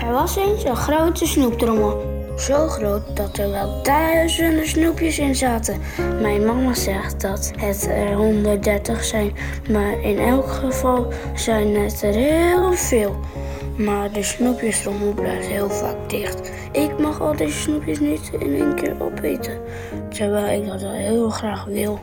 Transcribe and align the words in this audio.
Er 0.00 0.12
was 0.12 0.36
eens 0.36 0.64
een 0.64 0.76
grote 0.76 1.26
snoeptrommel. 1.26 2.18
Zo 2.36 2.68
groot 2.68 3.16
dat 3.16 3.38
er 3.38 3.50
wel 3.50 3.82
duizenden 3.82 4.68
snoepjes 4.68 5.18
in 5.18 5.34
zaten. 5.34 5.80
Mijn 6.20 6.44
mama 6.44 6.74
zegt 6.74 7.20
dat 7.20 7.52
het 7.56 7.88
er 7.90 8.14
130 8.14 9.04
zijn, 9.04 9.32
maar 9.70 10.00
in 10.00 10.18
elk 10.18 10.46
geval 10.50 11.12
zijn 11.34 11.74
het 11.74 12.02
er 12.02 12.14
heel 12.14 12.72
veel. 12.72 13.16
Maar 13.76 14.12
de 14.12 14.22
snoepjestrommel 14.22 15.12
blijft 15.12 15.46
heel 15.46 15.70
vaak 15.70 16.08
dicht. 16.08 16.52
Ik 16.72 16.98
mag 16.98 17.20
al 17.20 17.36
deze 17.36 17.60
snoepjes 17.60 18.00
niet 18.00 18.30
in 18.38 18.54
één 18.54 18.74
keer 18.74 19.02
opeten, 19.02 19.60
terwijl 20.08 20.62
ik 20.62 20.68
dat 20.68 20.82
wel 20.82 20.92
heel 20.92 21.30
graag 21.30 21.64
wil. 21.64 21.98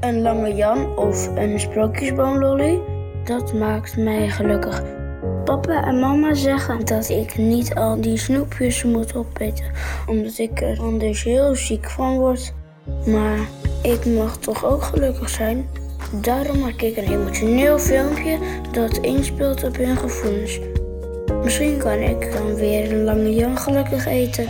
Een 0.00 0.22
lange 0.22 0.54
Jan 0.54 0.96
of 0.96 1.36
een 1.36 1.60
sprookjesboomlolly, 1.60 2.80
dat 3.24 3.52
maakt 3.52 3.96
mij 3.96 4.28
gelukkig. 4.28 5.01
Papa 5.44 5.84
en 5.84 5.98
mama 5.98 6.34
zeggen 6.34 6.84
dat 6.84 7.08
ik 7.08 7.36
niet 7.36 7.74
al 7.74 8.00
die 8.00 8.16
snoepjes 8.16 8.84
moet 8.84 9.14
opeten, 9.14 9.64
omdat 10.06 10.38
ik 10.38 10.60
er 10.60 10.80
anders 10.80 11.22
heel 11.22 11.54
ziek 11.54 11.90
van 11.90 12.18
word. 12.18 12.52
Maar 13.06 13.48
ik 13.82 14.06
mag 14.06 14.36
toch 14.36 14.64
ook 14.64 14.82
gelukkig 14.82 15.28
zijn? 15.28 15.68
Daarom 16.20 16.58
maak 16.58 16.82
ik 16.82 16.96
een 16.96 17.12
emotioneel 17.12 17.78
filmpje 17.78 18.38
dat 18.72 18.96
inspeelt 18.96 19.64
op 19.64 19.76
hun 19.76 19.96
gevoelens. 19.96 20.58
Misschien 21.42 21.78
kan 21.78 21.98
ik 21.98 22.32
dan 22.32 22.54
weer 22.54 22.92
een 22.92 23.04
lange 23.04 23.34
Jan 23.34 23.58
gelukkig 23.58 24.06
eten. 24.06 24.48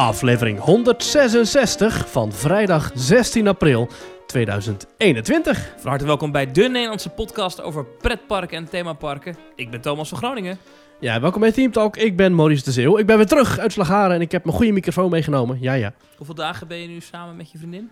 Aflevering 0.00 0.58
166 0.58 2.10
van 2.10 2.32
vrijdag 2.32 2.90
16 2.94 3.48
april 3.48 3.88
2021. 4.26 5.74
Van 5.76 5.90
harte 5.90 6.04
welkom 6.04 6.32
bij 6.32 6.52
de 6.52 6.68
Nederlandse 6.68 7.08
podcast 7.08 7.62
over 7.62 7.84
pretparken 7.84 8.56
en 8.56 8.68
themaparken. 8.68 9.36
Ik 9.56 9.70
ben 9.70 9.80
Thomas 9.80 10.08
van 10.08 10.18
Groningen. 10.18 10.58
Ja, 11.00 11.20
welkom 11.20 11.40
bij 11.40 11.52
Team 11.52 11.72
Talk. 11.72 11.96
Ik 11.96 12.16
ben 12.16 12.34
Maurice 12.34 12.64
de 12.64 12.72
Zeeuw. 12.72 12.98
Ik 12.98 13.06
ben 13.06 13.16
weer 13.16 13.26
terug 13.26 13.58
uit 13.58 13.72
Slagharen 13.72 14.14
en 14.14 14.20
ik 14.20 14.32
heb 14.32 14.44
mijn 14.44 14.56
goede 14.56 14.72
microfoon 14.72 15.10
meegenomen. 15.10 15.58
Ja, 15.60 15.72
ja. 15.72 15.92
Hoeveel 16.16 16.34
dagen 16.34 16.68
ben 16.68 16.78
je 16.78 16.88
nu 16.88 17.00
samen 17.00 17.36
met 17.36 17.50
je 17.50 17.58
vriendin? 17.58 17.90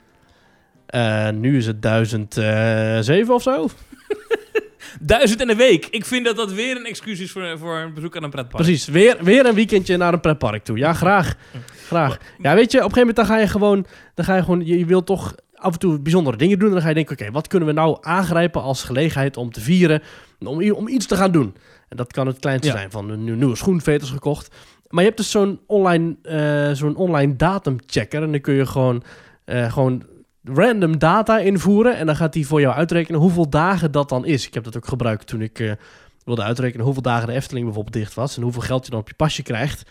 Uh, 0.91 1.31
nu 1.31 1.57
is 1.57 1.67
het 1.67 1.83
1007 1.83 3.35
of 3.35 3.43
zo. 3.43 3.69
Duizend 5.01 5.41
in 5.41 5.49
een 5.49 5.57
week. 5.57 5.87
Ik 5.87 6.05
vind 6.05 6.25
dat 6.25 6.37
dat 6.37 6.53
weer 6.53 6.77
een 6.77 6.85
excuus 6.87 7.21
is 7.21 7.31
voor, 7.31 7.59
voor 7.59 7.77
een 7.79 7.95
bezoek 7.95 8.17
aan 8.17 8.23
een 8.23 8.31
pretpark. 8.31 8.65
Precies, 8.65 8.87
weer, 8.87 9.17
weer 9.21 9.47
een 9.47 9.55
weekendje 9.55 9.97
naar 9.97 10.13
een 10.13 10.21
pretpark 10.21 10.65
toe. 10.65 10.79
Ja, 10.79 10.93
graag. 10.93 11.35
graag. 11.87 12.19
Ja, 12.43 12.55
weet 12.55 12.73
je, 12.73 12.79
op 12.79 12.85
een 12.85 12.91
gegeven 12.93 12.99
moment 12.99 13.17
dan 13.17 13.27
ga 13.27 13.39
je 13.39 13.47
gewoon... 13.47 13.87
Dan 14.15 14.25
ga 14.25 14.37
je 14.37 14.43
gewoon 14.43 14.67
je, 14.67 14.79
je 14.79 14.87
wilt 14.87 15.07
toch 15.07 15.35
af 15.55 15.73
en 15.73 15.79
toe 15.79 15.99
bijzondere 16.01 16.37
dingen 16.37 16.59
doen. 16.59 16.69
En 16.69 16.73
dan 16.75 16.83
ga 16.83 16.89
je 16.89 16.95
denken, 16.95 17.21
oké, 17.21 17.31
wat 17.31 17.47
kunnen 17.47 17.69
we 17.69 17.75
nou 17.75 17.99
aangrijpen 18.01 18.63
als 18.63 18.83
gelegenheid 18.85 19.37
om 19.37 19.53
te 19.53 19.61
vieren? 19.61 20.03
Om, 20.41 20.71
om 20.73 20.89
iets 20.89 21.07
te 21.07 21.17
gaan 21.17 21.33
doen. 21.33 21.55
En 21.89 21.97
dat 21.97 22.13
kan 22.13 22.27
het 22.27 22.39
kleinste 22.39 22.69
Ja. 22.69 22.75
zijn, 22.77 22.91
van 22.91 23.11
een 23.11 23.25
nieuwe 23.39 23.57
schoenveters 23.57 24.11
gekocht. 24.11 24.55
Maar 24.89 25.01
je 25.01 25.07
hebt 25.07 25.21
dus 25.21 25.31
zo'n 25.31 25.61
online, 25.67 26.17
eh, 26.23 26.71
zo'n 26.73 26.97
online 26.97 27.37
datumchecker. 27.37 28.23
En 28.23 28.31
dan 28.33 28.41
kun 28.41 28.55
je 28.55 28.67
gewoon, 28.67 29.03
eh, 29.45 29.73
gewoon 29.73 30.03
random 30.55 30.99
data 30.99 31.39
invoeren. 31.39 31.97
En 31.97 32.07
dan 32.07 32.17
gaat 32.17 32.33
die 32.33 32.47
voor 32.47 32.61
jou 32.61 32.75
uitrekenen 32.75 33.21
hoeveel 33.21 33.49
dagen 33.49 33.93
dat 33.93 34.09
dan 34.09 34.27
is. 34.27 34.47
Ik 34.47 34.55
heb 34.55 34.65
dat 34.65 34.77
ook 34.77 34.89
gebruikt 34.89 35.27
toen 35.27 35.43
ik 35.43 35.59
eh, 35.59 35.73
wilde 36.25 36.43
uitrekenen 36.43 36.85
hoeveel 36.85 37.03
dagen 37.03 37.27
de 37.27 37.33
Efteling 37.33 37.65
bijvoorbeeld 37.65 37.95
dicht 37.95 38.15
was. 38.15 38.37
En 38.37 38.43
hoeveel 38.43 38.63
geld 38.63 38.85
je 38.85 38.91
dan 38.91 39.01
op 39.01 39.09
je 39.09 39.15
pasje 39.15 39.43
krijgt. 39.43 39.83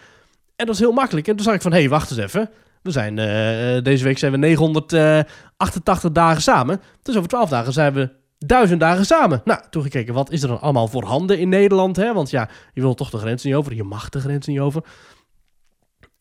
En 0.56 0.66
dat 0.66 0.76
is 0.76 0.82
heel 0.82 0.92
makkelijk. 0.92 1.28
En 1.28 1.36
toen 1.36 1.46
zag 1.46 1.54
ik 1.54 1.62
van, 1.62 1.72
hé, 1.72 1.80
hey, 1.80 1.90
wacht 1.90 2.10
eens 2.10 2.20
even. 2.20 2.50
We 2.82 2.92
zijn, 2.92 3.20
eh, 3.20 3.84
deze 3.84 4.04
week 4.04 4.18
zijn 4.18 4.32
we 4.32 4.38
988 4.38 6.12
dagen 6.12 6.42
samen. 6.42 6.82
Dus 7.02 7.16
over 7.18 7.30
12 7.30 7.50
dagen 7.50 7.74
zijn 7.74 7.94
we 7.94 8.10
1000 8.38 8.80
dagen 8.80 9.06
samen. 9.06 9.42
Nou, 9.46 9.60
toen 9.70 9.82
gekeken, 9.82 10.14
wat 10.14 10.32
is 10.32 10.42
er 10.42 10.48
dan 10.48 10.62
allemaal 10.62 10.88
voorhanden 10.88 11.40
in 11.40 11.50
Nederland? 11.50 11.96
Hè? 11.96 12.14
Want 12.14 12.30
ja, 12.30 12.50
je 12.74 12.82
wil 12.82 12.94
toch 12.94 13.10
de 13.10 13.18
grens 13.18 13.44
niet 13.44 13.54
over. 13.54 13.76
Je 13.76 13.84
mag 13.84 14.10
de 14.10 14.20
grens 14.20 14.48
niet 14.48 14.60
over. 14.60 14.84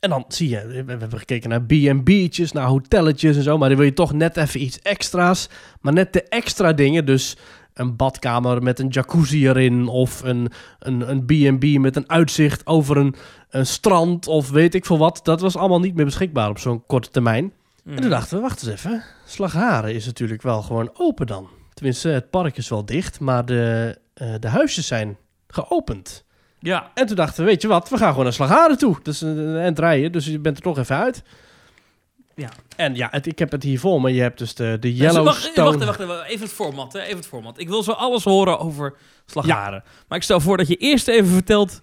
En 0.00 0.10
dan 0.10 0.24
zie 0.28 0.48
je, 0.48 0.66
we 0.66 0.92
hebben 0.92 1.18
gekeken 1.18 1.48
naar 1.48 1.62
B&B'tjes, 1.62 2.52
naar 2.52 2.66
hotelletjes 2.66 3.36
en 3.36 3.42
zo. 3.42 3.58
Maar 3.58 3.68
dan 3.68 3.78
wil 3.78 3.86
je 3.86 3.92
toch 3.92 4.12
net 4.12 4.36
even 4.36 4.62
iets 4.62 4.78
extra's. 4.78 5.48
Maar 5.80 5.92
net 5.92 6.12
de 6.12 6.22
extra 6.22 6.72
dingen, 6.72 7.06
dus 7.06 7.36
een 7.74 7.96
badkamer 7.96 8.62
met 8.62 8.78
een 8.78 8.88
jacuzzi 8.88 9.48
erin... 9.48 9.88
of 9.88 10.22
een 10.22 10.50
een 10.78 11.10
een 11.10 11.24
B&B 11.24 11.78
met 11.78 11.96
een 11.96 12.10
uitzicht 12.10 12.66
over 12.66 12.96
een, 12.96 13.14
een 13.50 13.66
strand 13.66 14.26
of 14.26 14.50
weet 14.50 14.74
ik 14.74 14.84
veel 14.84 14.98
wat. 14.98 15.20
Dat 15.22 15.40
was 15.40 15.56
allemaal 15.56 15.80
niet 15.80 15.94
meer 15.94 16.04
beschikbaar 16.04 16.48
op 16.48 16.58
zo'n 16.58 16.86
korte 16.86 17.10
termijn. 17.10 17.52
Mm. 17.84 17.94
En 17.94 18.00
toen 18.00 18.10
dachten 18.10 18.36
we, 18.36 18.42
wacht 18.42 18.62
eens 18.62 18.72
even. 18.72 19.02
Slagharen 19.26 19.94
is 19.94 20.06
natuurlijk 20.06 20.42
wel 20.42 20.62
gewoon 20.62 20.90
open 20.92 21.26
dan. 21.26 21.48
Tenminste, 21.74 22.08
het 22.08 22.30
park 22.30 22.56
is 22.56 22.68
wel 22.68 22.84
dicht, 22.84 23.20
maar 23.20 23.44
de, 23.44 23.98
eh, 24.14 24.34
de 24.40 24.48
huisjes 24.48 24.86
zijn 24.86 25.16
geopend. 25.46 26.24
Ja, 26.58 26.90
En 26.94 27.06
toen 27.06 27.16
dachten 27.16 27.44
we, 27.44 27.50
weet 27.50 27.62
je 27.62 27.68
wat, 27.68 27.88
we 27.88 27.96
gaan 27.96 28.08
gewoon 28.08 28.24
naar 28.24 28.32
Slagharen 28.32 28.78
toe. 28.78 28.96
Dat 29.02 29.14
is 29.14 29.20
een, 29.20 29.56
eind 29.56 29.78
rijden, 29.78 30.12
dus 30.12 30.26
je 30.26 30.38
bent 30.38 30.56
er 30.56 30.62
toch 30.62 30.78
even 30.78 30.96
uit. 30.96 31.22
Ja. 32.34 32.48
En 32.76 32.94
ja, 32.94 33.08
het, 33.10 33.26
ik 33.26 33.38
heb 33.38 33.50
het 33.50 33.62
hier 33.62 33.80
voor 33.80 34.00
me. 34.00 34.14
Je 34.14 34.20
hebt 34.20 34.38
dus 34.38 34.54
de, 34.54 34.64
de 34.64 34.78
Dus 34.78 34.98
Yellowstone... 34.98 35.24
Wacht, 35.24 35.78
wacht, 35.78 35.98
wacht, 35.98 36.08
wacht, 36.08 36.26
even 36.26 36.46
het 36.46 36.54
format, 36.54 36.92
hè, 36.92 37.00
even 37.00 37.16
het 37.16 37.26
format. 37.26 37.58
Ik 37.58 37.68
wil 37.68 37.82
zo 37.82 37.92
alles 37.92 38.24
horen 38.24 38.58
over 38.58 38.94
Slagharen. 39.26 39.84
Maar 40.08 40.18
ik 40.18 40.24
stel 40.24 40.40
voor 40.40 40.56
dat 40.56 40.68
je 40.68 40.76
eerst 40.76 41.08
even 41.08 41.30
vertelt... 41.30 41.80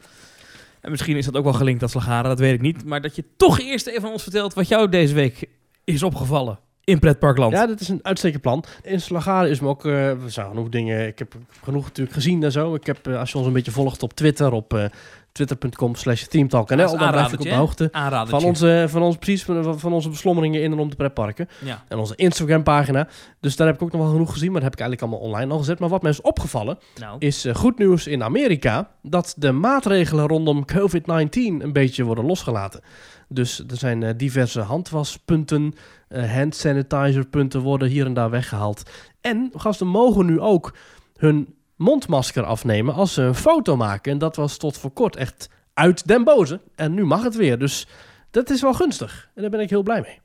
En 0.82 0.92
misschien 0.92 1.18
is 1.18 1.26
dat 1.26 1.36
ook 1.36 1.44
wel 1.44 1.54
gelinkt 1.54 1.84
aan 1.84 1.90
Slagharen, 1.90 2.30
dat 2.30 2.40
weet 2.40 2.54
ik 2.54 2.62
niet. 2.62 2.86
Maar 2.86 3.02
dat 3.02 3.16
je 3.16 3.24
toch 3.38 3.60
eerst 3.60 3.88
even 3.88 4.04
aan 4.04 4.12
ons 4.12 4.24
vertelt 4.24 4.54
wat 4.54 4.68
jou 4.68 4.90
deze 4.90 5.14
week 5.14 5.50
is 5.84 6.04
opgevallen 6.04 6.60
in 6.84 7.00
pretparkland. 7.00 7.54
Ja, 7.54 7.68
dat 7.68 7.80
is 7.80 7.88
een 7.88 8.00
uitstekend 8.02 8.42
plan. 8.42 8.64
In 8.82 9.02
Slagharen 9.02 9.50
is 9.50 9.60
me 9.60 9.68
ook... 9.68 9.86
er 9.86 10.18
zijn 10.26 10.48
genoeg 10.48 10.70
dingen... 10.70 11.08
Ik 11.08 11.20
heb 11.20 11.36
genoeg 11.64 11.84
natuurlijk 11.84 12.16
gezien 12.16 12.44
en 12.44 12.52
zo. 12.52 12.76
Ik 12.76 12.86
heb, 12.86 13.08
eh, 13.08 13.20
als 13.20 13.32
je 13.32 13.38
ons 13.38 13.48
een 13.48 13.54
beetje 13.54 13.72
volgt 13.72 14.04
op 14.04 14.14
Twitter, 14.14 14.52
op 14.52 14.74
eh, 14.74 14.86
twitter.com 15.32 15.96
slash 15.96 16.24
teamtalk.nl, 16.24 16.98
dan 16.98 17.12
blijf 17.12 17.34
ik 17.34 17.40
op 17.40 17.46
de 17.46 17.54
hoogte 17.54 17.90
van 18.28 18.44
onze, 18.44 18.86
van 18.90 19.02
ons, 19.02 19.18
precies, 19.18 19.44
van, 19.44 19.80
van 19.80 19.94
onze 19.94 20.10
beslommeringen 20.10 20.62
in 20.62 20.72
en 20.72 20.80
om 20.80 20.90
de 20.90 20.96
pretparken. 20.96 21.50
Ja. 21.64 21.84
En 21.88 21.98
onze 21.98 22.16
Instagram 22.16 22.64
pagina. 22.64 23.08
Dus 23.40 23.56
daar 23.56 23.68
heb 23.68 23.76
ik 23.76 23.82
ook 23.82 23.92
nog 23.92 24.02
wel 24.02 24.12
genoeg 24.12 24.32
gezien, 24.32 24.52
maar 24.52 24.62
dat 24.62 24.70
heb 24.72 24.74
ik 24.74 24.80
eigenlijk 24.80 25.12
allemaal 25.12 25.30
online 25.30 25.52
al 25.52 25.60
gezet. 25.60 25.80
Maar 25.80 25.90
wat 25.90 26.02
mij 26.02 26.12
is 26.12 26.22
opgevallen, 26.22 26.78
Nou, 27.00 27.16
is 27.20 27.46
goed 27.54 27.78
nieuws 27.78 28.08
in 28.08 28.24
Amerika 28.24 28.90
dat 29.02 29.34
de 29.38 29.52
maatregelen 29.52 30.28
rondom 30.28 30.66
COVID-19 30.66 31.30
een 31.34 31.74
beetje 31.74 32.04
worden 32.04 32.26
losgelaten. 32.26 32.82
Dus 33.28 33.60
er 33.60 33.78
zijn 33.78 34.18
diverse 34.18 34.62
handwaspunten, 34.62 35.74
eh 36.14 36.34
hand 36.34 36.56
sanitizerpunten 36.56 37.62
worden 37.62 37.88
hier 37.88 38.06
en 38.06 38.14
daar 38.14 38.30
weggehaald. 38.30 38.90
En 39.22 39.52
gasten 39.56 39.88
mogen 39.88 40.26
nu 40.26 40.40
ook 40.40 40.74
hun 41.18 41.56
mondmasker 41.76 42.44
afnemen 42.44 42.94
als 42.94 43.14
ze 43.14 43.22
een 43.22 43.36
foto 43.36 43.76
maken. 43.76 44.12
En 44.12 44.18
dat 44.18 44.36
was 44.36 44.58
tot 44.58 44.78
voor 44.78 44.92
kort 44.92 45.16
echt 45.16 45.50
uit 45.74 46.08
den 46.08 46.24
boze. 46.24 46.60
En 46.76 46.94
nu 46.94 47.06
mag 47.06 47.24
het 47.24 47.36
weer. 47.36 47.60
Dus 47.60 47.88
dat 48.32 48.50
is 48.50 48.62
wel 48.62 48.74
gunstig. 48.74 49.30
En 49.36 49.42
daar 49.42 49.52
ben 49.52 49.60
ik 49.60 49.70
heel 49.70 49.84
blij 49.84 50.02
mee. 50.02 50.20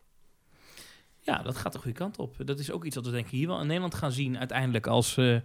ja, 1.20 1.42
dat 1.42 1.56
gaat 1.56 1.72
de 1.72 1.78
goede 1.78 1.96
kant 1.98 2.18
op. 2.18 2.36
Dat 2.44 2.58
is 2.58 2.70
ook 2.72 2.84
iets 2.84 2.94
wat 2.96 3.04
we 3.06 3.10
denk 3.12 3.24
ik 3.24 3.30
hier 3.30 3.46
wel 3.46 3.60
in 3.60 3.66
Nederland 3.66 3.94
gaan 3.94 4.12
zien 4.12 4.38
uiteindelijk 4.38 4.86
als 4.86 5.16
eh, 5.16 5.36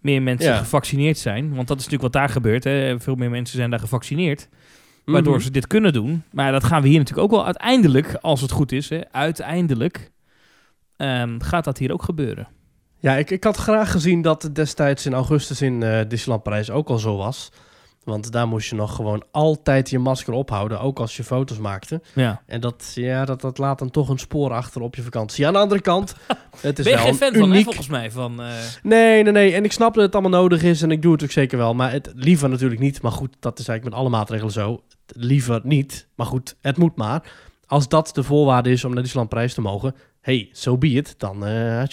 meer 0.00 0.22
mensen 0.22 0.50
Ja. 0.50 0.58
gevaccineerd 0.58 1.18
zijn. 1.18 1.54
Want 1.54 1.68
dat 1.68 1.78
is 1.78 1.84
natuurlijk 1.84 2.12
wat 2.14 2.22
daar 2.22 2.30
gebeurt. 2.30 2.64
Hè. 2.64 3.00
Veel 3.00 3.14
meer 3.14 3.30
mensen 3.30 3.56
zijn 3.56 3.70
daar 3.70 3.78
gevaccineerd. 3.80 4.48
Waardoor 5.04 5.34
Mhm. 5.34 5.42
ze 5.44 5.50
dit 5.50 5.66
kunnen 5.66 5.92
doen. 5.92 6.22
Maar 6.32 6.52
dat 6.52 6.64
gaan 6.64 6.82
we 6.82 6.88
hier 6.88 6.98
natuurlijk 6.98 7.26
ook 7.26 7.34
wel 7.36 7.44
uiteindelijk, 7.44 8.14
als 8.20 8.40
het 8.40 8.50
goed 8.50 8.72
is, 8.72 8.88
hè, 8.88 9.00
uiteindelijk 9.12 10.10
ehm, 10.96 11.40
gaat 11.40 11.64
dat 11.64 11.78
hier 11.78 11.92
ook 11.92 12.02
gebeuren. 12.02 12.48
Ja, 12.98 13.14
ik, 13.16 13.30
ik 13.30 13.44
had 13.44 13.56
graag 13.56 13.90
gezien 13.90 14.22
dat 14.22 14.42
het 14.42 14.54
destijds 14.54 15.06
in 15.06 15.12
augustus 15.14 15.62
in 15.62 15.82
eh 15.82 16.00
Disneyland 16.08 16.42
Parijs 16.42 16.70
ook 16.70 16.88
al 16.88 16.98
zo 16.98 17.16
was. 17.16 17.50
Want 18.04 18.32
daar 18.32 18.48
moest 18.48 18.70
je 18.70 18.76
nog 18.76 18.94
gewoon 18.94 19.24
altijd 19.30 19.90
je 19.90 19.98
masker 19.98 20.32
ophouden, 20.32 20.80
ook 20.80 20.98
als 20.98 21.16
je 21.16 21.24
foto's 21.24 21.58
maakte. 21.58 22.00
Ja. 22.14 22.42
En 22.46 22.60
dat, 22.60 22.92
ja, 22.94 23.24
dat, 23.24 23.40
dat 23.40 23.58
laat 23.58 23.78
dan 23.78 23.90
toch 23.90 24.08
een 24.08 24.18
spoor 24.18 24.52
achter 24.52 24.80
op 24.80 24.94
je 24.94 25.02
vakantie. 25.02 25.46
Aan 25.46 25.52
de 25.52 25.58
andere 25.58 25.80
kant, 25.80 26.14
het 26.60 26.78
is 26.78 26.84
Ben 26.84 26.92
je 26.92 26.98
wel 26.98 27.06
geen 27.06 27.14
fan 27.14 27.28
een 27.28 27.38
van, 27.38 27.42
hè, 27.42 27.54
uniek... 27.54 27.64
volgens 27.64 27.88
mij? 27.88 28.10
Van, 28.10 28.42
eh, 28.42 28.52
Nee, 28.82 29.22
nee, 29.22 29.32
nee. 29.32 29.54
En 29.54 29.64
ik 29.64 29.72
snap 29.72 29.94
dat 29.94 30.04
het 30.04 30.12
allemaal 30.12 30.40
nodig 30.40 30.62
is 30.62 30.82
en 30.82 30.90
ik 30.90 31.02
doe 31.02 31.12
het 31.12 31.22
ook 31.22 31.30
zeker 31.30 31.58
wel. 31.58 31.74
Maar 31.74 31.92
het 31.92 32.12
liever 32.14 32.48
natuurlijk 32.48 32.80
niet. 32.80 33.02
Maar 33.02 33.12
goed, 33.12 33.36
dat 33.40 33.58
is 33.58 33.68
eigenlijk 33.68 33.96
met 33.96 34.06
alle 34.06 34.16
maatregelen 34.16 34.52
zo. 34.52 34.82
Liever 35.06 35.60
niet. 35.62 36.06
Maar 36.14 36.26
goed, 36.26 36.56
het 36.60 36.76
moet 36.76 36.96
maar. 36.96 37.22
Als 37.66 37.88
dat 37.88 38.10
de 38.14 38.22
voorwaarde 38.22 38.70
is 38.70 38.84
om 38.84 38.92
naar 38.92 39.02
Disneyland 39.02 39.32
Parijs 39.32 39.54
te 39.54 39.60
mogen, 39.60 39.94
hey, 40.20 40.48
so 40.52 40.78
be 40.78 40.88
it. 40.88 41.14
Dan, 41.18 41.44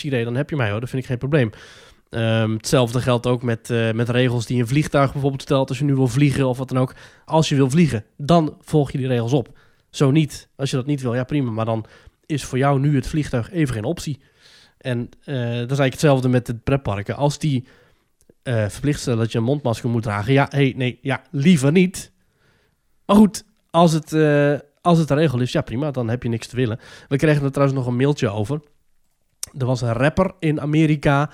idee, 0.02 0.24
dan 0.24 0.36
heb 0.36 0.50
je 0.50 0.56
mij 0.56 0.72
hoor. 0.72 0.80
Dat 0.80 0.90
vind 0.90 1.02
ik 1.02 1.08
geen 1.08 1.18
probleem. 1.18 1.52
Ehm, 2.12 2.52
hetzelfde 2.52 3.02
geldt 3.02 3.28
ook 3.28 3.44
met, 3.44 3.70
eh, 3.70 3.92
met 3.92 4.10
regels 4.10 4.46
die 4.46 4.62
een 4.62 4.68
vliegtuig 4.68 5.12
bijvoorbeeld 5.12 5.42
stelt. 5.42 5.70
Als 5.70 5.78
je 5.78 5.84
nu 5.84 5.96
wil 5.96 6.08
vliegen 6.08 6.48
of 6.48 6.58
wat 6.58 6.70
dan 6.70 6.78
ook. 6.78 6.96
Als 7.26 7.50
je 7.50 7.56
wil 7.56 7.70
vliegen, 7.70 8.06
dan 8.18 8.58
volg 8.62 8.92
je 8.92 8.98
die 8.98 9.08
regels 9.08 9.34
op. 9.34 9.58
Zo 9.90 10.12
niet. 10.12 10.48
Als 10.56 10.70
je 10.70 10.76
dat 10.76 10.86
niet 10.86 11.02
wil, 11.02 11.14
ja 11.14 11.24
prima. 11.24 11.52
Maar 11.52 11.66
dan 11.66 11.86
is 12.26 12.44
voor 12.44 12.58
jou 12.58 12.80
nu 12.80 12.96
het 12.96 13.08
vliegtuig 13.08 13.52
even 13.52 13.74
geen 13.74 13.84
optie. 13.84 14.20
En 14.78 15.00
eh, 15.00 15.36
dat 15.36 15.44
is 15.46 15.52
eigenlijk 15.52 15.92
hetzelfde 15.92 16.30
met 16.30 16.46
de 16.46 16.56
pretparken. 16.56 17.16
Als 17.16 17.40
die 17.40 17.68
eh, 18.44 18.68
verplicht 18.68 19.00
stellen 19.00 19.20
dat 19.20 19.32
je 19.32 19.38
een 19.38 19.44
mondmasker 19.44 19.90
moet 19.90 20.04
dragen. 20.04 20.34
Ja, 20.34 20.48
hey, 20.50 20.74
nee, 20.78 21.00
ja, 21.02 21.22
liever 21.30 21.72
niet. 21.72 22.12
Maar 23.06 23.16
goed, 23.16 23.46
als 23.70 23.92
het, 23.92 24.14
als 24.82 24.98
het 24.98 25.08
de 25.08 25.14
regel 25.14 25.40
is, 25.40 25.52
ja 25.52 25.62
prima, 25.62 25.92
dan 25.92 26.10
heb 26.10 26.24
je 26.24 26.30
niks 26.30 26.48
te 26.48 26.56
willen. 26.56 26.80
We 27.08 27.16
kregen 27.16 27.44
er 27.44 27.52
trouwens 27.52 27.80
nog 27.80 27.88
een 27.88 27.96
mailtje 27.98 28.30
over. 28.30 28.62
Er 29.58 29.66
was 29.66 29.82
een 29.82 29.94
rapper 29.94 30.32
in 30.40 30.62
Amerika 30.62 31.30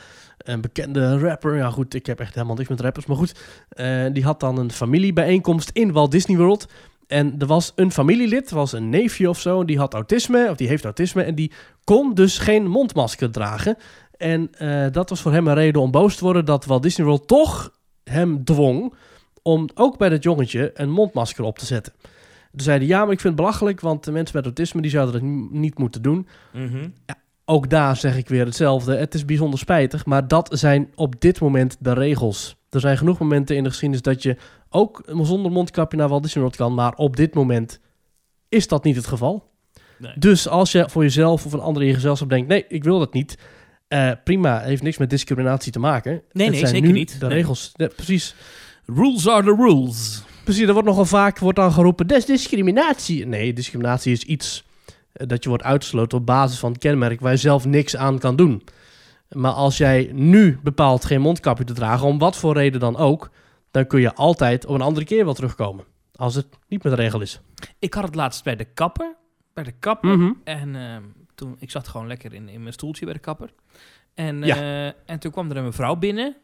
een 0.47 0.61
bekende 0.61 1.19
rapper. 1.19 1.55
Ja 1.55 1.69
goed, 1.69 1.93
ik 1.93 2.05
heb 2.05 2.19
echt 2.19 2.33
helemaal 2.33 2.55
niks 2.55 2.69
met 2.69 2.79
rappers. 2.79 3.05
Maar 3.05 3.17
goed, 3.17 3.39
eh, 3.69 4.05
die 4.13 4.23
had 4.23 4.39
dan 4.39 4.57
een 4.57 4.71
familiebijeenkomst 4.71 5.69
in 5.73 5.91
Walt 5.91 6.11
Disney 6.11 6.37
World. 6.37 6.67
En 7.07 7.35
er 7.39 7.45
was 7.45 7.71
een 7.75 7.91
familielid, 7.91 8.51
was 8.51 8.71
een 8.71 8.89
neefje 8.89 9.29
of 9.29 9.39
zo, 9.39 9.65
die 9.65 9.77
had 9.77 9.93
autisme, 9.93 10.47
of 10.49 10.57
die 10.57 10.67
heeft 10.67 10.83
autisme, 10.83 11.23
en 11.23 11.35
die 11.35 11.51
kon 11.83 12.13
dus 12.13 12.37
geen 12.37 12.67
mondmasker 12.67 13.31
dragen. 13.31 13.77
En 14.17 14.49
eh, 14.51 14.85
dat 14.91 15.09
was 15.09 15.21
voor 15.21 15.31
hem 15.31 15.47
een 15.47 15.53
reden 15.53 15.81
om 15.81 15.91
boos 15.91 16.15
te 16.15 16.23
worden 16.23 16.45
dat 16.45 16.65
Walt 16.65 16.83
Disney 16.83 17.07
World 17.07 17.27
toch 17.27 17.71
hem 18.03 18.43
dwong 18.43 18.93
om 19.41 19.69
ook 19.73 19.97
bij 19.97 20.09
dat 20.09 20.23
jongetje 20.23 20.71
een 20.73 20.89
mondmasker 20.89 21.43
op 21.43 21.59
te 21.59 21.65
zetten. 21.65 21.93
Toen 22.51 22.65
zeiden 22.65 22.87
ja, 22.87 23.03
maar 23.03 23.13
ik 23.13 23.19
vind 23.19 23.33
het 23.33 23.43
belachelijk, 23.43 23.79
want 23.79 24.03
de 24.03 24.11
mensen 24.11 24.35
met 24.35 24.45
autisme 24.45 24.81
die 24.81 24.91
zouden 24.91 25.13
dat 25.13 25.51
niet 25.51 25.77
moeten 25.77 26.01
doen. 26.01 26.27
Mhm. 26.53 26.87
Ook 27.49 27.69
daar 27.69 27.95
zeg 27.95 28.17
ik 28.17 28.27
weer 28.27 28.45
hetzelfde. 28.45 28.95
Het 28.95 29.13
is 29.13 29.25
bijzonder 29.25 29.59
spijtig, 29.59 30.05
maar 30.05 30.27
dat 30.27 30.49
zijn 30.51 30.89
op 30.95 31.21
dit 31.21 31.39
moment 31.39 31.77
de 31.79 31.93
regels. 31.93 32.55
Er 32.69 32.79
zijn 32.79 32.97
genoeg 32.97 33.19
momenten 33.19 33.55
in 33.55 33.63
de 33.63 33.69
geschiedenis 33.69 34.03
dat 34.03 34.23
je 34.23 34.37
ook 34.69 35.03
zonder 35.21 35.51
mondkapje 35.51 35.97
naar 35.97 36.07
Walt 36.09 36.23
Disney 36.23 36.43
World 36.43 36.57
kan, 36.57 36.73
maar 36.73 36.93
op 36.95 37.15
dit 37.15 37.33
moment 37.33 37.79
is 38.49 38.67
dat 38.67 38.83
niet 38.83 38.95
het 38.95 39.07
geval. 39.07 39.49
Nee. 39.97 40.11
Dus 40.15 40.47
als 40.47 40.71
je 40.71 40.89
voor 40.89 41.03
jezelf 41.03 41.45
of 41.45 41.53
een 41.53 41.59
ander 41.59 41.81
in 41.81 41.87
je 41.87 41.93
gezelschap 41.93 42.29
denkt, 42.29 42.47
nee, 42.47 42.65
ik 42.67 42.83
wil 42.83 42.99
dat 42.99 43.13
niet. 43.13 43.37
eh, 43.87 44.11
prima, 44.23 44.59
heeft 44.59 44.81
niks 44.83 44.97
met 44.97 45.09
discriminatie 45.09 45.71
te 45.71 45.79
maken. 45.79 46.11
Nee, 46.31 46.49
nee, 46.49 46.59
zijn 46.59 46.71
zeker 46.75 46.91
niet. 46.91 47.19
De 47.19 47.25
Nee. 47.27 47.35
regels, 47.37 47.71
Ja, 47.73 47.87
precies. 47.95 48.35
Rules 48.85 49.27
are 49.27 49.43
the 49.43 49.55
rules. 49.55 50.21
Precies, 50.43 50.67
er 50.67 50.73
wordt 50.73 50.87
nogal 50.87 51.05
vaak 51.05 51.39
wordt 51.39 51.57
dan 51.57 51.71
geroepen, 51.71 52.07
dat 52.07 52.17
is 52.17 52.25
discriminatie. 52.25 53.25
Nee, 53.25 53.53
discriminatie 53.53 54.11
is 54.11 54.23
iets 54.23 54.63
dat 55.25 55.43
je 55.43 55.49
wordt 55.49 55.63
uitgesloten 55.63 56.17
op 56.17 56.25
basis 56.25 56.59
van 56.59 56.71
het 56.71 56.79
kenmerk 56.81 57.19
waar 57.19 57.31
je 57.31 57.37
zelf 57.37 57.65
niks 57.65 57.95
aan 57.95 58.19
kan 58.19 58.35
doen. 58.35 58.63
Maar 59.29 59.51
als 59.51 59.77
jij 59.77 60.09
nu 60.13 60.59
bepaalt 60.63 61.05
geen 61.05 61.21
mondkapje 61.21 61.63
te 61.63 61.73
dragen, 61.73 62.07
om 62.07 62.17
wat 62.17 62.37
voor 62.37 62.53
reden 62.53 62.79
dan 62.79 62.97
ook, 62.97 63.29
dan 63.71 63.87
kun 63.87 64.01
je 64.01 64.13
altijd 64.15 64.65
op 64.65 64.75
een 64.75 64.81
andere 64.81 65.05
keer 65.05 65.25
wel 65.25 65.33
terugkomen. 65.33 65.85
Als 66.15 66.35
het 66.35 66.47
niet 66.67 66.83
met 66.83 66.95
de 66.95 67.01
regel 67.01 67.21
is. 67.21 67.41
Ik 67.79 67.93
had 67.93 68.03
het 68.03 68.15
laatst 68.15 68.43
bij 68.43 68.55
de 68.55 68.65
kapper. 68.65 69.15
Bij 69.53 69.63
de 69.63 69.71
kapper. 69.79 70.17
Mhm. 70.17 70.31
En 70.43 70.75
ehm, 70.75 71.03
toen, 71.35 71.55
ik 71.59 71.71
zat 71.71 71.87
gewoon 71.87 72.07
lekker 72.07 72.33
in, 72.33 72.49
in 72.49 72.61
mijn 72.61 72.73
stoeltje 72.73 73.05
bij 73.05 73.13
de 73.13 73.19
kapper. 73.19 73.53
En, 74.13 74.43
Ja. 74.43 74.55
eh, 74.55 74.85
en 75.05 75.19
toen 75.19 75.31
kwam 75.31 75.49
er 75.49 75.57
een 75.57 75.63
mevrouw 75.63 75.95
binnen. 75.95 76.35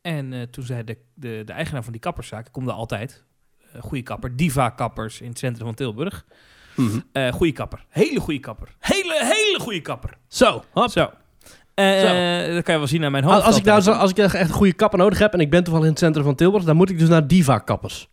En 0.00 0.32
eh, 0.32 0.42
toen 0.42 0.64
zei 0.64 0.84
de, 0.84 0.98
de, 1.14 1.42
de 1.44 1.52
eigenaar 1.52 1.82
van 1.82 1.92
die 1.92 2.00
kapperszaak, 2.00 2.46
ik 2.46 2.52
kom 2.52 2.64
daar 2.66 2.74
altijd, 2.74 3.24
eh 3.72 3.82
goede 3.82 4.02
kapper, 4.02 4.36
Diva 4.36 4.70
Kappers 4.70 5.20
in 5.20 5.28
het 5.28 5.38
centrum 5.38 5.66
van 5.66 5.74
Tilburg. 5.74 6.24
Mhm. 6.74 6.98
Eh 7.12 7.32
goede 7.32 7.52
kapper, 7.52 7.84
hele 7.88 8.20
goede 8.20 8.40
kapper. 8.40 8.68
Hele, 8.78 9.14
hele 9.20 9.58
goede 9.60 9.80
kapper. 9.80 10.10
Zo, 10.28 10.64
hop. 10.72 10.90
Zo. 10.90 11.10
Eh, 11.74 12.44
eh, 12.48 12.54
dat 12.54 12.62
kan 12.64 12.72
je 12.74 12.78
wel 12.80 12.88
zien 12.88 13.04
aan 13.04 13.12
mijn 13.12 13.24
hoofd. 13.24 13.42
Als, 13.42 13.56
ik 13.56 13.64
nou 13.64 13.80
zo, 13.80 13.92
als 13.92 14.10
ik 14.10 14.18
echt 14.18 14.34
een 14.34 14.48
goede 14.48 14.72
kapper 14.72 14.98
nodig 14.98 15.18
heb 15.18 15.32
en 15.32 15.40
ik 15.40 15.50
ben 15.50 15.62
toevallig 15.62 15.86
in 15.86 15.92
het 15.92 16.00
centrum 16.02 16.24
van 16.24 16.34
Tilburg, 16.34 16.64
dan 16.64 16.76
moet 16.76 16.90
ik 16.90 16.98
dus 16.98 17.08
naar 17.08 17.26
Diva 17.26 17.58
Kappers. 17.58 18.08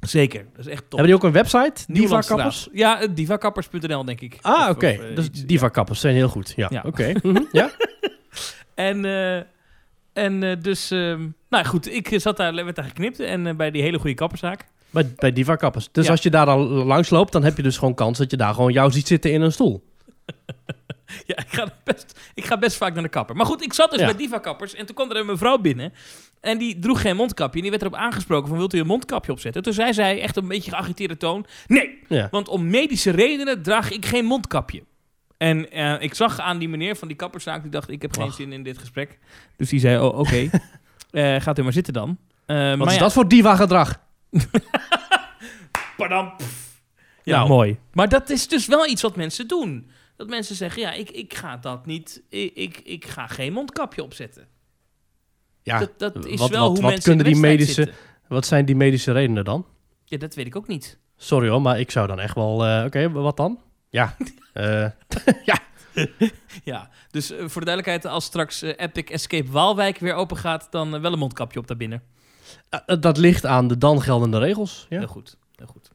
Zeker, 0.00 0.46
dat 0.56 0.66
is 0.66 0.72
echt 0.72 0.80
top. 0.80 0.90
Hebben 0.90 1.06
die 1.06 1.14
ook 1.14 1.24
een 1.24 1.32
website? 1.32 1.84
Diva. 1.86 2.20
Kappers? 2.20 2.68
Ja, 2.72 3.06
divakappers.nl 3.06 4.04
denk 4.04 4.20
ik. 4.20 4.38
Ah, 4.40 4.68
oké. 4.70 4.98
dus 5.14 5.30
Diva 5.30 5.68
Kappers 5.68 6.00
zijn 6.00 6.14
heel 6.14 6.28
goed. 6.28 6.52
Ja, 6.56 6.66
Ja. 6.70 6.82
oké. 6.86 7.12
Mhm, 7.22 7.42
Ja? 7.52 7.70
En, 8.74 9.04
en 10.12 10.60
dus, 10.62 10.90
ehm, 10.90 11.26
nou 11.48 11.64
goed, 11.64 11.92
ik 11.92 12.20
zat 12.20 12.36
daar, 12.36 12.54
werd 12.54 12.76
daar 12.76 12.84
geknipt 12.84 13.20
en 13.20 13.56
bij 13.56 13.70
die 13.70 13.82
hele 13.82 13.98
goede 13.98 14.14
kapperzaak. 14.14 14.66
Bij, 14.90 15.12
bij 15.16 15.32
Diva 15.32 15.56
Kappers. 15.56 15.88
Dus 15.92 16.04
Ja. 16.04 16.10
als 16.10 16.22
je 16.22 16.30
daar 16.30 16.46
dan 16.46 16.58
langs 16.68 17.10
loopt, 17.10 17.32
dan 17.32 17.44
heb 17.44 17.56
je 17.56 17.62
dus 17.62 17.78
gewoon 17.78 17.94
kans 17.94 18.18
dat 18.18 18.30
je 18.30 18.36
daar 18.36 18.54
gewoon 18.54 18.72
jou 18.72 18.90
ziet 18.90 19.06
zitten 19.06 19.32
in 19.32 19.40
een 19.40 19.52
stoel. 19.52 19.84
Ja, 21.26 21.36
ik 21.38 21.46
ga, 21.48 21.68
best, 21.84 22.20
ik 22.34 22.44
ga 22.44 22.58
best 22.58 22.76
vaak 22.76 22.94
naar 22.94 23.02
de 23.02 23.08
kapper. 23.08 23.36
Maar 23.36 23.46
goed, 23.46 23.62
ik 23.62 23.72
zat 23.72 23.90
dus 23.90 24.00
Ja. 24.00 24.06
bij 24.06 24.16
Diva 24.16 24.38
Kappers 24.38 24.74
en 24.74 24.86
toen 24.86 24.94
kwam 24.94 25.10
er 25.10 25.16
een 25.16 25.26
mevrouw 25.26 25.58
binnen. 25.58 25.92
En 26.40 26.58
die 26.58 26.78
droeg 26.78 27.00
geen 27.00 27.16
mondkapje. 27.16 27.54
En 27.56 27.60
die 27.62 27.70
werd 27.70 27.82
erop 27.82 27.94
aangesproken 27.94 28.48
van, 28.48 28.56
wilt 28.58 28.74
u 28.74 28.78
een 28.78 28.86
mondkapje 28.86 29.32
opzetten? 29.32 29.62
Toen 29.62 29.72
zei 29.72 29.92
zij, 29.92 30.20
echt 30.20 30.36
een 30.36 30.48
beetje 30.48 30.70
geagiteerde 30.70 31.16
toon, 31.16 31.46
nee, 31.66 31.98
Ja. 32.08 32.28
want 32.30 32.48
om 32.48 32.70
medische 32.70 33.10
redenen 33.10 33.62
draag 33.62 33.90
ik 33.90 34.06
geen 34.06 34.24
mondkapje. 34.24 34.82
En 35.36 35.70
eh, 35.70 35.94
ik 36.02 36.14
zag 36.14 36.38
aan 36.40 36.58
die 36.58 36.68
meneer 36.68 36.96
van 36.96 37.08
die 37.08 37.16
kapperszaak, 37.16 37.62
die 37.62 37.70
dacht, 37.70 37.90
ik 37.90 38.02
heb 38.02 38.12
geen 38.16 38.32
zin 38.32 38.52
in 38.52 38.62
dit 38.62 38.78
gesprek. 38.78 39.18
Dus 39.56 39.68
die 39.68 39.80
zei, 39.80 39.98
oh, 39.98 40.18
oké, 40.18 40.50
Eh, 41.10 41.40
gaat 41.40 41.58
u 41.58 41.62
maar 41.62 41.72
zitten 41.72 41.92
dan. 41.92 42.18
Eh, 42.46 42.68
Wat 42.68 42.76
maar 42.78 42.86
is 42.86 42.94
ja, 42.94 42.98
dat 43.00 43.12
voor 43.12 43.28
Diva-gedrag? 43.28 44.00
Padam. 45.96 46.32
Ja, 47.22 47.36
Nou. 47.36 47.48
mooi. 47.48 47.78
Maar 47.92 48.08
dat 48.08 48.30
is 48.30 48.48
dus 48.48 48.66
wel 48.66 48.86
iets 48.86 49.02
wat 49.02 49.16
mensen 49.16 49.48
doen. 49.48 49.90
Dat 50.16 50.28
mensen 50.28 50.56
zeggen, 50.56 50.82
ja, 50.82 50.92
ik, 50.92 51.10
ik 51.10 51.34
ga 51.34 51.56
dat 51.56 51.86
niet... 51.86 52.22
Ik, 52.28 52.52
ik, 52.54 52.78
ik 52.84 53.04
ga 53.06 53.26
geen 53.26 53.52
mondkapje 53.52 54.02
opzetten. 54.02 54.46
Ja, 55.62 55.78
dat, 55.78 55.98
dat 55.98 56.26
is 56.26 56.38
wat- 56.38 56.50
wel 56.50 56.60
wat- 56.60 56.70
hoe 56.70 56.80
wat 56.80 56.90
mensen 56.90 57.14
kunnen 57.16 57.32
die 57.32 57.42
medische- 57.42 57.72
zitten. 57.72 57.94
wat 58.28 58.46
zijn 58.46 58.64
die 58.64 58.76
medische 58.76 59.12
redenen 59.12 59.44
dan? 59.44 59.66
Ja, 60.04 60.18
dat 60.18 60.34
weet 60.34 60.46
ik 60.46 60.56
ook 60.56 60.66
niet. 60.68 60.98
Sorry 61.16 61.48
hoor, 61.48 61.62
maar 61.62 61.80
ik 61.80 61.90
zou 61.90 62.06
dan 62.06 62.20
echt 62.20 62.34
wel... 62.34 62.66
eh, 62.66 62.84
Oké, 62.84 63.10
wat 63.10 63.36
dan? 63.36 63.60
Ja, 63.90 64.16
eh, 64.52 64.88
Ja, 66.64 66.90
dus 67.10 67.30
eh, 67.30 67.38
voor 67.38 67.60
de 67.64 67.66
duidelijkheid, 67.66 68.04
als 68.04 68.24
straks 68.24 68.62
Epic 68.62 69.04
Escape 69.10 69.50
Waalwijk 69.50 69.98
weer 69.98 70.14
open 70.14 70.36
gaat, 70.36 70.66
dan 70.70 71.00
wel 71.00 71.12
een 71.12 71.18
mondkapje 71.18 71.58
op 71.58 71.66
daarbinnen. 71.66 72.02
Eh, 72.70 72.96
dat 73.00 73.16
ligt 73.18 73.46
aan 73.46 73.68
de 73.68 73.78
dan 73.78 74.02
geldende 74.02 74.38
regels. 74.38 74.86
Ja? 74.88 74.98
Heel 74.98 75.06
goed, 75.08 75.36
heel 75.56 75.66
goed. 75.66 75.90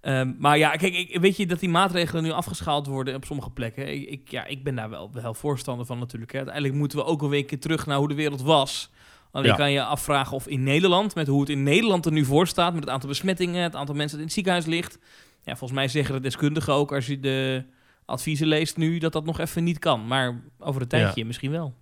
Ehm, 0.00 0.32
maar 0.38 0.58
ja, 0.58 0.70
kijk, 0.70 0.94
ik, 0.94 1.20
weet 1.20 1.36
je 1.36 1.46
dat 1.46 1.60
die 1.60 1.68
maatregelen 1.68 2.22
nu 2.22 2.30
afgeschaald 2.30 2.86
worden 2.86 3.14
op 3.14 3.24
sommige 3.24 3.50
plekken? 3.50 3.92
Ik, 3.94 4.08
ik- 4.08 4.30
ja, 4.30 4.44
ik 4.44 4.64
ben 4.64 4.74
daar 4.74 4.90
wel, 4.90 5.10
wel 5.12 5.34
voorstander 5.34 5.86
van 5.86 5.98
natuurlijk. 5.98 6.30
Hè. 6.32 6.36
Uiteindelijk 6.38 6.74
moeten 6.74 6.98
we 6.98 7.04
ook 7.04 7.22
een 7.22 7.28
weekje 7.28 7.58
terug 7.58 7.86
naar 7.86 7.98
hoe 7.98 8.08
de 8.08 8.14
wereld 8.14 8.42
was. 8.42 8.90
Alleen 9.30 9.46
Ja. 9.50 9.56
kan 9.56 9.72
je 9.72 9.84
afvragen 9.84 10.36
of 10.36 10.46
in 10.46 10.62
Nederland, 10.62 11.14
met 11.14 11.26
hoe 11.26 11.40
het 11.40 11.48
in 11.48 11.62
Nederland 11.62 12.06
er 12.06 12.12
nu 12.12 12.24
voor 12.24 12.46
staat, 12.46 12.72
met 12.74 12.82
het 12.82 12.92
aantal 12.92 13.08
besmettingen, 13.08 13.62
het 13.62 13.74
aantal 13.74 13.94
mensen 13.94 14.10
dat 14.10 14.18
in 14.18 14.24
het 14.24 14.32
ziekenhuis 14.34 14.66
ligt. 14.66 14.98
Ja, 15.44 15.56
volgens 15.56 15.72
mij 15.78 15.88
zeggen 15.88 16.14
de 16.14 16.20
deskundigen 16.20 16.72
ook, 16.72 16.92
als 16.92 17.06
je 17.06 17.20
de 17.20 17.64
adviezen 18.04 18.46
leest 18.46 18.76
nu, 18.76 18.98
dat 18.98 19.12
dat 19.12 19.24
nog 19.24 19.38
even 19.38 19.64
niet 19.64 19.78
kan. 19.78 20.06
Maar 20.06 20.42
over 20.58 20.82
een 20.82 20.88
tijdje 20.88 21.24
misschien 21.24 21.50
wel. 21.50 21.74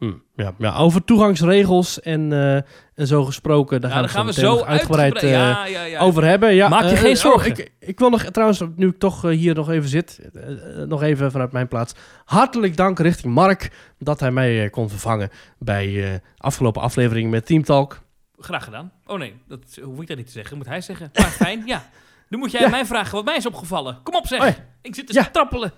Hm, 0.00 0.12
ja, 0.34 0.54
ja, 0.58 0.76
over 0.76 1.04
toegangsregels 1.04 2.00
en, 2.00 2.32
eh, 2.32 2.54
en 2.94 3.06
zo 3.06 3.24
gesproken, 3.24 3.80
daar 3.80 3.90
Ja, 3.90 3.96
gaan, 3.96 4.04
daar 4.04 4.14
gaan 4.14 4.26
we 4.26 4.32
we 4.32 4.40
het 4.40 4.50
zo 4.50 4.64
uitgebreid 4.64 5.14
uitgebreid 5.14 5.66
eh, 5.66 5.90
ja, 5.90 6.00
over 6.00 6.24
hebben. 6.24 6.54
Ja, 6.54 6.68
Maak 6.68 6.82
je 6.82 6.90
eh, 6.90 6.98
geen 6.98 7.10
oh, 7.10 7.16
zorgen. 7.16 7.50
ik, 7.50 7.72
ik 7.78 7.98
wil 7.98 8.10
nog 8.10 8.22
trouwens, 8.22 8.62
nu 8.76 8.88
ik 8.88 8.98
toch 8.98 9.22
hier 9.22 9.54
nog 9.54 9.70
even 9.70 9.88
zit, 9.88 10.20
nog 10.86 11.02
even 11.02 11.30
vanuit 11.30 11.52
mijn 11.52 11.68
plaats. 11.68 11.94
Hartelijk 12.24 12.76
dank 12.76 12.98
richting 12.98 13.34
Mark 13.34 13.70
dat 13.98 14.20
hij 14.20 14.30
mij 14.30 14.70
kon 14.70 14.88
vervangen 14.88 15.30
bij 15.58 16.20
afgelopen 16.36 16.82
aflevering 16.82 17.30
met 17.30 17.46
Team 17.46 17.62
Talk. 17.62 18.00
Graag 18.38 18.64
gedaan. 18.64 18.92
Oh 19.06 19.18
nee, 19.18 19.34
dat 19.48 19.78
hoef 19.82 20.00
ik 20.00 20.08
dat 20.08 20.16
niet 20.16 20.26
te 20.26 20.32
zeggen. 20.32 20.56
Moet 20.56 20.66
hij 20.66 20.80
zeggen. 20.80 21.10
Maar 21.12 21.24
fijn, 21.24 21.62
ja. 21.66 21.88
Nu 22.28 22.38
moet 22.38 22.50
jij 22.50 22.70
mij 22.70 22.86
vragen 22.86 23.14
wat 23.14 23.24
mij 23.24 23.36
is 23.36 23.46
opgevallen. 23.46 23.98
Kom 24.02 24.14
op 24.14 24.26
zeg. 24.26 24.40
Oh. 24.40 24.54
Ik 24.82 24.94
zit 24.94 25.06
te 25.06 25.28
trappelen. 25.32 25.72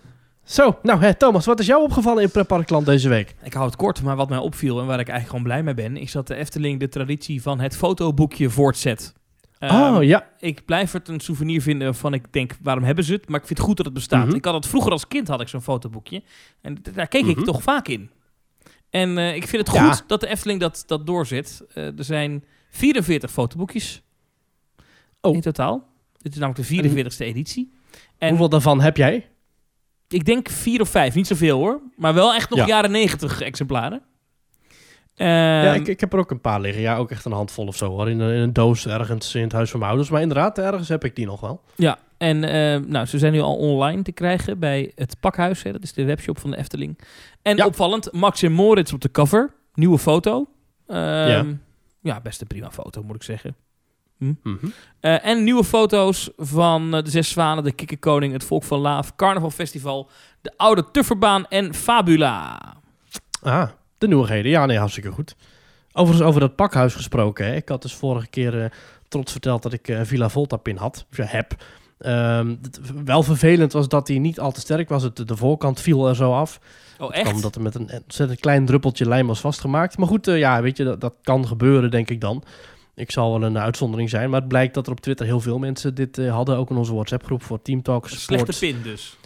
Zo, 0.44 0.78
nou 0.82 1.00
hè, 1.00 1.14
Thomas, 1.14 1.46
wat 1.46 1.60
is 1.60 1.66
jou 1.66 1.82
opgevallen 1.82 2.22
in 2.22 2.30
Pretparkland 2.30 2.86
deze 2.86 3.08
week? 3.08 3.34
Ik 3.42 3.52
hou 3.52 3.66
het 3.66 3.76
kort, 3.76 4.02
maar 4.02 4.16
wat 4.16 4.28
mij 4.28 4.38
opviel 4.38 4.80
en 4.80 4.86
waar 4.86 5.00
ik 5.00 5.08
eigenlijk 5.08 5.28
gewoon 5.28 5.42
blij 5.42 5.62
mee 5.62 5.74
ben... 5.74 5.96
is 6.02 6.12
dat 6.12 6.26
de 6.26 6.34
Efteling 6.34 6.80
de 6.80 6.88
traditie 6.88 7.42
van 7.42 7.60
het 7.60 7.76
fotoboekje 7.76 8.50
voortzet. 8.50 9.12
Ehm, 9.58 9.94
oh 9.94 10.02
ja, 10.02 10.28
Ik 10.38 10.64
blijf 10.64 10.92
het 10.92 11.08
een 11.08 11.20
souvenir 11.20 11.62
vinden 11.62 11.86
waarvan 11.86 12.14
ik 12.14 12.32
denk, 12.32 12.56
waarom 12.62 12.84
hebben 12.84 13.04
ze 13.04 13.12
het? 13.12 13.28
Maar 13.28 13.40
ik 13.40 13.46
vind 13.46 13.58
het 13.58 13.66
goed 13.68 13.76
dat 13.76 13.86
het 13.86 13.94
bestaat. 13.94 14.26
Mhm. 14.26 14.36
Ik 14.36 14.44
had 14.44 14.54
het 14.54 14.66
vroeger 14.66 14.92
als 14.92 15.08
kind, 15.08 15.28
had 15.28 15.40
ik 15.40 15.48
zo'n 15.48 15.62
fotoboekje. 15.62 16.22
En 16.60 16.78
daar 16.94 17.08
keek 17.08 17.26
ik 17.26 17.36
Mhm. 17.36 17.44
toch 17.44 17.62
vaak 17.62 17.88
in. 17.88 18.10
En 18.90 19.18
eh, 19.18 19.34
ik 19.34 19.46
vind 19.46 19.66
het 19.66 19.76
Ja. 19.76 19.90
goed 19.92 20.04
dat 20.08 20.20
de 20.20 20.26
Efteling 20.28 20.60
dat, 20.60 20.82
dat 20.86 21.06
doorzet. 21.06 21.62
Eh, 21.74 21.98
er 21.98 22.04
zijn 22.04 22.44
44 22.70 23.30
fotoboekjes 23.30 24.02
Oh. 25.20 25.34
in 25.34 25.40
totaal. 25.40 25.88
Dit 26.18 26.32
is 26.32 26.38
namelijk 26.38 26.68
de 26.68 26.74
44ste 26.74 27.24
editie. 27.24 27.72
En 28.18 28.28
hoeveel 28.28 28.48
daarvan 28.48 28.80
heb 28.80 28.96
jij? 28.96 29.26
Ik 30.12 30.24
denk 30.24 30.48
vier 30.48 30.80
of 30.80 30.88
vijf, 30.88 31.14
niet 31.14 31.26
zoveel 31.26 31.58
hoor. 31.58 31.80
Maar 31.96 32.14
wel 32.14 32.34
echt 32.34 32.50
nog 32.50 32.58
Ja. 32.58 32.66
jaren 32.66 32.90
90 32.90 33.40
exemplaren. 33.40 34.02
ja, 35.14 35.64
Ehm, 35.72 35.80
ik, 35.80 35.86
ik 35.88 36.00
heb 36.00 36.12
er 36.12 36.18
ook 36.18 36.30
een 36.30 36.40
paar 36.40 36.60
liggen. 36.60 36.82
Ja, 36.82 36.96
ook 36.96 37.10
echt 37.10 37.24
een 37.24 37.32
handvol 37.32 37.66
of 37.66 37.76
zo 37.76 37.88
hoor. 37.88 38.10
In 38.10 38.20
een, 38.20 38.34
in 38.34 38.40
een 38.40 38.52
doos 38.52 38.86
ergens 38.86 39.34
in 39.34 39.42
het 39.42 39.52
huis 39.52 39.70
van 39.70 39.78
mijn 39.78 39.90
ouders. 39.90 40.10
Maar 40.12 40.20
inderdaad, 40.22 40.58
ergens 40.58 40.88
heb 40.88 41.04
ik 41.04 41.16
die 41.16 41.26
nog 41.26 41.40
wel. 41.40 41.60
Ja, 41.76 41.98
en 42.18 42.44
eh, 42.44 42.80
nou, 42.88 43.06
ze 43.06 43.18
zijn 43.18 43.32
nu 43.32 43.40
al 43.40 43.56
online 43.56 44.02
te 44.02 44.12
krijgen 44.12 44.58
bij 44.58 44.92
het 44.94 45.16
Pakhuis. 45.20 45.62
Hè, 45.62 45.72
dat 45.72 45.82
is 45.82 45.92
de 45.92 46.04
webshop 46.04 46.38
van 46.38 46.50
de 46.50 46.56
Efteling. 46.56 46.98
En 47.42 47.56
Ja. 47.56 47.66
opvallend, 47.66 48.12
Max 48.12 48.42
en 48.42 48.52
Moritz 48.52 48.92
op 48.92 49.00
de 49.00 49.10
cover. 49.10 49.52
Nieuwe 49.74 49.98
foto. 49.98 50.46
Ehm, 50.86 50.98
Ja. 51.28 51.44
ja. 52.00 52.20
best 52.20 52.40
een 52.40 52.46
prima 52.46 52.70
foto, 52.70 53.02
moet 53.02 53.16
ik 53.16 53.22
zeggen. 53.22 53.56
Mhm. 54.18 54.66
Eh, 55.00 55.26
en 55.26 55.44
nieuwe 55.44 55.64
foto's 55.64 56.30
van 56.36 56.94
eh, 56.94 57.02
de 57.02 57.10
Zes 57.10 57.28
Zwanen, 57.30 57.64
de 57.64 57.72
Kikkerkoning, 57.72 58.32
het 58.32 58.44
Volk 58.44 58.64
van 58.64 58.78
Laaf, 58.78 59.16
Carnaval 59.16 59.50
Festival, 59.50 60.10
de 60.40 60.52
Oude 60.56 60.84
Tufferbaan 60.90 61.46
en 61.48 61.74
Fabula. 61.74 62.60
Ah, 63.42 63.68
de 63.98 64.08
nieuwigheden. 64.08 64.50
Ja, 64.50 64.66
nee, 64.66 64.78
hartstikke 64.78 65.10
goed. 65.10 65.36
Overigens 65.92 66.28
over 66.28 66.40
dat 66.40 66.56
pakhuis 66.56 66.94
gesproken. 66.94 67.46
Hè. 67.46 67.54
Ik 67.54 67.68
had 67.68 67.82
dus 67.82 67.94
vorige 67.94 68.26
keer 68.28 68.62
eh, 68.62 68.70
trots 69.08 69.32
verteld 69.32 69.62
dat 69.62 69.72
ik 69.72 69.98
Villa 70.02 70.28
Volta 70.28 70.56
pin 70.56 70.76
had. 70.76 71.06
Of 71.10 71.16
ja, 71.16 71.24
heb. 71.24 71.54
Ehm, 71.98 72.48
het- 72.62 72.80
wel 73.04 73.22
vervelend 73.22 73.72
was 73.72 73.88
dat 73.88 74.08
hij 74.08 74.18
niet 74.18 74.40
al 74.40 74.52
te 74.52 74.60
sterk 74.60 74.88
was. 74.88 75.02
Het, 75.02 75.28
de 75.28 75.36
voorkant 75.36 75.80
viel 75.80 76.08
er 76.08 76.16
zo 76.16 76.32
af. 76.32 76.60
Oh, 76.98 77.14
echt? 77.16 77.32
Omdat 77.32 77.54
er 77.54 77.60
met 77.62 77.74
een 77.74 77.90
ontzettend 78.04 78.40
klein 78.40 78.66
druppeltje 78.66 79.08
lijm 79.08 79.26
was 79.26 79.40
vastgemaakt. 79.40 79.98
Maar 79.98 80.08
goed, 80.08 80.26
ja, 80.26 80.62
weet 80.62 80.76
je, 80.76 80.84
dat, 80.84 81.00
dat 81.00 81.14
kan 81.22 81.46
gebeuren, 81.46 81.90
denk 81.90 82.10
ik 82.10 82.20
dan. 82.20 82.42
Ik 82.94 83.10
zal 83.10 83.38
wel 83.38 83.48
een 83.48 83.58
uitzondering 83.58 84.10
zijn. 84.10 84.30
Maar 84.30 84.40
het 84.40 84.48
blijkt 84.48 84.74
dat 84.74 84.86
er 84.86 84.92
op 84.92 85.00
Twitter 85.00 85.26
heel 85.26 85.40
veel 85.40 85.58
mensen 85.58 85.94
dit 85.94 86.18
eh, 86.18 86.32
hadden. 86.32 86.56
Ook 86.56 86.70
in 86.70 86.76
onze 86.76 86.94
WhatsApp-groep 86.94 87.42
voor 87.42 87.62
Team 87.62 87.82
Talk 87.82 88.04
Een 88.04 88.10
Sports. 88.10 88.24
slechte 88.24 88.58
pin 88.58 88.82
dus. 88.82 89.16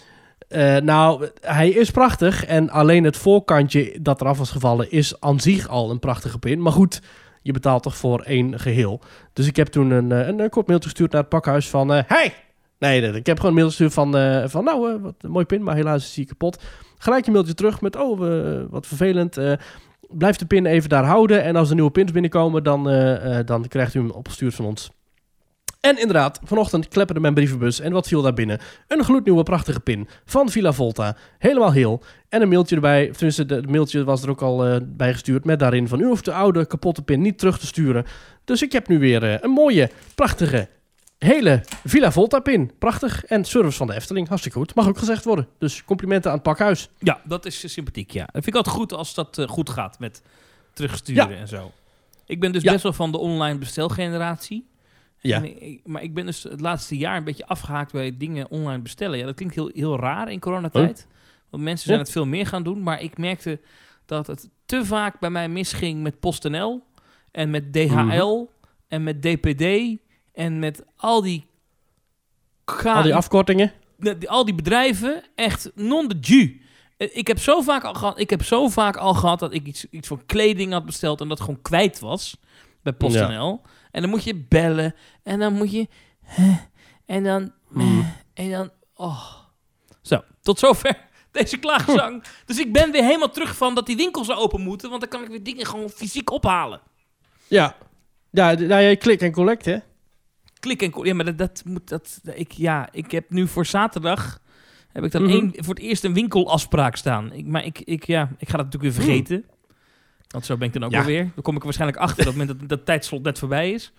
Eh, 0.49 0.77
nou, 0.77 1.29
hij 1.41 1.69
is 1.69 1.91
prachtig. 1.91 2.45
En 2.45 2.71
alleen 2.71 3.05
het 3.05 3.17
voorkantje 3.17 3.99
dat 4.01 4.21
eraf 4.21 4.39
was 4.39 4.51
gevallen 4.51 4.91
is 4.91 5.21
aan 5.21 5.41
zich 5.41 5.69
al 5.69 5.91
een 5.91 5.99
prachtige 5.99 6.39
pin. 6.39 6.63
Maar 6.63 6.73
goed, 6.73 7.03
je 7.43 7.53
betaalt 7.53 7.83
toch 7.83 7.97
voor 7.97 8.21
één 8.21 8.59
geheel. 8.61 9.01
Dus 9.33 9.47
ik 9.47 9.57
heb 9.57 9.67
toen 9.67 9.91
een, 9.91 10.13
eh, 10.13 10.27
een, 10.27 10.39
een 10.39 10.51
kort 10.51 10.67
mailtje 10.67 10.89
gestuurd 10.89 11.13
naar 11.13 11.21
het 11.21 11.31
pakhuis 11.31 11.69
van... 11.69 11.91
hey! 11.91 12.35
Nee, 12.79 13.03
ik 13.03 13.27
heb 13.27 13.37
gewoon 13.37 13.51
een 13.51 13.57
mail 13.57 13.69
gestuurd 13.69 13.93
van... 13.93 14.13
van 14.51 14.65
nou, 14.65 15.01
wat 15.01 15.15
een 15.21 15.31
mooi 15.31 15.45
pin, 15.45 15.63
maar 15.63 15.75
helaas 15.75 16.05
is 16.05 16.15
die 16.15 16.27
kapot. 16.27 16.63
Gelijk 16.99 17.27
een 17.27 17.33
mailtje 17.33 17.55
terug 17.55 17.81
met... 17.81 17.97
Oh, 17.97 18.71
wat 18.71 18.87
vervelend. 18.87 19.39
Blijf 20.19 20.37
de 20.37 20.47
pin 20.47 20.67
even 20.67 20.89
daar 20.89 21.05
houden. 21.05 21.43
En 21.43 21.57
als 21.57 21.69
er 21.69 21.75
nieuwe 21.75 21.91
pins 21.91 22.13
binnenkomen, 22.13 22.63
dan, 22.63 22.89
eh, 22.89 23.39
eh, 23.39 23.47
dan 23.47 23.69
krijgt 23.69 23.95
u 23.95 23.99
hem 23.99 24.11
opgestuurd 24.11 24.55
van 24.55 24.65
ons. 24.65 24.91
En 25.81 25.99
inderdaad, 25.99 26.41
vanochtend 26.45 26.89
klepperde 26.89 27.21
mijn 27.21 27.35
brievenbus 27.35 27.81
en 27.81 27.93
wat 27.93 28.09
viel 28.09 28.23
daar 28.23 28.35
binnen? 28.35 28.59
Een 28.89 29.05
gloednieuwe 29.05 29.43
prachtige 29.43 29.81
pin 29.81 30.09
van 30.25 30.49
Villa 30.51 30.73
Volta. 30.73 31.17
Helemaal 31.39 31.73
heel. 31.73 32.03
En 32.29 32.43
een 32.43 32.49
mailtje 32.49 32.75
erbij, 32.75 33.11
tenminste, 33.11 33.45
het 33.49 33.71
mailtje 33.71 34.05
was 34.05 34.23
er 34.23 34.31
ook 34.31 34.43
al 34.43 34.67
eh, 34.67 34.77
bij 34.85 35.13
gestuurd 35.13 35.45
met 35.45 35.59
daarin 35.59 35.89
van 35.89 36.01
u 36.01 36.05
hoeft 36.05 36.25
de 36.25 36.33
oude 36.33 36.67
kapotte 36.67 37.03
pin 37.03 37.21
niet 37.21 37.39
terug 37.39 37.59
te 37.59 37.67
sturen. 37.67 38.05
Dus 38.45 38.63
ik 38.63 38.73
heb 38.73 38.89
nu 38.89 38.99
weer 38.99 39.45
een 39.45 39.51
mooie, 39.51 39.91
prachtige, 40.15 40.69
hele 41.19 41.65
Villa 41.85 42.13
Volta 42.13 42.39
pin. 42.41 42.71
Prachtig. 42.79 43.25
En 43.25 43.45
service 43.45 43.77
van 43.77 43.87
de 43.87 43.95
Efteling, 43.95 44.29
hartstikke 44.29 44.59
goed. 44.59 44.75
Mag 44.75 44.89
ook 44.89 44.99
gezegd 44.99 45.25
worden. 45.25 45.49
Dus 45.59 45.85
complimenten 45.85 46.31
aan 46.31 46.37
het 46.37 46.45
pakhuis. 46.47 46.89
Ja, 46.99 47.21
dat 47.25 47.47
is 47.47 47.65
eh, 47.65 47.71
sympathiek, 47.71 48.11
ja. 48.11 48.23
Dat 48.25 48.33
vind 48.33 48.47
ik 48.47 48.55
altijd 48.55 48.75
goed 48.77 48.93
als 48.93 49.15
dat 49.15 49.39
eh, 49.39 49.49
goed 49.49 49.71
gaat 49.71 49.99
met 49.99 50.23
terugsturen 50.73 51.29
Ja. 51.31 51.37
en 51.37 51.49
zo. 51.49 51.73
Ik 52.27 52.41
ben 52.41 52.53
dus 52.53 52.63
Ja. 52.63 52.71
best 52.73 52.83
wel 52.83 52.93
van 52.93 53.13
de 53.13 53.19
online 53.19 53.59
bestelgeneratie. 53.59 54.67
Ja. 55.21 55.43
Ik- 55.43 55.81
maar 55.85 56.03
ik 56.03 56.15
ben 56.15 56.27
dus 56.27 56.43
het 56.43 56.61
laatste 56.61 56.97
jaar 56.97 57.17
een 57.17 57.25
beetje 57.25 57.47
afgehaakt 57.47 57.93
bij 57.93 58.17
dingen 58.17 58.51
online 58.51 58.83
bestellen. 58.83 59.19
Ja, 59.19 59.25
dat 59.25 59.35
klinkt 59.35 59.55
heel, 59.55 59.71
heel 59.75 59.99
raar 59.99 60.31
in 60.31 60.41
coronatijd. 60.41 61.07
Want 61.51 61.63
mensen 61.63 61.87
zijn 61.87 61.99
het 61.99 62.11
veel 62.11 62.27
meer 62.27 62.47
gaan 62.47 62.63
doen. 62.63 62.83
Maar 62.83 63.01
ik 63.03 63.19
merkte 63.19 63.61
dat 64.07 64.27
het 64.27 64.49
te 64.67 64.85
vaak 64.85 65.21
bij 65.21 65.31
mij 65.31 65.49
misging 65.49 66.03
met 66.03 66.21
PostNL. 66.21 66.83
En 67.31 67.51
met 67.51 67.73
DHL. 67.73 68.47
En 68.89 69.03
met 69.03 69.23
DPD. 69.23 69.97
En 70.37 70.59
met 70.59 70.85
al 70.97 71.23
die... 71.23 71.47
Al 72.85 73.03
die 73.03 73.15
afkortingen. 73.15 73.73
al 74.27 74.45
die 74.45 74.55
bedrijven 74.55 75.23
echt 75.35 75.71
non 75.75 76.09
de 76.09 76.17
ju. 76.21 76.61
Eh, 76.97 77.17
Ik 77.17 77.27
heb 77.27 77.39
zo 77.39 77.61
vaak 77.61 77.85
al 77.85 77.95
gehad, 77.95 78.19
ik 78.19 78.31
heb 78.31 78.45
zo 78.45 78.69
vaak 78.69 78.97
al 78.97 79.15
gehad 79.15 79.39
dat 79.39 79.55
ik 79.55 79.67
iets, 79.67 79.87
iets 79.91 80.09
voor 80.09 80.23
kleding 80.27 80.73
had 80.73 80.85
besteld 80.87 81.21
en 81.21 81.29
dat 81.29 81.41
gewoon 81.41 81.63
kwijt 81.63 81.99
was 81.99 82.37
bij 82.83 82.93
PostNL. 82.93 83.63
En 83.91 84.01
dan 84.01 84.11
moet 84.11 84.25
je 84.25 84.35
bellen 84.49 84.95
en 85.23 85.39
dan 85.39 85.53
moet 85.53 85.73
je 85.73 85.89
en 87.07 87.25
dan 87.25 87.53
eh, 87.77 87.99
en 88.35 88.51
dan 88.51 88.71
oh. 88.95 89.35
Zo, 90.03 90.23
tot 90.43 90.59
zover 90.59 90.99
deze 91.33 91.57
klaagzang. 91.59 92.25
dus 92.47 92.59
ik 92.59 92.73
ben 92.73 92.91
weer 92.93 93.05
helemaal 93.05 93.31
terug 93.31 93.57
van 93.57 93.75
dat 93.75 93.87
die 93.87 93.97
winkels 93.97 94.31
open 94.31 94.61
moeten, 94.61 94.89
want 94.89 95.01
dan 95.01 95.11
kan 95.11 95.23
ik 95.23 95.29
weer 95.29 95.43
dingen 95.43 95.67
gewoon 95.67 95.89
fysiek 95.91 96.31
ophalen. 96.31 96.81
Ja. 97.49 97.77
Ja, 98.31 98.53
nou, 98.53 98.83
jij 98.83 98.97
klik 98.97 99.21
en 99.21 99.33
collect, 99.33 99.65
hè? 99.65 99.77
Klik 100.67 100.83
en 100.83 101.05
ja, 101.05 101.15
maar 101.15 101.25
dat, 101.25 101.39
dat 101.39 101.63
moet 101.67 101.89
dat 101.89 102.21
ik 102.35 102.53
ja, 102.53 102.89
ik 102.93 103.11
heb 103.11 103.31
nu 103.31 103.47
voor 103.49 103.67
zaterdag 103.67 104.41
heb 104.93 105.05
ik 105.05 105.11
dan 105.13 105.23
Mhm. 105.23 105.33
één, 105.33 105.53
voor 105.57 105.75
het 105.75 105.83
eerst 105.83 106.05
een 106.05 106.13
winkelafspraak 106.15 106.97
staan. 106.97 107.33
Ik, 107.33 107.47
maar 107.47 107.65
ik, 107.65 107.81
ik, 107.81 108.07
ja, 108.07 108.31
ik 108.39 108.49
ga 108.49 108.57
dat 108.57 108.65
natuurlijk 108.67 108.95
weer 108.95 109.05
vergeten. 109.05 109.45
Want 110.29 110.45
zo 110.47 110.57
ben 110.57 110.67
ik 110.67 110.73
dan 110.73 110.85
ook 110.85 110.91
Ja. 110.91 110.97
wel 110.99 111.07
weer. 111.07 111.31
Dan 111.35 111.43
kom 111.43 111.53
ik 111.53 111.59
er 111.59 111.65
waarschijnlijk 111.65 112.01
achter 112.03 112.25
dat 112.25 112.35
moment 112.35 112.59
dat 112.61 112.69
dat 112.69 112.87
tijdslot 112.87 113.23
net 113.23 113.39
voorbij 113.39 113.71
is. 113.71 113.93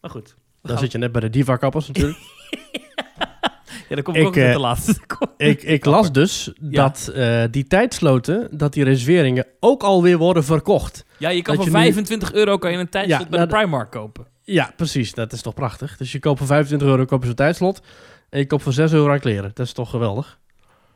Maar 0.00 0.10
goed. 0.10 0.34
Dan 0.62 0.78
zit 0.78 0.92
je 0.92 0.98
net 0.98 1.12
bij 1.12 1.20
de 1.20 1.30
diva-kappers 1.30 1.86
natuurlijk. 1.86 2.18
ja, 3.88 3.94
dan 3.94 4.02
kom 4.02 4.14
ik, 4.14 4.20
Ik, 4.20 4.26
ook 4.26 4.36
eh, 4.36 4.52
te 4.52 4.58
laat. 4.58 5.00
ik, 5.36 5.62
ik 5.62 5.84
las 5.84 6.12
dus 6.12 6.52
Ja. 6.60 6.82
dat 6.82 7.08
eh, 7.14 7.44
die 7.50 7.66
tijdsloten, 7.66 8.48
dat 8.58 8.72
die 8.72 8.84
reserveringen 8.84 9.46
ook 9.60 9.82
alweer 9.82 10.18
worden 10.18 10.44
verkocht. 10.44 11.04
ja, 11.18 11.28
je 11.28 11.42
kan 11.42 11.56
dat 11.56 11.64
voor 11.66 11.72
je 11.72 11.78
nu- 11.78 11.84
25 11.84 12.32
euro 12.32 12.58
kan 12.58 12.72
je 12.72 12.78
een 12.78 12.88
tijdslot 12.88 13.20
Ja, 13.22 13.28
bij 13.28 13.38
nou, 13.38 13.50
de 13.50 13.56
Primark 13.56 13.90
kopen. 13.90 14.26
Ja, 14.44 14.72
precies. 14.76 15.14
Dat 15.14 15.32
is 15.32 15.42
toch 15.42 15.54
prachtig. 15.54 15.96
Dus 15.96 16.12
je 16.12 16.18
koopt 16.18 16.38
voor 16.38 16.46
25 16.46 16.88
euro 16.88 17.04
koop 17.04 17.20
je 17.20 17.26
zo'n 17.26 17.34
tijdslot. 17.34 17.82
En 18.28 18.38
je 18.38 18.46
koopt 18.46 18.62
voor 18.62 18.72
6 18.72 18.92
euro 18.92 19.12
aan 19.12 19.20
kleren. 19.20 19.50
Dat 19.54 19.66
is 19.66 19.72
toch 19.72 19.90
geweldig. 19.90 20.38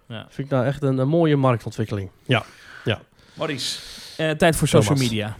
Ja. 0.08 0.26
Vind 0.28 0.46
ik 0.46 0.52
nou 0.52 0.66
echt 0.66 0.82
een, 0.82 0.98
een 0.98 1.08
mooie 1.08 1.36
marktontwikkeling. 1.36 2.10
Ja. 2.26 2.44
Maurice, 3.34 3.78
eh, 4.16 4.30
tijd 4.30 4.56
voor 4.56 4.68
social 4.68 4.94
Thomas. 4.94 5.10
media. 5.10 5.36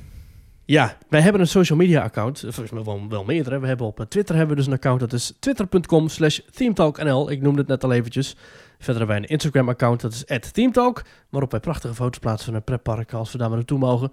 Ja, 0.65 0.97
wij 1.09 1.21
hebben 1.21 1.41
een 1.41 1.47
social 1.47 1.79
media 1.79 2.03
account. 2.03 2.37
Eh, 2.37 2.43
Volgens 2.43 2.71
mij 2.71 2.83
wel, 2.85 3.07
wel 3.09 3.25
meerdere. 3.25 3.59
We 3.61 3.67
hebben 3.67 3.87
op 3.87 4.01
eh, 4.01 4.07
Twitter 4.07 4.35
hebben 4.37 4.55
we 4.57 4.61
dus 4.63 4.71
een 4.71 4.77
account. 4.77 5.01
Dat 5.01 5.13
is 5.13 5.33
twitter.com 5.39 6.09
slash 6.09 6.39
themetalknl. 6.53 7.31
Ik 7.31 7.41
noemde 7.43 7.59
het 7.59 7.69
net 7.69 7.85
al 7.85 7.93
eventjes. 7.93 8.37
Verder 8.79 8.97
hebben 8.97 9.07
wij 9.07 9.17
een 9.17 9.25
Instagram 9.25 9.69
account. 9.69 10.01
Dat 10.01 10.13
is 10.13 10.51
@themetalk. 10.53 11.03
Waarop 11.29 11.51
wij 11.51 11.61
prachtige 11.61 11.95
foto's 11.95 12.19
plaatsen 12.19 12.45
van 12.47 12.55
een 12.55 12.65
pretpark 12.65 13.13
als 13.13 13.33
we 13.33 13.39
daar 13.39 13.49
maar 13.49 13.57
naartoe 13.57 13.79
mogen. 13.79 14.13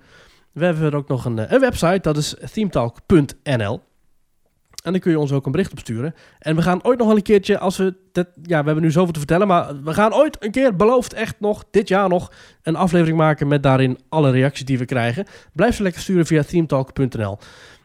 We 0.55 0.65
hebben 0.65 0.93
ook 0.93 1.07
nog 1.07 1.25
een, 1.25 1.39
eh, 1.39 1.51
een 1.51 1.59
website. 1.59 1.99
Dat 2.01 2.17
is 2.17 2.35
themetalk.nl. 2.53 3.81
En 4.83 4.91
dan 4.91 4.99
kun 4.99 5.11
je 5.11 5.19
ons 5.19 5.31
ook 5.31 5.45
een 5.45 5.51
bericht 5.51 5.71
opsturen. 5.71 6.15
En 6.39 6.55
we 6.55 6.61
gaan 6.61 6.83
ooit 6.83 6.97
nog 6.97 7.07
wel 7.07 7.15
een 7.15 7.21
keertje, 7.21 7.57
als 7.57 7.77
we... 7.77 7.95
Ja, 8.43 8.59
we 8.59 8.65
hebben 8.65 8.81
nu 8.81 8.91
zoveel 8.91 9.13
te 9.13 9.19
vertellen, 9.19 9.47
maar 9.47 9.83
we 9.83 9.93
gaan 9.93 10.13
ooit 10.13 10.43
een 10.43 10.51
keer, 10.51 10.75
beloofd 10.75 11.13
echt 11.13 11.39
nog, 11.39 11.63
dit 11.71 11.87
jaar 11.87 12.09
nog, 12.09 12.31
een 12.63 12.75
aflevering 12.75 13.17
maken 13.17 13.47
met 13.47 13.63
daarin 13.63 13.99
alle 14.09 14.31
reacties 14.31 14.65
die 14.65 14.77
we 14.77 14.85
krijgen. 14.85 15.25
Blijf 15.53 15.75
ze 15.75 15.83
lekker 15.83 16.01
sturen 16.01 16.25
via 16.25 16.43
themetalk.nl. 16.43 17.37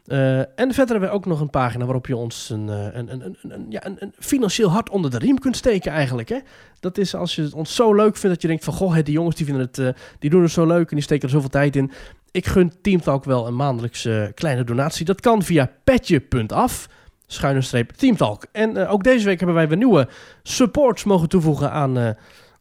Eh, 0.07 0.39
en 0.39 0.47
verder 0.57 0.91
hebben 0.91 1.09
we 1.09 1.15
ook 1.15 1.27
nog 1.27 1.41
een 1.41 1.51
pagina 1.51 1.85
waarop 1.85 2.07
je 2.07 2.17
ons 2.17 2.51
een, 2.51 2.69
eh, 2.69 2.87
een, 2.93 3.13
een, 3.13 3.37
een, 3.43 3.67
ja, 3.69 3.83
financieel 4.19 4.71
hart 4.71 4.91
onder 4.91 5.11
de 5.11 5.19
riem 5.19 5.39
kunt 5.39 5.57
steken 5.57 5.93
eigenlijk. 5.93 6.29
Hè? 6.29 6.39
Dat 6.81 6.99
is 6.99 7.15
als 7.15 7.35
je 7.35 7.43
het 7.43 7.55
ons 7.55 7.75
zo 7.75 7.95
leuk 7.95 8.17
vindt 8.17 8.29
dat 8.29 8.43
je 8.43 8.49
denkt 8.49 8.65
van... 8.65 8.75
Goh, 8.75 8.95
die 8.95 9.13
jongens 9.13 9.37
die, 9.37 9.47
vinden 9.47 9.65
het, 9.65 9.79
eh, 9.79 9.89
die 10.19 10.31
doen 10.31 10.43
het 10.43 10.51
zo 10.51 10.67
leuk 10.67 10.91
en 10.91 10.97
die 10.97 11.05
steken 11.05 11.25
er 11.25 11.35
zoveel 11.35 11.49
tijd 11.49 11.77
in. 11.77 11.91
Ik 12.31 12.47
gun 12.47 12.73
Teamtalk 12.83 13.25
wel 13.25 13.47
een 13.47 13.57
maandelijks 13.57 14.05
eh, 14.05 14.25
kleine 14.35 14.65
donatie. 14.65 15.05
Dat 15.05 15.21
kan 15.21 15.43
via 15.43 15.71
petje.af, 15.85 16.89
schuine 17.27 17.61
streep 17.61 17.91
Teamtalk. 17.91 18.47
En 18.53 18.87
ook 18.87 19.05
deze 19.05 19.25
week 19.25 19.39
hebben 19.39 19.57
wij 19.57 19.69
weer 19.69 19.77
nieuwe 19.77 20.09
supports 20.43 21.05
mogen 21.05 21.29
toevoegen 21.29 21.71
aan 21.71 22.17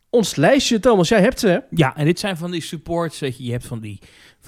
ons 0.09 0.35
lijstje. 0.35 0.79
Thomas, 0.79 1.09
jij 1.09 1.21
hebt 1.21 1.39
ze 1.39 1.47
hè? 1.47 1.59
Ja, 1.69 1.95
en 1.95 2.05
dit 2.05 2.19
zijn 2.19 2.37
van 2.37 2.51
die 2.51 2.61
supports. 2.61 3.19
Weet 3.19 3.37
je, 3.37 3.43
je 3.43 3.51
hebt 3.51 3.65
van 3.65 3.79
die, 3.79 3.99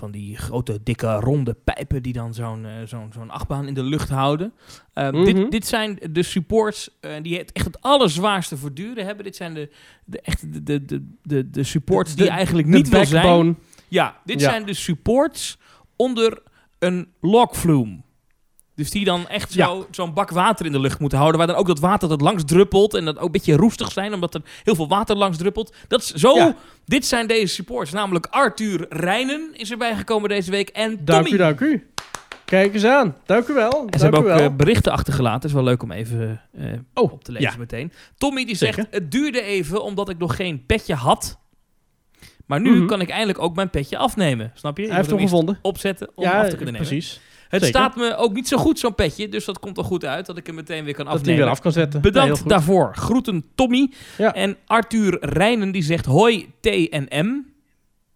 van 0.01 0.11
die 0.11 0.37
grote, 0.37 0.79
dikke, 0.83 1.13
ronde 1.15 1.53
pijpen 1.63 2.03
die 2.03 2.13
dan 2.13 2.33
zo'n 2.33 2.65
eh, 2.65 2.71
zo'n 2.85 3.09
zo'n 3.13 3.29
achtbaan 3.29 3.67
in 3.67 3.73
de 3.73 3.83
lucht 3.83 4.09
houden. 4.09 4.53
Ehm, 4.93 5.15
Mhm. 5.15 5.23
dit, 5.25 5.51
dit 5.51 5.67
zijn 5.67 5.99
de 6.11 6.23
supports 6.23 6.89
eh, 6.99 7.11
die 7.21 7.37
het 7.37 7.51
echt 7.51 7.65
het 7.65 7.81
allerzwaarste 7.81 8.57
voor 8.57 8.73
duren 8.73 9.05
hebben. 9.05 9.23
Dit 9.25 9.35
zijn 9.35 9.53
de, 9.53 9.69
de, 10.05 10.21
echt 10.21 10.53
de, 10.53 10.63
de, 10.85 11.05
de, 11.23 11.49
de, 11.49 11.63
supports 11.63 12.15
De- 12.15 12.21
die 12.21 12.31
eigenlijk 12.31 12.67
niet 12.67 12.89
wil 12.89 13.05
zijn. 13.05 13.57
Ja, 13.87 14.17
dit 14.25 14.39
Ja. 14.41 14.49
zijn 14.49 14.65
de 14.65 14.73
supports 14.73 15.57
onder 15.95 16.41
een 16.79 17.07
logflume. 17.21 18.01
Dus 18.75 18.89
die 18.91 19.05
dan 19.05 19.27
echt 19.27 19.51
zo, 19.51 19.87
zo'n 19.91 20.13
bak 20.13 20.29
water 20.29 20.65
in 20.65 20.71
de 20.71 20.79
lucht 20.79 20.99
moeten 20.99 21.17
houden. 21.17 21.37
Waar 21.39 21.47
dan 21.47 21.55
ook 21.57 21.67
dat 21.67 21.79
water 21.79 22.09
dat 22.09 22.21
langs 22.21 22.43
druppelt. 22.45 22.93
En 22.93 23.05
dat 23.05 23.17
ook 23.17 23.25
een 23.25 23.31
beetje 23.31 23.55
roestig 23.55 23.91
zijn, 23.91 24.13
omdat 24.13 24.33
er 24.33 24.41
heel 24.63 24.75
veel 24.75 24.87
water 24.87 25.15
langs 25.15 25.37
druppelt. 25.37 25.75
Dat 25.87 26.01
is 26.01 26.11
zo. 26.13 26.35
Ja. 26.35 26.55
Dit 26.85 27.05
zijn 27.05 27.27
deze 27.27 27.53
supports. 27.53 27.91
Namelijk 27.91 28.27
Arthur 28.29 28.85
Rijnen 28.89 29.49
is 29.53 29.71
erbij 29.71 29.95
gekomen 29.95 30.29
deze 30.29 30.51
week. 30.51 30.69
En 30.69 30.89
Dank 31.05 31.05
Tommy. 31.23 31.29
u, 31.33 31.37
dank 31.37 31.59
u. 31.59 31.89
Kijk 32.45 32.73
eens 32.73 32.85
aan. 32.85 33.15
Dank 33.25 33.47
u 33.47 33.53
wel. 33.53 33.71
En 33.71 33.77
dank 33.79 33.95
ze 33.97 34.01
hebben 34.03 34.19
u 34.21 34.23
ook 34.23 34.37
wel. 34.37 34.39
eh, 34.49 34.55
berichten 34.55 34.91
achtergelaten. 34.91 35.49
is 35.49 35.55
wel 35.55 35.63
leuk 35.63 35.83
om 35.83 35.91
even 35.91 36.41
eh, 36.57 36.65
Oh, 36.93 37.11
op 37.11 37.23
te 37.23 37.31
lezen 37.31 37.51
ja. 37.51 37.57
meteen. 37.57 37.91
Tommy 38.17 38.45
die 38.45 38.55
zegt, 38.55 38.75
Zeker. 38.75 38.91
het 38.91 39.11
duurde 39.11 39.41
even 39.41 39.83
omdat 39.83 40.09
ik 40.09 40.17
nog 40.17 40.35
geen 40.35 40.65
petje 40.65 40.93
had. 40.95 41.39
Maar 42.45 42.61
nu 42.61 42.75
Mhm. 42.77 42.85
kan 42.87 43.01
ik 43.01 43.09
eindelijk 43.09 43.39
ook 43.39 43.55
mijn 43.55 43.69
petje 43.69 43.97
afnemen. 43.97 44.51
Snap 44.55 44.75
je? 44.77 44.81
Je 44.83 44.87
Hij 44.89 44.97
heeft 44.97 45.09
hem 45.09 45.19
gevonden. 45.19 45.59
opzetten 45.61 46.09
om 46.15 46.23
Ja, 46.23 46.31
af 46.41 46.49
te 46.49 46.55
kunnen 46.55 46.73
nemen. 46.73 46.87
precies. 46.87 47.19
Het 47.51 47.63
Zeker. 47.63 47.79
staat 47.79 47.95
me 47.95 48.15
ook 48.15 48.33
niet 48.33 48.47
zo 48.47 48.57
goed, 48.57 48.79
zo'n 48.79 48.95
petje. 48.95 49.29
Dus 49.29 49.45
dat 49.45 49.59
komt 49.59 49.77
er 49.77 49.83
goed 49.83 50.05
uit 50.05 50.25
dat 50.25 50.37
ik 50.37 50.45
hem 50.45 50.55
meteen 50.55 50.83
weer 50.83 50.93
kan 50.93 51.05
Dat 51.05 51.13
afnemen. 51.13 51.41
weer 51.41 51.49
af 51.49 51.59
kan 51.59 51.71
zetten. 51.71 52.01
Bedankt 52.01 52.49
daarvoor. 52.49 52.95
Groeten 52.95 53.43
Tommy. 53.55 53.91
Ja. 54.17 54.33
En 54.33 54.57
Arthur 54.65 55.17
Rijnen 55.21 55.71
die 55.71 55.81
zegt 55.83 56.05
hoi 56.05 56.49
T 56.59 56.67
en 56.89 57.25
M. 57.25 57.49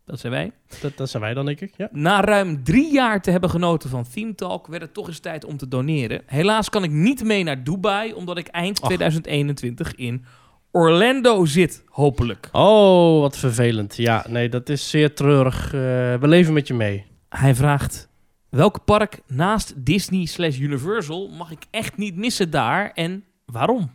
Dat 0.06 0.20
zijn 0.20 0.32
wij. 0.34 0.52
Dat, 0.82 0.98
dat 0.98 1.10
zijn 1.10 1.24
wij 1.24 1.34
dan, 1.34 1.46
denk 1.46 1.62
ik. 1.62 1.74
Ja. 1.78 1.90
Na 1.92 2.22
ruim 2.22 2.64
drie 2.64 2.92
jaar 2.94 3.22
te 3.22 3.32
hebben 3.32 3.50
genoten 3.50 3.90
van 3.90 4.06
Theme 4.14 4.36
Talk 4.36 4.68
werd 4.68 4.82
het 4.82 4.94
toch 4.94 5.08
eens 5.08 5.20
tijd 5.20 5.46
om 5.46 5.58
te 5.58 5.68
doneren. 5.68 6.22
Helaas 6.26 6.70
kan 6.70 6.84
ik 6.84 6.92
niet 6.92 7.24
mee 7.24 7.44
naar 7.44 7.64
Dubai, 7.64 8.14
omdat 8.14 8.38
ik 8.38 8.48
eind 8.48 8.82
Ach. 8.82 8.86
2021 8.88 9.96
in 9.96 10.26
Orlando 10.72 11.46
zit, 11.46 11.84
hopelijk. 11.90 12.50
Oh, 12.52 13.20
wat 13.22 13.38
vervelend. 13.38 13.96
Ja, 13.98 14.26
nee, 14.30 14.50
dat 14.50 14.70
is 14.70 14.90
zeer 14.90 15.14
treurig. 15.14 15.66
Eh, 15.66 15.72
we 15.72 16.28
leven 16.28 16.54
met 16.54 16.68
je 16.68 16.74
mee. 16.74 17.06
Hij 17.30 17.56
vraagt, 17.56 18.10
Welk 18.56 18.86
park 18.86 19.20
naast 19.28 19.86
Disney 19.86 20.26
slash 20.26 20.60
Universal 20.60 21.28
mag 21.28 21.52
ik 21.52 21.66
echt 21.72 21.98
niet 21.98 22.16
missen 22.16 22.50
daar 22.50 22.92
en 22.92 23.24
waarom? 23.46 23.92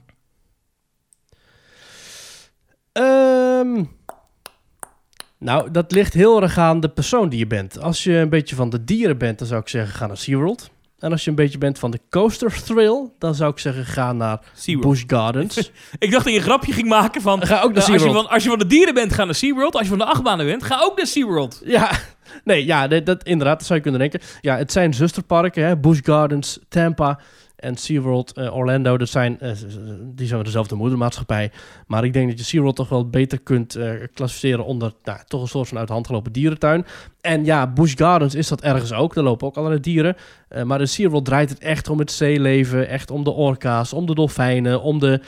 Ehm, 2.93 3.85
nou, 5.39 5.71
dat 5.71 5.93
ligt 5.93 6.15
heel 6.15 6.43
erg 6.43 6.59
aan 6.59 6.81
de 6.81 6.89
persoon 6.89 7.29
die 7.29 7.39
je 7.39 7.47
bent. 7.47 7.79
Als 7.79 8.05
je 8.05 8.17
een 8.17 8.29
beetje 8.29 8.57
van 8.57 8.71
de 8.71 8.85
dieren 8.85 9.19
bent, 9.19 9.39
dan 9.39 9.49
zou 9.49 9.61
ik 9.61 9.69
zeggen, 9.69 9.95
ga 9.95 10.07
naar 10.07 10.17
SeaWorld. 10.17 10.71
En 11.01 11.11
als 11.11 11.25
je 11.25 11.31
een 11.31 11.37
beetje 11.37 11.59
bent 11.59 11.79
van 11.79 11.91
de 11.91 12.01
coaster 12.11 12.63
thrill, 12.63 13.09
dan 13.19 13.35
zou 13.35 13.51
ik 13.51 13.59
zeggen 13.59 13.85
ga 13.85 14.13
naar 14.13 14.41
SeaWorld. 14.55 14.89
Busch 14.89 15.05
Gardens. 15.07 15.57
Ik 15.99 16.11
dacht 16.11 16.25
dat 16.25 16.33
je 16.33 16.39
een 16.39 16.45
grapje 16.45 16.73
ging 16.73 16.89
maken 16.89 17.23
van... 17.23 17.47
ga 17.47 17.61
ook 17.63 17.73
naar 17.73 17.83
eh, 17.83 17.93
als, 17.93 18.03
je 18.03 18.13
van, 18.13 18.29
als 18.29 18.43
je 18.43 18.49
van 18.49 18.59
de 18.59 18.67
dieren 18.67 18.95
bent, 18.95 19.13
ga 19.13 19.25
naar 19.25 19.35
SeaWorld. 19.35 19.75
Als 19.75 19.83
je 19.83 19.89
van 19.89 19.99
de 19.99 20.05
achtbanen 20.05 20.47
bent, 20.47 20.63
ga 20.63 20.81
ook 20.83 20.97
naar 20.97 21.07
SeaWorld. 21.07 21.61
Ja, 21.65 21.91
nee, 22.45 22.65
ja, 22.65 22.89
dat, 22.89 23.07
dat, 23.07 23.23
inderdaad, 23.23 23.59
dat 23.59 23.67
zou 23.67 23.79
je 23.79 23.85
kunnen 23.85 24.01
denken. 24.01 24.21
Ja, 24.41 24.57
het 24.57 24.73
zijn 24.73 24.95
zusterparken, 24.95 25.65
hè? 25.65 25.77
Busch 25.77 26.01
Gardens, 26.05 26.59
Tampa 26.69 27.19
en 27.61 27.77
SeaWorld 27.77 28.33
eh, 28.33 28.57
Orlando. 28.57 28.99
Dat 28.99 29.09
zijn, 29.09 29.41
eh, 29.41 29.51
die 30.03 30.27
zijn 30.27 30.43
dezelfde 30.43 30.75
moedermaatschappij. 30.75 31.51
Maar 31.87 32.05
ik 32.05 32.13
denk 32.13 32.29
dat 32.29 32.39
je 32.39 32.45
SeaWorld 32.45 32.77
toch 32.77 32.89
wel 32.89 33.09
beter 33.09 33.41
kunt 33.41 33.75
eh, 33.75 33.91
klassificeren 34.15 34.65
onder 34.65 34.93
nou, 35.05 35.19
toch 35.27 35.43
een 35.43 35.49
soort 35.49 35.69
van 35.69 35.79
uit 35.79 35.87
de 35.87 35.93
hand 35.93 36.07
gelopen 36.07 36.33
dierentuin. 36.33 36.87
En 37.21 37.45
ja, 37.45 37.67
Busch 37.67 37.97
Gardens 37.97 38.35
is 38.35 38.49
dat 38.49 38.61
ergens 38.61 38.93
ook. 38.93 39.15
Daar 39.15 39.25
lopen 39.25 39.47
ook 39.47 39.57
allerlei 39.57 39.81
dieren. 39.81 40.17
Maar 40.65 40.81
in 40.81 40.89
SeaWorld 40.89 41.25
draait 41.25 41.51
het 41.51 41.59
echt 41.59 41.89
om 41.89 41.99
het 41.99 42.13
zeeleven, 42.13 42.89
echt 42.89 43.11
om 43.11 43.25
de 43.25 43.31
orka's, 43.31 43.93
om 43.93 44.07
de 44.07 44.15
dolfijnen, 44.15 44.83
om 44.83 44.99
de 44.99 45.21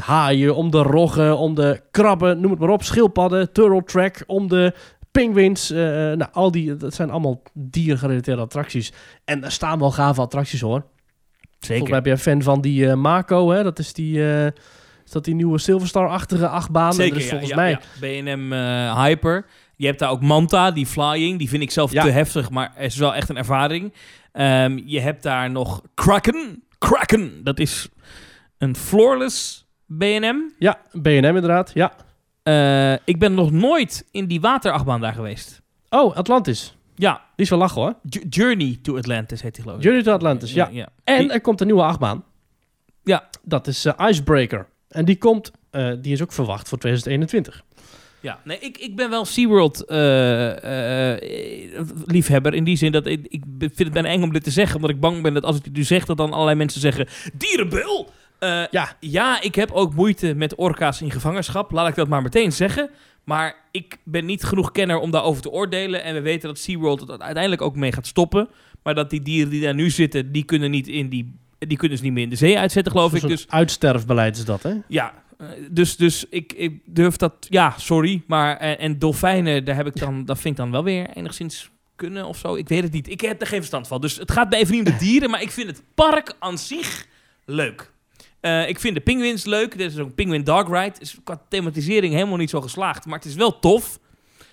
haaien, 0.00 0.54
om 0.54 0.70
de 0.70 0.82
roggen, 0.82 1.38
om 1.38 1.54
de 1.54 1.80
krabben, 1.90 2.40
noem 2.40 2.50
het 2.50 2.60
maar 2.60 2.68
op, 2.68 2.82
schildpadden, 2.82 3.52
turtle 3.52 3.84
track, 3.84 4.24
om 4.26 4.48
de 4.48 4.74
penguins. 5.10 5.70
nou, 5.70 6.26
al 6.32 6.50
die, 6.50 6.76
dat 6.76 6.94
zijn 6.94 7.10
allemaal 7.10 7.42
diergerelateerde 7.52 8.42
attracties. 8.42 8.92
En 9.24 9.44
er 9.44 9.52
staan 9.52 9.78
wel 9.78 9.90
gave 9.90 10.20
attracties 10.20 10.60
hoor. 10.60 10.84
Volgens 11.58 11.90
mij 11.90 12.00
ben 12.02 12.10
je 12.10 12.16
een 12.16 12.22
fan 12.22 12.42
van 12.42 12.60
die 12.60 12.88
eh, 12.88 12.94
Mako, 12.94 13.50
hè? 13.50 13.62
Dat 13.62 13.78
is 13.78 13.92
die, 13.92 14.22
eh, 14.32 14.46
is 15.04 15.10
dat 15.10 15.24
die 15.24 15.34
nieuwe 15.34 15.58
Silverstar-achtige 15.58 16.48
achtbaan. 16.48 16.92
Zeker, 16.94 17.12
dat 17.12 17.18
is 17.22 17.24
ja, 17.24 17.30
volgens 17.30 17.50
ja, 17.50 17.56
mij. 17.56 17.70
ja. 17.70 18.34
B&M 18.36 18.52
eh, 18.52 19.02
Hyper. 19.04 19.46
Je 19.76 19.86
hebt 19.86 19.98
daar 19.98 20.10
ook 20.10 20.22
Manta, 20.22 20.70
die 20.70 20.86
flying. 20.86 21.38
Die 21.38 21.48
vind 21.48 21.62
ik 21.62 21.70
zelf 21.70 21.92
Ja. 21.92 22.02
te 22.02 22.10
heftig, 22.10 22.50
maar 22.50 22.72
het 22.74 22.92
is 22.92 22.98
wel 22.98 23.14
echt 23.14 23.28
een 23.28 23.36
ervaring. 23.36 23.92
Ehm, 24.32 24.80
je 24.84 25.00
hebt 25.00 25.22
daar 25.22 25.50
nog 25.50 25.82
Kraken. 25.94 26.62
Kraken, 26.78 27.44
dat 27.44 27.58
is 27.58 27.88
een 28.58 28.76
floorless 28.76 29.66
B&M. 29.98 30.36
Ja, 30.58 30.78
B&M 31.02 31.08
inderdaad. 31.24 31.70
Ja. 31.74 31.92
Eh, 32.42 32.98
ik 33.04 33.18
ben 33.18 33.34
nog 33.34 33.50
nooit 33.50 34.06
in 34.10 34.26
die 34.26 34.40
waterachtbaan 34.40 35.00
daar 35.00 35.12
geweest. 35.12 35.62
Oh, 35.88 36.16
Atlantis. 36.16 36.75
Ja, 36.98 37.12
Die 37.14 37.44
is 37.44 37.50
wel 37.50 37.58
lachen 37.58 37.80
hoor. 37.80 37.94
J- 38.02 38.24
Journey 38.28 38.78
to 38.82 38.96
Atlantis 38.96 39.42
heet 39.42 39.54
die 39.54 39.62
geloof 39.62 39.78
ik. 39.78 39.82
Journey 39.84 40.04
to 40.04 40.12
Atlantis, 40.12 40.52
ja. 40.52 40.68
ja. 40.72 40.88
En 41.04 41.18
Die- 41.18 41.32
er 41.32 41.40
komt 41.40 41.60
een 41.60 41.66
nieuwe 41.66 41.82
achtbaan. 41.82 42.24
Ja. 43.04 43.28
Dat 43.42 43.66
is 43.66 43.84
eh, 43.84 44.08
Icebreaker. 44.08 44.66
En 44.88 45.04
die 45.04 45.16
komt, 45.18 45.50
eh, 45.70 45.92
die 46.00 46.12
is 46.12 46.22
ook 46.22 46.32
verwacht 46.32 46.68
voor 46.68 46.78
2021. 46.78 47.62
Ja, 48.20 48.38
nee, 48.44 48.58
ik, 48.58 48.78
ik 48.78 48.96
ben 48.96 49.10
wel 49.10 49.24
SeaWorld 49.24 49.84
eh, 49.84 49.96
liefhebber. 52.06 52.54
In 52.54 52.64
die 52.64 52.76
zin 52.76 52.92
dat 52.92 53.06
ik, 53.06 53.26
ik 53.28 53.42
vind 53.58 53.78
het 53.78 53.92
bijna 53.92 54.08
eng 54.08 54.22
om 54.22 54.32
dit 54.32 54.44
te 54.44 54.50
zeggen. 54.50 54.76
Omdat 54.76 54.90
ik 54.90 55.00
bang 55.00 55.22
ben 55.22 55.34
dat 55.34 55.44
als 55.44 55.56
ik 55.56 55.64
het 55.64 55.76
nu 55.76 55.82
zeg, 55.84 56.04
dat 56.04 56.16
dan 56.16 56.32
allerlei 56.32 56.56
mensen 56.56 56.80
zeggen... 56.80 57.06
Dierenbel! 57.34 58.10
Eh, 58.38 58.62
Ja. 58.70 58.96
ja, 59.00 59.40
ik 59.42 59.54
heb 59.54 59.70
ook 59.70 59.94
moeite 59.94 60.34
met 60.34 60.54
orka's 60.54 61.00
in 61.00 61.10
gevangenschap. 61.10 61.70
Laat 61.72 61.88
ik 61.88 61.94
dat 61.94 62.08
maar 62.08 62.22
meteen 62.22 62.52
zeggen. 62.52 62.90
Maar 63.28 63.54
ik 63.70 63.98
ben 64.04 64.24
niet 64.24 64.44
genoeg 64.44 64.72
kenner 64.72 64.98
om 64.98 65.10
daarover 65.10 65.42
te 65.42 65.50
oordelen. 65.50 66.02
En 66.02 66.14
we 66.14 66.20
weten 66.20 66.48
dat 66.48 66.58
SeaWorld 66.58 67.00
het 67.00 67.10
uiteindelijk 67.10 67.62
ook 67.62 67.76
mee 67.76 67.92
gaat 67.92 68.06
stoppen. 68.06 68.48
Maar 68.82 68.94
dat 68.94 69.10
die 69.10 69.22
dieren 69.22 69.50
die 69.50 69.62
daar 69.62 69.74
nu 69.74 69.90
zitten, 69.90 70.32
die 70.32 70.44
kunnen, 70.44 70.70
niet 70.70 70.88
in 70.88 71.08
die, 71.08 71.34
die 71.58 71.76
kunnen 71.76 71.98
ze 71.98 72.04
niet 72.04 72.12
meer 72.12 72.22
in 72.22 72.30
de 72.30 72.36
zee 72.36 72.58
uitzetten, 72.58 72.92
geloof 72.92 73.14
ik. 73.14 73.20
Dus 73.20 73.48
uitsterfbeleid 73.48 74.36
is 74.36 74.44
dat, 74.44 74.62
hè? 74.62 74.74
ja, 74.88 75.14
eh, 75.38 75.46
dus, 75.70 75.96
dus 75.96 76.24
ik, 76.30 76.52
ik 76.52 76.80
durf 76.84 77.16
dat... 77.16 77.32
Ja, 77.40 77.74
sorry. 77.78 78.22
Maar, 78.26 78.56
en, 78.56 78.78
en 78.78 78.98
dolfijnen, 78.98 79.64
daar 79.64 79.76
heb 79.76 79.86
ik 79.86 79.98
dan, 79.98 80.24
dat 80.24 80.38
vind 80.38 80.54
ik 80.54 80.60
dan 80.60 80.70
wel 80.70 80.84
weer 80.84 81.10
enigszins 81.14 81.70
kunnen 81.96 82.26
of 82.26 82.38
zo. 82.38 82.54
Ik 82.54 82.68
weet 82.68 82.82
het 82.82 82.92
niet. 82.92 83.08
Ik 83.08 83.20
heb 83.20 83.40
er 83.40 83.46
geen 83.46 83.58
verstand 83.58 83.88
van. 83.88 84.00
Dus 84.00 84.16
het 84.16 84.30
gaat 84.30 84.48
bij 84.48 84.58
even 84.58 84.74
niet 84.74 84.86
om 84.86 84.92
de 84.92 84.98
dieren, 84.98 85.30
maar 85.30 85.42
ik 85.42 85.50
vind 85.50 85.68
het 85.68 85.82
park 85.94 86.34
aan 86.38 86.58
zich 86.58 87.06
leuk. 87.44 87.94
Eh, 88.46 88.68
ik 88.68 88.80
vind 88.80 88.94
de 88.94 89.00
penguins 89.00 89.44
leuk. 89.44 89.78
Dit 89.78 89.92
is 89.92 89.98
ook 89.98 90.06
een 90.06 90.14
penguin 90.14 90.44
dog 90.44 90.68
ride. 90.72 90.92
Is 90.98 91.16
qua 91.24 91.40
thematisering 91.48 92.14
helemaal 92.14 92.36
niet 92.36 92.50
zo 92.50 92.60
geslaagd, 92.60 93.06
maar 93.06 93.18
het 93.18 93.24
is 93.28 93.34
wel 93.34 93.58
tof. 93.58 93.98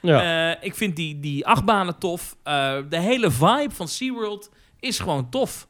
Ja. 0.01 0.51
Eh, 0.51 0.58
ik 0.67 0.75
vind 0.75 0.95
die, 0.95 1.19
die 1.19 1.45
achtbanen 1.45 1.97
tof. 1.97 2.36
Eh, 2.43 2.75
de 2.89 2.99
hele 2.99 3.32
vibe 3.32 3.69
van 3.73 3.88
SeaWorld 3.88 4.49
is 4.79 4.99
gewoon 4.99 5.29
tof. 5.29 5.67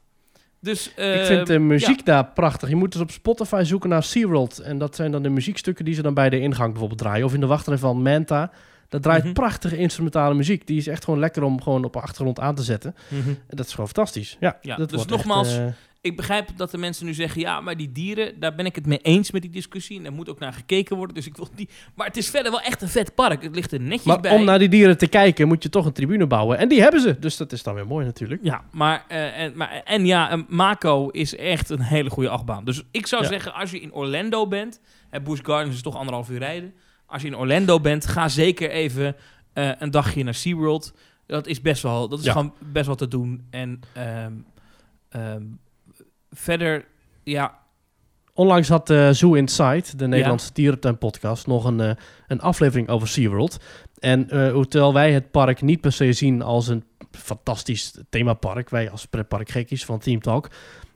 Dus, 0.62 0.88
ik 0.88 1.26
vind 1.26 1.48
de 1.48 1.60
muziek 1.60 2.06
daar 2.06 2.26
prachtig. 2.26 2.70
Je 2.70 2.76
moet 2.76 2.92
dus 2.92 3.02
op 3.02 3.12
Spotify 3.12 3.62
zoeken 3.66 3.90
naar 3.90 4.04
SeaWorld. 4.04 4.60
En 4.60 4.78
dat 4.78 4.96
zijn 4.96 5.12
dan 5.12 5.24
de 5.24 5.30
muziekstukken 5.30 5.86
die 5.86 5.94
ze 5.94 6.02
dan 6.02 6.14
bij 6.14 6.30
de 6.30 6.40
ingang 6.40 6.70
bijvoorbeeld 6.70 7.00
draaien. 7.00 7.26
Of 7.26 7.34
in 7.34 7.40
de 7.40 7.46
wachtrij 7.46 7.78
van 7.78 8.02
Manta. 8.02 8.52
Dat 8.90 9.02
draait 9.04 9.24
Mhm. 9.24 9.34
prachtige 9.34 9.78
instrumentale 9.78 10.34
muziek. 10.36 10.68
Die 10.68 10.78
is 10.78 10.88
echt 10.88 11.04
gewoon 11.04 11.20
lekker 11.20 11.44
om 11.44 11.62
gewoon 11.62 11.84
op 11.84 11.94
de 11.94 12.02
achtergrond 12.02 12.40
aan 12.40 12.56
te 12.56 12.64
zetten. 12.64 12.96
mhm. 13.08 13.30
En 13.30 13.58
dat 13.58 13.66
is 13.66 13.72
gewoon 13.72 13.90
fantastisch. 13.90 14.38
Ja, 14.40 14.58
Ja, 14.62 14.76
dat 14.76 14.88
dus 14.90 14.96
wordt 14.98 15.12
nogmaals, 15.12 15.58
echt, 15.58 15.76
Ik 16.04 16.16
begrijp 16.16 16.50
dat 16.56 16.72
de 16.72 16.78
mensen 16.78 17.06
nu 17.06 17.14
zeggen, 17.14 17.42
ja, 17.42 17.62
maar 17.62 17.78
die 17.78 17.92
dieren, 17.92 18.40
daar 18.40 18.56
ben 18.56 18.66
ik 18.66 18.76
het 18.76 18.86
mee 18.86 18.98
eens 19.02 19.32
met 19.32 19.42
die 19.42 19.52
discussie. 19.52 19.98
En 19.98 20.04
daar 20.04 20.12
moet 20.14 20.30
ook 20.30 20.40
naar 20.40 20.54
gekeken 20.54 20.96
worden. 20.98 21.16
Dus 21.16 21.26
ik 21.28 21.36
wil 21.38 21.48
die. 21.56 21.70
Maar 21.96 22.08
het 22.08 22.18
is 22.18 22.30
verder 22.30 22.52
wel 22.52 22.62
echt 22.62 22.82
een 22.82 22.88
vet 22.88 23.16
park. 23.16 23.44
Het 23.44 23.56
ligt 23.56 23.72
er 23.72 23.80
netjes 23.82 24.04
maar 24.04 24.20
bij. 24.20 24.32
om 24.36 24.44
naar 24.44 24.60
die 24.60 24.70
dieren 24.70 24.98
te 24.98 25.08
kijken 25.08 25.48
moet 25.48 25.64
je 25.64 25.70
toch 25.70 25.86
een 25.86 25.92
tribune 25.94 26.28
bouwen. 26.28 26.58
En 26.58 26.68
die 26.70 26.82
hebben 26.82 27.02
ze. 27.02 27.20
Dus 27.20 27.38
dat 27.38 27.52
is 27.52 27.64
dan 27.64 27.74
weer 27.76 27.88
mooi 27.88 28.06
natuurlijk. 28.06 28.42
Ja, 28.44 28.64
maar, 28.72 29.06
eh, 29.08 29.40
en, 29.40 29.54
maar 29.58 29.82
en 29.86 30.06
ja, 30.06 30.32
een 30.32 30.46
Mako 30.50 31.10
is 31.10 31.36
echt 31.36 31.70
een 31.70 31.82
hele 31.82 32.10
goede 32.10 32.30
achtbaan. 32.30 32.66
Dus 32.66 32.84
ik 32.92 33.08
zou 33.08 33.24
Ja. 33.24 33.30
zeggen, 33.30 33.54
als 33.54 33.72
je 33.72 33.80
in 33.82 33.94
Orlando 33.94 34.48
bent, 34.48 34.80
hè, 35.10 35.22
Busch 35.22 35.42
Gardens 35.46 35.76
is 35.76 35.82
toch 35.82 35.96
anderhalf 35.98 36.30
uur 36.30 36.40
rijden. 36.40 36.74
Als 37.06 37.22
je 37.22 37.28
in 37.28 37.38
Orlando 37.38 37.80
bent, 37.80 38.06
ga 38.08 38.28
zeker 38.30 38.70
even 38.70 39.16
eh, 39.54 39.70
een 39.80 39.92
dagje 39.92 40.24
naar 40.24 40.34
SeaWorld. 40.34 40.94
Dat 41.28 41.48
is 41.48 41.62
best 41.62 41.84
wel, 41.84 42.08
dat 42.10 42.20
is 42.20 42.26
Ja. 42.26 42.32
gewoon 42.32 42.54
best 42.60 42.86
wel 42.86 42.96
te 42.96 43.08
doen. 43.08 43.48
En 43.50 43.80
ehm, 43.94 44.34
verder, 46.34 46.86
ja, 47.24 47.64
Onlangs 48.36 48.70
had 48.70 48.90
eh, 48.90 49.10
Zoo 49.10 49.34
Inside, 49.34 49.84
de 49.96 50.08
Nederlandse 50.08 50.54
dierentuin 50.54 50.98
podcast, 50.98 51.48
nog 51.48 51.66
een, 51.66 51.80
eh, 51.80 51.92
een 52.28 52.42
aflevering 52.42 52.90
over 52.90 53.08
SeaWorld. 53.08 53.58
En 54.00 54.30
eh, 54.30 54.60
terwijl 54.62 54.94
wij 54.94 55.12
het 55.12 55.32
park 55.32 55.62
niet 55.62 55.82
per 55.82 55.92
se 55.92 56.14
zien 56.14 56.42
als 56.42 56.68
een 56.68 56.84
fantastisch 57.12 57.98
themapark, 58.10 58.70
wij 58.70 58.90
als 58.90 59.06
pretparkgekkies 59.06 59.86
van 59.86 60.00
Team 60.00 60.22
Talk, 60.22 60.50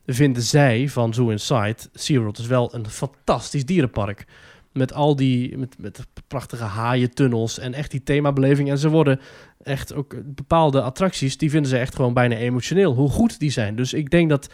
vinden 0.06 0.44
zij 0.44 0.90
van 0.90 1.14
Zoo 1.14 1.30
Inside, 1.30 1.76
SeaWorld 1.94 2.38
is 2.38 2.48
wel 2.48 2.74
een 2.74 2.90
fantastisch 2.90 3.66
dierenpark. 3.66 4.26
Met 4.74 4.94
al 4.94 5.16
die 5.16 5.58
met, 5.58 5.76
met 5.80 6.08
prachtige 6.28 6.64
haaientunnels 6.64 7.60
en 7.60 7.74
echt 7.74 7.92
die 7.92 8.04
themabeleving. 8.04 8.70
En 8.70 8.78
ze 8.78 8.90
worden 8.90 9.20
echt 9.64 9.94
ook 9.94 10.16
bepaalde 10.26 10.82
attracties, 10.82 11.38
die 11.38 11.50
vinden 11.50 11.70
ze 11.70 11.78
echt 11.78 11.96
gewoon 11.96 12.14
bijna 12.14 12.36
emotioneel. 12.36 12.94
Hoe 12.94 13.10
goed 13.10 13.40
die 13.40 13.52
zijn. 13.52 13.76
Dus 13.76 13.94
ik 13.94 14.10
denk 14.10 14.30
dat 14.30 14.50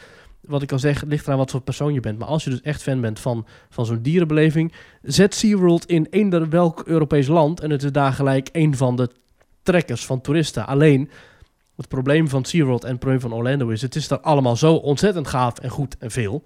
wat 0.48 0.62
ik 0.62 0.72
al 0.72 0.80
zeg, 0.80 1.04
ligt 1.04 1.26
eraan 1.26 1.38
wat 1.38 1.52
voor 1.52 1.62
persoon 1.62 1.94
je 1.94 2.00
bent. 2.00 2.20
Maar 2.20 2.28
als 2.28 2.44
je 2.44 2.50
dus 2.50 2.62
echt 2.62 2.82
fan 2.82 3.02
bent 3.02 3.20
van, 3.20 3.46
van 3.70 3.86
zo'n 3.86 4.02
dierenbeleving, 4.02 4.74
zet 5.02 5.36
SeaWorld 5.36 5.86
in 5.86 6.08
eender 6.10 6.50
welk 6.50 6.84
Europees 6.86 7.28
land 7.28 7.60
en 7.60 7.70
het 7.70 7.84
is 7.84 7.92
daar 7.92 8.14
gelijk 8.14 8.50
een 8.52 8.76
van 8.76 8.96
de 8.96 9.10
trekkers 9.64 10.06
van 10.06 10.22
toeristen. 10.22 10.68
Alleen, 10.68 11.10
het 11.76 11.88
probleem 11.88 12.28
van 12.30 12.46
SeaWorld 12.46 12.84
en 12.84 12.90
het 12.90 13.00
probleem 13.00 13.22
van 13.22 13.34
Orlando 13.34 13.70
is, 13.70 13.82
het 13.82 13.96
is 13.96 14.08
daar 14.08 14.20
allemaal 14.20 14.56
zo 14.56 14.74
ontzettend 14.74 15.28
gaaf 15.28 15.60
en 15.60 15.70
goed 15.70 15.98
en 15.98 16.12
veel. 16.12 16.44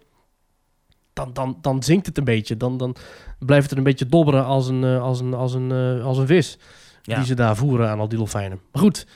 Dan, 1.14 1.34
dan, 1.34 1.58
dan 1.62 1.84
zinkt 1.84 2.06
het 2.06 2.18
een 2.18 2.24
beetje. 2.24 2.58
Dan, 2.58 2.78
dan 2.78 2.96
blijft 3.40 3.70
het 3.70 3.78
een 3.78 3.84
beetje 3.84 4.06
dobberen 4.06 4.46
als 4.46 4.68
een, 4.68 4.84
eh, 4.84 5.02
als 5.02 5.20
een, 5.20 5.34
als 5.34 5.54
een, 5.54 5.72
eh, 5.72 6.06
als 6.06 6.18
een 6.18 6.28
vis 6.28 6.58
ja. 7.02 7.16
die 7.16 7.26
ze 7.26 7.36
daar 7.36 7.56
voeren 7.56 7.90
aan 7.90 8.00
al 8.00 8.08
die 8.08 8.18
dolfijnen. 8.18 8.60
Maar 8.72 8.82
goed, 8.82 9.08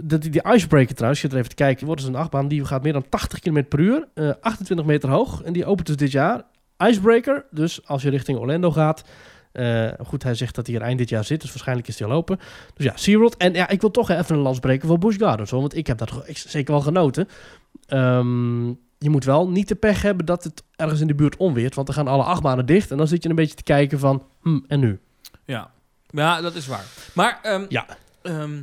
de, 0.00 0.18
die, 0.18 0.30
die 0.30 0.42
icebreaker 0.54 0.94
trouwens, 0.94 1.22
je 1.22 1.28
er 1.28 1.36
even 1.36 1.48
te 1.48 1.54
kijken, 1.54 1.86
wordt 1.86 2.00
dus 2.00 2.10
een 2.10 2.16
achtbaan 2.16 2.48
die 2.48 2.64
gaat 2.64 2.82
meer 2.82 2.92
dan 2.92 3.08
80 3.08 3.38
km 3.38 3.64
per 3.68 3.78
uur, 3.80 4.08
eh, 4.14 4.30
28 4.40 4.86
meter 4.86 5.08
hoog 5.08 5.42
en 5.42 5.52
die 5.52 5.64
opent 5.66 5.86
dus 5.86 5.96
dit 5.96 6.10
jaar. 6.12 6.42
Icebreaker, 6.78 7.44
dus 7.50 7.86
als 7.86 8.02
je 8.02 8.10
richting 8.10 8.38
Orlando 8.38 8.70
gaat. 8.70 9.04
eh, 9.52 9.88
goed, 10.06 10.22
hij 10.22 10.34
zegt 10.34 10.54
dat 10.54 10.66
hij 10.66 10.76
er 10.76 10.82
eind 10.82 10.98
dit 10.98 11.08
jaar 11.08 11.24
zit, 11.24 11.40
dus 11.40 11.50
waarschijnlijk 11.50 11.88
is 11.88 11.98
hij 11.98 12.08
al 12.08 12.14
open. 12.14 12.38
Dus 12.74 12.84
ja, 12.84 12.92
SeaWorld. 12.96 13.36
En 13.36 13.52
ja, 13.52 13.68
ik 13.68 13.80
wil 13.80 13.90
toch 13.90 14.10
even 14.10 14.34
een 14.36 14.42
lans 14.42 14.58
breken 14.58 14.88
voor 14.88 14.98
Busch 14.98 15.18
Gardens, 15.18 15.50
hoor, 15.50 15.60
want 15.60 15.76
ik 15.76 15.86
heb 15.86 15.98
dat 15.98 16.22
zeker 16.28 16.72
wel 16.72 16.82
genoten. 16.82 17.28
Ehm, 17.86 18.66
je 18.98 19.10
moet 19.10 19.24
wel 19.24 19.48
niet 19.48 19.68
de 19.68 19.74
pech 19.74 20.02
hebben 20.02 20.26
dat 20.26 20.44
het 20.44 20.62
ergens 20.76 21.00
in 21.00 21.06
de 21.06 21.14
buurt 21.14 21.36
onweert, 21.36 21.74
want 21.74 21.86
dan 21.86 21.96
gaan 21.96 22.08
alle 22.08 22.22
achtbanen 22.22 22.66
dicht 22.66 22.90
en 22.90 22.96
dan 22.96 23.08
zit 23.08 23.22
je 23.22 23.28
een 23.28 23.34
beetje 23.34 23.54
te 23.54 23.62
kijken 23.62 23.98
van, 23.98 24.22
hm, 24.42 24.58
en 24.66 24.80
nu? 24.80 24.98
Ja. 25.44 25.70
ja, 26.06 26.40
dat 26.40 26.54
is 26.54 26.66
waar. 26.66 26.84
Maar, 27.14 27.38
ehm, 27.42 27.64
Ja. 27.68 27.86
nog 28.22 28.60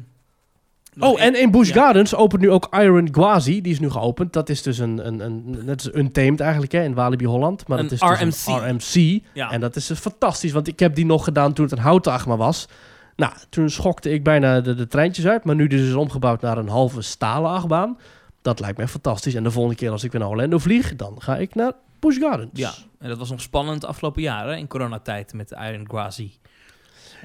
Oh, 1.00 1.22
en 1.22 1.40
in 1.40 1.52
Busch. 1.52 1.74
Gardens 1.74 2.16
opent 2.16 2.42
nu 2.42 2.52
ook 2.52 2.68
Iron 2.72 3.08
Gwazi. 3.12 3.62
Die 3.62 3.72
is 3.72 3.80
nu 3.80 3.90
geopend. 3.90 4.34
Dat 4.34 4.50
is 4.50 4.62
dus 4.62 4.78
een, 4.78 5.08
een, 5.08 5.20
een 5.20 5.66
net 5.66 5.80
is 5.80 5.94
untamed 5.94 6.40
eigenlijk 6.40 6.72
hè, 6.72 6.84
in 6.84 6.94
Walibi 6.94 7.26
Holland. 7.26 7.68
Maar 7.68 7.78
dat 7.78 7.92
is 7.92 8.00
dus 8.00 8.20
RMC. 8.20 8.62
een 8.62 8.70
RMC. 8.70 9.22
Ja. 9.34 9.52
En 9.52 9.60
dat 9.60 9.76
is 9.76 9.88
dus 9.88 10.00
fantastisch, 10.00 10.52
want 10.52 10.68
ik 10.68 10.80
heb 10.80 10.96
die 10.96 11.06
nog 11.06 11.24
gedaan 11.24 11.54
toen 11.54 11.66
het 11.66 11.74
een 11.74 11.84
houten 11.84 12.12
achtbaan 12.12 12.38
was. 12.38 12.68
Nou, 13.16 13.34
toen 13.50 13.70
schokte 13.70 14.10
ik 14.10 14.24
bijna 14.24 14.62
de, 14.62 14.76
de 14.76 14.88
treintjes 14.88 15.28
uit. 15.28 15.44
Maar 15.44 15.56
nu 15.56 15.68
dus 15.68 15.82
is 15.82 15.94
omgebouwd 15.94 16.42
naar 16.42 16.58
een 16.58 16.70
halve 16.70 17.02
stalen 17.02 17.52
achtbaan. 17.52 17.98
Dat 18.42 18.60
lijkt 18.60 18.78
me 18.78 18.88
fantastisch. 18.88 19.34
En 19.34 19.44
de 19.44 19.52
volgende 19.52 19.78
keer 19.78 19.92
als 19.92 20.04
ik 20.04 20.12
weer 20.12 20.22
naar 20.22 20.30
Orlando 20.30 20.58
vlieg, 20.58 20.96
dan 20.96 21.16
ga 21.22 21.38
ik 21.38 21.56
naar 21.56 21.74
Busch 22.00 22.20
Gardens. 22.20 22.50
Ja, 22.54 22.74
en 23.00 23.10
dat 23.10 23.18
was 23.18 23.30
nog 23.30 23.42
spannend 23.42 23.82
de 23.82 23.88
afgelopen 23.88 24.22
jaren 24.22 24.58
in 24.58 24.68
coronatijd 24.68 25.34
met 25.34 25.52
Iron 25.52 25.86
Grazi. 25.88 26.32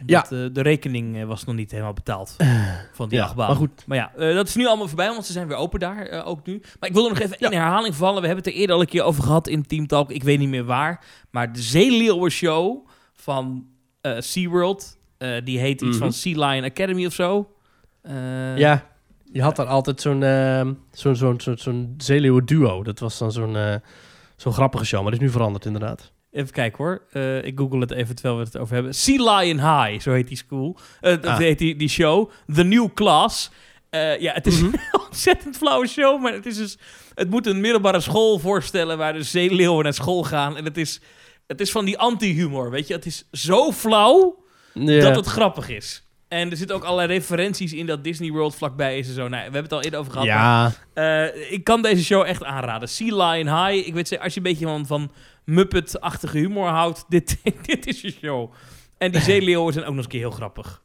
Ja. 0.06 0.22
Eh, 0.22 0.28
de 0.52 0.60
rekening 0.62 1.16
eh, 1.16 1.24
was 1.24 1.44
nog 1.44 1.54
niet 1.54 1.70
helemaal 1.70 1.92
betaald 1.92 2.36
van 2.92 3.08
die 3.08 3.18
Ja, 3.18 3.24
achtbaan. 3.24 3.46
maar 3.48 3.56
goed. 3.56 3.84
Maar 3.86 3.96
ja, 3.96 4.12
eh, 4.16 4.34
dat 4.34 4.48
is 4.48 4.54
nu 4.54 4.66
allemaal 4.66 4.86
voorbij, 4.88 5.08
want 5.08 5.26
ze 5.26 5.32
zijn 5.32 5.48
weer 5.48 5.56
open 5.56 5.80
daar, 5.80 6.06
eh, 6.06 6.26
ook 6.28 6.46
nu. 6.46 6.60
Maar 6.80 6.88
ik 6.88 6.94
wil 6.94 7.04
er 7.04 7.10
nog 7.10 7.20
even 7.20 7.38
in 7.38 7.52
herhaling 7.52 7.94
vallen. 7.94 8.20
We 8.20 8.26
hebben 8.26 8.44
het 8.44 8.54
er 8.54 8.60
eerder 8.60 8.74
al 8.74 8.80
een 8.80 8.86
keer 8.88 9.02
over 9.02 9.22
gehad 9.22 9.48
in 9.48 9.66
Team 9.66 9.86
Talk. 9.86 10.10
Ik 10.10 10.22
weet 10.22 10.38
niet 10.38 10.48
meer 10.48 10.64
waar. 10.64 11.04
Maar 11.30 11.52
de 11.52 11.62
Zeeleeuwen 11.62 12.30
Show 12.30 12.86
van 13.14 13.66
eh 14.00 14.12
SeaWorld, 14.18 14.98
eh, 15.18 15.30
die 15.44 15.58
heet 15.58 15.80
iets 15.80 15.90
Mhm. 15.96 15.98
van 15.98 16.12
Sea 16.12 16.48
Lion 16.48 16.64
Academy 16.64 17.06
of 17.06 17.12
zo. 17.12 17.52
Eh, 18.02 18.56
Ja, 18.58 18.86
je 19.32 19.42
had 19.42 19.56
daar 19.56 19.66
altijd 19.66 20.00
zo'n 20.00 20.22
ehm, 20.22 20.72
zo'n 20.92 21.16
zo'n 21.16 21.40
zo'n 21.56 21.94
zeeleeuwen 21.96 22.44
duo. 22.44 22.82
Dat 22.82 22.98
was 22.98 23.18
dan 23.18 23.32
zo'n 23.32 23.56
eh, 23.56 23.74
zo'n 24.36 24.52
grappige 24.52 24.84
show, 24.84 25.02
maar 25.02 25.10
dat 25.10 25.20
is 25.20 25.26
nu 25.26 25.32
veranderd 25.32 25.64
inderdaad. 25.64 26.12
Even 26.32 26.50
kijken 26.52 26.84
hoor. 26.84 27.02
Eh, 27.12 27.44
ik 27.44 27.58
google 27.58 27.78
het 27.80 27.90
even 27.90 28.14
terwijl 28.14 28.36
we 28.38 28.44
het 28.44 28.56
over 28.58 28.74
hebben. 28.74 28.94
Sea 28.94 29.38
Lion 29.38 29.56
High, 29.58 30.00
zo 30.02 30.12
heet 30.12 30.28
die 30.28 30.36
school. 30.36 30.76
Eh 31.00 31.10
dat 31.10 31.24
Ah. 31.26 31.36
heet 31.38 31.58
die, 31.58 31.76
die 31.76 31.88
show. 31.88 32.30
The 32.54 32.64
New 32.64 32.88
Class. 32.94 33.50
Eh, 33.90 34.20
ja, 34.20 34.32
het 34.32 34.46
is 34.46 34.60
Mhm. 34.60 34.74
een 34.74 35.00
ontzettend 35.06 35.56
flauwe 35.56 35.86
show, 35.86 36.22
maar 36.22 36.32
het 36.32 36.46
is 36.46 36.56
dus... 36.56 36.78
Het 37.14 37.30
moet 37.30 37.46
een 37.46 37.60
middelbare 37.60 38.00
school 38.00 38.38
voorstellen 38.38 38.98
waar 38.98 39.12
de 39.12 39.22
zeeleeuwen 39.22 39.84
naar 39.84 39.94
school 39.94 40.22
gaan. 40.24 40.56
En 40.56 40.64
het 40.64 40.76
is, 40.76 41.00
het 41.46 41.60
is 41.60 41.70
van 41.70 41.84
die 41.84 41.98
anti-humor, 41.98 42.70
weet 42.70 42.86
je. 42.86 42.94
Het 42.94 43.06
is 43.06 43.28
zo 43.32 43.72
flauw 43.72 44.44
dat 44.74 45.16
het 45.16 45.26
grappig 45.26 45.68
is. 45.68 46.02
En 46.28 46.50
er 46.50 46.56
zitten 46.56 46.76
ook 46.76 46.84
allerlei 46.84 47.08
referenties 47.18 47.72
in 47.72 47.86
dat 47.86 48.04
Disney 48.04 48.30
World 48.30 48.54
vlakbij 48.54 48.98
is 48.98 49.08
en 49.08 49.14
zo. 49.14 49.20
Nou, 49.20 49.30
we 49.30 49.38
hebben 49.42 49.62
het 49.62 49.72
al 49.72 49.82
eerder 49.82 50.00
over 50.00 50.12
gehad. 50.12 50.26
maar 50.26 50.86
eh, 50.94 51.52
ik 51.52 51.64
kan 51.64 51.82
deze 51.82 52.04
show 52.04 52.24
echt 52.26 52.44
aanraden. 52.44 52.88
Sea 52.88 53.30
Lion 53.30 53.64
High. 53.66 53.86
Ik 53.86 53.94
weet 53.94 54.08
zeker, 54.08 54.24
als 54.24 54.34
je 54.34 54.40
een 54.40 54.46
beetje 54.46 54.66
van, 54.66 54.86
van 54.86 55.12
Muppet-achtige 55.44 56.38
humor 56.38 56.68
houdt, 56.68 57.04
dit, 57.14 57.36
dit 57.62 57.86
is 57.86 58.00
je 58.00 58.10
show. 58.10 58.52
En 58.98 59.12
die 59.12 59.20
zeeleeuwen 59.32 59.72
zijn 59.72 59.84
ook 59.84 59.90
nog 59.94 60.04
eens 60.04 60.06
een 60.06 60.20
keer 60.20 60.28
heel 60.28 60.36
grappig. 60.36 60.82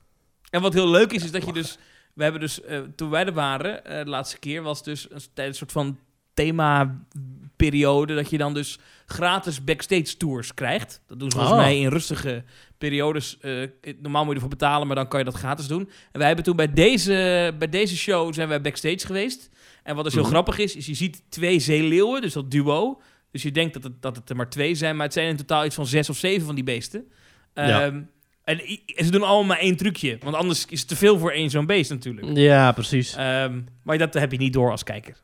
En 0.50 0.62
wat 0.62 0.74
heel 0.74 0.90
leuk 0.90 1.12
is, 1.12 1.24
is 1.24 1.32
dat 1.32 1.46
je 1.46 1.54
dus... 1.54 1.78
We 2.14 2.24
hebben 2.24 2.42
dus, 2.42 2.62
eh, 2.62 2.80
toen 2.96 3.10
wij 3.10 3.26
er 3.26 3.34
waren, 3.34 3.86
eh, 3.86 4.04
de 4.04 4.10
laatste 4.10 4.40
keer, 4.40 4.62
was 4.62 4.84
dus 4.84 5.08
een, 5.12 5.22
een 5.46 5.54
soort 5.56 5.72
van 5.72 5.98
thema-periode, 6.34 8.16
dat 8.16 8.30
je 8.30 8.38
dan 8.38 8.54
dus 8.54 8.80
gratis 9.06 9.64
backstage 9.64 10.18
tours 10.18 10.54
krijgt. 10.54 11.02
Dat 11.08 11.20
doen 11.20 11.32
ze 11.32 11.38
volgens 11.38 11.58
Oh. 11.58 11.64
mij 11.66 11.80
in 11.80 11.88
rustige 11.90 12.44
periodes. 12.90 13.38
eh, 13.42 13.68
normaal 14.02 14.22
moet 14.24 14.30
je 14.30 14.36
ervoor 14.36 14.58
betalen, 14.58 14.88
maar 14.88 14.96
dan 14.96 15.08
kan 15.08 15.20
je 15.20 15.26
dat 15.26 15.34
gratis 15.36 15.68
doen. 15.68 15.82
En 16.12 16.18
wij 16.20 16.28
hebben 16.28 16.46
toen 16.46 16.56
bij 16.56 16.74
deze, 16.74 17.54
bij 17.60 17.70
deze 17.70 17.98
show 17.98 18.34
zijn 18.34 18.48
wij 18.48 18.62
backstage 18.62 19.06
geweest. 19.06 19.50
En 19.84 19.96
wat 19.96 20.04
dus 20.04 20.14
heel 20.14 20.24
Mhm. 20.24 20.32
grappig 20.32 20.58
is, 20.58 20.76
is 20.76 20.86
je 20.86 20.94
ziet 20.94 21.24
twee 21.30 21.60
zeeleeuwen, 21.60 22.22
dus 22.22 22.34
dat 22.34 22.52
duo. 22.52 23.02
Dus 23.32 23.42
je 23.44 23.52
denkt 23.52 23.74
dat 23.74 23.84
het, 23.84 24.02
dat 24.02 24.16
het 24.16 24.30
er 24.30 24.36
maar 24.36 24.50
twee 24.50 24.76
zijn, 24.76 24.96
maar 24.96 25.06
het 25.06 25.14
zijn 25.14 25.28
in 25.28 25.36
totaal 25.38 25.66
iets 25.66 25.76
van 25.76 25.86
zes 25.86 26.10
of 26.10 26.18
zeven 26.18 26.46
van 26.46 26.56
die 26.56 26.64
beesten. 26.64 27.06
Ja. 27.54 27.84
Ehm, 27.86 28.02
en 28.44 28.62
ze 29.06 29.12
doen 29.12 29.22
allemaal 29.22 29.44
maar 29.44 29.58
één 29.60 29.76
trucje, 29.76 30.18
want 30.24 30.36
anders 30.36 30.66
is 30.70 30.80
het 30.80 30.88
te 30.90 30.96
veel 30.96 31.18
voor 31.20 31.32
één 31.32 31.50
zo'n 31.50 31.66
beest 31.66 31.90
natuurlijk. 31.90 32.38
ja, 32.38 32.72
precies. 32.72 33.16
Ehm, 33.16 33.62
maar 33.84 33.98
dat 33.98 34.14
heb 34.14 34.32
je 34.32 34.38
niet 34.38 34.54
door 34.54 34.72
als 34.72 34.84
kijker. 34.84 35.12
Is 35.12 35.16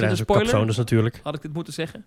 dat 0.00 0.18
een 0.18 0.24
Krijgen 0.24 0.46
spoiler? 0.46 0.76
natuurlijk. 0.76 1.20
Had 1.22 1.34
ik 1.34 1.42
dit 1.42 1.52
moeten 1.52 1.72
zeggen? 1.72 2.04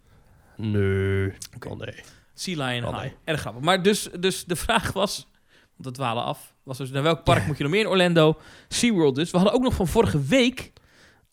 Nee. 0.57 1.31
Oh, 1.67 1.79
nee. 1.79 1.95
Sea 2.35 2.65
Lion 2.65 2.95
High. 2.95 3.13
Erg 3.23 3.39
grappig. 3.39 3.61
Maar 3.63 3.81
dus, 3.81 4.09
dus 4.19 4.43
de 4.45 4.55
vraag 4.55 4.91
was, 4.93 5.27
want 5.75 5.85
we 5.85 5.91
dwalen 5.91 6.23
af, 6.23 6.53
was 6.63 6.77
dus 6.77 6.91
naar 6.91 7.03
welk 7.03 7.23
park 7.23 7.47
moet 7.47 7.57
je 7.57 7.63
nog 7.63 7.71
meer 7.71 7.81
in 7.81 7.87
Orlando? 7.87 8.37
SeaWorld 8.67 9.15
dus. 9.15 9.31
We 9.31 9.37
hadden 9.37 9.55
ook 9.55 9.61
nog 9.63 9.73
van 9.73 9.87
vorige 9.87 10.21
week... 10.21 10.71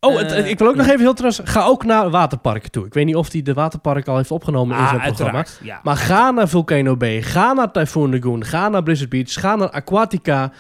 Oh, 0.00 0.16
het- 0.18 0.32
Eh, 0.32 0.48
ik 0.50 0.58
wil 0.58 0.68
ook 0.68 0.76
nog 0.76 0.86
even 0.86 1.00
heel 1.00 1.14
trouwens. 1.14 1.40
Ga 1.50 1.64
ook 1.64 1.84
naar 1.84 2.10
waterparken 2.10 2.70
toe. 2.70 2.86
Ik 2.86 2.94
weet 2.94 3.04
niet 3.06 3.16
of 3.16 3.32
hij 3.32 3.42
de 3.42 3.52
waterpark 3.54 4.08
al 4.08 4.16
heeft 4.16 4.30
opgenomen 4.30 4.76
in 4.76 4.82
Ah, 4.82 4.88
zijn 4.88 5.00
programma. 5.00 5.44
Ja. 5.62 5.80
Maar 5.82 5.96
ga 5.96 6.30
naar 6.30 6.48
Volcano 6.48 6.96
Bay, 6.96 7.22
ga 7.22 7.52
naar 7.52 7.72
Typhoon 7.72 8.10
Lagoon, 8.10 8.44
ga 8.44 8.68
naar 8.68 8.82
Blizzard 8.82 9.10
Beach, 9.10 9.32
ga 9.32 9.56
naar 9.56 9.70
Aquatica. 9.70 10.52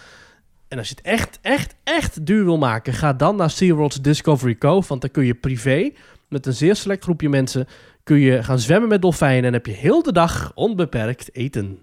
En 0.68 0.78
als 0.78 0.88
je 0.88 0.94
het 0.94 1.04
echt, 1.04 1.38
echt, 1.42 1.74
echt 1.84 2.26
duur 2.26 2.44
wil 2.44 2.58
maken, 2.58 2.92
ga 2.92 3.12
dan 3.12 3.36
naar 3.36 3.50
SeaWorld's 3.50 4.00
Discovery 4.00 4.58
Cove. 4.58 4.88
Want 4.88 5.00
dan 5.00 5.10
kun 5.10 5.24
je 5.24 5.34
privé, 5.34 5.90
met 6.28 6.46
een 6.46 6.52
zeer 6.52 6.76
select 6.76 7.02
groepje 7.04 7.28
mensen, 7.28 7.66
kun 8.02 8.18
je 8.18 8.42
gaan 8.42 8.58
zwemmen 8.58 8.88
met 8.88 9.02
dolfijnen. 9.02 9.44
En 9.44 9.52
heb 9.52 9.66
je 9.66 9.72
heel 9.72 10.02
de 10.02 10.12
dag 10.12 10.52
onbeperkt 10.54 11.34
eten. 11.34 11.82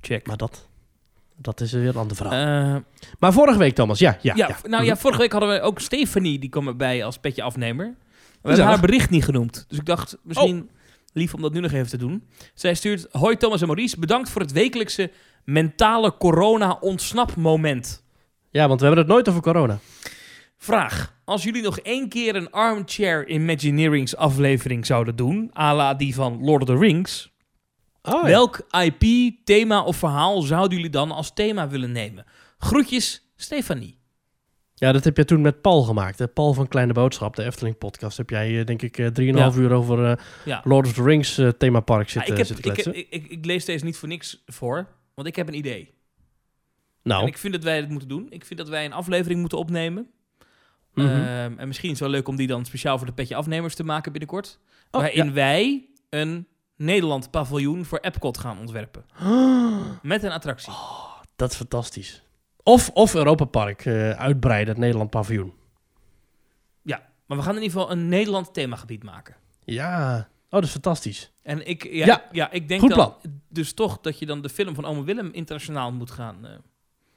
Check. 0.00 0.26
Maar 0.26 0.36
dat, 0.36 0.68
dat 1.36 1.60
is 1.60 1.72
weer 1.72 1.88
een 1.88 1.96
ander 1.96 2.16
verhaal. 2.16 2.74
Eh, 2.74 2.80
maar 3.18 3.32
vorige 3.32 3.58
week, 3.58 3.74
Thomas, 3.74 3.98
ja. 3.98 4.18
Ja, 4.20 4.34
ja, 4.36 4.48
ja. 4.48 4.68
nou 4.68 4.84
ja, 4.84 4.96
vorige 4.96 5.20
week 5.20 5.32
hadden 5.32 5.50
we 5.50 5.60
ook 5.60 5.80
Stephanie, 5.80 6.38
die 6.38 6.50
kwam 6.50 6.66
erbij 6.66 7.04
als 7.04 7.18
petje 7.18 7.42
afnemer. 7.42 7.94
We 8.42 8.48
hebben 8.48 8.66
haar 8.66 8.80
bericht 8.80 9.10
niet 9.10 9.24
genoemd. 9.24 9.64
Dus 9.68 9.78
ik 9.78 9.86
dacht, 9.86 10.16
misschien 10.22 10.70
lief 11.12 11.34
om 11.34 11.42
dat 11.42 11.52
nu 11.52 11.60
nog 11.60 11.72
even 11.72 11.88
te 11.88 11.96
doen. 11.96 12.28
Zij 12.54 12.74
stuurt, 12.74 13.06
hoi 13.10 13.36
Thomas 13.36 13.60
en 13.60 13.66
Maurice, 13.66 13.98
bedankt 13.98 14.30
voor 14.30 14.40
het 14.40 14.52
wekelijkse 14.52 15.10
mentale 15.44 16.16
corona-ontsnapmoment. 16.16 18.02
ja, 18.50 18.68
want 18.68 18.80
we 18.80 18.86
hebben 18.86 19.04
het 19.04 19.12
nooit 19.12 19.28
over 19.28 19.42
corona. 19.42 19.78
Vraag. 20.62 21.14
Als 21.24 21.42
jullie 21.42 21.62
nog 21.62 21.78
één 21.78 22.08
keer 22.08 22.36
een 22.36 22.50
Armchair 22.50 23.28
Imagineerings 23.28 24.16
aflevering 24.16 24.86
zouden 24.86 25.16
doen, 25.16 25.50
à 25.58 25.74
la 25.74 25.94
die 25.94 26.14
van 26.14 26.44
Lord 26.44 26.62
of 26.62 26.68
the 26.68 26.76
Rings, 26.78 27.28
Oh, 28.02 28.24
welk 28.24 28.66
IP, 28.84 29.34
thema 29.44 29.82
of 29.82 29.96
verhaal 29.96 30.40
zouden 30.42 30.76
jullie 30.76 30.92
dan 30.92 31.10
als 31.10 31.32
thema 31.34 31.68
willen 31.68 31.92
nemen? 31.92 32.24
Groetjes, 32.58 33.30
Stefanie. 33.36 33.98
Ja, 34.74 34.92
dat 34.92 35.04
heb 35.04 35.16
jij 35.16 35.24
toen 35.24 35.40
met 35.40 35.60
Paul 35.60 35.82
gemaakt. 35.82 36.18
Hè? 36.18 36.28
Paul 36.28 36.52
van 36.52 36.68
Kleine 36.68 36.92
Boodschap, 36.92 37.36
de 37.36 37.44
Efteling 37.44 37.78
podcast. 37.78 38.16
Heb 38.16 38.30
jij, 38.30 38.58
eh, 38.58 38.66
denk 38.66 38.82
ik, 38.82 38.98
eh, 38.98 39.06
3,5 39.06 39.56
uur 39.56 39.72
over 39.72 40.04
eh, 40.10 40.24
Ja. 40.44 40.60
Lord 40.64 40.86
of 40.86 40.92
the 40.92 41.02
Rings 41.02 41.38
eh, 41.38 41.48
themapark 41.48 42.08
zitten, 42.08 42.32
ik, 42.32 42.38
heb, 42.38 42.46
zitten 42.46 42.64
kletsen. 42.72 42.94
ik, 42.96 43.06
ik, 43.10 43.26
ik 43.26 43.44
lees 43.44 43.64
deze 43.64 43.84
niet 43.84 43.96
voor 43.96 44.08
niks 44.08 44.42
voor, 44.46 44.88
want 45.14 45.28
ik 45.28 45.36
heb 45.36 45.48
een 45.48 45.56
idee. 45.56 45.94
nou, 47.02 47.22
En 47.22 47.28
ik 47.28 47.38
vind 47.38 47.52
dat 47.52 47.62
wij 47.62 47.76
het 47.76 47.88
moeten 47.88 48.08
doen. 48.08 48.26
Ik 48.30 48.44
vind 48.44 48.58
dat 48.58 48.68
wij 48.68 48.84
een 48.84 48.92
aflevering 48.92 49.40
moeten 49.40 49.58
opnemen. 49.58 50.10
Mhm. 50.94 51.06
Ehm, 51.06 51.58
en 51.58 51.66
misschien 51.66 51.90
is 51.90 51.98
het 51.98 52.08
wel 52.08 52.16
leuk 52.16 52.28
om 52.28 52.36
die 52.36 52.46
dan 52.46 52.64
speciaal 52.64 52.98
voor 52.98 53.06
de 53.06 53.12
petje 53.12 53.34
afnemers 53.34 53.74
te 53.74 53.84
maken 53.84 54.12
binnenkort. 54.12 54.58
Oh, 54.90 55.00
waarin 55.00 55.26
ja. 55.26 55.32
wij 55.32 55.88
een 56.10 56.46
Nederland 56.76 57.30
paviljoen 57.30 57.84
voor 57.84 57.98
Epcot 57.98 58.38
gaan 58.38 58.58
ontwerpen. 58.58 59.04
Met 60.02 60.22
een 60.22 60.32
attractie. 60.32 60.72
dat 61.36 61.50
is 61.50 61.56
fantastisch. 61.56 62.22
Of, 62.62 62.90
of 62.90 63.14
Europa 63.14 63.44
Park 63.44 63.84
eh, 63.84 64.10
uitbreiden, 64.10 64.68
het 64.68 64.78
Nederland 64.78 65.10
paviljoen. 65.10 65.52
Maar 67.30 67.38
we 67.38 67.44
gaan 67.44 67.56
in 67.56 67.62
ieder 67.62 67.78
geval 67.78 67.92
een 67.92 68.08
Nederland 68.08 68.54
themagebied 68.54 69.02
maken. 69.04 69.36
Ja, 69.64 70.18
oh, 70.18 70.50
dat 70.50 70.64
is 70.64 70.70
fantastisch. 70.70 71.32
En 71.42 71.66
ik, 71.66 71.84
ja, 71.84 72.06
Ja, 72.06 72.22
ik, 72.22 72.28
ja, 72.32 72.50
ik 72.50 72.68
denk 72.68 72.80
goed 72.80 72.94
dan 72.94 73.16
dus 73.48 73.72
toch 73.72 74.00
dat 74.00 74.18
je 74.18 74.26
dan 74.26 74.42
de 74.42 74.48
film 74.48 74.74
van 74.74 74.84
Ome 74.84 75.04
Willem 75.04 75.30
internationaal 75.32 75.92
moet 75.92 76.10
gaan. 76.10 76.46
eh. 76.46 76.50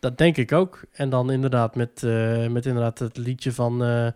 Dat 0.04 0.18
denk 0.18 0.38
ik 0.38 0.52
ook. 0.52 0.82
En 0.92 1.10
dan 1.10 1.32
inderdaad 1.32 1.76
met, 1.76 2.04
eh, 2.04 2.48
met 2.48 2.66
inderdaad 2.66 3.00
het 3.00 3.18
liedje 3.18 3.52
van 3.52 3.84
eh, 3.84 4.08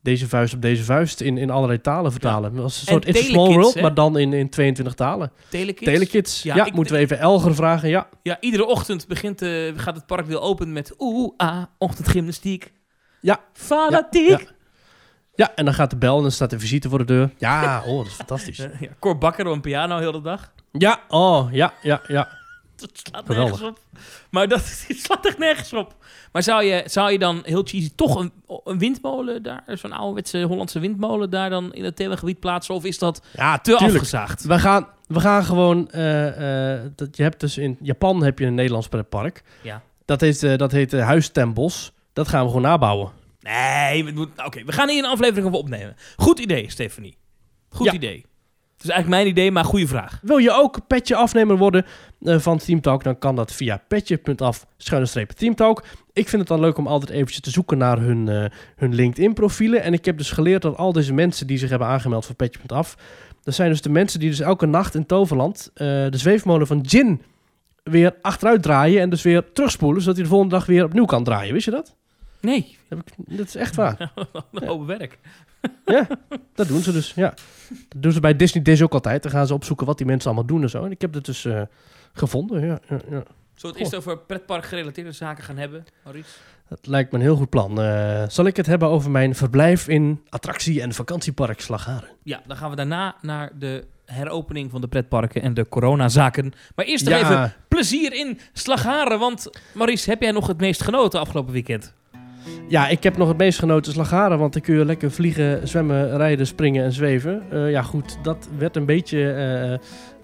deze 0.00 0.28
vuist 0.28 0.54
op 0.54 0.62
deze 0.62 0.84
vuist 0.84 1.20
in, 1.20 1.38
in 1.38 1.50
allerlei 1.50 1.80
talen 1.80 2.10
vertalen. 2.10 2.58
Als 2.58 2.80
een 2.80 2.86
En 2.86 2.92
soort 2.92 3.08
It's 3.08 3.18
a 3.18 3.22
Small 3.22 3.34
Telekids, 3.34 3.56
World, 3.56 3.74
hè? 3.74 3.80
maar 3.80 3.94
dan 3.94 4.18
in, 4.18 4.32
in 4.32 4.50
22 4.50 4.94
talen. 4.94 5.32
Telekids. 5.48 5.90
Telekids, 5.92 6.42
Ja, 6.42 6.68
moeten 6.74 6.94
we 6.94 7.00
even 7.00 7.18
Elger 7.18 7.54
vragen, 7.54 7.88
ja. 7.88 8.08
Ja, 8.22 8.36
iedere 8.40 8.66
ochtend 8.66 9.06
begint, 9.06 9.42
eh, 9.42 9.72
gaat 9.76 9.96
het 9.96 10.06
park 10.06 10.26
weer 10.26 10.40
open 10.40 10.72
met 10.72 10.94
oeh, 10.98 11.32
ah, 11.36 11.62
ochtendgymnastiek. 11.78 12.72
Ja. 13.20 13.40
Fanatiek. 13.52 14.28
Ja, 14.28 14.40
Ja, 15.34 15.54
en 15.54 15.64
dan 15.64 15.74
gaat 15.74 15.90
de 15.90 15.96
bel 15.96 16.16
en 16.16 16.22
dan 16.22 16.30
staat 16.30 16.50
de 16.50 16.58
visite 16.58 16.88
voor 16.88 16.98
de 16.98 17.04
deur. 17.04 17.30
Ja, 17.38 17.82
oh, 17.86 17.96
dat 17.96 18.06
is 18.06 18.12
fantastisch. 18.12 18.56
Ja, 18.80 18.88
Cor 18.98 19.18
Bakker 19.18 19.46
op 19.46 19.52
een 19.52 19.60
piano 19.60 19.98
heel 19.98 20.12
de 20.12 20.20
dag. 20.20 20.52
Ja, 20.72 21.00
oh, 21.08 21.48
ja, 21.52 21.72
ja, 21.82 22.00
ja. 22.06 22.28
Dat 22.76 22.90
slaat 22.92 23.26
Geweldig. 23.26 23.60
nergens 23.60 23.68
op. 23.68 23.78
Maar 24.30 24.48
dat 24.48 24.58
het 24.88 24.98
slaat 24.98 25.26
echt 25.26 25.38
nergens 25.38 25.72
op. 25.72 25.94
Maar 26.32 26.42
zou 26.42 26.64
je, 26.64 26.82
zou 26.86 27.12
je 27.12 27.18
dan 27.18 27.40
heel 27.44 27.62
cheesy 27.64 27.90
toch 27.94 28.20
een, 28.20 28.32
een 28.64 28.78
windmolen 28.78 29.42
daar, 29.42 29.64
zo'n 29.66 29.92
ouderwetse 29.92 30.42
Hollandse 30.42 30.78
windmolen 30.78 31.30
daar 31.30 31.50
dan 31.50 31.74
in 31.74 31.84
het 31.84 31.96
themagebied 31.96 32.40
plaatsen? 32.40 32.74
Of 32.74 32.84
is 32.84 32.98
dat 32.98 33.22
Ja, 33.32 33.58
te 33.58 33.70
tuurlijk. 33.70 33.92
afgezaagd? 33.94 34.44
We 34.44 34.58
gaan, 34.58 34.86
we 35.06 35.20
gaan 35.20 35.44
gewoon... 35.44 35.90
eh, 35.90 36.74
eh, 36.74 36.90
dat, 36.96 37.16
je 37.16 37.22
hebt 37.22 37.40
dus 37.40 37.58
in 37.58 37.76
Japan 37.80 38.22
heb 38.22 38.38
je 38.38 38.46
een 38.46 38.54
Nederlands 38.54 38.88
pretpark. 38.88 39.42
Ja. 39.62 39.82
Dat 40.04 40.20
heet, 40.20 40.42
eh, 40.42 40.56
dat 40.56 40.72
heet 40.72 40.92
Huis 40.92 41.28
ten 41.28 41.54
Bos. 41.54 41.92
Dat 42.12 42.28
gaan 42.28 42.40
we 42.42 42.46
gewoon 42.46 42.62
nabouwen. 42.62 43.10
Nee, 43.40 44.04
we 44.04 44.10
moeten- 44.10 44.44
oké, 44.46 44.64
we 44.64 44.72
gaan 44.72 44.88
hier 44.88 45.04
een 45.04 45.10
aflevering 45.10 45.46
over 45.46 45.58
opnemen. 45.58 45.96
Goed 46.16 46.38
idee, 46.38 46.70
Stephanie. 46.70 47.16
Goed 47.68 47.86
Ja. 47.86 47.92
idee. 47.92 48.26
Het 48.76 48.84
is 48.84 48.90
eigenlijk 48.90 49.22
mijn 49.22 49.36
idee, 49.36 49.50
maar 49.52 49.64
goede 49.64 49.86
vraag. 49.86 50.18
Wil 50.22 50.36
je 50.36 50.52
ook 50.52 50.86
petje 50.86 51.16
afnemer 51.16 51.56
worden 51.56 51.86
van 52.26 52.58
Teamtalk, 52.58 53.04
dan 53.04 53.18
kan 53.18 53.36
dat 53.36 53.52
via 53.52 53.82
petje.af 53.88 54.66
Teamtalk. 55.36 55.84
Ik 56.12 56.28
vind 56.28 56.40
het 56.40 56.50
dan 56.50 56.60
leuk 56.60 56.78
om 56.78 56.86
altijd 56.86 57.10
eventjes 57.10 57.40
te 57.40 57.50
zoeken 57.50 57.78
naar 57.78 57.98
hun, 57.98 58.28
eh, 58.28 58.44
hun 58.76 58.94
LinkedIn 58.94 59.34
profielen. 59.34 59.82
En 59.82 59.92
ik 59.92 60.04
heb 60.04 60.18
dus 60.18 60.30
geleerd 60.30 60.62
dat 60.62 60.76
al 60.76 60.92
deze 60.92 61.12
mensen 61.12 61.46
die 61.46 61.58
zich 61.58 61.70
hebben 61.70 61.88
aangemeld 61.88 62.26
voor 62.26 62.34
petje.af, 62.34 62.96
dat 63.42 63.54
zijn 63.54 63.70
dus 63.70 63.80
de 63.82 63.90
mensen 63.90 64.20
die 64.20 64.28
dus 64.28 64.40
elke 64.40 64.66
nacht 64.66 64.94
in 64.94 65.06
Toverland 65.06 65.70
eh, 65.74 65.86
de 65.86 66.18
zweefmolen 66.18 66.66
van 66.66 66.80
Jin 66.80 67.22
weer 67.82 68.14
achteruit 68.22 68.62
draaien 68.62 69.00
en 69.00 69.10
dus 69.10 69.22
weer 69.22 69.52
terugspoelen, 69.52 70.00
zodat 70.00 70.14
hij 70.14 70.24
de 70.24 70.30
volgende 70.30 70.54
dag 70.54 70.66
weer 70.66 70.84
opnieuw 70.84 71.04
kan 71.04 71.24
draaien. 71.24 71.52
Wist 71.52 71.64
je 71.64 71.70
dat? 71.70 71.94
Nee, 72.40 72.76
Heb 72.88 72.98
ik, 72.98 73.36
dat 73.38 73.46
is 73.46 73.54
echt 73.54 73.76
waar. 73.76 74.12
hoop 74.52 74.86
werk. 74.86 75.18
ja, 75.84 76.06
dat 76.54 76.68
doen 76.68 76.80
ze 76.80 76.92
dus. 76.92 77.12
Ja. 77.14 77.34
Dat 77.88 78.02
doen 78.02 78.12
ze 78.12 78.20
bij 78.20 78.36
Disney 78.36 78.62
Dish 78.62 78.80
ook 78.80 78.92
altijd. 78.92 79.22
Dan 79.22 79.32
gaan 79.32 79.46
ze 79.46 79.54
opzoeken 79.54 79.86
wat 79.86 79.96
die 79.96 80.06
mensen 80.06 80.30
allemaal 80.30 80.48
doen 80.48 80.62
en 80.62 80.70
zo. 80.70 80.84
En 80.84 80.90
ik 80.90 81.00
heb 81.00 81.14
het 81.14 81.24
dus 81.24 81.44
eh, 81.44 81.62
gevonden. 82.18 82.66
Ja, 82.66 82.78
ja, 82.88 83.00
ja. 83.10 83.22
Zullen 83.54 83.76
we 83.76 83.82
het 83.82 83.92
eerst 83.92 83.94
over 83.94 84.18
pretpark 84.18 84.64
gerelateerde 84.64 85.12
zaken 85.12 85.44
gaan 85.44 85.56
hebben, 85.56 85.84
Maurice? 86.04 86.30
Dat 86.68 86.86
lijkt 86.86 87.12
me 87.12 87.18
een 87.18 87.24
heel 87.24 87.36
goed 87.36 87.50
plan. 87.50 87.80
Eh, 87.80 88.22
zal 88.28 88.46
ik 88.46 88.56
het 88.56 88.66
hebben 88.66 88.88
over 88.88 89.10
mijn 89.10 89.34
verblijf 89.34 89.88
in 89.88 90.20
attractie- 90.28 90.80
en 90.80 90.92
vakantiepark 90.92 91.60
Slagharen? 91.60 92.08
Ja, 92.22 92.40
dan 92.46 92.56
gaan 92.56 92.70
we 92.70 92.76
daarna 92.76 93.16
naar 93.22 93.52
de 93.58 93.84
heropening 94.04 94.70
van 94.70 94.80
de 94.80 94.88
pretparken 94.88 95.42
en 95.42 95.54
de 95.54 95.68
coronazaken. 95.68 96.52
Maar 96.74 96.84
eerst 96.84 97.08
nog 97.08 97.18
even 97.18 97.54
plezier 97.68 98.12
in 98.12 98.38
Slagharen. 98.52 99.18
Want 99.18 99.50
Maurice, 99.74 100.10
heb 100.10 100.22
jij 100.22 100.30
nog 100.30 100.46
het 100.46 100.60
meest 100.60 100.82
genoten 100.82 101.20
afgelopen 101.20 101.52
weekend? 101.52 101.94
Ja, 102.68 102.88
ik 102.88 103.02
heb 103.02 103.16
nog 103.16 103.28
het 103.28 103.36
meest 103.36 103.58
genoten 103.58 103.92
Slagharen, 103.92 104.38
want 104.38 104.52
dan 104.52 104.62
kun 104.62 104.78
je 104.78 104.84
lekker 104.84 105.10
vliegen, 105.10 105.68
zwemmen, 105.68 106.16
rijden, 106.16 106.46
springen 106.46 106.84
en 106.84 106.92
zweven. 106.92 107.42
Eh, 107.50 107.70
ja, 107.70 107.82
goed, 107.82 108.18
dat 108.22 108.48
werd 108.58 108.76
een 108.76 108.86
beetje... 108.86 109.80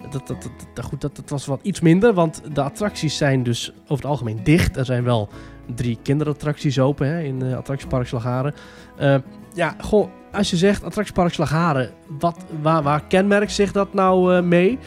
dat, 0.09 0.27
dat, 0.27 0.49
dat, 0.73 0.85
goed, 0.85 1.01
dat, 1.01 1.15
dat 1.15 1.29
was 1.29 1.45
wat 1.45 1.59
iets 1.63 1.79
minder, 1.79 2.13
want 2.13 2.41
de 2.53 2.61
attracties 2.61 3.17
zijn 3.17 3.43
dus 3.43 3.71
over 3.83 3.95
het 3.95 4.05
algemeen 4.05 4.43
dicht. 4.43 4.77
Er 4.77 4.85
zijn 4.85 5.03
wel 5.03 5.29
drie 5.75 5.97
kinderattracties 6.01 6.79
open 6.79 7.07
hè, 7.07 7.21
in 7.21 7.43
uh, 7.43 7.57
attractiepark 7.57 8.07
Slagharen. 8.07 8.53
Eh, 8.97 9.15
ja, 9.53 9.75
goh, 9.81 10.09
als 10.31 10.49
je 10.49 10.57
zegt 10.57 10.83
attractiepark 10.83 11.33
Slagharen, 11.33 11.91
wat, 12.19 12.45
waar, 12.61 12.83
waar 12.83 13.07
kenmerkt 13.07 13.51
zich 13.51 13.71
dat 13.71 13.93
nou 13.93 14.35
eh, 14.35 14.43
mee? 14.43 14.79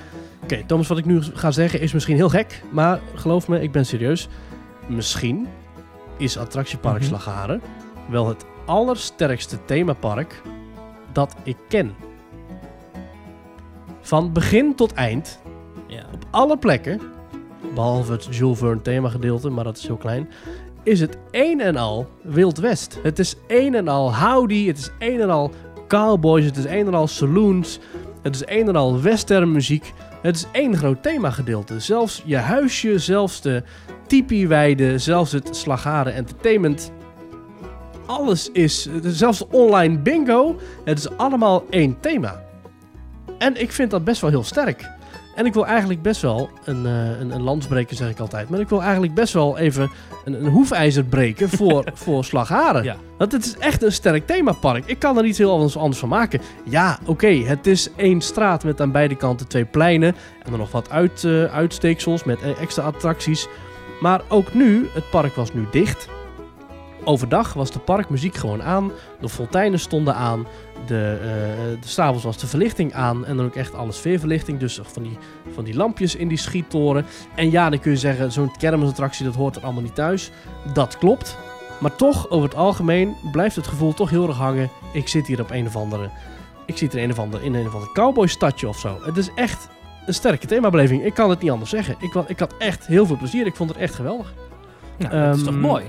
Oké, 0.43 0.63
Thomas, 0.67 0.89
wat 0.89 0.99
ik 0.99 1.05
nu 1.05 1.23
ga 1.23 1.51
zeggen 1.51 1.81
is 1.81 1.93
misschien 1.93 2.17
heel 2.17 2.29
gek, 2.29 2.63
maar 2.71 3.01
geloof 3.15 3.49
me, 3.49 3.63
ik 3.63 3.73
ben 3.73 3.87
serieus. 3.87 4.29
Misschien 4.87 5.47
is 6.17 6.39
attractiepark 6.39 6.99
Mhm. 6.99 7.07
Slagharen 7.07 7.61
wel 8.09 8.29
het 8.29 8.45
allersterkste 8.67 9.65
themapark 9.65 10.43
dat 11.13 11.35
ik 11.43 11.57
ken. 11.69 11.95
Van 14.07 14.33
begin 14.33 14.75
tot 14.75 14.93
eind, 14.93 15.39
Ja. 15.87 16.05
op 16.15 16.25
alle 16.31 16.59
plekken, 16.59 17.01
behalve 17.75 18.13
het 18.13 18.27
Jules 18.31 18.59
Verne 18.59 18.83
themagedeelte, 18.83 19.51
maar 19.51 19.65
dat 19.65 19.77
is 19.77 19.87
heel 19.87 19.97
klein, 19.97 20.29
is 20.83 21.01
het 21.01 21.19
een 21.31 21.61
en 21.61 21.77
al 21.77 22.07
Wild 22.23 22.59
West. 22.59 22.99
Het 23.03 23.19
is 23.19 23.37
een 23.49 23.75
en 23.75 23.89
al 23.89 24.17
howdy, 24.17 24.67
het 24.67 24.79
is 24.79 24.91
een 24.99 25.21
en 25.21 25.31
al 25.31 25.51
cowboys, 25.89 26.45
het 26.45 26.57
is 26.57 26.65
een 26.65 26.87
en 26.87 26.95
al 26.95 27.07
saloons, 27.07 27.79
het 28.23 28.35
is 28.35 28.43
een 28.45 28.69
en 28.69 28.77
al 28.77 29.01
western 29.01 29.53
muziek. 29.53 29.93
Het 30.23 30.37
is 30.37 30.47
één 30.53 30.77
groot 30.77 31.03
themagedeelte. 31.03 31.81
Zelfs 31.81 32.23
je 32.25 32.37
huisje, 32.37 32.99
zelfs 32.99 33.41
de 33.41 33.63
tipi-weide, 34.07 34.99
zelfs 34.99 35.33
het 35.33 35.57
Slagharen 35.57 36.15
Entertainment. 36.15 36.93
Alles 38.07 38.51
is, 38.51 38.89
zelfs 39.03 39.47
online 39.51 39.99
bingo, 39.99 40.57
het 40.85 40.99
is 40.99 41.17
allemaal 41.17 41.65
één 41.71 42.01
thema. 42.01 42.46
En 43.39 43.61
ik 43.61 43.73
vind 43.73 43.91
dat 43.91 44.05
best 44.05 44.21
wel 44.21 44.31
heel 44.31 44.45
sterk. 44.45 44.91
En 45.37 45.47
ik 45.47 45.55
wil 45.55 45.67
eigenlijk 45.67 46.03
best 46.03 46.23
wel 46.23 46.51
een, 46.65 46.87
eh 46.87 47.21
een, 47.21 47.31
een 47.31 47.43
landsbreker, 47.43 47.97
zeg 47.97 48.11
ik 48.11 48.19
altijd. 48.19 48.49
Maar 48.49 48.61
ik 48.61 48.69
wil 48.69 48.83
eigenlijk 48.83 49.15
best 49.15 49.33
wel 49.33 49.59
even 49.59 49.91
een, 50.25 50.45
een 50.45 50.51
hoefijzer 50.51 51.05
breken 51.05 51.49
voor, 51.49 51.85
voor 52.05 52.25
Slagharen. 52.25 52.85
Ja. 52.85 52.97
Want 53.19 53.33
het 53.33 53.45
is 53.45 53.57
echt 53.59 53.83
een 53.83 53.93
sterk 53.93 54.27
themapark. 54.27 54.87
Ik 54.87 54.99
kan 54.99 55.17
er 55.17 55.23
niet 55.23 55.39
heel 55.39 55.53
anders, 55.53 55.77
anders 55.77 55.99
van 55.99 56.09
maken. 56.09 56.41
Ja, 56.65 56.99
oké, 57.05 57.29
het 57.29 57.67
is 57.67 57.91
één 57.97 58.21
straat 58.21 58.65
met 58.65 58.81
aan 58.81 58.93
beide 58.93 59.17
kanten 59.17 59.49
twee 59.49 59.65
pleinen. 59.65 60.15
En 60.43 60.51
dan 60.51 60.59
nog 60.59 60.71
wat 60.71 60.91
uit, 60.91 61.25
eh, 61.25 61.45
uitsteeksels 61.45 62.25
met 62.25 62.43
eh, 62.43 62.61
extra 62.61 62.83
attracties. 62.83 63.49
Maar 64.01 64.21
ook 64.29 64.55
nu, 64.55 64.89
het 64.93 65.11
park 65.11 65.35
was 65.35 65.53
nu 65.53 65.67
dicht. 65.71 66.09
Overdag 67.07 67.53
was 67.53 67.71
de 67.71 67.79
parkmuziek 67.79 68.35
gewoon 68.35 68.63
aan. 68.63 68.91
De 69.21 69.29
fonteinen 69.29 69.79
stonden 69.79 70.15
aan. 70.15 70.47
De, 70.87 71.19
eh 71.21 71.81
de 71.83 71.89
s'avonds 71.89 72.25
was 72.25 72.39
de 72.39 72.47
verlichting 72.47 72.93
aan. 72.93 73.27
En 73.27 73.37
dan 73.37 73.47
ook 73.47 73.55
echt 73.55 73.75
alle 73.75 73.93
sfeerverlichting. 73.93 74.59
Dus 74.59 74.81
van 74.83 75.03
die, 75.03 75.19
van 75.55 75.65
die 75.65 75.77
lampjes 75.77 76.17
in 76.17 76.29
die 76.29 76.39
schiettoren. 76.39 77.07
En 77.35 77.51
ja, 77.51 77.71
dan 77.71 77.81
kun 77.81 77.91
je 77.91 77.97
zeggen, 77.97 78.33
zo'n 78.33 78.57
kermisattractie, 78.57 79.25
dat 79.25 79.35
hoort 79.35 79.57
er 79.57 79.63
allemaal 79.63 79.83
niet 79.83 79.95
thuis. 79.95 80.31
Dat 80.73 80.99
klopt. 80.99 81.37
Maar 81.81 81.97
toch, 81.97 82.31
over 82.31 82.49
het 82.49 82.59
algemeen, 82.59 83.15
blijft 83.33 83.57
het 83.57 83.67
gevoel 83.67 83.95
toch 83.95 84.11
heel 84.11 84.29
erg 84.29 84.37
hangen. 84.37 84.71
Ik 84.93 85.09
zit 85.09 85.27
hier 85.27 85.41
op 85.41 85.51
een 85.51 85.67
of 85.67 85.77
andere... 85.77 86.09
Ik 86.67 86.77
zit 86.79 86.93
er 86.95 87.03
een 87.03 87.11
of 87.11 87.19
andere, 87.19 87.45
in 87.45 87.55
een 87.55 87.67
of 87.67 87.75
ander 87.75 87.93
cowboystadje 87.93 88.69
of 88.69 88.79
zo. 88.79 88.99
Het 89.03 89.17
is 89.17 89.31
echt 89.35 89.69
een 90.07 90.15
sterke 90.15 90.47
themabeleving. 90.47 91.05
Ik 91.05 91.15
kan 91.15 91.31
het 91.31 91.41
niet 91.41 91.51
anders 91.51 91.71
zeggen. 91.71 91.97
Ik, 91.99 92.15
ik 92.27 92.39
had 92.39 92.55
echt 92.59 92.87
heel 92.87 93.07
veel 93.07 93.17
plezier. 93.17 93.47
Ik 93.47 93.57
vond 93.57 93.71
het 93.71 93.79
echt 93.79 93.95
geweldig. 93.95 94.35
Nou, 94.99 95.11
dat 95.27 95.37
is 95.37 95.43
toch 95.43 95.53
Ehm, 95.53 95.61
mooi? 95.61 95.85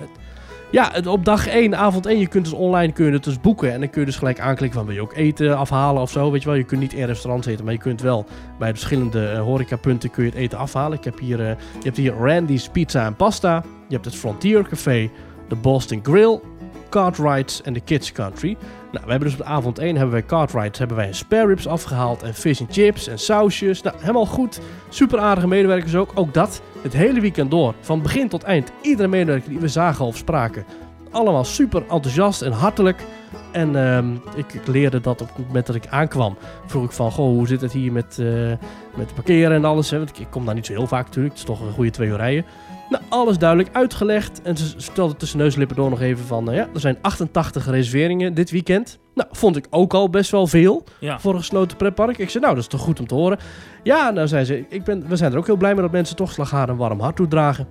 Ja, 0.71 0.93
op 1.05 1.25
dag 1.25 1.47
1, 1.47 1.75
avond 1.75 2.05
1, 2.05 2.19
je 2.19 2.27
kunt 2.27 2.43
dus 2.43 2.53
online 2.53 2.93
kun 2.93 3.05
je 3.05 3.11
het 3.11 3.23
dus 3.23 3.39
boeken. 3.39 3.73
En 3.73 3.79
dan 3.79 3.89
kun 3.89 3.99
je 3.99 4.05
dus 4.05 4.15
gelijk 4.15 4.39
aanklikken 4.39 4.77
van 4.77 4.87
wil 4.87 4.95
je 4.95 5.01
ook 5.01 5.15
eten 5.15 5.57
afhalen 5.57 6.01
of 6.01 6.11
zo. 6.11 6.31
Weet 6.31 6.41
je 6.41 6.47
wel, 6.47 6.57
je 6.57 6.63
kunt 6.63 6.81
niet 6.81 6.93
in 6.93 7.05
restaurants 7.05 7.47
eten, 7.47 7.63
maar 7.63 7.73
je 7.73 7.79
kunt 7.79 8.01
wel 8.01 8.25
bij 8.59 8.67
de 8.67 8.73
verschillende 8.73 9.27
eh, 9.27 9.41
horecapunten 9.41 10.09
kun 10.09 10.23
je 10.23 10.29
het 10.29 10.39
eten 10.39 10.57
afhalen. 10.57 10.97
Ik 10.97 11.03
heb 11.03 11.19
hier, 11.19 11.39
eh, 11.39 11.47
je 11.47 11.83
hebt 11.83 11.97
hier 11.97 12.13
Randy's 12.13 12.69
Pizza 12.69 13.05
en 13.05 13.15
Pasta. 13.15 13.63
Je 13.87 13.93
hebt 13.93 14.05
het 14.05 14.15
Frontier 14.15 14.67
Café, 14.67 15.09
de 15.47 15.55
Boston 15.55 15.99
Grill, 16.03 16.39
Cartwrights 16.89 17.61
en 17.61 17.73
de 17.73 17.81
Kids 17.81 18.11
Country. 18.11 18.57
Nou, 18.91 19.05
we 19.05 19.11
hebben 19.11 19.29
dus 19.29 19.39
op 19.39 19.45
avond 19.45 19.79
1 19.79 19.95
hebben 19.95 20.11
wij 20.11 20.25
Cartwrights, 20.25 20.79
hebben 20.79 20.97
wij 20.97 21.13
spare 21.13 21.47
ribs 21.47 21.67
afgehaald 21.67 22.23
en 22.23 22.33
fish 22.33 22.61
and 22.61 22.73
chips 22.73 23.07
en 23.07 23.19
sausjes. 23.19 23.81
Nou, 23.81 23.95
helemaal 23.99 24.25
goed. 24.25 24.59
Super 24.89 25.19
aardige 25.19 25.47
medewerkers 25.47 25.95
ook. 25.95 26.11
Ook 26.15 26.33
dat 26.33 26.61
het 26.81 26.93
hele 26.93 27.19
weekend 27.19 27.51
door. 27.51 27.73
Van 27.81 28.01
begin 28.01 28.29
tot 28.29 28.43
eind. 28.43 28.71
Iedere 28.81 29.07
medewerker 29.07 29.49
die 29.49 29.59
we 29.59 29.67
zagen 29.67 30.05
of 30.05 30.17
spraken. 30.17 30.65
Allemaal 31.11 31.43
super 31.43 31.81
enthousiast 31.81 32.41
en 32.41 32.51
hartelijk. 32.51 33.03
En 33.51 33.75
ehm, 33.75 34.13
ik, 34.35 34.53
ik 34.53 34.67
leerde 34.67 35.01
dat 35.01 35.21
op 35.21 35.27
het 35.35 35.47
moment 35.47 35.65
dat 35.65 35.75
ik 35.75 35.87
aankwam. 35.87 36.37
Vroeg 36.65 36.83
ik 36.83 36.91
van, 36.91 37.11
goh, 37.11 37.25
hoe 37.25 37.47
zit 37.47 37.61
het 37.61 37.71
hier 37.71 37.91
met, 37.91 38.19
eh, 38.19 38.27
met 38.95 39.13
parkeren 39.13 39.51
en 39.51 39.65
alles. 39.65 39.89
Hè? 39.89 39.97
Want 39.97 40.09
ik, 40.09 40.19
ik 40.19 40.27
kom 40.29 40.45
daar 40.45 40.55
niet 40.55 40.65
zo 40.65 40.73
heel 40.73 40.87
vaak 40.87 41.05
natuurlijk. 41.05 41.33
Het 41.33 41.43
is 41.43 41.55
toch 41.55 41.61
een 41.61 41.73
goede 41.73 41.91
twee 41.91 42.09
uur 42.09 42.17
rijden. 42.17 42.45
Nou, 42.89 43.03
alles 43.09 43.37
duidelijk 43.37 43.69
uitgelegd. 43.75 44.41
En 44.41 44.57
ze 44.57 44.73
vertelde 44.77 45.15
tussen 45.15 45.37
neus 45.37 45.53
en 45.53 45.59
lippen 45.59 45.77
door 45.77 45.89
nog 45.89 46.01
even 46.01 46.25
van... 46.25 46.49
eh, 46.49 46.55
ja, 46.55 46.67
er 46.73 46.79
zijn 46.79 46.97
88 47.01 47.65
reserveringen 47.65 48.33
dit 48.33 48.51
weekend. 48.51 48.99
Nou, 49.13 49.29
vond 49.31 49.55
ik 49.55 49.67
ook 49.69 49.93
al 49.93 50.09
best 50.09 50.31
wel 50.31 50.47
veel 50.47 50.83
Ja. 50.99 51.19
voor 51.19 51.33
een 51.33 51.39
gesloten 51.39 51.77
pretpark. 51.77 52.17
Ik 52.17 52.29
zei, 52.29 52.43
nou, 52.43 52.55
dat 52.55 52.63
is 52.63 52.69
toch 52.69 52.81
goed 52.81 52.99
om 52.99 53.07
te 53.07 53.13
horen. 53.15 53.37
Ja, 53.83 54.09
nou 54.09 54.27
zei 54.27 54.45
ze, 54.45 54.65
ik 54.69 54.83
ben, 54.83 55.07
we 55.07 55.15
zijn 55.15 55.31
er 55.31 55.37
ook 55.37 55.45
heel 55.45 55.57
blij 55.57 55.73
mee 55.73 55.81
dat 55.81 55.91
mensen 55.91 56.15
toch 56.15 56.31
Slagharen 56.31 56.69
een 56.69 56.77
warm 56.77 56.99
hart 56.99 57.15
toedragen. 57.15 57.67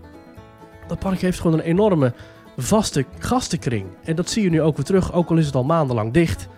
Dat 0.87 0.99
park 0.99 1.21
heeft 1.21 1.41
gewoon 1.41 1.59
een 1.59 1.65
enorme 1.65 2.13
vaste 2.57 3.05
gastenkring. 3.19 3.87
En 4.05 4.17
dat 4.17 4.31
zie 4.31 4.43
je 4.43 4.51
nu 4.51 4.63
ook 4.63 4.77
weer 4.77 4.85
terug, 4.85 5.13
ook 5.13 5.31
al 5.31 5.37
is 5.37 5.47
het 5.47 5.55
al 5.55 5.65
maandenlang 5.65 6.13
dicht. 6.13 6.49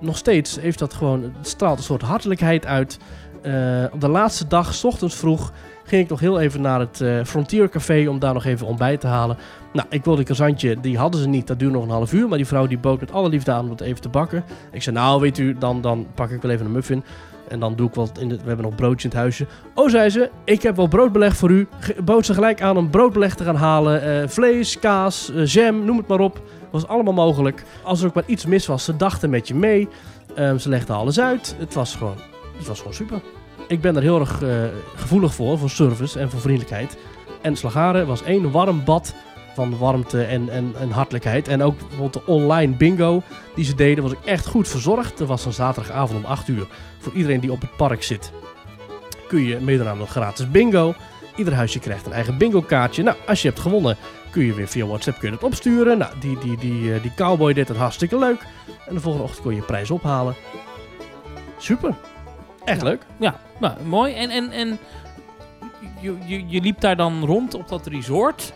Nog 0.00 0.16
steeds 0.16 0.60
heeft 0.60 0.78
dat 0.78 0.94
gewoon, 0.94 1.22
het 1.22 1.48
straalt 1.48 1.78
een 1.78 1.84
soort 1.84 2.02
hartelijkheid 2.02 2.66
uit. 2.66 2.98
Eh, 3.42 3.84
op 3.92 4.00
de 4.00 4.08
laatste 4.08 4.46
dag, 4.46 4.74
s 4.74 4.84
ochtends 4.84 5.14
vroeg, 5.14 5.52
ging 5.86 6.02
ik 6.02 6.08
nog 6.08 6.20
heel 6.20 6.40
even 6.40 6.60
naar 6.60 6.80
het 6.80 7.00
eh, 7.00 7.24
Frontier 7.24 7.68
Café 7.68 8.08
om 8.08 8.18
daar 8.18 8.34
nog 8.34 8.44
even 8.44 8.66
ontbijt 8.66 9.00
te 9.00 9.06
halen. 9.06 9.36
Nou, 9.72 9.86
ik 9.90 10.04
wilde 10.04 10.18
een 10.18 10.24
croissantje, 10.24 10.80
die 10.80 10.98
hadden 10.98 11.20
ze 11.20 11.28
niet, 11.28 11.46
dat 11.46 11.58
duurde 11.58 11.74
nog 11.74 11.84
een 11.84 11.90
half 11.90 12.12
uur. 12.12 12.28
Maar 12.28 12.38
die 12.38 12.46
vrouw 12.46 12.66
die 12.66 12.78
bood 12.78 13.00
met 13.00 13.12
alle 13.12 13.28
liefde 13.28 13.52
aan 13.52 13.64
om 13.64 13.70
het 13.70 13.80
even 13.80 14.00
te 14.00 14.08
bakken. 14.08 14.44
Ik 14.72 14.82
zei, 14.82 14.96
nou 14.96 15.20
weet 15.20 15.38
u, 15.38 15.58
dan, 15.58 15.80
dan 15.80 16.06
pak 16.14 16.30
ik 16.30 16.42
wel 16.42 16.50
even 16.50 16.66
een 16.66 16.72
muffin. 16.72 17.04
En 17.48 17.60
dan 17.60 17.74
doe 17.74 17.88
ik 17.88 17.94
wat 17.94 18.18
in 18.18 18.28
we 18.28 18.36
hebben 18.44 18.64
nog 18.64 18.74
broodje 18.74 19.08
in 19.08 19.10
het 19.10 19.18
huisje. 19.18 19.46
Oh, 19.74 19.88
zei 19.88 20.10
ze, 20.10 20.30
ik 20.44 20.62
heb 20.62 20.76
wel 20.76 20.88
broodbeleg 20.88 21.36
voor 21.36 21.50
u. 21.50 21.68
Bood 22.04 22.26
ze 22.26 22.34
gelijk 22.34 22.62
aan 22.62 22.76
om 22.76 22.90
broodbeleg 22.90 23.34
te 23.34 23.44
gaan 23.44 23.56
halen. 23.56 24.02
Eh, 24.02 24.28
vlees, 24.28 24.78
kaas, 24.78 25.32
eh, 25.32 25.46
jam, 25.46 25.84
noem 25.84 25.96
het 25.96 26.06
maar 26.06 26.20
op. 26.20 26.40
was 26.70 26.86
allemaal 26.86 27.12
mogelijk. 27.12 27.64
Als 27.82 28.00
er 28.00 28.06
ook 28.06 28.14
maar 28.14 28.24
iets 28.26 28.46
mis 28.46 28.66
was, 28.66 28.84
ze 28.84 28.96
dachten 28.96 29.30
met 29.30 29.48
je 29.48 29.54
mee. 29.54 29.88
Ehm, 30.34 30.58
ze 30.58 30.68
legden 30.68 30.96
alles 30.96 31.20
uit. 31.20 31.56
Het 31.58 31.74
was 31.74 31.94
gewoon, 31.94 32.16
het 32.56 32.66
was 32.66 32.78
gewoon 32.78 32.94
super. 32.94 33.20
Ik 33.68 33.80
ben 33.80 33.96
er 33.96 34.02
heel 34.02 34.20
erg 34.20 34.42
eh, 34.42 34.64
gevoelig 34.94 35.34
voor, 35.34 35.58
voor 35.58 35.70
service 35.70 36.18
en 36.18 36.30
voor 36.30 36.40
vriendelijkheid. 36.40 36.96
En 37.42 37.56
Slagaren 37.56 38.06
was 38.06 38.22
één 38.22 38.50
warm 38.50 38.84
bad 38.84 39.14
van 39.54 39.78
warmte 39.78 40.22
en, 40.22 40.48
en, 40.48 40.74
en 40.78 40.90
hartelijkheid. 40.90 41.48
En 41.48 41.62
ook 41.62 41.78
bijvoorbeeld 41.78 42.12
de 42.12 42.26
online 42.26 42.72
bingo 42.72 43.22
die 43.54 43.64
ze 43.64 43.74
deden, 43.74 44.02
was 44.02 44.12
ik 44.12 44.24
echt 44.24 44.46
goed 44.46 44.68
verzorgd. 44.68 45.20
Er 45.20 45.26
was 45.26 45.44
een 45.44 45.52
zaterdagavond 45.52 46.24
om 46.24 46.30
8 46.30 46.48
uur 46.48 46.66
voor 46.98 47.12
iedereen 47.12 47.40
die 47.40 47.52
op 47.52 47.60
het 47.60 47.76
park 47.76 48.02
zit. 48.02 48.32
Kun 49.28 49.42
je 49.42 49.60
meedoen 49.60 49.88
aan 49.88 50.06
gratis 50.06 50.50
bingo. 50.50 50.94
Ieder 51.36 51.54
huisje 51.54 51.78
krijgt 51.78 52.06
een 52.06 52.12
eigen 52.12 52.38
bingo 52.38 52.60
kaartje. 52.60 53.02
Nou, 53.02 53.16
als 53.26 53.42
je 53.42 53.48
hebt 53.48 53.60
gewonnen, 53.60 53.96
kun 54.30 54.44
je 54.44 54.54
weer 54.54 54.68
via 54.68 54.86
WhatsApp 54.86 55.18
kun 55.18 55.30
je 55.30 55.34
dat 55.34 55.44
opsturen. 55.44 55.98
Nou, 55.98 56.12
die, 56.20 56.38
die, 56.38 56.56
die, 56.56 56.94
eh, 56.94 57.02
die 57.02 57.14
cowboy 57.16 57.52
deed 57.52 57.68
het 57.68 57.76
hartstikke 57.76 58.18
leuk. 58.18 58.46
En 58.88 58.94
de 58.94 59.00
volgende 59.00 59.26
ochtend 59.26 59.44
kon 59.44 59.54
je 59.54 59.60
je 59.60 59.66
prijs 59.66 59.90
ophalen. 59.90 60.34
Super. 61.58 61.94
Echt 62.66 62.82
leuk. 62.82 63.06
Ja, 63.16 63.34
nou, 63.60 63.74
mooi. 63.84 64.14
En, 64.14 64.30
en, 64.30 64.50
en 64.50 64.78
je, 66.00 66.16
je, 66.24 66.44
je 66.48 66.60
liep 66.60 66.80
daar 66.80 66.96
dan 66.96 67.24
rond 67.24 67.54
op 67.54 67.68
dat 67.68 67.86
resort. 67.86 68.52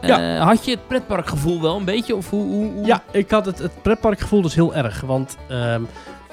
Ja. 0.00 0.36
Eh, 0.36 0.46
had 0.46 0.64
je 0.64 0.70
het 0.70 0.86
pretparkgevoel 0.86 1.60
wel 1.60 1.76
een 1.76 1.84
beetje? 1.84 2.16
Of 2.16 2.30
hoe, 2.30 2.44
hoe, 2.44 2.72
hoe- 2.72 2.86
Ja, 2.86 3.02
ik 3.10 3.30
had 3.30 3.46
het, 3.46 3.58
het 3.58 3.82
pretparkgevoel 3.82 4.42
dus 4.42 4.54
heel 4.54 4.74
erg. 4.74 5.00
Want 5.00 5.36
ehm, 5.48 5.82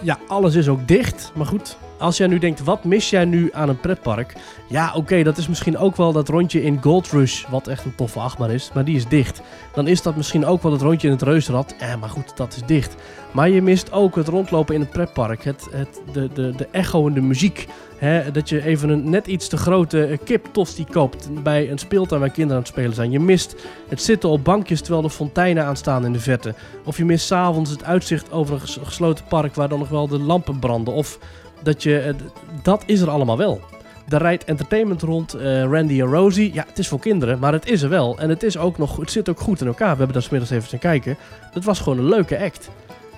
ja, 0.01 0.17
alles 0.27 0.55
is 0.55 0.67
ook 0.67 0.87
dicht. 0.87 1.31
Maar 1.35 1.45
goed, 1.45 1.77
als 1.97 2.17
jij 2.17 2.27
nu 2.27 2.39
denkt, 2.39 2.63
wat 2.63 2.83
mis 2.83 3.09
jij 3.09 3.25
nu 3.25 3.49
aan 3.53 3.69
een 3.69 3.79
pretpark? 3.79 4.33
Ja, 4.67 4.91
oké, 4.95 5.23
dat 5.23 5.37
is 5.37 5.47
misschien 5.47 5.77
ook 5.77 5.95
wel 5.95 6.11
dat 6.11 6.29
rondje 6.29 6.63
in 6.63 6.81
Gold 6.81 7.07
Rush, 7.07 7.45
wat 7.49 7.67
echt 7.67 7.85
een 7.85 7.95
toffe 7.95 8.19
achtbaan 8.19 8.49
is, 8.51 8.71
maar 8.73 8.85
die 8.85 8.95
is 8.95 9.07
dicht. 9.07 9.41
Dan 9.73 9.87
is 9.87 10.01
dat 10.01 10.15
misschien 10.15 10.45
ook 10.45 10.63
wel 10.63 10.71
het 10.71 10.81
rondje 10.81 11.07
in 11.07 11.13
het 11.13 11.23
Reuzenrad, 11.23 11.75
eh, 11.79 11.95
maar 11.95 12.09
goed, 12.09 12.37
dat 12.37 12.55
is 12.55 12.61
dicht. 12.65 12.95
Maar 13.31 13.49
je 13.49 13.61
mist 13.61 13.91
ook 13.91 14.15
het 14.15 14.27
rondlopen 14.27 14.75
in 14.75 14.81
het 14.81 14.89
pretpark, 14.89 15.43
het, 15.43 15.67
het, 15.71 16.01
de, 16.13 16.29
de, 16.33 16.53
de 16.57 16.67
echo 16.71 17.07
en 17.07 17.13
de 17.13 17.21
muziek. 17.21 17.67
Hè, 17.97 18.31
dat 18.31 18.49
je 18.49 18.63
even 18.63 18.89
een 18.89 19.09
net 19.09 19.27
iets 19.27 19.47
te 19.47 19.57
grote 19.57 20.05
eh, 20.05 20.17
kip 20.23 20.47
tosti 20.51 20.85
koopt 20.85 21.43
bij 21.43 21.71
een 21.71 21.77
speeltuin 21.77 22.19
waar 22.21 22.29
kinderen 22.29 22.57
aan 22.57 22.63
het 22.63 22.71
spelen 22.71 22.93
zijn. 22.95 23.11
Je 23.11 23.19
mist 23.19 23.55
het 23.89 24.01
zitten 24.01 24.29
op 24.29 24.43
bankjes 24.43 24.79
terwijl 24.81 25.01
de 25.01 25.09
fonteinen 25.09 25.65
aanstaan 25.65 26.05
in 26.05 26.13
de 26.13 26.19
verte. 26.19 26.53
Of 26.85 26.97
je 26.97 27.05
mist 27.05 27.25
s'avonds 27.25 27.69
het 27.69 27.83
uitzicht 27.83 28.31
over 28.31 28.53
een 28.53 28.59
ges- 28.61 28.79
gesloten 28.83 29.25
park 29.25 29.55
waar 29.55 29.69
dan 29.69 29.79
nog 29.79 29.89
wel 29.89 30.07
de 30.07 30.19
lampen 30.19 30.59
branden. 30.59 30.93
Of 30.93 31.19
dat 31.65 31.83
je, 31.83 31.99
eh, 31.99 32.13
dat 32.61 32.83
is 32.85 33.01
er 33.01 33.09
allemaal 33.09 33.37
wel. 33.37 33.61
Daar 34.07 34.21
rijdt 34.21 34.43
entertainment 34.43 35.01
rond, 35.01 35.33
eh, 35.33 35.63
Randy 35.63 36.01
en 36.01 36.07
Rosie. 36.07 36.53
Ja, 36.53 36.65
het 36.67 36.79
is 36.79 36.87
voor 36.87 36.99
kinderen, 36.99 37.39
maar 37.39 37.53
het 37.53 37.69
is 37.69 37.81
er 37.81 37.89
wel. 37.89 38.17
En 38.19 38.29
het, 38.29 38.43
is 38.43 38.57
ook 38.57 38.77
nog, 38.77 38.97
het 38.97 39.11
zit 39.11 39.29
ook 39.29 39.39
goed 39.39 39.61
in 39.61 39.67
elkaar. 39.67 39.91
We 39.91 39.97
hebben 39.97 40.13
daar 40.13 40.21
smiddags 40.21 40.51
even 40.51 40.69
gaan 40.69 40.79
kijken. 40.79 41.17
Dat 41.53 41.63
was 41.63 41.79
gewoon 41.79 41.97
een 41.97 42.09
leuke 42.09 42.39
act. 42.39 42.69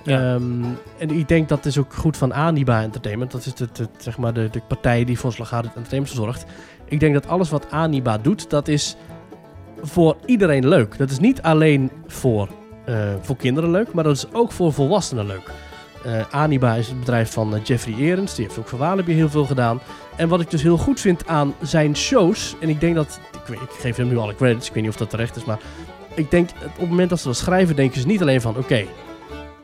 Ja. 0.03 0.33
Ehm, 0.33 0.63
en 0.97 1.09
ik 1.09 1.27
denk 1.27 1.49
dat 1.49 1.65
is 1.65 1.77
ook 1.77 1.93
goed 1.93 2.17
van 2.17 2.33
Aniba 2.33 2.81
Entertainment. 2.81 3.31
Dat 3.31 3.45
is 3.45 3.53
de, 3.53 3.67
de, 3.73 3.87
zeg 3.97 4.17
maar 4.17 4.33
de, 4.33 4.49
de 4.51 4.61
partij 4.67 5.03
die 5.05 5.19
voor 5.19 5.33
Slagade 5.33 5.67
Entertainment 5.67 6.15
zorgt. 6.15 6.45
Ik 6.85 6.99
denk 6.99 7.13
dat 7.13 7.27
alles 7.27 7.49
wat 7.49 7.71
Aniba 7.71 8.17
doet, 8.17 8.49
dat 8.49 8.67
is 8.67 8.95
voor 9.81 10.17
iedereen 10.25 10.67
leuk. 10.67 10.97
Dat 10.97 11.09
is 11.09 11.19
niet 11.19 11.41
alleen 11.41 11.91
voor, 12.07 12.49
eh, 12.85 12.95
voor 13.21 13.35
kinderen 13.35 13.71
leuk, 13.71 13.93
maar 13.93 14.03
dat 14.03 14.15
is 14.15 14.33
ook 14.33 14.51
voor 14.51 14.73
volwassenen 14.73 15.25
leuk. 15.25 15.51
Eh, 16.07 16.21
Aniba 16.29 16.73
is 16.73 16.87
het 16.87 16.99
bedrijf 16.99 17.31
van 17.31 17.55
eh, 17.55 17.63
Jeffrey 17.63 17.95
Erens. 17.95 18.35
Die 18.35 18.45
heeft 18.45 18.59
ook 18.59 18.67
voor 18.67 18.79
Walibi 18.79 19.13
heel 19.13 19.29
veel 19.29 19.45
gedaan. 19.45 19.79
En 20.15 20.29
wat 20.29 20.41
ik 20.41 20.49
dus 20.49 20.61
heel 20.61 20.77
goed 20.77 20.99
vind 20.99 21.27
aan 21.27 21.53
zijn 21.61 21.95
shows... 21.95 22.55
En 22.59 22.69
ik 22.69 22.79
denk 22.79 22.95
dat... 22.95 23.19
Ik, 23.33 23.47
weet, 23.47 23.61
ik 23.61 23.69
geef 23.69 23.95
hem 23.95 24.07
nu 24.07 24.17
alle 24.17 24.35
credits. 24.35 24.67
Ik 24.67 24.73
weet 24.73 24.83
niet 24.83 24.91
of 24.91 24.97
dat 24.97 25.09
terecht 25.09 25.35
is, 25.35 25.45
maar... 25.45 25.59
Ik 26.15 26.31
denk, 26.31 26.49
op 26.49 26.79
het 26.79 26.89
moment 26.89 27.09
dat 27.09 27.19
ze 27.19 27.27
dat 27.27 27.37
schrijven, 27.37 27.75
denken 27.75 28.01
ze 28.01 28.07
niet 28.07 28.21
alleen 28.21 28.41
van... 28.41 28.57
Oké, 28.57 28.85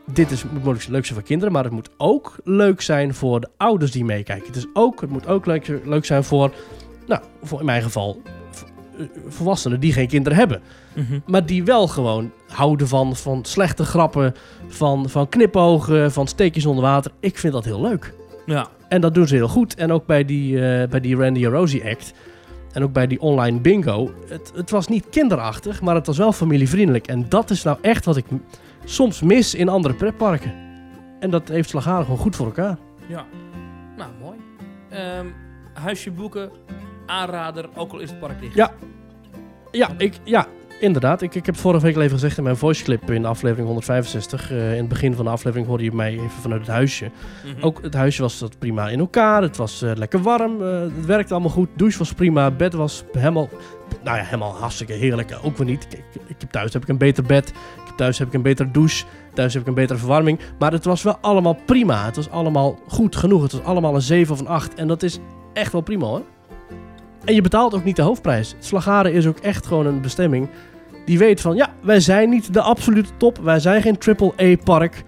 dit 0.05 0.31
is, 0.31 0.43
moet 0.43 0.63
mogelijk 0.63 0.87
leuk 0.87 1.05
zijn 1.05 1.19
voor 1.19 1.27
kinderen, 1.27 1.53
maar 1.53 1.63
het 1.63 1.73
moet 1.73 1.89
ook 1.97 2.35
leuk 2.43 2.81
zijn 2.81 3.13
voor 3.13 3.39
de 3.39 3.49
ouders 3.57 3.91
die 3.91 4.05
meekijken. 4.05 4.47
Het, 4.47 4.55
is 4.55 4.67
ook, 4.73 5.01
het 5.01 5.09
moet 5.09 5.27
ook 5.27 5.45
leuk, 5.45 5.67
leuk 5.83 6.05
zijn 6.05 6.23
voor, 6.23 6.53
nou, 7.07 7.21
voor 7.43 7.59
in 7.59 7.65
mijn 7.65 7.81
geval, 7.81 8.21
eh, 8.97 9.05
volwassenen 9.27 9.79
die 9.79 9.93
geen 9.93 10.07
kinderen 10.07 10.37
hebben. 10.37 10.61
Maar 11.25 11.45
die 11.45 11.63
wel 11.63 11.87
gewoon 11.87 12.31
houden 12.47 12.87
van, 12.87 13.15
van 13.15 13.45
slechte 13.45 13.85
grappen, 13.85 14.33
van, 14.67 15.09
van 15.09 15.29
knipogen, 15.29 16.11
van 16.11 16.27
steekjes 16.27 16.65
onder 16.65 16.83
water. 16.83 17.11
Ik 17.19 17.37
vind 17.37 17.53
dat 17.53 17.65
heel 17.65 17.81
leuk. 17.81 18.13
Ja. 18.45 18.67
En 18.87 19.01
dat 19.01 19.13
doen 19.13 19.27
ze 19.27 19.35
heel 19.35 19.47
goed. 19.47 19.75
En 19.75 19.91
ook 19.91 20.05
bij 20.05 20.25
die, 20.25 20.55
eh, 20.55 20.89
bij 20.89 20.99
die 20.99 21.15
Randy 21.15 21.45
Rosie 21.45 21.85
act. 21.85 22.13
En 22.71 22.83
ook 22.83 22.93
bij 22.93 23.07
die 23.07 23.21
online 23.21 23.59
bingo. 23.59 24.11
Het, 24.27 24.51
het 24.55 24.69
was 24.69 24.87
niet 24.87 25.09
kinderachtig, 25.09 25.81
maar 25.81 25.95
het 25.95 26.07
was 26.07 26.17
wel 26.17 26.31
familievriendelijk. 26.31 27.07
En 27.07 27.25
dat 27.29 27.49
is 27.49 27.63
nou 27.63 27.77
echt 27.81 28.05
wat 28.05 28.17
ik 28.17 28.25
soms 28.83 29.21
mis 29.21 29.55
in 29.55 29.69
andere 29.69 29.93
pretparken. 29.93 30.53
En 31.19 31.29
dat 31.29 31.47
heeft 31.47 31.69
Slagharen 31.69 32.03
gewoon 32.03 32.19
goed 32.19 32.35
voor 32.35 32.45
elkaar. 32.45 32.77
Ja. 33.07 33.25
Nou, 33.97 34.09
mooi. 34.21 34.37
Ehm, 34.89 35.25
huisje 35.73 36.11
boeken, 36.11 36.49
aanrader, 37.05 37.69
ook 37.75 37.91
al 37.91 37.99
is 37.99 38.09
het 38.09 38.19
park 38.19 38.41
dicht. 38.41 38.55
Ja. 38.55 38.71
Ja, 39.71 39.89
ik, 39.97 40.13
ja 40.23 40.47
inderdaad. 40.83 41.21
Ik, 41.21 41.35
ik 41.35 41.45
heb 41.45 41.57
vorige 41.57 41.85
week 41.85 41.95
al 41.95 42.01
even 42.01 42.13
gezegd 42.13 42.37
in 42.37 42.43
mijn 42.43 42.57
voice 42.57 42.83
clip 42.83 43.11
in 43.11 43.25
aflevering 43.25 43.65
165. 43.65 44.51
eh, 44.51 44.71
in 44.71 44.77
het 44.77 44.87
begin 44.87 45.13
van 45.15 45.25
de 45.25 45.31
aflevering 45.31 45.67
hoorde 45.67 45.83
je 45.83 45.91
mij 45.91 46.11
even 46.11 46.29
vanuit 46.29 46.61
het 46.61 46.69
huisje. 46.69 47.11
Mhm. 47.45 47.65
Ook 47.65 47.79
het 47.81 47.93
huisje 47.93 48.21
was 48.21 48.39
dat 48.39 48.59
prima 48.59 48.89
in 48.89 48.99
elkaar. 48.99 49.41
Het 49.41 49.57
was 49.57 49.81
eh, 49.81 49.91
lekker 49.95 50.21
warm. 50.21 50.61
eh, 50.61 50.79
het 50.79 51.05
werkte 51.05 51.33
allemaal 51.33 51.51
goed. 51.51 51.69
Douche 51.75 51.97
was 51.97 52.13
prima. 52.13 52.51
Bed 52.51 52.73
was 52.73 53.03
helemaal, 53.11 53.49
nou 54.03 54.17
ja, 54.17 54.23
helemaal 54.23 54.55
hartstikke 54.55 54.93
heerlijk. 54.93 55.39
Ook 55.43 55.57
weer 55.57 55.67
niet. 55.67 55.87
Kijk, 55.87 56.03
ik 56.27 56.35
heb 56.37 56.51
thuis 56.51 56.73
heb 56.73 56.81
ik 56.81 56.87
een 56.87 56.97
beter 56.97 57.23
bed. 57.23 57.49
Ik 57.49 57.87
heb 57.87 57.95
thuis 57.97 58.17
heb 58.17 58.27
ik 58.27 58.33
een 58.33 58.41
betere 58.41 58.71
douche. 58.71 59.05
Thuis 59.33 59.53
heb 59.53 59.61
ik 59.61 59.67
een 59.67 59.73
betere 59.73 59.99
verwarming. 59.99 60.39
Maar 60.59 60.71
het 60.71 60.85
was 60.85 61.03
wel 61.03 61.17
allemaal 61.21 61.57
prima. 61.65 62.05
Het 62.05 62.15
was 62.15 62.29
allemaal 62.29 62.79
goed 62.87 63.15
genoeg. 63.15 63.41
Het 63.41 63.51
was 63.51 63.63
allemaal 63.63 63.95
een 63.95 64.01
7 64.01 64.33
of 64.33 64.39
een 64.39 64.47
8. 64.47 64.73
En 64.73 64.87
dat 64.87 65.03
is 65.03 65.19
echt 65.53 65.71
wel 65.71 65.81
prima 65.81 66.05
hoor. 66.05 66.21
En 67.25 67.33
je 67.33 67.41
betaalt 67.41 67.73
ook 67.73 67.83
niet 67.83 67.95
de 67.95 68.01
hoofdprijs. 68.01 68.55
Slagaren 68.59 69.13
is 69.13 69.27
ook 69.27 69.37
echt 69.37 69.65
gewoon 69.65 69.85
een 69.85 70.01
bestemming 70.01 70.49
die 71.05 71.17
weet 71.17 71.41
van 71.41 71.55
ja, 71.55 71.73
wij 71.81 71.99
zijn 71.99 72.29
niet 72.29 72.53
de 72.53 72.61
absolute 72.61 73.09
top. 73.17 73.37
Wij 73.37 73.59
zijn 73.59 73.81
geen 73.81 73.97
triple 73.97 74.33
A 74.41 74.55
park. 74.63 75.03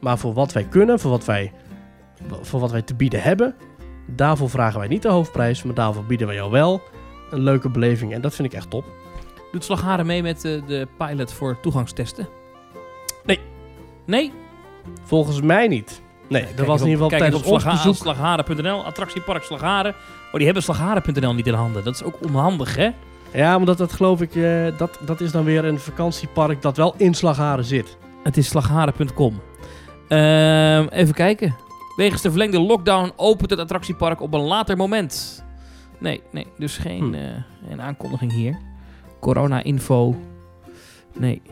Maar 0.00 0.18
voor 0.18 0.32
wat 0.32 0.52
wij 0.52 0.64
kunnen, 0.64 1.00
voor 1.00 1.10
wat 1.10 1.24
wij 1.24 1.52
voor 2.40 2.60
wat 2.60 2.70
wij 2.70 2.82
te 2.82 2.94
bieden 2.94 3.22
hebben. 3.22 3.54
Daarvoor 4.06 4.50
vragen 4.50 4.78
wij 4.78 4.88
niet 4.88 5.02
de 5.02 5.08
hoofdprijs, 5.08 5.62
maar 5.62 5.74
daarvoor 5.74 6.04
bieden 6.04 6.26
wij 6.26 6.36
jou 6.36 6.50
wel 6.50 6.82
een 7.30 7.40
leuke 7.40 7.70
beleving. 7.70 8.12
En 8.12 8.20
dat 8.20 8.34
vind 8.34 8.52
ik 8.52 8.58
echt 8.58 8.70
top. 8.70 8.84
Doet 9.52 9.64
Slagharen 9.64 10.06
mee 10.06 10.22
met 10.22 10.44
eh, 10.44 10.66
de 10.66 10.88
pilot 10.98 11.32
voor 11.32 11.60
toegangstesten? 11.60 12.28
Nee. 13.24 13.40
Nee? 14.06 14.32
Volgens 15.02 15.40
mij 15.40 15.68
niet. 15.68 16.02
Nee, 16.28 16.46
dat 16.56 16.66
was 16.66 16.80
in 16.80 16.88
ieder 16.88 17.02
geval 17.04 17.18
tijdens 17.18 17.42
ons 17.42 17.64
bezoek. 17.64 17.94
Slagharen.nl, 17.94 18.84
attractiepark 18.84 19.42
Slagharen. 19.42 19.94
Oh, 20.26 20.34
die 20.34 20.44
hebben 20.44 20.62
Slagharen.nl 20.62 21.34
niet 21.34 21.46
in 21.46 21.54
handen. 21.54 21.84
Dat 21.84 21.94
is 21.94 22.02
ook 22.02 22.18
onhandig, 22.24 22.76
hè? 22.76 22.90
Ja, 23.32 23.56
maar 23.58 23.76
dat, 23.76 23.92
geloof 23.92 24.20
ik, 24.20 24.34
eh, 24.36 24.78
dat, 24.78 24.98
dat 25.06 25.20
is 25.20 25.32
dan 25.32 25.44
weer 25.44 25.64
een 25.64 25.78
vakantiepark 25.78 26.62
dat 26.62 26.76
wel 26.76 26.94
in 26.96 27.14
Slagharen 27.14 27.64
zit. 27.64 27.96
Het 28.22 28.36
is 28.36 28.48
slagharen.com. 28.48 29.40
Ehm, 30.08 30.86
even 30.90 31.14
kijken. 31.14 31.54
Wegens 31.96 32.22
de 32.22 32.30
verlengde 32.30 32.60
lockdown 32.60 33.12
opent 33.16 33.50
het 33.50 33.58
attractiepark 33.58 34.20
op 34.20 34.34
een 34.34 34.40
later 34.40 34.76
moment. 34.76 35.44
Nee, 35.98 36.22
nee, 36.32 36.46
dus 36.58 36.76
geen, 36.78 37.02
Hm. 37.02 37.14
eh, 37.14 37.30
geen 37.68 37.80
aankondiging 37.82 38.32
hier. 38.32 38.58
Corona-info. 39.20 40.16
Nee. 41.18 41.42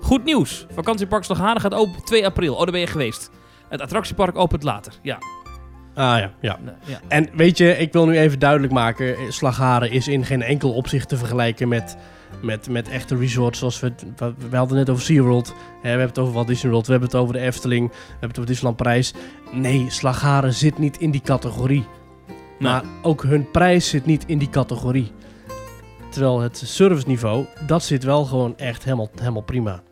Goed 0.00 0.24
nieuws. 0.24 0.66
Vakantiepark 0.74 1.24
Slagharen 1.24 1.60
gaat 1.60 1.74
open 1.74 1.98
op 1.98 2.04
2 2.06 2.26
april. 2.26 2.52
Oh, 2.54 2.62
daar 2.62 2.70
ben 2.70 2.80
je 2.80 2.86
geweest. 2.86 3.30
Het 3.68 3.80
attractiepark 3.80 4.36
opent 4.38 4.62
later. 4.62 4.92
Ja. 5.02 5.18
Ah 5.94 6.18
ja, 6.18 6.30
ja. 6.40 6.58
En 7.08 7.28
weet 7.32 7.58
je, 7.58 7.78
ik 7.78 7.92
wil 7.92 8.06
nu 8.06 8.18
even 8.18 8.38
duidelijk 8.38 8.72
maken. 8.72 9.16
eh, 9.16 9.22
Slagharen 9.28 9.90
is 9.90 10.08
in 10.08 10.24
geen 10.24 10.42
enkel 10.42 10.72
opzicht 10.72 11.08
te 11.08 11.16
vergelijken 11.16 11.68
met, 11.68 11.96
met, 12.42 12.68
met 12.68 12.88
echte 12.88 13.16
resorts 13.16 13.58
zoals 13.58 13.80
we... 13.80 13.92
We, 14.50 14.56
hadden 14.56 14.76
net 14.76 14.90
over 14.90 15.02
SeaWorld. 15.02 15.48
Hè, 15.48 15.54
we 15.82 15.88
hebben 15.88 16.06
het 16.06 16.18
over 16.18 16.32
Walt 16.32 16.46
Disney 16.46 16.70
World. 16.70 16.86
We 16.86 16.92
hebben 16.92 17.10
het 17.10 17.18
over 17.20 17.34
de 17.34 17.40
Efteling. 17.40 17.88
We 17.88 17.96
hebben 18.10 18.28
het 18.28 18.38
over 18.38 18.50
Disneyland 18.50 18.76
Parijs. 18.76 19.14
Nee, 19.52 19.86
Slagharen 19.88 20.54
zit 20.54 20.78
niet 20.78 20.98
in 20.98 21.10
die 21.10 21.20
categorie. 21.20 21.86
Maar 22.58 22.82
ook 23.02 23.22
hun 23.22 23.50
prijs 23.50 23.88
zit 23.88 24.06
niet 24.06 24.24
in 24.26 24.38
die 24.38 24.50
categorie. 24.50 25.12
Terwijl 26.10 26.40
het 26.40 26.62
serviceniveau, 26.64 27.46
dat 27.66 27.82
zit 27.82 28.04
wel 28.04 28.24
gewoon 28.24 28.58
echt 28.58 28.84
helemaal, 28.84 29.10
helemaal 29.16 29.42
prima. 29.42 29.82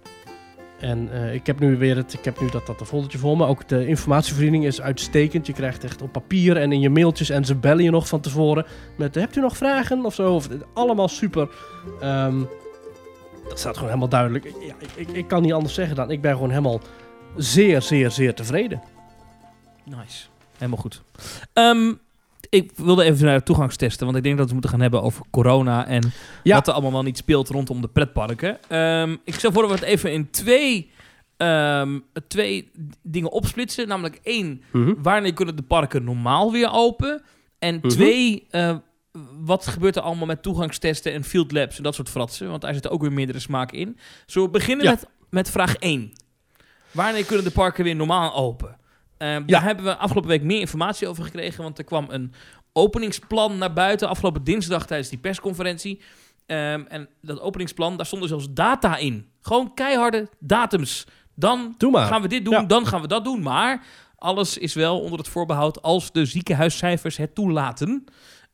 En 0.81 1.13
eh, 1.13 1.35
ik 1.35 1.47
heb 1.47 1.61
nu 1.61 1.77
weer 1.77 1.97
het, 1.97 2.13
ik 2.13 2.25
heb 2.25 2.41
nu 2.41 2.51
dat, 2.51 2.67
dat 2.67 2.81
een 2.81 2.87
foldertje 2.87 3.19
voor 3.19 3.37
me. 3.37 3.47
Ook 3.47 3.69
de 3.69 3.87
informatievoorziening 3.87 4.65
is 4.65 4.81
uitstekend. 4.81 5.47
Je 5.47 5.53
krijgt 5.53 5.85
echt 5.85 6.03
op 6.03 6.13
papier 6.13 6.57
en 6.57 6.73
in 6.73 6.81
je 6.81 6.91
mailtjes 6.91 7.31
en 7.31 7.45
ze 7.45 7.55
bellen 7.55 7.85
je 7.85 7.91
nog 7.91 8.09
van 8.09 8.21
tevoren. 8.21 8.67
Met, 8.97 9.15
hebt 9.15 9.37
u 9.37 9.41
nog 9.41 9.57
vragen 9.57 10.05
of 10.05 10.15
zo? 10.15 10.35
Of, 10.35 10.49
allemaal 10.75 11.09
super. 11.09 11.49
Ehm, 12.01 12.43
dat 13.49 13.59
staat 13.59 13.75
gewoon 13.75 13.89
helemaal 13.89 14.09
duidelijk. 14.09 14.45
Ja, 14.45 14.75
ik, 14.79 14.91
ik, 14.95 15.17
ik 15.17 15.29
kan 15.29 15.43
niet 15.43 15.53
anders 15.53 15.75
zeggen 15.75 15.97
dan, 15.97 16.11
ik 16.11 16.21
ben 16.21 16.33
gewoon 16.33 16.51
helemaal 16.51 16.81
zeer, 17.37 17.83
zeer, 17.83 18.11
zeer 18.11 18.35
tevreden. 18.35 18.83
Nice. 19.85 20.27
Helemaal 20.57 20.81
goed. 20.81 21.03
Ehm, 21.53 21.93
ik 22.51 22.73
wilde 22.77 23.05
even 23.05 23.27
naar 23.27 23.39
de 23.39 23.45
toegangstesten, 23.45 24.05
want 24.05 24.17
ik 24.19 24.23
denk 24.23 24.37
dat 24.39 24.49
we 24.49 24.53
het 24.55 24.63
moeten 24.63 24.71
gaan 24.71 24.81
hebben 24.91 25.03
over 25.03 25.25
corona 25.31 25.87
en 25.87 26.13
Ja. 26.43 26.55
wat 26.55 26.67
er 26.67 26.73
allemaal 26.73 26.93
wel 26.93 27.03
niet 27.03 27.17
speelt 27.17 27.49
rondom 27.49 27.81
de 27.81 27.89
pretparken. 27.89 28.59
Ehm, 28.69 29.17
ik 29.25 29.35
stel 29.35 29.53
voor 29.53 29.63
dat 29.63 29.71
we 29.71 29.77
het 29.79 29.87
even 29.87 30.13
in 30.13 30.31
twee, 30.31 30.91
ehm, 31.37 31.99
twee 32.29 32.71
dingen 33.03 33.31
opsplitsen. 33.33 33.89
Namelijk 33.89 34.21
één, 34.23 34.63
Mhm. 34.73 34.95
wanneer 35.03 35.33
kunnen 35.33 35.57
de 35.57 35.63
parken 35.63 36.05
normaal 36.05 36.53
weer 36.53 36.71
open? 36.73 37.23
En 37.59 37.75
Mhm. 37.77 37.89
twee, 37.89 38.47
eh, 38.51 38.77
wat 39.41 39.67
gebeurt 39.67 39.97
er 39.97 40.03
allemaal 40.03 40.27
met 40.27 40.43
toegangstesten 40.43 41.13
en 41.13 41.25
field 41.25 41.53
labs 41.53 41.77
en 41.77 41.83
dat 41.83 41.95
soort 41.95 42.09
fratsen? 42.09 42.49
Want 42.51 42.61
daar 42.63 42.73
zitten 42.73 42.91
ook 42.91 43.01
weer 43.01 43.13
meerdere 43.13 43.39
smaken 43.39 43.79
in. 43.79 43.99
Zullen 44.27 44.49
we 44.49 44.59
beginnen 44.59 44.85
Ja. 44.87 44.91
met, 44.91 45.07
met 45.31 45.51
vraag 45.51 45.75
1. 45.79 46.13
Wanneer 46.91 47.25
kunnen 47.25 47.45
de 47.45 47.51
parken 47.51 47.85
weer 47.85 47.97
normaal 47.97 48.35
open? 48.35 48.77
Ehm, 49.21 49.47
Daar 49.47 49.63
hebben 49.63 49.85
we 49.85 49.97
afgelopen 49.97 50.31
week 50.31 50.43
meer 50.43 50.61
informatie 50.61 51.09
over 51.09 51.25
gekregen, 51.25 51.63
want 51.63 51.79
er 51.79 51.85
kwam 51.85 52.07
een 52.09 52.33
openingsplan 52.73 53.59
naar 53.59 53.73
buiten 53.73 54.09
afgelopen 54.09 54.45
dinsdag 54.45 54.87
tijdens 54.87 55.09
die 55.09 55.19
persconferentie. 55.19 56.01
Ehm, 56.47 56.83
en 56.89 57.09
dat 57.23 57.41
openingsplan, 57.41 57.97
daar 57.97 58.07
stonden 58.07 58.29
zelfs 58.29 58.47
data 58.51 58.97
in. 58.97 59.29
Gewoon 59.41 59.75
keiharde 59.75 60.29
datums. 60.39 61.07
Dan 61.35 61.75
gaan 61.79 62.23
we 62.23 62.29
dit 62.29 62.45
doen, 62.45 62.55
Ja. 62.55 62.63
dan 62.63 62.87
gaan 62.87 63.01
we 63.01 63.07
dat 63.07 63.25
doen. 63.25 63.43
Maar 63.43 63.85
alles 64.17 64.59
is 64.59 64.75
wel 64.75 65.01
onder 65.01 65.19
het 65.19 65.29
voorbehoud 65.29 65.83
als 65.83 66.13
de 66.13 66.25
ziekenhuiscijfers 66.25 67.17
het 67.17 67.35
toelaten. 67.35 67.89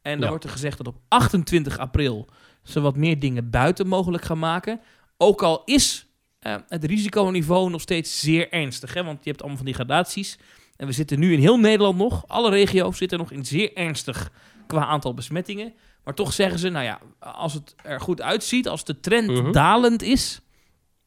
En 0.02 0.12
dan 0.12 0.20
Ja. 0.20 0.28
wordt 0.28 0.44
er 0.44 0.50
gezegd 0.50 0.76
dat 0.76 0.86
op 0.86 0.96
28 1.08 1.78
april 1.78 2.28
ze 2.62 2.80
wat 2.80 2.96
meer 2.96 3.18
dingen 3.18 3.50
buiten 3.50 3.86
mogelijk 3.86 4.24
gaan 4.24 4.38
maken. 4.38 4.80
Ook 5.16 5.42
al 5.42 5.62
is 5.64 6.06
eh, 6.46 6.56
het 6.68 6.84
risiconiveau 6.84 7.70
nog 7.70 7.80
steeds 7.80 8.20
zeer 8.20 8.52
ernstig. 8.52 8.94
Hè? 8.94 9.04
Want 9.04 9.18
je 9.24 9.28
hebt 9.28 9.38
allemaal 9.40 9.56
van 9.58 9.66
die 9.66 9.74
gradaties. 9.74 10.38
En 10.76 10.86
we 10.86 10.92
zitten 10.92 11.18
nu 11.18 11.32
in 11.32 11.38
heel 11.40 11.58
Nederland 11.58 11.98
nog, 11.98 12.24
alle 12.26 12.50
regio's 12.50 12.98
zitten 12.98 13.18
nog 13.18 13.30
in 13.32 13.44
zeer 13.44 13.74
ernstig 13.76 14.30
qua 14.66 14.84
aantal 14.86 15.14
besmettingen. 15.14 15.72
Maar 16.04 16.14
toch 16.14 16.32
zeggen 16.32 16.58
ze, 16.58 16.68
nou 16.68 16.84
ja, 16.84 17.00
als 17.18 17.54
het 17.54 17.74
er 17.82 18.00
goed 18.00 18.22
uitziet, 18.22 18.68
als 18.68 18.84
de 18.84 19.00
trend 19.00 19.30
Mhm. 19.30 19.52
dalend 19.52 20.02
is. 20.02 20.40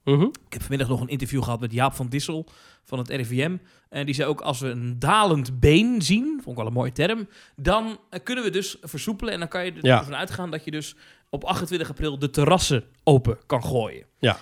Mhm. 0.03 0.21
Ik 0.21 0.53
heb 0.53 0.61
vanmiddag 0.61 0.87
nog 0.87 1.01
een 1.01 1.07
interview 1.07 1.43
gehad 1.43 1.59
met 1.59 1.71
Jaap 1.73 1.93
van 1.93 2.07
Dissel 2.07 2.45
van 2.83 2.97
het 2.99 3.09
RIVM. 3.09 3.57
En 3.89 4.05
die 4.05 4.15
zei 4.15 4.27
ook, 4.29 4.41
als 4.41 4.59
we 4.59 4.67
een 4.69 4.99
dalend 4.99 5.59
been 5.59 6.01
zien, 6.01 6.25
vond 6.43 6.47
ik 6.47 6.55
wel 6.55 6.65
een 6.67 6.73
mooie 6.73 6.91
term, 6.91 7.27
dan 7.55 7.99
eh, 8.09 8.19
kunnen 8.23 8.43
we 8.43 8.49
dus 8.49 8.77
versoepelen. 8.81 9.33
En 9.33 9.39
dan 9.39 9.47
kan 9.47 9.65
je 9.65 9.71
er- 9.71 9.85
Ja. 9.85 9.97
ervan 9.99 10.15
uitgaan 10.15 10.51
dat 10.51 10.63
je 10.65 10.71
dus 10.71 10.95
op 11.29 11.43
28 11.43 11.89
april 11.89 12.19
de 12.19 12.29
terrassen 12.29 12.83
open 13.03 13.37
kan 13.45 13.63
gooien. 13.63 14.05
Ja. 14.19 14.39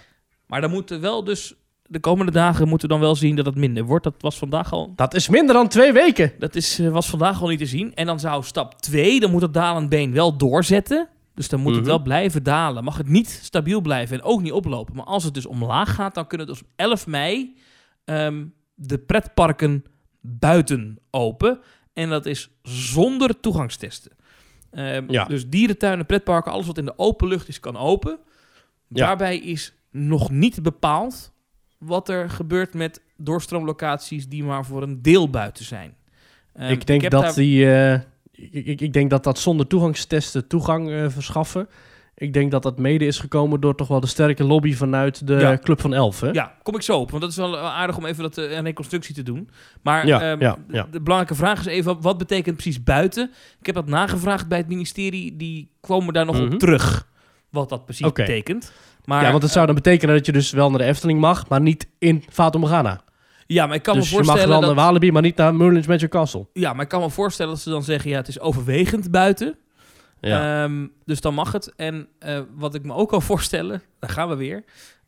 Maar 0.47 0.61
dan 0.61 0.69
moeten 0.71 1.01
wel 1.01 1.23
dus, 1.23 1.53
de 1.85 1.99
komende 1.99 2.31
dagen 2.31 2.67
moeten 2.67 2.87
we 2.87 2.93
dan 2.93 3.03
wel 3.03 3.15
zien 3.15 3.35
dat 3.35 3.45
het 3.45 3.55
minder 3.55 3.83
wordt. 3.85 4.03
Dat 4.03 4.15
was 4.21 4.37
vandaag 4.37 4.71
al 4.71 4.93
Dat 4.95 5.13
is 5.13 5.29
minder 5.29 5.55
dan 5.55 5.67
twee 5.67 5.91
weken. 5.93 6.31
dat 6.39 6.55
is, 6.55 6.79
eh, 6.79 6.89
was 6.89 7.09
vandaag 7.09 7.41
al 7.41 7.47
niet 7.47 7.59
te 7.59 7.65
zien. 7.65 7.95
En 7.95 8.05
dan 8.05 8.19
zou 8.19 8.43
stap 8.43 8.81
2, 8.81 9.19
dan 9.19 9.31
moet 9.31 9.41
het 9.41 9.53
dalend 9.53 9.89
been 9.89 10.11
wel 10.13 10.37
doorzetten. 10.37 11.07
Dus 11.33 11.49
dan 11.49 11.59
moet 11.59 11.71
het 11.71 11.81
Mhm. 11.81 11.89
wel 11.89 12.01
blijven 12.01 12.43
dalen. 12.43 12.83
Mag 12.83 12.97
het 12.97 13.07
niet 13.07 13.39
stabiel 13.43 13.81
blijven 13.81 14.17
en 14.17 14.23
ook 14.23 14.41
niet 14.41 14.51
oplopen. 14.51 14.95
Maar 14.95 15.05
als 15.05 15.23
het 15.23 15.33
dus 15.33 15.45
omlaag 15.45 15.95
gaat, 15.95 16.15
dan 16.15 16.27
kunnen 16.27 16.47
dus 16.47 16.61
op 16.61 16.67
11 16.75 17.07
mei 17.07 17.55
ehm, 18.05 18.45
de 18.75 18.97
pretparken 18.97 19.83
buiten 20.21 20.99
open. 21.11 21.59
En 21.93 22.09
dat 22.09 22.25
is 22.25 22.49
zonder 22.63 23.39
toegangstesten. 23.39 24.11
Ehm, 24.71 25.11
Ja. 25.11 25.25
Dus 25.25 25.49
dierentuinen, 25.49 26.05
pretparken, 26.05 26.51
alles 26.51 26.65
wat 26.67 26.77
in 26.77 26.85
de 26.85 26.97
open 26.97 27.27
lucht 27.27 27.47
is, 27.47 27.59
kan 27.59 27.77
open. 27.77 28.17
Ja. 28.87 29.05
Daarbij 29.05 29.37
is 29.37 29.73
nog 29.97 30.29
niet 30.29 30.63
bepaald 30.63 31.31
wat 31.77 32.09
er 32.09 32.29
gebeurt 32.29 32.73
met 32.73 33.01
doorstroomlocaties 33.17 34.27
die 34.29 34.43
maar 34.43 34.65
voor 34.65 34.81
een 34.83 35.01
deel 35.01 35.29
buiten 35.29 35.65
zijn. 35.65 35.95
Ehm, 36.53 36.71
ik 36.71 36.85
denk 36.85 37.09
dat 37.09 37.21
daar- 37.21 37.33
die. 37.33 37.71
eh, 37.75 37.93
ik, 38.31 38.65
ik, 38.65 38.81
ik 38.81 38.93
denk 38.93 39.09
dat 39.09 39.23
dat 39.23 39.39
zonder 39.39 39.67
toegangstesten 39.67 40.47
toegang 40.47 40.89
eh, 40.91 41.05
verschaffen. 41.09 41.69
Ik 42.15 42.33
denk 42.33 42.51
dat 42.51 42.63
dat 42.63 42.79
mede 42.79 43.05
is 43.05 43.19
gekomen 43.19 43.61
door 43.61 43.75
toch 43.75 43.87
wel 43.87 43.99
de 43.99 44.07
sterke 44.07 44.43
lobby 44.43 44.73
vanuit 44.73 45.27
de 45.27 45.33
Ja. 45.35 45.57
Club 45.57 45.81
van 45.81 45.93
Elf. 45.93 46.19
Hè? 46.19 46.29
Ja, 46.31 46.55
kom 46.63 46.75
ik 46.75 46.81
zo 46.81 46.99
op. 46.99 47.09
Want 47.09 47.21
dat 47.21 47.31
is 47.31 47.37
wel 47.37 47.57
eh, 47.57 47.63
aardig 47.63 47.97
om 47.97 48.05
even 48.05 48.23
dat, 48.23 48.37
een 48.37 48.63
reconstructie 48.63 49.15
te 49.15 49.23
doen. 49.23 49.49
Maar 49.81 50.07
Ja, 50.07 50.21
ehm, 50.31 50.41
ja, 50.41 50.57
de- 50.91 51.01
belangrijke 51.01 51.35
vraag 51.35 51.59
is 51.59 51.65
even, 51.65 52.01
wat 52.01 52.17
betekent 52.17 52.55
precies 52.55 52.83
buiten? 52.83 53.31
Ik 53.59 53.65
heb 53.65 53.75
dat 53.75 53.87
nagevraagd 53.87 54.47
bij 54.47 54.57
het 54.57 54.67
ministerie. 54.67 55.35
Die 55.35 55.71
komen 55.81 56.13
daar 56.13 56.25
nog 56.25 56.35
Mhm. 56.41 56.53
op 56.53 56.59
terug. 56.59 57.07
Wat 57.49 57.69
dat 57.69 57.85
precies 57.85 58.11
betekent. 58.11 58.71
Maar, 59.07 59.23
ja, 59.23 59.31
want 59.31 59.43
het 59.43 59.51
zou 59.51 59.65
dan 59.65 59.75
betekenen 59.75 60.15
dat 60.15 60.25
je 60.25 60.31
dus 60.31 60.51
wel 60.51 60.69
naar 60.69 60.79
de 60.79 60.85
Efteling 60.85 61.19
mag, 61.19 61.47
maar 61.49 61.61
niet 61.61 61.87
in 61.97 62.23
Fata 62.29 62.59
Morgana. 62.59 63.01
ja, 63.45 63.65
maar 63.65 63.75
ik 63.75 63.83
kan 63.83 63.95
dus 63.95 64.03
me 64.03 64.09
je 64.09 64.15
mag 64.17 64.25
voorstellen 64.25 64.59
wel 64.59 64.67
dat... 64.67 64.75
naar 64.75 64.85
Walibi, 64.85 65.11
maar 65.11 65.21
niet 65.21 65.35
naar 65.35 65.55
Merlin's 65.55 65.87
Magic 65.87 66.09
Castle. 66.09 66.47
Ja, 66.53 66.73
maar 66.73 66.81
ik 66.81 66.87
kan 66.89 67.01
me 67.01 67.09
voorstellen 67.09 67.51
dat 67.51 67.61
ze 67.61 67.69
dan 67.69 67.83
zeggen... 67.83 68.09
Ja, 68.09 68.17
het 68.17 68.27
is 68.27 68.39
overwegend 68.39 69.11
buiten. 69.11 69.57
Ja. 70.21 70.63
Ehm, 70.63 70.87
dus 71.05 71.21
dan 71.21 71.33
mag 71.33 71.51
het. 71.51 71.73
En 71.75 72.07
eh, 72.19 72.39
wat 72.55 72.75
ik 72.75 72.83
me 72.83 72.93
ook 72.93 73.09
kan 73.09 73.21
voorstellen, 73.21 73.81
daar 73.99 74.09
gaan 74.09 74.29
we 74.29 74.35
weer, 74.35 74.63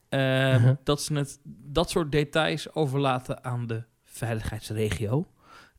ehm, 0.09 0.61
Mhm. 0.61 0.73
dat 0.83 1.01
ze 1.01 1.13
het, 1.13 1.39
dat 1.65 1.89
soort 1.89 2.11
details 2.11 2.73
overlaten 2.73 3.43
aan 3.43 3.67
de 3.67 3.83
veiligheidsregio. 4.05 5.25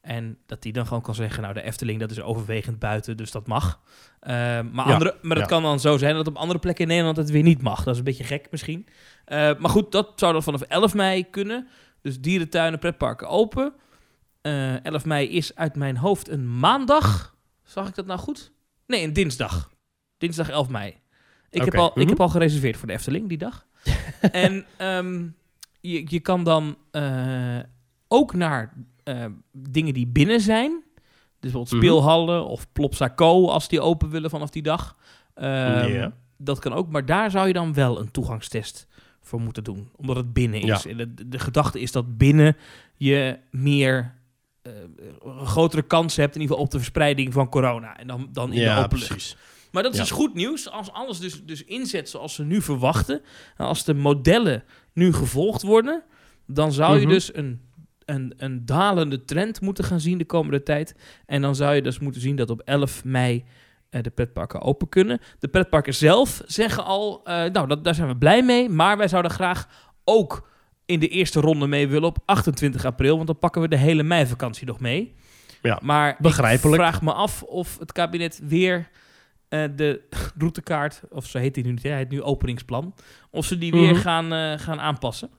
En 0.00 0.38
dat 0.46 0.62
die 0.62 0.72
dan 0.72 0.86
gewoon 0.86 1.02
kan 1.02 1.14
zeggen, 1.14 1.42
nou 1.42 1.54
de 1.54 1.62
Efteling 1.62 2.00
dat 2.00 2.10
is 2.10 2.20
overwegend 2.20 2.78
buiten, 2.78 3.16
dus 3.16 3.30
dat 3.30 3.46
mag. 3.46 3.80
Ehm, 4.20 4.70
maar, 4.70 4.86
Ja, 4.86 4.92
andere, 4.92 5.16
maar 5.22 5.36
dat 5.36 5.48
ja. 5.48 5.50
kan 5.50 5.62
dan 5.62 5.80
zo 5.80 5.96
zijn 5.96 6.14
dat 6.14 6.26
op 6.26 6.36
andere 6.36 6.58
plekken 6.58 6.82
in 6.82 6.90
Nederland 6.90 7.16
het 7.16 7.30
weer 7.30 7.42
niet 7.42 7.62
mag. 7.62 7.84
Dat 7.84 7.92
is 7.92 7.98
een 7.98 8.04
beetje 8.04 8.24
gek 8.24 8.46
misschien. 8.50 8.86
Eh, 9.24 9.50
maar 9.58 9.70
goed, 9.70 9.92
dat 9.92 10.12
zou 10.16 10.32
dan 10.32 10.42
vanaf 10.42 10.60
11 10.60 10.94
mei 10.94 11.30
kunnen. 11.30 11.68
Dus 12.02 12.20
dierentuinen, 12.20 12.78
pretparken 12.78 13.28
open. 13.28 13.72
Eh 14.42 14.84
11 14.84 15.04
mei 15.04 15.28
is 15.28 15.54
uit 15.54 15.76
mijn 15.76 15.96
hoofd 15.96 16.28
een 16.28 16.58
maandag. 16.58 17.36
Zag 17.62 17.88
ik 17.88 17.94
dat 17.94 18.06
nou 18.06 18.18
goed? 18.18 18.52
Nee, 18.86 19.04
een 19.04 19.12
dinsdag. 19.12 19.70
Dinsdag 20.18 20.48
11 20.48 20.68
mei. 20.68 20.96
Ik, 21.50 21.64
heb, 21.64 21.74
al, 21.74 21.88
ik 21.88 21.96
mhm. 21.96 22.08
heb 22.08 22.20
al 22.20 22.28
gereserveerd 22.28 22.76
voor 22.76 22.86
de 22.86 22.92
Efteling 22.92 23.28
die 23.28 23.38
dag. 23.38 23.66
en 24.20 24.66
ehm, 24.76 25.26
je, 25.80 26.04
je 26.06 26.20
kan 26.20 26.44
dan 26.44 26.76
eh, 26.90 27.58
ook 28.08 28.34
naar 28.34 28.74
eh, 29.16 29.24
dingen 29.52 29.94
die 29.94 30.06
binnen 30.06 30.40
zijn. 30.40 30.82
Dus 31.40 31.52
bijvoorbeeld 31.52 31.72
Mhm. 31.72 31.82
speelhallen 31.82 32.46
of 32.46 32.72
Plopsa 32.72 33.12
Co. 33.14 33.48
als 33.48 33.68
die 33.68 33.80
open 33.80 34.10
willen 34.10 34.30
vanaf 34.30 34.50
die 34.50 34.62
dag. 34.62 34.96
Ehm. 35.34 36.10
Dat 36.36 36.58
kan 36.58 36.72
ook, 36.72 36.88
maar 36.88 37.06
daar 37.06 37.30
zou 37.30 37.46
je 37.46 37.52
dan 37.52 37.74
wel 37.74 38.00
een 38.00 38.10
toegangstest 38.10 38.86
voor 39.22 39.40
moeten 39.40 39.64
doen. 39.64 39.88
Omdat 39.96 40.16
het 40.16 40.32
binnen 40.32 40.60
is. 40.60 40.82
Ja. 40.82 40.90
En 40.90 40.96
de, 40.96 41.28
de 41.28 41.38
gedachte 41.38 41.80
is 41.80 41.92
dat 41.92 42.18
binnen 42.18 42.56
je 42.96 43.38
meer... 43.50 44.14
eh, 44.62 44.72
een 45.24 45.46
grotere 45.46 45.82
kans 45.82 46.16
hebt 46.16 46.34
in 46.34 46.40
ieder 46.40 46.56
geval 46.56 46.64
op 46.66 46.72
de 46.72 46.78
verspreiding 46.78 47.32
van 47.32 47.48
corona. 47.48 47.96
En 47.96 48.06
dan, 48.06 48.28
dan 48.32 48.52
in 48.52 48.64
de 48.64 48.82
open 48.84 48.98
lucht. 48.98 49.36
Maar 49.72 49.82
dat 49.82 49.92
is 49.92 49.98
Ja. 49.98 50.04
dus 50.04 50.12
goed 50.12 50.34
nieuws. 50.34 50.70
Als 50.70 50.92
alles 50.92 51.18
dus, 51.18 51.44
dus 51.44 51.64
inzet 51.64 52.08
zoals 52.08 52.34
ze 52.34 52.44
nu 52.44 52.62
verwachten. 52.62 53.20
En 53.56 53.66
als 53.66 53.84
de 53.84 53.94
modellen 53.94 54.64
nu 54.92 55.12
gevolgd 55.12 55.62
worden. 55.62 56.02
Dan 56.46 56.72
zou 56.72 56.94
je 56.98 57.04
Mhm. 57.04 57.14
dus 57.14 57.34
een, 57.34 57.60
een, 58.10 58.34
een 58.36 58.64
dalende 58.66 59.24
trend 59.24 59.60
moeten 59.60 59.84
gaan 59.84 60.00
zien 60.00 60.18
de 60.18 60.24
komende 60.24 60.62
tijd. 60.62 60.94
En 61.26 61.42
dan 61.42 61.54
zou 61.54 61.74
je 61.74 61.82
dus 61.82 61.98
moeten 61.98 62.20
zien 62.20 62.36
dat 62.36 62.50
op 62.50 62.60
11 62.60 63.04
mei 63.04 63.44
eh, 63.90 64.02
de 64.02 64.10
pretparken 64.10 64.60
open 64.60 64.88
kunnen. 64.88 65.20
De 65.38 65.48
pretparken 65.48 65.94
zelf 65.94 66.42
zeggen 66.46 66.84
al, 66.84 67.20
eh, 67.24 67.44
nou 67.52 67.66
dat, 67.68 67.84
daar 67.84 67.94
zijn 67.94 68.08
we 68.08 68.16
blij 68.16 68.42
mee. 68.44 68.68
Maar 68.68 68.96
wij 68.96 69.08
zouden 69.08 69.30
graag 69.30 69.68
ook 70.04 70.48
in 70.86 71.00
de 71.00 71.08
eerste 71.08 71.40
ronde 71.40 71.66
mee 71.66 71.88
willen 71.88 72.08
op 72.08 72.18
28 72.24 72.84
april. 72.84 73.14
Want 73.14 73.26
dan 73.26 73.38
pakken 73.38 73.62
we 73.62 73.68
de 73.68 73.76
hele 73.76 74.02
meivakantie 74.02 74.66
nog 74.66 74.80
mee. 74.80 75.14
Ja, 75.62 75.78
maar 75.82 76.16
begrijpelijk. 76.18 76.82
ik 76.82 76.88
vraag 76.88 77.02
me 77.02 77.12
af 77.12 77.42
of 77.42 77.78
het 77.78 77.92
kabinet 77.92 78.40
weer 78.44 78.88
eh, 79.48 79.64
de 79.76 80.00
routekaart, 80.38 81.00
of 81.10 81.26
zo 81.26 81.38
heet 81.38 81.54
die 81.54 81.64
nu 81.64 81.70
niet, 81.70 81.82
hij 81.82 81.96
heet 81.96 82.10
nu 82.10 82.22
openingsplan, 82.22 82.94
of 83.30 83.44
ze 83.44 83.58
die 83.58 83.72
weer 83.72 83.92
Mhm. 83.92 84.00
gaan, 84.00 84.58
gaan 84.58 84.80
aanpassen. 84.80 85.30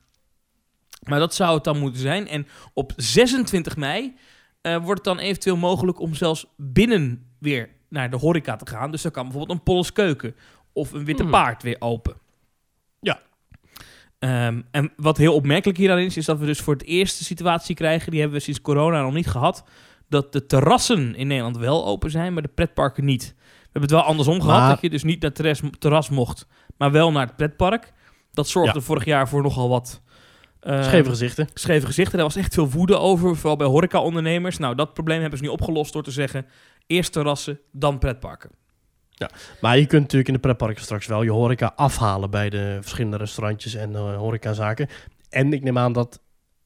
Maar 1.01 1.19
dat 1.19 1.33
zou 1.33 1.53
het 1.55 1.63
dan 1.63 1.79
moeten 1.79 2.01
zijn. 2.01 2.27
En 2.27 2.47
op 2.73 2.93
26 2.95 3.77
mei 3.77 4.15
eh, 4.61 4.75
wordt 4.75 5.05
het 5.05 5.15
dan 5.15 5.19
eventueel 5.19 5.57
mogelijk 5.57 5.99
om 5.99 6.13
zelfs 6.13 6.45
binnen 6.57 7.25
weer 7.39 7.69
naar 7.89 8.09
de 8.09 8.17
horeca 8.17 8.55
te 8.55 8.67
gaan. 8.67 8.91
Dus 8.91 9.01
dan 9.01 9.11
kan 9.11 9.23
bijvoorbeeld 9.27 9.57
een 9.57 9.63
Polles 9.63 9.93
Keuken 9.93 10.35
of 10.73 10.91
een 10.91 11.05
Witte 11.05 11.21
Hmm. 11.23 11.31
Paard 11.31 11.63
weer 11.63 11.75
open. 11.79 12.15
Ja. 12.99 13.19
Ehm, 14.19 14.61
en 14.71 14.91
wat 14.95 15.17
heel 15.17 15.33
opmerkelijk 15.33 15.77
hieraan 15.77 15.97
is, 15.97 16.17
is 16.17 16.25
dat 16.25 16.39
we 16.39 16.45
dus 16.45 16.59
voor 16.59 16.73
het 16.73 16.83
eerst 16.83 17.17
de 17.17 17.23
situatie 17.23 17.75
krijgen, 17.75 18.11
die 18.11 18.19
hebben 18.19 18.37
we 18.37 18.43
sinds 18.43 18.61
corona 18.61 19.01
nog 19.01 19.13
niet 19.13 19.27
gehad, 19.27 19.63
dat 20.09 20.33
de 20.33 20.45
terrassen 20.45 21.15
in 21.15 21.27
Nederland 21.27 21.57
wel 21.57 21.85
open 21.85 22.11
zijn, 22.11 22.33
maar 22.33 22.41
de 22.41 22.47
pretparken 22.55 23.05
niet. 23.05 23.33
We 23.37 23.61
hebben 23.63 23.81
het 23.81 23.91
wel 23.91 24.01
andersom 24.01 24.41
gehad, 24.41 24.59
Maar- 24.59 24.69
dat 24.69 24.81
je 24.81 24.89
dus 24.89 25.03
niet 25.03 25.21
naar 25.21 25.29
het 25.31 25.39
terras, 25.39 25.61
terras 25.79 26.09
mocht, 26.09 26.47
maar 26.77 26.91
wel 26.91 27.11
naar 27.11 27.25
het 27.27 27.35
pretpark. 27.35 27.93
Dat 28.31 28.47
zorgde 28.47 28.79
Ja. 28.79 28.85
vorig 28.85 29.05
jaar 29.05 29.29
voor 29.29 29.41
nogal 29.41 29.69
wat 29.69 30.01
eh, 30.61 30.83
Scheve 30.83 31.09
gezichten. 31.09 31.47
scheve 31.53 31.85
gezichten. 31.85 32.17
Daar 32.17 32.25
was 32.25 32.35
echt 32.35 32.53
veel 32.53 32.69
woede 32.69 32.97
over, 32.97 33.35
vooral 33.35 33.55
bij 33.55 33.67
horeca-ondernemers. 33.67 34.57
Nou, 34.57 34.75
dat 34.75 34.93
probleem 34.93 35.21
hebben 35.21 35.37
ze 35.39 35.43
nu 35.45 35.49
opgelost 35.49 35.93
door 35.93 36.03
te 36.03 36.11
zeggen... 36.11 36.45
eerst 36.87 37.11
terrassen, 37.11 37.59
dan 37.71 37.97
pretparken. 37.99 38.49
Maar 39.61 39.77
je 39.77 39.85
kunt 39.85 40.01
natuurlijk 40.01 40.27
in 40.27 40.33
de 40.33 40.39
pretparken 40.39 40.83
straks 40.83 41.07
wel 41.07 41.23
je 41.23 41.31
horeca 41.31 41.73
afhalen 41.75 42.29
bij 42.29 42.49
de 42.49 42.77
verschillende 42.81 43.17
restaurantjes 43.17 43.73
en 43.73 43.95
eh, 43.95 44.17
horecazaken. 44.17 44.87
En 45.29 45.53
ik 45.53 45.63
neem 45.63 45.77
aan 45.77 45.93
dat... 45.93 46.19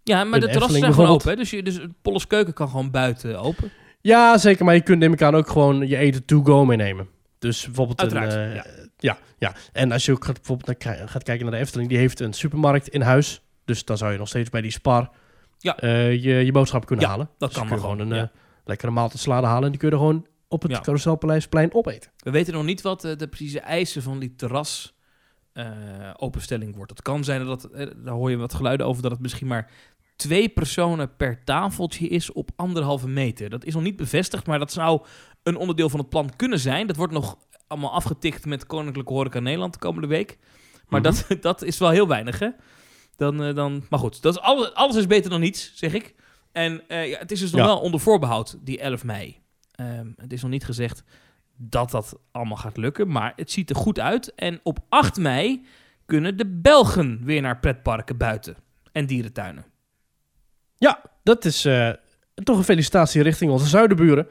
Ja, 0.04 0.24
maar 0.24 0.40
De 0.40 0.48
terrassen 0.48 0.80
zijn 0.80 0.94
gewoon 0.94 1.10
open. 1.10 1.30
Hè? 1.30 1.36
Dus, 1.36 1.50
je, 1.50 1.64
dus 1.64 1.80
Polles 2.02 2.28
Keuken 2.28 2.54
kan 2.54 2.70
gewoon 2.70 2.92
buiten 2.92 3.40
open. 3.40 3.72
Ja, 4.02 4.38
zeker. 4.38 4.66
Maar 4.66 4.74
je 4.74 4.82
kunt 4.82 5.00
neem 5.00 5.14
ik 5.14 5.22
aan 5.22 5.36
ook 5.36 5.50
gewoon 5.50 5.88
je 5.88 5.98
eten 5.98 6.26
to 6.26 6.42
go 6.44 6.66
meenemen. 6.66 7.08
Dus 7.40 7.66
bijvoorbeeld 7.66 8.02
Uiteraard, 8.02 8.34
een... 8.34 8.50
eh, 8.50 8.56
ja. 8.56 8.66
ja. 8.98 9.18
Ja, 9.38 9.54
En 9.72 9.92
als 9.92 10.06
je 10.06 10.12
ook 10.12 10.26
gaat, 10.26 10.36
bijvoorbeeld 10.36 10.84
naar, 10.84 11.08
gaat 11.08 11.24
kijken 11.24 11.46
naar 11.46 11.54
de 11.54 11.60
Efteling, 11.62 11.90
die 11.90 11.98
heeft 11.98 12.20
een 12.20 12.34
supermarkt 12.34 12.88
in 12.88 13.02
huis. 13.02 13.42
Dus 13.66 13.86
dan 13.86 13.98
zou 13.98 14.12
je 14.12 14.18
nog 14.18 14.28
steeds 14.28 14.50
bij 14.50 14.62
die 14.62 14.72
Spar 14.72 15.10
Ja. 15.58 15.78
eh, 15.78 16.12
je, 16.24 16.34
je 16.46 16.52
boodschap 16.52 16.86
kunnen 16.86 17.06
Ja, 17.06 17.12
halen. 17.12 17.30
dat 17.38 17.50
Dus 17.54 17.58
kan 17.58 17.68
gewoon 17.80 18.00
een 18.00 18.12
eh, 18.14 18.24
lekkere 18.66 18.92
maaltijd 18.92 19.22
salade 19.22 19.48
halen. 19.48 19.64
En 19.64 19.70
die 19.70 19.80
kun 19.80 19.88
je 19.90 19.94
er 19.96 20.00
gewoon 20.02 20.28
op 20.48 20.62
het 20.62 20.72
Ja. 20.72 20.80
Carouselpaleisplein 20.80 21.74
opeten. 21.74 22.12
We 22.18 22.32
weten 22.32 22.54
nog 22.54 22.64
niet 22.64 22.82
wat 22.82 23.04
eh, 23.04 23.18
de 23.18 23.28
precieze 23.28 23.60
eisen 23.60 24.02
van 24.02 24.20
die 24.20 24.36
terras 24.36 24.94
openstelling 26.18 26.76
wordt. 26.76 26.92
Het 26.92 27.02
kan 27.02 27.24
zijn 27.24 27.46
dat, 27.46 27.70
daar 27.96 28.14
hoor 28.14 28.30
je 28.30 28.38
wat 28.38 28.54
geluiden 28.54 28.86
over, 28.86 29.02
dat 29.02 29.12
het 29.12 29.20
misschien 29.20 29.48
maar 29.48 29.72
twee 30.16 30.50
personen 30.50 31.16
per 31.16 31.44
tafeltje 31.44 32.08
is 32.08 32.32
op 32.32 32.50
anderhalve 32.56 33.08
meter. 33.08 33.50
Dat 33.50 33.66
is 33.66 33.74
nog 33.74 33.84
niet 33.84 33.96
bevestigd, 33.96 34.48
maar 34.48 34.60
dat 34.60 34.72
zou 34.72 35.02
een 35.44 35.56
onderdeel 35.56 35.90
van 35.90 36.00
het 36.00 36.10
plan 36.10 36.36
kunnen 36.36 36.60
zijn. 36.60 36.88
Dat 36.88 36.96
wordt 36.96 37.14
nog 37.14 37.38
allemaal 37.68 37.92
afgetikt 37.94 38.46
met 38.46 38.66
Koninklijke 38.66 39.14
Horeca 39.14 39.40
Nederland 39.40 39.74
de 39.74 39.80
komende 39.80 40.08
week. 40.08 40.38
Maar 40.88 41.02
Mhm. 41.02 41.10
dat, 41.10 41.26
dat 41.42 41.62
is 41.62 41.78
wel 41.78 41.90
heel 41.90 42.08
weinig, 42.08 42.40
hè? 42.40 42.50
Dan, 43.18 43.44
eh, 43.44 43.56
dan, 43.56 43.86
maar 43.90 44.00
goed, 44.00 44.22
dat 44.22 44.36
is 44.36 44.42
alles, 44.42 44.74
alles 44.74 44.96
is 44.96 45.08
beter 45.08 45.30
dan 45.30 45.40
niets, 45.40 45.72
zeg 45.76 45.94
ik. 45.94 46.14
En 46.52 46.82
eh, 46.88 47.10
ja, 47.10 47.18
het 47.20 47.32
is 47.32 47.40
dus 47.40 47.52
nog 47.52 47.60
Ja. 47.62 47.66
wel 47.68 47.80
onder 47.80 48.00
voorbehoud, 48.00 48.58
die 48.62 48.80
11 48.80 49.04
mei. 49.04 49.38
Ehm, 49.72 50.08
het 50.18 50.34
is 50.34 50.42
nog 50.42 50.52
niet 50.52 50.66
gezegd 50.66 51.04
dat 51.58 51.92
dat 51.92 52.18
allemaal 52.32 52.58
gaat 52.58 52.78
lukken, 52.78 53.08
maar 53.12 53.34
het 53.36 53.52
ziet 53.52 53.70
er 53.70 53.76
goed 53.76 54.00
uit. 54.00 54.34
En 54.36 54.60
op 54.64 54.80
8 54.90 55.18
mei 55.18 55.66
kunnen 56.06 56.38
de 56.38 56.46
Belgen 56.48 57.20
weer 57.24 57.42
naar 57.42 57.60
pretparken 57.60 58.18
buiten 58.18 58.56
en 58.92 59.06
dierentuinen. 59.06 59.66
Ja, 60.78 61.02
dat 61.24 61.46
is... 61.46 61.66
eh, 61.66 61.90
toch 62.44 62.58
een 62.58 62.64
felicitatie 62.64 63.22
richting 63.22 63.52
onze 63.52 63.68
zuidenburen. 63.68 64.28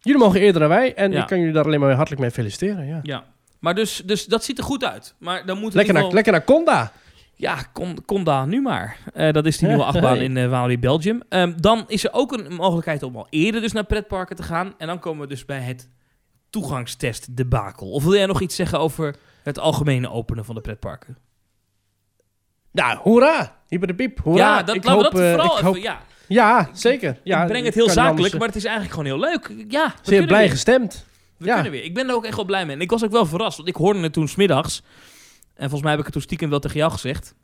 Jullie 0.00 0.20
mogen 0.20 0.40
eerder 0.40 0.60
dan 0.60 0.68
wij 0.68 0.94
en 0.94 1.12
Ja. 1.12 1.20
ik 1.20 1.26
kan 1.26 1.38
jullie 1.38 1.52
daar 1.54 1.64
alleen 1.64 1.80
maar 1.80 1.92
hartelijk 1.94 2.20
mee 2.22 2.30
feliciteren. 2.30 2.86
Ja. 2.86 3.00
Ja. 3.02 3.24
Maar 3.60 3.74
dus, 3.74 4.02
dus 4.04 4.24
dat 4.26 4.44
ziet 4.44 4.58
er 4.58 4.64
goed 4.64 4.84
uit. 4.84 5.14
Maar 5.18 5.46
dan 5.46 5.58
moet 5.58 5.74
Lekker, 5.74 5.92
naar, 5.92 6.02
geval... 6.02 6.14
lekker 6.14 6.32
naar 6.32 6.44
Conda. 6.44 6.92
Ja, 7.38 7.56
kon, 7.72 8.04
kon 8.04 8.24
daar 8.24 8.46
nu 8.46 8.60
maar. 8.62 8.98
Eh, 9.14 9.32
dat 9.32 9.46
is 9.46 9.58
die 9.58 9.68
nieuwe 9.68 9.84
achtbaan 9.92 10.16
in 10.16 10.36
uh, 10.36 10.48
Walibi, 10.48 10.78
Belgium. 10.80 11.22
Ehm, 11.28 11.52
dan 11.56 11.84
is 11.86 12.04
er 12.04 12.12
ook 12.12 12.32
een 12.32 12.54
mogelijkheid 12.54 13.02
om 13.02 13.16
al 13.16 13.26
eerder 13.30 13.60
dus 13.60 13.72
naar 13.72 13.84
pretparken 13.84 14.36
te 14.36 14.42
gaan. 14.42 14.74
En 14.78 14.86
dan 14.86 14.98
komen 14.98 15.20
we 15.22 15.26
dus 15.28 15.44
bij 15.44 15.60
het 15.60 15.88
toegangstest 16.50 17.36
debakel. 17.36 17.90
Of 17.90 18.02
wil 18.04 18.14
jij 18.14 18.26
nog 18.26 18.40
iets 18.40 18.54
zeggen 18.56 18.78
over 18.80 19.16
het 19.42 19.58
algemene 19.58 20.10
openen 20.10 20.44
van 20.44 20.54
de 20.54 20.60
pretparken? 20.60 21.16
Nou, 22.72 22.98
hoera! 22.98 23.56
Hyper 23.68 23.86
de 23.86 23.94
piep, 23.94 24.18
hoera. 24.22 24.38
ja, 24.56 24.62
dat, 24.62 24.74
ik 24.74 24.84
laten 24.84 25.02
hoop, 25.02 25.12
we 25.12 25.18
dat 25.18 25.26
eh, 25.26 25.30
vooral 25.30 25.46
ik 25.50 25.52
even... 25.58 25.66
hoop- 25.66 25.76
ja, 25.76 26.00
Ja, 26.28 26.68
zeker. 26.72 27.20
Ja, 27.24 27.42
ik 27.42 27.48
breng 27.48 27.64
het 27.64 27.74
heel 27.74 27.88
zakelijk, 27.88 28.08
anders, 28.16 28.32
maar 28.32 28.46
het 28.46 28.56
is 28.56 28.64
eigenlijk 28.64 28.94
gewoon 28.94 29.08
heel 29.18 29.28
leuk. 29.30 29.64
Ja, 29.68 29.94
Zeer 30.02 30.26
blij 30.26 30.40
weer. 30.40 30.50
gestemd. 30.50 31.06
We 31.36 31.44
Ja. 31.46 31.54
kunnen 31.54 31.72
weer. 31.72 31.84
Ik 31.84 31.94
ben 31.94 32.08
er 32.08 32.14
ook 32.14 32.24
echt 32.24 32.36
wel 32.36 32.44
blij 32.44 32.66
mee. 32.66 32.74
En 32.76 32.80
ik 32.82 32.90
was 32.90 33.04
ook 33.04 33.10
wel 33.10 33.26
verrast, 33.26 33.56
want 33.56 33.68
ik 33.68 33.76
hoorde 33.76 34.00
het 34.00 34.12
toen 34.12 34.28
smiddags. 34.28 34.78
En 34.78 34.86
volgens 35.56 35.80
mij 35.82 35.90
heb 35.90 35.98
ik 35.98 36.04
het 36.04 36.12
toen 36.14 36.22
stiekem 36.22 36.50
wel 36.50 36.58
tegen 36.58 36.76
jou 36.78 36.92
gezegd. 36.92 37.34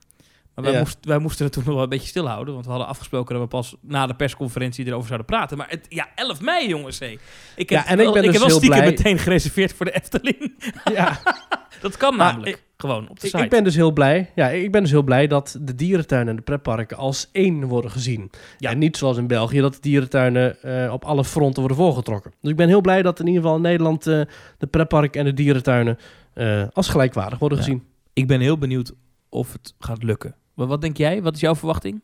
Maar 0.54 0.64
wij, 0.64 0.72
Ja. 0.72 0.78
moesten, 0.78 1.00
wij 1.08 1.18
moesten 1.18 1.44
het 1.44 1.54
toen 1.54 1.62
nog 1.66 1.74
wel 1.74 1.82
een 1.82 1.88
beetje 1.88 2.08
stilhouden. 2.08 2.52
Want 2.54 2.64
we 2.66 2.70
hadden 2.70 2.88
afgesproken 2.90 3.34
dat 3.34 3.42
we 3.42 3.48
pas 3.48 3.74
na 3.80 4.06
de 4.06 4.14
persconferentie 4.14 4.86
erover 4.86 5.06
zouden 5.06 5.26
praten. 5.26 5.56
Maar 5.56 5.66
het, 5.70 5.86
ja, 5.88 6.08
11 6.14 6.40
mei 6.40 6.68
jongens. 6.68 6.98
Hé. 6.98 7.06
Ik 7.06 7.18
heb, 7.56 7.68
Ja, 7.68 7.86
en 7.86 7.98
ik 7.98 8.04
wel- 8.04 8.12
ben 8.12 8.22
ik 8.24 8.30
dus 8.32 8.38
heb 8.40 8.48
wel 8.48 8.58
stiekem 8.58 8.78
blij- 8.78 8.90
meteen 8.90 9.18
gereserveerd 9.18 9.72
voor 9.72 9.86
de 9.86 9.92
Efteling. 9.92 10.54
Ja. 10.94 11.20
Dat 11.80 11.96
kan 11.96 12.16
Maar 12.16 12.32
namelijk. 12.32 12.62
gewoon 12.76 13.08
op 13.08 13.20
de 13.20 13.26
Ik, 13.26 13.32
site. 13.32 13.44
ik 13.44 13.50
ben 13.50 13.64
dus 13.64 13.74
heel 13.74 13.92
blij. 13.92 14.30
Ja, 14.34 14.48
ik 14.48 14.72
ben 14.72 14.82
dus 14.82 14.90
heel 14.90 15.02
blij 15.02 15.26
dat 15.26 15.58
de 15.60 15.74
dierentuinen 15.74 16.28
en 16.30 16.36
de 16.36 16.42
pretparken 16.42 16.96
als 16.96 17.28
één 17.32 17.64
worden 17.64 17.90
gezien. 17.90 18.30
Ja. 18.58 18.70
En 18.70 18.78
niet 18.78 18.96
zoals 18.96 19.16
in 19.16 19.26
België 19.26 19.60
dat 19.60 19.74
de 19.74 19.80
dierentuinen 19.80 20.62
eh, 20.62 20.92
op 20.92 21.04
alle 21.04 21.24
fronten 21.24 21.58
worden 21.60 21.76
voorgetrokken. 21.78 22.32
Dus 22.40 22.50
ik 22.50 22.56
ben 22.56 22.68
heel 22.68 22.80
blij 22.80 23.02
dat 23.02 23.20
in 23.20 23.26
ieder 23.26 23.42
geval 23.42 23.56
in 23.56 23.62
Nederland 23.62 24.06
eh, 24.06 24.20
de 24.58 24.66
pretparken 24.66 25.20
en 25.20 25.26
de 25.26 25.34
dierentuinen 25.34 25.98
eh, 26.34 26.62
als 26.72 26.88
gelijkwaardig 26.88 27.38
worden 27.38 27.58
Ja. 27.58 27.64
gezien. 27.64 27.84
Ik 28.12 28.26
ben 28.26 28.40
heel 28.40 28.58
benieuwd 28.58 28.92
of 29.28 29.52
het 29.52 29.74
gaat 29.78 30.02
lukken. 30.02 30.34
Maar 30.54 30.66
wat 30.66 30.80
denk 30.80 30.96
jij? 30.96 31.22
Wat 31.22 31.34
is 31.34 31.40
jouw 31.40 31.54
verwachting? 31.54 32.00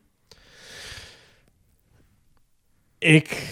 Ik, 2.97 3.47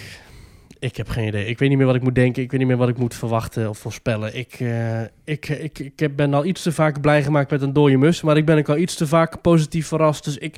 ik 0.80 0.95
heb 0.97 1.10
geen 1.10 1.28
idee. 1.28 1.45
Ik 1.45 1.60
weet 1.60 1.70
niet 1.70 1.78
meer 1.78 1.88
wat 1.88 1.95
ik 1.95 2.01
moet 2.01 2.16
denken. 2.16 2.43
Ik 2.43 2.51
weet 2.51 2.60
niet 2.60 2.70
meer 2.70 2.78
wat 2.78 2.89
ik 2.89 2.97
moet 2.97 3.16
verwachten 3.16 3.70
of 3.70 3.78
voorspellen. 3.78 4.38
Ik, 4.38 4.53
eh, 4.53 5.01
ik, 5.24 5.49
ik, 5.49 5.80
ik 5.80 5.99
heb- 5.99 6.16
ben 6.16 6.34
al 6.34 6.45
iets 6.45 6.62
te 6.62 6.72
vaak 6.72 7.01
blij 7.01 7.24
gemaakt 7.24 7.51
met 7.51 7.62
een 7.62 7.74
dode 7.74 7.97
mus. 7.97 8.22
Maar 8.22 8.38
ik 8.38 8.45
ben 8.45 8.58
ook 8.58 8.70
al 8.70 8.78
iets 8.78 8.95
te 8.95 9.08
vaak 9.08 9.41
positief 9.41 9.88
verrast. 9.88 10.24
Dus 10.24 10.38
ik, 10.38 10.58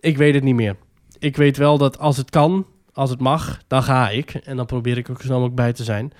ik 0.00 0.16
weet 0.16 0.34
het 0.34 0.44
niet 0.44 0.54
meer. 0.54 0.76
Ik 1.18 1.36
weet 1.36 1.56
wel 1.56 1.78
dat 1.78 1.98
als 1.98 2.16
het 2.16 2.30
kan, 2.30 2.66
als 2.92 3.10
het 3.10 3.20
mag, 3.20 3.62
dan 3.66 3.82
ga 3.82 4.10
ik. 4.10 4.30
En 4.34 4.56
dan 4.56 4.66
probeer 4.66 4.98
ik 4.98 5.10
ook 5.10 5.16
zo 5.16 5.22
snel 5.22 5.34
mogelijk 5.38 5.56
bij 5.60 5.72
te 5.72 5.84
zijn. 5.84 6.12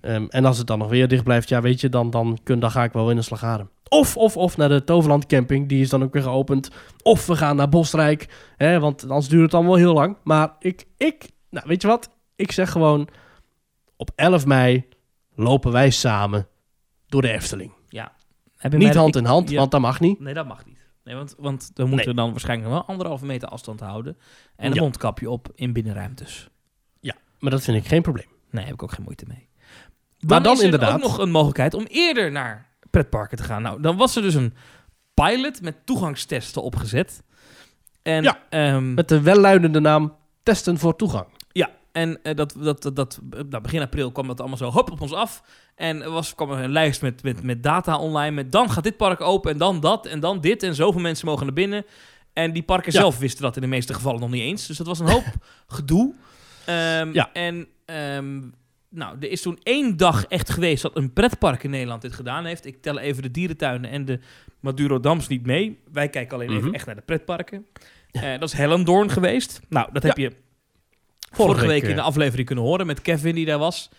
Ehm, 0.00 0.26
en 0.28 0.44
als 0.44 0.58
het 0.58 0.66
dan 0.66 0.78
nog 0.78 0.88
weer 0.90 1.08
dicht 1.08 1.24
blijft, 1.24 1.48
ja, 1.48 1.60
weet 1.60 1.80
je, 1.80 1.88
dan, 1.88 2.10
dan, 2.10 2.38
kun, 2.42 2.60
dan 2.60 2.70
ga 2.70 2.84
ik 2.84 2.92
wel 2.92 3.10
in 3.10 3.16
de 3.16 3.22
slagaren. 3.22 3.70
Of, 3.88 4.16
of, 4.16 4.36
of 4.36 4.56
naar 4.56 4.68
de 4.68 4.84
Toverland 4.84 5.26
camping, 5.26 5.68
die 5.68 5.80
is 5.80 5.88
dan 5.88 6.02
ook 6.02 6.12
weer 6.12 6.22
geopend. 6.22 6.70
Of 7.02 7.26
we 7.26 7.36
gaan 7.36 7.56
naar 7.56 7.68
Bosrijk, 7.68 8.28
hè, 8.56 8.80
want 8.80 9.02
anders 9.02 9.28
duurt 9.28 9.42
het 9.42 9.50
dan 9.50 9.64
wel 9.66 9.74
heel 9.74 9.94
lang. 9.94 10.16
Maar 10.24 10.56
ik, 10.58 10.84
ik, 10.96 11.30
nou, 11.50 11.66
weet 11.68 11.82
je 11.82 11.88
wat? 11.88 12.10
Ik 12.36 12.52
zeg 12.52 12.70
gewoon, 12.70 13.08
op 13.96 14.10
11 14.14 14.46
mei 14.46 14.84
lopen 15.34 15.72
wij 15.72 15.90
samen 15.90 16.48
door 17.06 17.22
de 17.22 17.30
Efteling. 17.32 17.74
Heb 18.56 18.72
je 18.72 18.78
Niet 18.78 18.94
hand 18.94 19.16
in 19.16 19.24
hand, 19.24 19.50
ja. 19.50 19.58
want 19.58 19.70
dat 19.70 19.80
mag 19.80 20.00
niet. 20.00 20.20
Nee, 20.20 20.34
dat 20.34 20.46
mag 20.46 20.66
niet. 20.66 20.78
Nee, 21.04 21.14
want, 21.14 21.34
want 21.38 21.70
dan 21.74 21.88
moeten 21.88 22.08
we 22.08 22.14
dan 22.14 22.30
waarschijnlijk 22.30 22.70
wel 22.70 22.84
anderhalve 22.84 23.24
meter 23.26 23.48
afstand 23.48 23.80
houden. 23.80 24.16
En 24.56 24.66
een 24.68 24.74
Ja. 24.74 24.80
mondkapje 24.80 25.30
op 25.30 25.48
in 25.54 25.72
binnenruimtes. 25.72 26.48
Maar 27.38 27.50
dat 27.50 27.62
vind 27.62 27.76
ik 27.76 27.86
geen 27.86 28.02
probleem. 28.02 28.26
Nee, 28.50 28.64
heb 28.64 28.74
ik 28.74 28.82
ook 28.82 28.92
geen 28.92 29.04
moeite 29.04 29.24
mee. 29.28 29.48
Maar 30.20 30.42
dan 30.42 30.52
is 30.52 30.58
er 30.58 30.64
inderdaad- 30.64 30.94
ook 30.94 31.00
nog 31.00 31.18
een 31.18 31.30
mogelijkheid 31.30 31.74
om 31.74 31.84
eerder 31.88 32.32
naar 32.32 32.65
pretparken 33.00 33.36
te 33.36 33.42
gaan. 33.42 33.62
Nou, 33.62 33.80
dan 33.80 33.96
was 33.96 34.16
er 34.16 34.22
dus 34.22 34.34
een 34.34 34.54
pilot 35.14 35.62
met 35.62 35.76
toegangstesten 35.86 36.62
opgezet. 36.62 37.22
En, 38.02 38.22
Ja, 38.22 38.38
ehm, 38.48 38.94
Met 38.94 39.08
de 39.08 39.20
welluidende 39.20 39.80
naam 39.80 40.14
Testen 40.42 40.78
voor 40.78 40.96
Toegang. 40.96 41.26
ja, 41.52 41.70
en 41.92 42.22
eh, 42.22 42.34
dat, 42.34 42.54
dat, 42.58 42.82
dat, 42.82 42.94
dat, 42.96 43.20
nou, 43.48 43.62
begin 43.62 43.80
april 43.80 44.12
kwam 44.12 44.26
dat 44.26 44.38
allemaal 44.40 44.58
zo 44.58 44.70
hop 44.70 44.90
op 44.90 45.00
ons 45.00 45.12
af. 45.12 45.42
En 45.74 46.02
er 46.02 46.10
was, 46.10 46.34
kwam 46.34 46.50
er 46.50 46.58
een 46.64 46.70
lijst 46.72 47.02
met, 47.02 47.22
met, 47.22 47.42
met 47.42 47.62
data 47.62 47.98
online. 47.98 48.30
Met 48.34 48.52
dan 48.52 48.70
gaat 48.70 48.84
dit 48.84 48.96
park 48.96 49.20
open 49.20 49.50
en 49.52 49.58
dan 49.58 49.80
dat 49.80 50.06
en 50.06 50.20
dan 50.20 50.40
dit. 50.40 50.62
En 50.62 50.74
zoveel 50.74 51.00
mensen 51.00 51.26
mogen 51.26 51.44
naar 51.46 51.54
binnen. 51.54 51.84
En 52.32 52.52
die 52.52 52.62
parken 52.62 52.92
Ja. 52.92 52.98
zelf 53.00 53.18
wisten 53.18 53.42
dat 53.42 53.56
in 53.56 53.62
de 53.62 53.68
meeste 53.68 53.94
gevallen 53.94 54.20
nog 54.20 54.30
niet 54.30 54.42
eens. 54.42 54.66
Dus 54.66 54.76
dat 54.76 54.86
was 54.86 54.98
een 54.98 55.08
hoop 55.10 55.24
gedoe. 55.76 56.14
Ehm, 56.64 57.12
Ja. 57.12 57.32
En 57.32 57.66
ehm, 57.84 58.40
nou, 58.96 59.16
er 59.20 59.30
is 59.30 59.42
toen 59.42 59.58
één 59.62 59.96
dag 59.96 60.24
echt 60.26 60.50
geweest 60.50 60.82
dat 60.82 60.96
een 60.96 61.12
pretpark 61.12 61.62
in 61.62 61.70
Nederland 61.70 62.02
dit 62.02 62.12
gedaan 62.12 62.44
heeft. 62.44 62.66
Ik 62.66 62.82
tel 62.82 62.98
even 62.98 63.22
de 63.22 63.30
dierentuinen 63.30 63.90
en 63.90 64.04
de 64.04 64.20
Madurodams 64.60 65.28
niet 65.28 65.46
mee. 65.46 65.78
Wij 65.92 66.08
kijken 66.08 66.34
alleen 66.36 66.50
even 66.50 66.64
Mhm. 66.64 66.74
echt 66.74 66.86
naar 66.86 66.94
de 66.94 67.00
pretparken. 67.00 67.66
Eh, 68.10 68.22
dat 68.38 68.42
is 68.48 68.52
Hellendoorn 68.52 69.10
geweest. 69.10 69.60
Nou, 69.68 69.88
dat 69.92 70.02
heb 70.02 70.16
Ja. 70.16 70.22
je 70.24 70.32
vorige 71.32 71.60
week, 71.60 71.70
week 71.70 71.82
in 71.82 71.88
eh, 71.90 71.94
de 71.96 72.02
aflevering 72.02 72.46
kunnen 72.46 72.64
horen 72.64 72.86
met 72.86 73.02
Kevin 73.02 73.34
die 73.34 73.46
daar 73.46 73.58
was. 73.58 73.90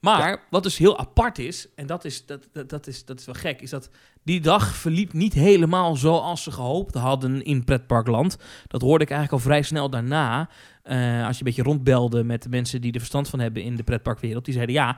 Maar 0.00 0.42
wat 0.50 0.62
dus 0.62 0.78
heel 0.78 0.98
apart 0.98 1.38
is, 1.38 1.68
en 1.74 1.86
dat 1.86 2.04
is, 2.04 2.26
dat, 2.26 2.48
dat, 2.52 2.68
dat, 2.68 2.86
is, 2.86 3.04
dat 3.04 3.18
is 3.20 3.26
wel 3.26 3.34
gek, 3.34 3.60
is 3.60 3.70
dat 3.70 3.90
die 4.22 4.40
dag 4.40 4.74
verliep 4.74 5.12
niet 5.12 5.32
helemaal 5.32 5.96
zoals 5.96 6.42
ze 6.42 6.50
gehoopt 6.50 6.94
hadden 6.94 7.44
in 7.44 7.64
pretparkland. 7.64 8.36
Dat 8.66 8.80
hoorde 8.80 9.04
ik 9.04 9.10
eigenlijk 9.10 9.42
al 9.42 9.48
vrij 9.50 9.62
snel 9.62 9.90
daarna. 9.90 10.48
Eh, 10.86 11.26
als 11.26 11.38
je 11.38 11.44
een 11.44 11.46
beetje 11.54 11.62
rondbelde 11.62 12.24
met 12.24 12.42
de 12.42 12.48
mensen 12.48 12.80
die 12.80 12.92
er 12.92 12.98
verstand 12.98 13.28
van 13.28 13.38
hebben 13.40 13.62
in 13.62 13.76
de 13.76 13.82
pretparkwereld. 13.82 14.44
Die 14.44 14.54
zeiden 14.54 14.74
ja, 14.74 14.96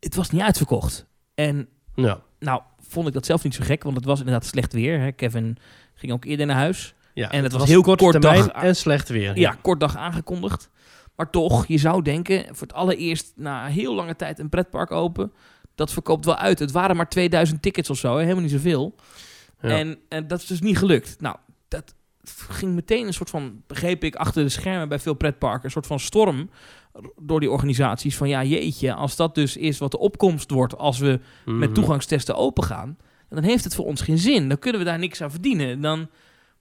het 0.00 0.14
was 0.14 0.30
niet 0.30 0.42
uitverkocht. 0.42 1.06
En 1.34 1.68
Ja. 1.94 2.20
nou, 2.38 2.62
vond 2.80 3.06
ik 3.08 3.12
dat 3.14 3.26
zelf 3.26 3.44
niet 3.44 3.54
zo 3.54 3.64
gek, 3.64 3.82
want 3.82 3.96
het 3.96 4.04
was 4.04 4.18
inderdaad 4.18 4.44
slecht 4.46 4.72
weer. 4.72 5.00
Hè. 5.00 5.12
Kevin 5.12 5.56
ging 5.94 6.12
ook 6.12 6.24
eerder 6.24 6.46
naar 6.46 6.56
huis. 6.56 6.94
ja. 7.14 7.30
En 7.30 7.42
het 7.42 7.52
was 7.52 7.68
heel 7.68 7.82
kort 7.82 7.98
termijn 7.98 8.38
dag- 8.46 8.62
en 8.62 8.76
slecht 8.76 9.08
weer. 9.08 9.38
Ja, 9.38 9.56
kort 9.62 9.80
dag 9.80 9.96
aangekondigd. 9.96 10.70
Maar 11.16 11.30
toch, 11.30 11.66
je 11.66 11.78
zou 11.78 12.02
denken, 12.02 12.44
voor 12.46 12.66
het 12.66 12.72
allereerst 12.76 13.32
na 13.36 13.66
heel 13.66 13.94
lange 13.94 14.16
tijd 14.16 14.38
een 14.38 14.48
pretpark 14.48 14.90
open. 14.90 15.32
Dat 15.74 15.92
verkoopt 15.92 16.24
wel 16.24 16.36
uit. 16.36 16.58
Het 16.58 16.70
waren 16.72 16.96
maar 16.96 17.08
2000 17.08 17.62
tickets 17.62 17.90
of 17.90 17.98
zo, 17.98 18.14
hè? 18.14 18.20
helemaal 18.22 18.42
niet 18.42 18.50
zoveel. 18.50 18.94
Ja. 19.60 19.68
En, 19.68 19.98
en 20.08 20.26
dat 20.26 20.40
is 20.40 20.46
dus 20.46 20.60
niet 20.60 20.78
gelukt. 20.78 21.20
Nou, 21.20 21.36
ging 22.48 22.74
meteen 22.74 23.06
een 23.06 23.14
soort 23.14 23.30
van, 23.30 23.62
begreep 23.66 24.04
ik, 24.04 24.14
achter 24.16 24.42
de 24.42 24.48
schermen 24.48 24.88
bij 24.88 24.98
veel 24.98 25.14
pretparken, 25.14 25.64
een 25.64 25.70
soort 25.70 25.86
van 25.86 26.00
storm 26.00 26.50
door 27.20 27.40
die 27.40 27.50
organisaties. 27.50 28.16
Van 28.16 28.28
ja, 28.28 28.44
jeetje, 28.44 28.94
als 28.94 29.16
dat 29.16 29.34
dus 29.34 29.56
is 29.56 29.78
wat 29.78 29.90
de 29.90 29.98
opkomst 29.98 30.50
wordt 30.50 30.76
als 30.78 30.98
we 30.98 31.20
met 31.44 31.58
Mhm. 31.68 31.72
toegangstesten 31.72 32.36
open 32.36 32.64
gaan, 32.64 32.96
dan 33.28 33.42
heeft 33.42 33.64
het 33.64 33.74
voor 33.74 33.84
ons 33.84 34.00
geen 34.00 34.18
zin. 34.18 34.48
Dan 34.48 34.58
kunnen 34.58 34.80
we 34.80 34.86
daar 34.86 34.98
niks 34.98 35.22
aan 35.22 35.30
verdienen. 35.30 35.80
Dan, 35.80 36.08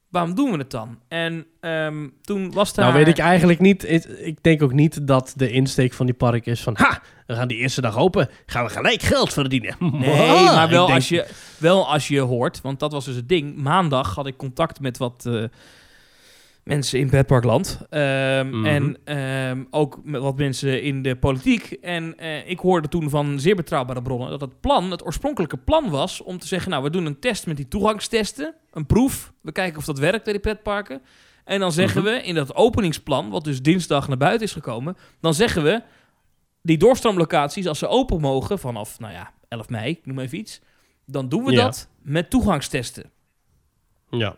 waarom 0.10 0.36
doen 0.36 0.52
we 0.52 0.58
het 0.58 0.72
dan? 0.72 1.00
En 1.08 1.46
ehm, 1.60 2.08
toen 2.22 2.52
was 2.52 2.74
daar... 2.74 2.86
Nou 2.86 2.98
weet 2.98 3.08
ik 3.08 3.18
eigenlijk 3.24 3.60
niet. 3.60 3.90
Ik, 3.90 4.04
ik 4.04 4.44
denk 4.44 4.62
ook 4.64 4.74
niet 4.74 5.08
dat 5.08 5.34
de 5.36 5.52
insteek 5.52 5.94
van 5.94 6.06
die 6.06 6.16
park 6.16 6.46
is 6.46 6.62
van... 6.62 6.76
Ha, 6.78 7.02
we 7.26 7.36
gaan 7.36 7.48
die 7.48 7.58
eerste 7.58 7.82
dag 7.82 7.98
open. 7.98 8.30
Gaan 8.46 8.66
we 8.66 8.70
gelijk 8.70 9.02
geld 9.02 9.34
verdienen. 9.34 9.76
Nee, 9.92 10.44
maar 10.44 10.70
wel, 10.70 10.86
denk- 10.86 10.98
als 10.98 11.10
je, 11.10 11.28
wel 11.58 11.88
als 11.92 12.08
je 12.08 12.20
hoort, 12.20 12.62
want 12.62 12.80
dat 12.80 12.92
was 12.92 13.06
dus 13.06 13.16
het 13.16 13.30
ding. 13.30 13.56
Maandag 13.56 14.16
had 14.16 14.28
ik 14.28 14.38
contact 14.38 14.80
met 14.80 14.98
wat 14.98 15.26
eh, 15.26 15.44
mensen 16.68 17.00
in 17.00 17.10
pretparkland. 17.10 17.80
Ehm, 17.90 18.48
Mhm. 18.50 18.66
En 18.66 18.98
ehm, 19.04 19.64
ook 19.70 20.00
met 20.04 20.22
wat 20.22 20.38
mensen 20.38 20.82
in 20.84 21.02
de 21.02 21.16
politiek. 21.16 21.72
En 21.72 22.18
eh, 22.18 22.50
ik 22.50 22.60
hoorde 22.60 22.88
toen 22.88 23.10
van 23.10 23.40
zeer 23.40 23.56
betrouwbare 23.56 24.02
bronnen 24.02 24.30
dat 24.30 24.42
het 24.42 24.60
plan, 24.62 24.92
het 24.92 25.06
oorspronkelijke 25.06 25.58
plan 25.58 25.90
was 25.90 26.22
om 26.24 26.38
te 26.40 26.48
zeggen, 26.48 26.72
nou 26.72 26.84
we 26.84 26.90
doen 26.90 27.06
een 27.06 27.20
test 27.20 27.48
met 27.48 27.58
die 27.58 27.68
toegangstesten, 27.68 28.56
een 28.72 28.86
proef. 28.86 29.34
We 29.42 29.52
kijken 29.52 29.78
of 29.78 29.86
dat 29.86 30.00
werkt 30.00 30.24
bij 30.24 30.34
die 30.34 30.42
pretparken. 30.42 31.02
En 31.44 31.60
dan 31.60 31.72
zeggen 31.72 32.02
Mhm. 32.04 32.12
we 32.14 32.22
in 32.22 32.36
dat 32.36 32.56
openingsplan, 32.56 33.30
wat 33.30 33.44
dus 33.44 33.62
dinsdag 33.62 34.08
naar 34.08 34.18
buiten 34.18 34.48
is 34.48 34.54
gekomen, 34.54 34.98
dan 35.22 35.34
zeggen 35.34 35.64
we 35.64 35.82
die 36.62 36.78
doorstroomlocaties, 36.78 37.68
als 37.68 37.80
ze 37.80 37.88
open 37.88 38.22
mogen 38.22 38.60
vanaf, 38.60 39.00
nou 39.00 39.14
ja, 39.14 39.34
11 39.48 39.70
mei, 39.70 40.00
noem 40.04 40.20
even 40.20 40.38
iets, 40.38 40.62
dan 41.06 41.30
doen 41.30 41.44
we 41.44 41.52
Ja. 41.52 41.64
dat 41.64 41.90
met 42.02 42.30
toegangstesten. 42.30 43.12
Ja. 44.10 44.36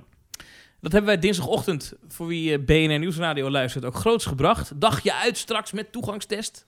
Dat 0.81 0.91
hebben 0.91 1.11
wij 1.11 1.19
dinsdagochtend, 1.19 1.93
voor 2.07 2.27
wie 2.27 2.53
eh, 2.53 2.59
BNR 2.65 2.99
Nieuwsradio 2.99 3.49
luistert, 3.49 3.85
ook 3.85 3.95
groots 3.95 4.25
gebracht. 4.25 4.81
Dagje 4.81 5.13
uit 5.13 5.37
straks 5.37 5.71
met 5.71 5.91
toegangstest. 5.91 6.67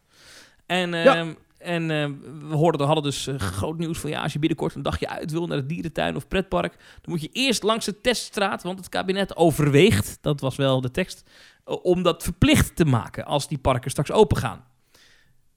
En, 0.66 0.93
eh, 0.93 1.03
Ja. 1.03 1.34
en 1.57 1.91
eh, 1.91 2.09
we 2.49 2.55
hoorden, 2.55 2.86
hadden 2.86 3.03
dus 3.03 3.28
eh, 3.28 3.36
groot 3.39 3.78
nieuws 3.78 3.99
van 3.99 4.09
ja, 4.09 4.22
als 4.22 4.34
je 4.34 4.39
binnenkort 4.39 4.76
een 4.76 4.82
dagje 4.82 5.09
uit 5.09 5.32
wil 5.32 5.47
naar 5.47 5.57
de 5.57 5.66
dierentuin 5.66 6.16
of 6.16 6.28
pretpark, 6.28 6.72
dan 6.74 7.12
moet 7.12 7.22
je 7.22 7.30
eerst 7.32 7.64
langs 7.64 7.86
de 7.86 8.01
teststraat, 8.01 8.64
want 8.64 8.80
het 8.80 8.89
kabinet 8.89 9.36
overweegt, 9.36 10.18
dat 10.22 10.39
was 10.41 10.55
wel 10.55 10.82
de 10.82 10.91
tekst, 10.91 11.24
om 11.66 12.03
dat 12.03 12.24
verplicht 12.24 12.76
te 12.76 12.86
maken 12.86 13.26
als 13.26 13.47
die 13.47 13.57
parken 13.57 13.91
straks 13.91 14.12
open 14.12 14.38
gaan. 14.38 14.64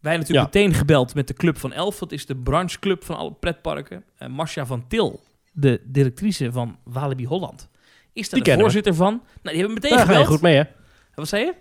Wij 0.01 0.17
natuurlijk 0.17 0.53
Ja. 0.53 0.61
meteen 0.61 0.75
gebeld 0.79 1.15
met 1.15 1.29
de 1.29 1.35
Club 1.35 1.59
van 1.59 1.73
Elf, 1.73 1.99
dat 1.99 2.13
is 2.13 2.27
de 2.27 2.37
brancheclub 2.37 3.05
van 3.05 3.17
alle 3.17 3.33
pretparken. 3.33 4.05
Marcia 4.29 4.67
van 4.67 4.89
Til, 4.89 5.21
de 5.53 5.81
directrice 5.85 6.53
van 6.53 6.79
Walibi 6.85 7.27
Holland, 7.27 7.69
is 8.15 8.29
daar 8.31 8.41
Die 8.41 8.49
de 8.51 8.57
we. 8.57 8.63
voorzitter 8.63 8.95
van. 8.95 9.13
Nou, 9.13 9.23
die 9.43 9.57
hebben 9.57 9.75
meteen 9.75 9.91
Daar 9.91 9.99
ga 9.99 10.05
je 10.13 10.17
gebeld. 10.19 10.33
goed 10.35 10.41
mee, 10.43 10.57
hè? 10.57 10.63
Wat 11.15 11.29
zei 11.29 11.45
je? 11.45 11.55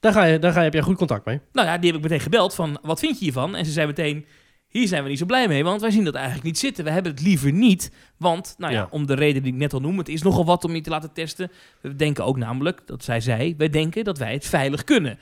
Daar, 0.00 0.12
ga 0.12 0.24
je, 0.24 0.38
daar 0.38 0.52
ga 0.52 0.58
je, 0.58 0.64
heb 0.64 0.72
jij 0.72 0.82
goed 0.82 0.96
contact 0.96 1.24
mee. 1.24 1.40
Nou 1.52 1.66
ja, 1.68 1.78
die 1.78 1.86
heb 1.86 1.96
ik 1.98 2.02
meteen 2.02 2.20
gebeld 2.20 2.54
van, 2.54 2.78
wat 2.82 2.98
vind 3.00 3.18
je 3.18 3.24
hiervan? 3.24 3.54
En 3.56 3.64
ze 3.66 3.72
zei 3.72 3.86
meteen, 3.86 4.26
hier 4.68 4.88
zijn 4.88 5.02
we 5.02 5.08
niet 5.08 5.18
zo 5.18 5.26
blij 5.26 5.48
mee, 5.48 5.64
want 5.64 5.80
wij 5.80 5.90
zien 5.90 6.04
dat 6.04 6.14
eigenlijk 6.14 6.44
niet 6.44 6.58
zitten. 6.58 6.84
We 6.84 6.90
hebben 6.90 7.12
het 7.12 7.20
liever 7.22 7.52
niet, 7.52 7.90
want, 8.16 8.54
nou 8.58 8.72
ja, 8.72 8.78
Ja. 8.78 8.86
om 8.90 9.06
de 9.06 9.14
reden 9.14 9.42
die 9.42 9.52
ik 9.52 9.58
net 9.58 9.72
al 9.72 9.80
noemde, 9.80 9.98
het 9.98 10.08
is 10.08 10.22
nogal 10.22 10.44
wat 10.44 10.64
om 10.64 10.74
je 10.74 10.80
te 10.80 10.90
laten 10.90 11.12
testen. 11.12 11.50
We 11.80 11.96
denken 11.96 12.24
ook 12.24 12.36
namelijk, 12.36 12.82
dat 12.86 13.04
zij 13.04 13.20
zei, 13.20 13.54
wij 13.56 13.68
denken 13.68 14.04
dat 14.04 14.18
wij 14.18 14.32
het 14.32 14.46
veilig 14.46 14.84
kunnen. 14.84 15.18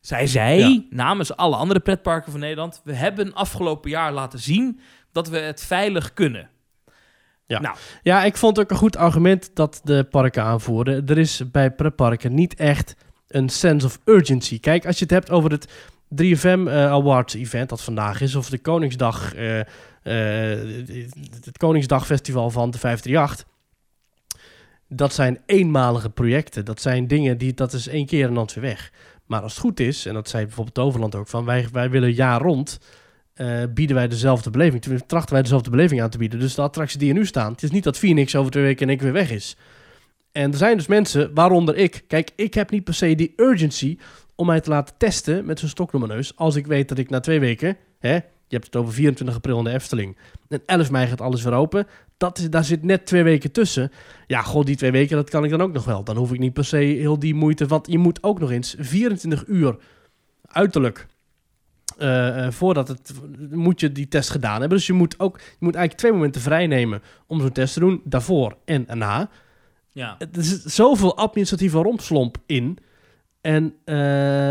Zij 0.00 0.26
zei, 0.26 0.58
Ja. 0.60 0.82
namens 0.90 1.36
alle 1.36 1.56
andere 1.56 1.80
pretparken 1.80 2.30
van 2.30 2.40
Nederland, 2.40 2.80
we 2.84 2.92
hebben 2.94 3.34
afgelopen 3.34 3.90
jaar 3.90 4.12
laten 4.12 4.38
zien 4.38 4.80
dat 5.12 5.28
we 5.28 5.38
het 5.38 5.64
veilig 5.64 6.12
kunnen. 6.12 6.48
Ja, 8.02 8.24
ik 8.24 8.36
vond 8.36 8.60
ook 8.60 8.70
een 8.70 8.76
goed 8.76 8.96
argument 8.96 9.50
dat 9.54 9.80
de 9.84 10.04
parken 10.10 10.42
aanvoerden. 10.42 11.06
Er 11.06 11.18
is 11.18 11.50
bij 11.50 11.70
pretparken 11.70 12.34
niet 12.34 12.54
echt 12.54 12.96
een 13.28 13.48
sense 13.48 13.86
of 13.86 13.98
urgency. 14.04 14.60
Kijk, 14.60 14.86
als 14.86 14.98
je 14.98 15.04
het 15.04 15.12
hebt 15.12 15.30
over 15.30 15.50
het 15.50 15.68
3FM 16.22 16.66
eh, 16.66 16.90
Awards 16.90 17.34
event 17.34 17.68
dat 17.68 17.82
vandaag 17.82 18.20
is, 18.20 18.34
of 18.34 18.48
de 18.48 18.58
Koningsdag, 18.58 19.34
eh, 19.34 19.60
eh, 19.60 19.66
het 21.44 21.58
Koningsdagfestival 21.58 22.50
van 22.50 22.70
de 22.70 22.78
538. 22.78 23.52
Dat 24.88 25.12
zijn 25.12 25.40
eenmalige 25.46 26.10
projecten. 26.10 26.64
Dat 26.64 26.80
zijn 26.80 27.06
dingen 27.06 27.38
die, 27.38 27.54
dat 27.54 27.72
is 27.72 27.88
één 27.88 28.06
keer 28.06 28.28
en 28.28 28.34
dan 28.34 28.48
weer 28.54 28.64
weg. 28.64 28.92
Maar 29.26 29.42
als 29.42 29.52
het 29.52 29.60
goed 29.60 29.80
is, 29.80 30.06
en 30.06 30.14
dat 30.14 30.28
zei 30.28 30.44
bijvoorbeeld 30.44 30.74
Toverland 30.74 31.14
ook, 31.14 31.28
van 31.28 31.44
wij, 31.44 31.68
wij 31.72 31.90
willen 31.90 32.12
jaar 32.12 32.40
rond 32.40 32.78
eh, 33.34 33.62
bieden 33.74 33.96
wij 33.96 34.08
dezelfde 34.08 34.50
beleving. 34.50 34.82
Tenminste, 34.82 35.08
trachten 35.08 35.32
wij 35.32 35.42
dezelfde 35.42 35.70
beleving 35.70 36.02
aan 36.02 36.10
te 36.10 36.18
bieden. 36.18 36.40
Dus 36.40 36.54
de 36.54 36.62
attracties 36.62 36.98
die 36.98 37.08
er 37.08 37.14
nu 37.14 37.26
staan, 37.26 37.52
het 37.52 37.62
is 37.62 37.70
niet 37.70 37.84
dat 37.84 37.98
Phoenix 37.98 38.36
over 38.36 38.50
twee 38.50 38.64
weken 38.64 38.82
in 38.82 38.88
één 38.88 38.98
keer 38.98 39.12
weer 39.12 39.22
weg 39.22 39.30
is. 39.30 39.56
En 40.32 40.50
er 40.50 40.58
zijn 40.58 40.76
dus 40.76 40.86
mensen, 40.86 41.34
waaronder 41.34 41.76
ik. 41.76 42.04
Kijk, 42.06 42.30
ik 42.36 42.54
heb 42.54 42.70
niet 42.70 42.84
per 42.84 42.94
se 42.94 43.14
die 43.14 43.32
urgency 43.36 43.98
om 44.34 44.46
mij 44.46 44.60
te 44.60 44.70
laten 44.70 44.94
testen 44.98 45.44
met 45.44 45.58
zo'n 45.58 45.68
stok 45.68 45.90
door 45.90 46.00
mijn 46.00 46.12
neus. 46.12 46.36
Als 46.36 46.56
ik 46.56 46.66
weet 46.66 46.88
dat 46.88 46.98
ik 46.98 47.10
na 47.10 47.20
twee 47.20 47.40
weken, 47.40 47.76
hè, 47.98 48.14
je 48.14 48.60
hebt 48.60 48.64
het 48.66 48.76
over 48.76 48.92
24 48.92 49.36
april 49.36 49.58
in 49.58 49.64
de 49.64 49.70
Efteling. 49.70 50.16
En 50.48 50.62
11 50.66 50.90
mei 50.90 51.06
gaat 51.06 51.20
alles 51.20 51.42
weer 51.42 51.52
open. 51.52 51.86
Dat 52.16 52.38
is, 52.38 52.50
daar 52.50 52.64
zit 52.64 52.82
net 52.82 53.06
twee 53.06 53.22
weken 53.22 53.52
tussen. 53.52 53.90
Ja, 54.26 54.42
god, 54.42 54.66
die 54.66 54.76
twee 54.76 54.90
weken, 54.90 55.16
dat 55.16 55.30
kan 55.30 55.44
ik 55.44 55.50
dan 55.50 55.62
ook 55.62 55.72
nog 55.72 55.84
wel. 55.84 56.04
Dan 56.04 56.16
hoef 56.16 56.32
ik 56.32 56.38
niet 56.38 56.52
per 56.52 56.64
se 56.64 56.76
heel 56.76 57.18
die 57.18 57.34
moeite, 57.34 57.66
want 57.66 57.86
je 57.90 57.98
moet 57.98 58.22
ook 58.22 58.40
nog 58.40 58.50
eens 58.50 58.74
24 58.78 59.44
uur 59.46 59.76
uiterlijk 60.46 61.06
eh, 61.98 62.46
eh, 62.46 62.52
voordat 62.52 62.88
het 62.88 63.12
moet 63.50 63.80
je 63.80 63.92
die 63.92 64.08
test 64.08 64.30
gedaan 64.30 64.60
hebben. 64.60 64.78
Dus 64.78 64.86
je 64.86 64.92
moet 64.92 65.20
ook 65.20 65.38
je 65.38 65.56
moet 65.58 65.74
eigenlijk 65.74 65.96
twee 65.96 66.12
momenten 66.12 66.40
vrij 66.40 66.66
nemen 66.66 67.02
om 67.26 67.40
zo'n 67.40 67.52
test 67.52 67.74
te 67.74 67.80
doen, 67.80 68.00
daarvoor 68.04 68.56
en 68.64 68.88
erna. 68.88 69.28
Ja. 69.92 70.16
Er 70.18 70.44
zit 70.44 70.62
zoveel 70.64 71.16
administratieve 71.16 71.78
rompslomp 71.78 72.36
in. 72.46 72.78
En 73.40 73.74
eh, 73.84 74.50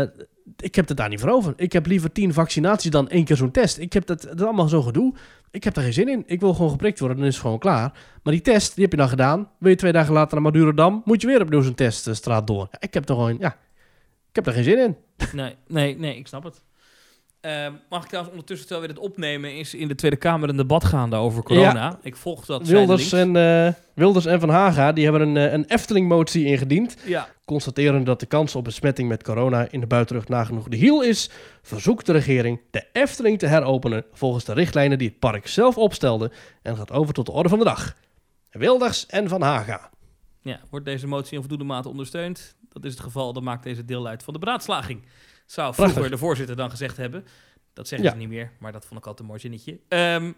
ik 0.56 0.74
heb 0.74 0.88
het 0.88 0.96
daar 0.96 1.08
niet 1.08 1.20
voor 1.20 1.30
over. 1.30 1.52
Ik 1.56 1.72
heb 1.72 1.86
liever 1.86 2.12
tien 2.12 2.32
vaccinaties 2.32 2.90
dan 2.90 3.08
één 3.08 3.24
keer 3.24 3.36
zo'n 3.36 3.50
test. 3.50 3.78
Ik 3.78 3.92
heb 3.92 4.06
dat, 4.06 4.22
dat 4.22 4.42
allemaal 4.42 4.68
zo'n 4.68 4.82
gedoe. 4.82 5.14
Ik 5.50 5.64
heb 5.64 5.74
daar 5.74 5.84
geen 5.84 5.92
zin 5.92 6.08
in. 6.08 6.22
Ik 6.26 6.40
wil 6.40 6.54
gewoon 6.54 6.70
geprikt 6.70 6.98
worden, 6.98 7.18
dan 7.18 7.26
is 7.26 7.34
het 7.34 7.42
gewoon 7.42 7.58
klaar. 7.58 7.92
Maar 8.22 8.32
die 8.32 8.42
test, 8.42 8.74
die 8.74 8.82
heb 8.82 8.92
je 8.92 8.98
dan 8.98 9.08
gedaan. 9.08 9.50
Wil 9.58 9.70
je 9.70 9.76
twee 9.76 9.92
dagen 9.92 10.12
later 10.12 10.32
naar 10.32 10.42
Madurodam, 10.42 11.02
moet 11.04 11.20
je 11.20 11.26
weer 11.26 11.40
opnieuw 11.40 11.62
zo'n 11.62 11.74
teststraat 11.74 12.46
door. 12.46 12.68
Ja, 12.70 12.80
ik 12.80 12.94
heb 12.94 13.08
er 13.08 13.14
gewoon, 13.14 13.36
ja, 13.38 13.56
ik 14.28 14.34
heb 14.34 14.44
daar 14.44 14.54
geen 14.54 14.64
zin 14.64 14.78
in. 14.78 14.96
Nee, 15.32 15.54
nee, 15.66 15.98
nee, 15.98 16.16
ik 16.16 16.26
snap 16.26 16.44
het. 16.44 16.62
Ehm, 17.44 17.72
mag 17.88 18.02
ik 18.02 18.08
trouwens 18.08 18.34
ondertussen, 18.34 18.68
terwijl 18.68 18.88
we 18.88 18.94
dit 18.94 19.04
opnemen, 19.04 19.56
is 19.56 19.74
in 19.74 19.88
de 19.88 19.94
Tweede 19.94 20.16
Kamer 20.16 20.48
een 20.48 20.56
debat 20.56 20.84
gaande 20.84 21.16
over 21.16 21.42
corona. 21.42 21.98
Ik 22.02 22.16
volg 22.16 22.46
dat 22.46 22.66
Wilders 22.66 23.12
en, 23.12 23.36
eh, 23.36 23.72
Wilders 23.94 24.26
en 24.26 24.40
Van 24.40 24.48
Haga 24.48 24.92
die 24.92 25.04
hebben 25.04 25.28
een, 25.28 25.36
eh, 25.36 25.52
een 25.52 25.64
Efteling-motie 25.64 26.44
ingediend. 26.44 26.96
Ja, 27.04 27.28
Constateren 27.44 28.04
dat 28.04 28.20
de 28.20 28.26
kans 28.26 28.54
op 28.54 28.64
besmetting 28.64 29.08
met 29.08 29.22
corona 29.22 29.66
in 29.70 29.80
de 29.80 29.86
buitenlucht 29.86 30.28
nagenoeg 30.28 30.68
de 30.68 30.76
hiel 30.76 31.02
is, 31.02 31.30
verzoekt 31.62 32.06
de 32.06 32.12
regering 32.12 32.60
de 32.70 32.86
Efteling 32.92 33.38
te 33.38 33.46
heropenen 33.46 34.04
volgens 34.12 34.44
de 34.44 34.52
richtlijnen 34.52 34.98
die 34.98 35.08
het 35.08 35.18
park 35.18 35.46
zelf 35.46 35.78
opstelde 35.78 36.30
en 36.62 36.76
gaat 36.76 36.92
over 36.92 37.14
tot 37.14 37.26
de 37.26 37.32
orde 37.32 37.48
van 37.48 37.58
de 37.58 37.64
dag. 37.64 37.96
Wilders 38.50 39.06
en 39.06 39.28
Van 39.28 39.42
Haga. 39.42 39.90
ja, 40.42 40.60
wordt 40.70 40.86
deze 40.86 41.06
motie 41.06 41.34
in 41.34 41.40
voldoende 41.40 41.64
mate 41.64 41.88
ondersteund? 41.88 42.56
Dat 42.68 42.84
is 42.84 42.90
het 42.90 43.00
geval, 43.00 43.32
dan 43.32 43.44
maakt 43.44 43.62
deze 43.62 43.84
deel 43.84 44.06
uit 44.06 44.22
van 44.22 44.32
de 44.32 44.40
beraadslaging. 44.40 45.02
Zou 45.46 45.74
vroeger 45.74 45.94
Prachtig. 45.94 46.12
de 46.12 46.24
voorzitter 46.24 46.56
dan 46.56 46.70
gezegd 46.70 46.96
hebben. 46.96 47.24
Dat 47.72 47.88
zeggen 47.88 48.08
Ja. 48.08 48.12
ze 48.14 48.18
niet 48.20 48.28
meer, 48.28 48.50
maar 48.58 48.72
dat 48.72 48.86
vond 48.86 49.00
ik 49.00 49.06
altijd 49.06 49.20
een 49.20 49.26
mooi 49.26 49.40
zinnetje. 49.40 49.78
Ehm, 49.88 50.32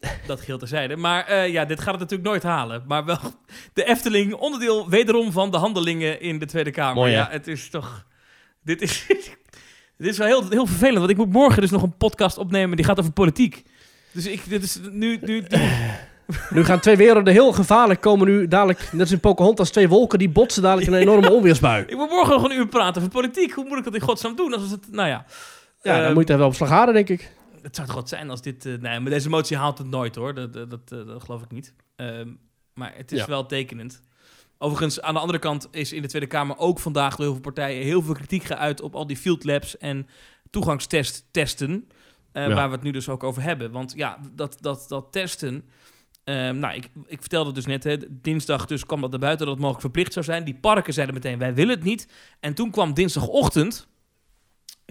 dat 0.26 0.40
geldt 0.40 0.60
terzijde. 0.60 0.96
Maar 0.96 1.26
eh, 1.26 1.48
ja, 1.48 1.64
dit 1.64 1.78
gaat 1.80 1.90
het 1.92 2.00
natuurlijk 2.00 2.28
nooit 2.28 2.42
halen. 2.42 2.84
Maar 2.86 3.04
wel 3.04 3.18
de 3.74 3.84
Efteling, 3.84 4.34
onderdeel 4.34 4.88
wederom 4.88 5.32
van 5.32 5.50
de 5.50 5.56
handelingen 5.56 6.20
in 6.20 6.38
de 6.38 6.46
Tweede 6.46 6.70
Kamer. 6.70 6.94
Mooi, 6.94 7.12
ja, 7.12 7.28
het 7.30 7.46
is 7.46 7.70
toch... 7.70 8.06
Dit 8.64 8.82
is, 8.82 9.06
dit 9.98 10.06
is 10.10 10.18
wel 10.18 10.26
heel, 10.26 10.48
heel 10.50 10.66
vervelend, 10.66 10.98
want 10.98 11.10
ik 11.10 11.16
moet 11.16 11.32
morgen 11.32 11.60
dus 11.60 11.70
nog 11.70 11.82
een 11.82 11.96
podcast 11.96 12.38
opnemen 12.38 12.76
die 12.76 12.84
gaat 12.86 12.98
over 12.98 13.12
politiek. 13.12 13.62
Dus 14.12 14.26
ik, 14.26 14.48
dit 14.48 14.62
is 14.62 14.78
nu... 14.90 14.90
nu, 14.90 15.18
nu 15.20 15.44
Nu 16.50 16.64
gaan 16.64 16.80
twee 16.80 16.96
werelden 16.96 17.32
heel 17.32 17.52
gevaarlijk 17.52 18.00
komen 18.00 18.26
nu 18.26 18.48
dadelijk, 18.48 18.88
net 18.92 19.00
als 19.00 19.10
in 19.12 19.20
Pocahontas, 19.20 19.70
twee 19.70 19.88
wolken 19.88 20.18
die 20.18 20.28
botsen 20.28 20.62
dadelijk 20.62 20.86
in 20.88 20.92
een 20.94 21.00
enorme 21.00 21.30
onweersbui. 21.30 21.84
ik 21.84 21.96
moet 21.96 22.08
morgen 22.10 22.32
nog 22.34 22.44
een 22.44 22.56
uur 22.56 22.66
praten 22.68 23.00
over 23.02 23.12
politiek. 23.14 23.52
Hoe 23.52 23.64
moet 23.68 23.78
ik 23.78 23.84
dat 23.84 23.94
in 23.94 24.00
godsnaam 24.00 24.36
doen? 24.36 24.54
Als 24.54 24.70
het, 24.70 24.86
nou 24.90 25.08
ja... 25.08 25.24
Ja, 25.82 25.94
dan 25.96 26.04
Ehm, 26.04 26.12
moet 26.14 26.26
je 26.26 26.32
er 26.32 26.38
wel 26.38 26.48
op 26.48 26.54
slag 26.54 26.68
houden, 26.68 26.94
denk 26.94 27.08
ik. 27.08 27.32
Het 27.62 27.74
zou 27.76 27.86
toch 27.86 27.96
wat 27.96 28.08
zijn 28.08 28.30
als 28.30 28.42
dit... 28.42 28.66
eh, 28.66 28.72
nee, 28.80 29.00
maar 29.00 29.10
deze 29.10 29.28
motie 29.28 29.56
haalt 29.56 29.78
het 29.78 29.86
nooit 29.86 30.14
hoor. 30.14 30.34
Dat, 30.34 30.52
dat, 30.52 30.70
dat, 30.70 30.80
eh, 30.88 31.06
dat 31.06 31.22
geloof 31.24 31.42
ik 31.42 31.50
niet. 31.50 31.74
Ehm, 31.96 32.28
maar 32.74 32.92
het 32.96 33.12
is 33.12 33.18
Ja. 33.18 33.26
wel 33.26 33.46
tekenend. 33.46 34.00
Overigens, 34.58 35.00
aan 35.00 35.14
de 35.14 35.20
andere 35.20 35.38
kant 35.38 35.68
is 35.70 35.92
in 35.92 36.02
de 36.02 36.08
Tweede 36.08 36.26
Kamer 36.28 36.58
ook 36.58 36.78
vandaag 36.78 37.16
door 37.16 37.24
heel 37.24 37.32
veel 37.34 37.42
partijen 37.42 37.82
heel 37.84 38.02
veel 38.02 38.14
kritiek 38.14 38.44
geuit 38.44 38.80
op 38.80 38.94
al 38.94 39.06
die 39.06 39.16
field 39.16 39.44
labs 39.44 39.78
en 39.78 40.06
toegangstesttesten. 40.50 41.88
eh, 42.32 42.48
Ja. 42.48 42.54
Waar 42.54 42.68
we 42.68 42.74
het 42.74 42.82
nu 42.84 42.90
dus 42.90 43.08
ook 43.08 43.22
over 43.22 43.42
hebben. 43.42 43.70
Want 43.70 43.92
ja, 43.96 44.18
dat, 44.34 44.56
dat, 44.60 44.84
dat 44.88 45.06
testen. 45.10 45.64
Ehm, 46.24 46.58
nou, 46.58 46.74
ik, 46.74 46.88
ik 47.06 47.20
vertelde 47.20 47.52
dus 47.52 47.66
net, 47.66 47.84
hè, 47.84 47.96
dinsdag 48.10 48.66
dus 48.66 48.86
kwam 48.86 49.00
dat 49.00 49.10
naar 49.10 49.18
buiten 49.18 49.46
dat 49.46 49.54
het 49.54 49.64
mogelijk 49.64 49.84
verplicht 49.84 50.12
zou 50.12 50.24
zijn. 50.24 50.44
Die 50.44 50.54
parken 50.60 50.92
zeiden 50.92 51.14
meteen, 51.14 51.38
wij 51.38 51.54
willen 51.54 51.74
het 51.74 51.84
niet. 51.84 52.08
En 52.40 52.54
toen 52.54 52.70
kwam 52.70 52.94
dinsdagochtend, 52.94 53.86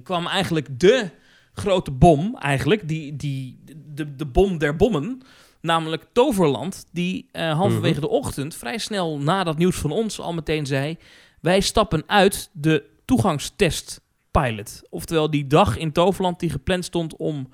kwam 0.03 0.27
eigenlijk 0.27 0.79
de 0.79 1.09
grote 1.53 1.91
bom, 1.91 2.37
eigenlijk, 2.37 2.87
die, 2.87 3.15
die, 3.15 3.63
de, 3.85 4.15
de 4.15 4.25
bom 4.25 4.57
der 4.57 4.75
bommen. 4.75 5.21
Namelijk 5.61 6.05
Toverland, 6.13 6.85
die 6.91 7.29
eh, 7.31 7.53
halverwege 7.57 7.93
Mhm. 7.93 8.01
de 8.01 8.09
ochtend, 8.09 8.55
vrij 8.55 8.77
snel 8.77 9.19
na 9.19 9.43
dat 9.43 9.57
nieuws 9.57 9.75
van 9.75 9.91
ons, 9.91 10.19
al 10.19 10.33
meteen 10.33 10.65
zei: 10.65 10.97
Wij 11.41 11.59
stappen 11.59 12.03
uit 12.07 12.49
de 12.53 12.83
toegangstestpilot. 13.05 14.81
Oftewel, 14.89 15.29
die 15.29 15.47
dag 15.47 15.77
in 15.77 15.91
Toverland 15.91 16.39
die 16.39 16.49
gepland 16.49 16.85
stond 16.85 17.15
om 17.15 17.49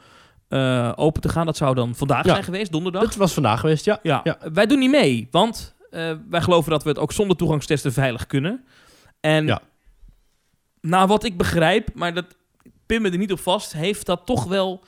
eh, 0.48 0.92
open 0.96 1.22
te 1.22 1.30
gaan, 1.30 1.46
dat 1.46 1.58
zou 1.58 1.76
dan 1.76 1.96
vandaag 1.96 2.26
Ja. 2.26 2.32
zijn 2.32 2.44
geweest, 2.44 2.72
donderdag. 2.72 3.02
Dat 3.02 3.16
was 3.16 3.34
vandaag 3.34 3.60
geweest, 3.60 3.86
ja. 3.86 4.00
Ja, 4.04 4.22
Ja. 4.24 4.38
wij 4.54 4.66
doen 4.66 4.80
niet 4.80 4.92
mee, 4.92 5.28
want 5.32 5.76
eh, 5.90 6.12
wij 6.30 6.42
geloven 6.42 6.72
dat 6.72 6.84
we 6.84 6.90
het 6.90 7.00
ook 7.00 7.12
zonder 7.12 7.38
toegangstesten 7.38 7.94
veilig 7.94 8.28
kunnen. 8.28 8.66
En 9.20 9.46
Ja. 9.46 9.62
naar 10.82 11.08
wat 11.08 11.24
ik 11.24 11.38
begrijp, 11.38 11.90
maar 11.94 12.14
dat 12.14 12.26
pin 12.86 13.02
me 13.02 13.10
er 13.12 13.18
niet 13.18 13.32
op 13.32 13.40
vast, 13.40 13.74
heeft 13.74 14.06
dat 14.06 14.22
toch 14.26 14.44
wel 14.46 14.84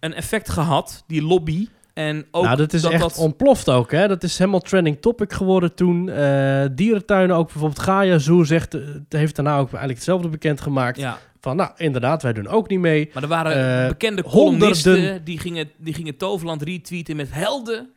een 0.00 0.14
effect 0.14 0.48
gehad, 0.48 1.04
die 1.06 1.22
lobby. 1.22 1.68
En 1.94 2.26
ook 2.30 2.44
nou, 2.44 2.56
dat 2.56 2.72
is 2.72 2.84
echt 2.84 3.00
dat... 3.00 3.16
ontploft 3.16 3.70
ook. 3.70 3.90
Hè? 3.90 4.08
Dat 4.08 4.22
is 4.22 4.38
helemaal 4.38 4.60
trending 4.60 5.00
topic 5.00 5.32
geworden 5.32 5.74
toen. 5.74 6.08
Eh, 6.08 6.64
dierentuinen, 6.72 7.36
ook 7.36 7.46
bijvoorbeeld 7.52 7.78
Gaia 7.80 8.18
Zoo, 8.18 8.44
zegt, 8.44 8.76
heeft 9.08 9.36
daarna 9.36 9.52
ook 9.52 9.66
eigenlijk 9.68 9.94
hetzelfde 9.94 10.28
bekendgemaakt. 10.28 10.96
Ja, 10.98 11.18
Van, 11.40 11.56
nou, 11.56 11.70
inderdaad, 11.76 12.22
wij 12.22 12.32
doen 12.32 12.48
ook 12.48 12.68
niet 12.68 12.78
mee. 12.80 13.10
maar 13.14 13.22
er 13.22 13.28
waren 13.28 13.82
Eh, 13.82 13.88
bekende 13.88 14.22
honderden- 14.22 14.58
columnisten 14.58 15.24
die 15.24 15.38
gingen, 15.38 15.70
die 15.78 15.94
gingen 15.94 16.16
Toverland 16.16 16.62
retweeten 16.62 17.16
met 17.16 17.28
helden. 17.32 17.90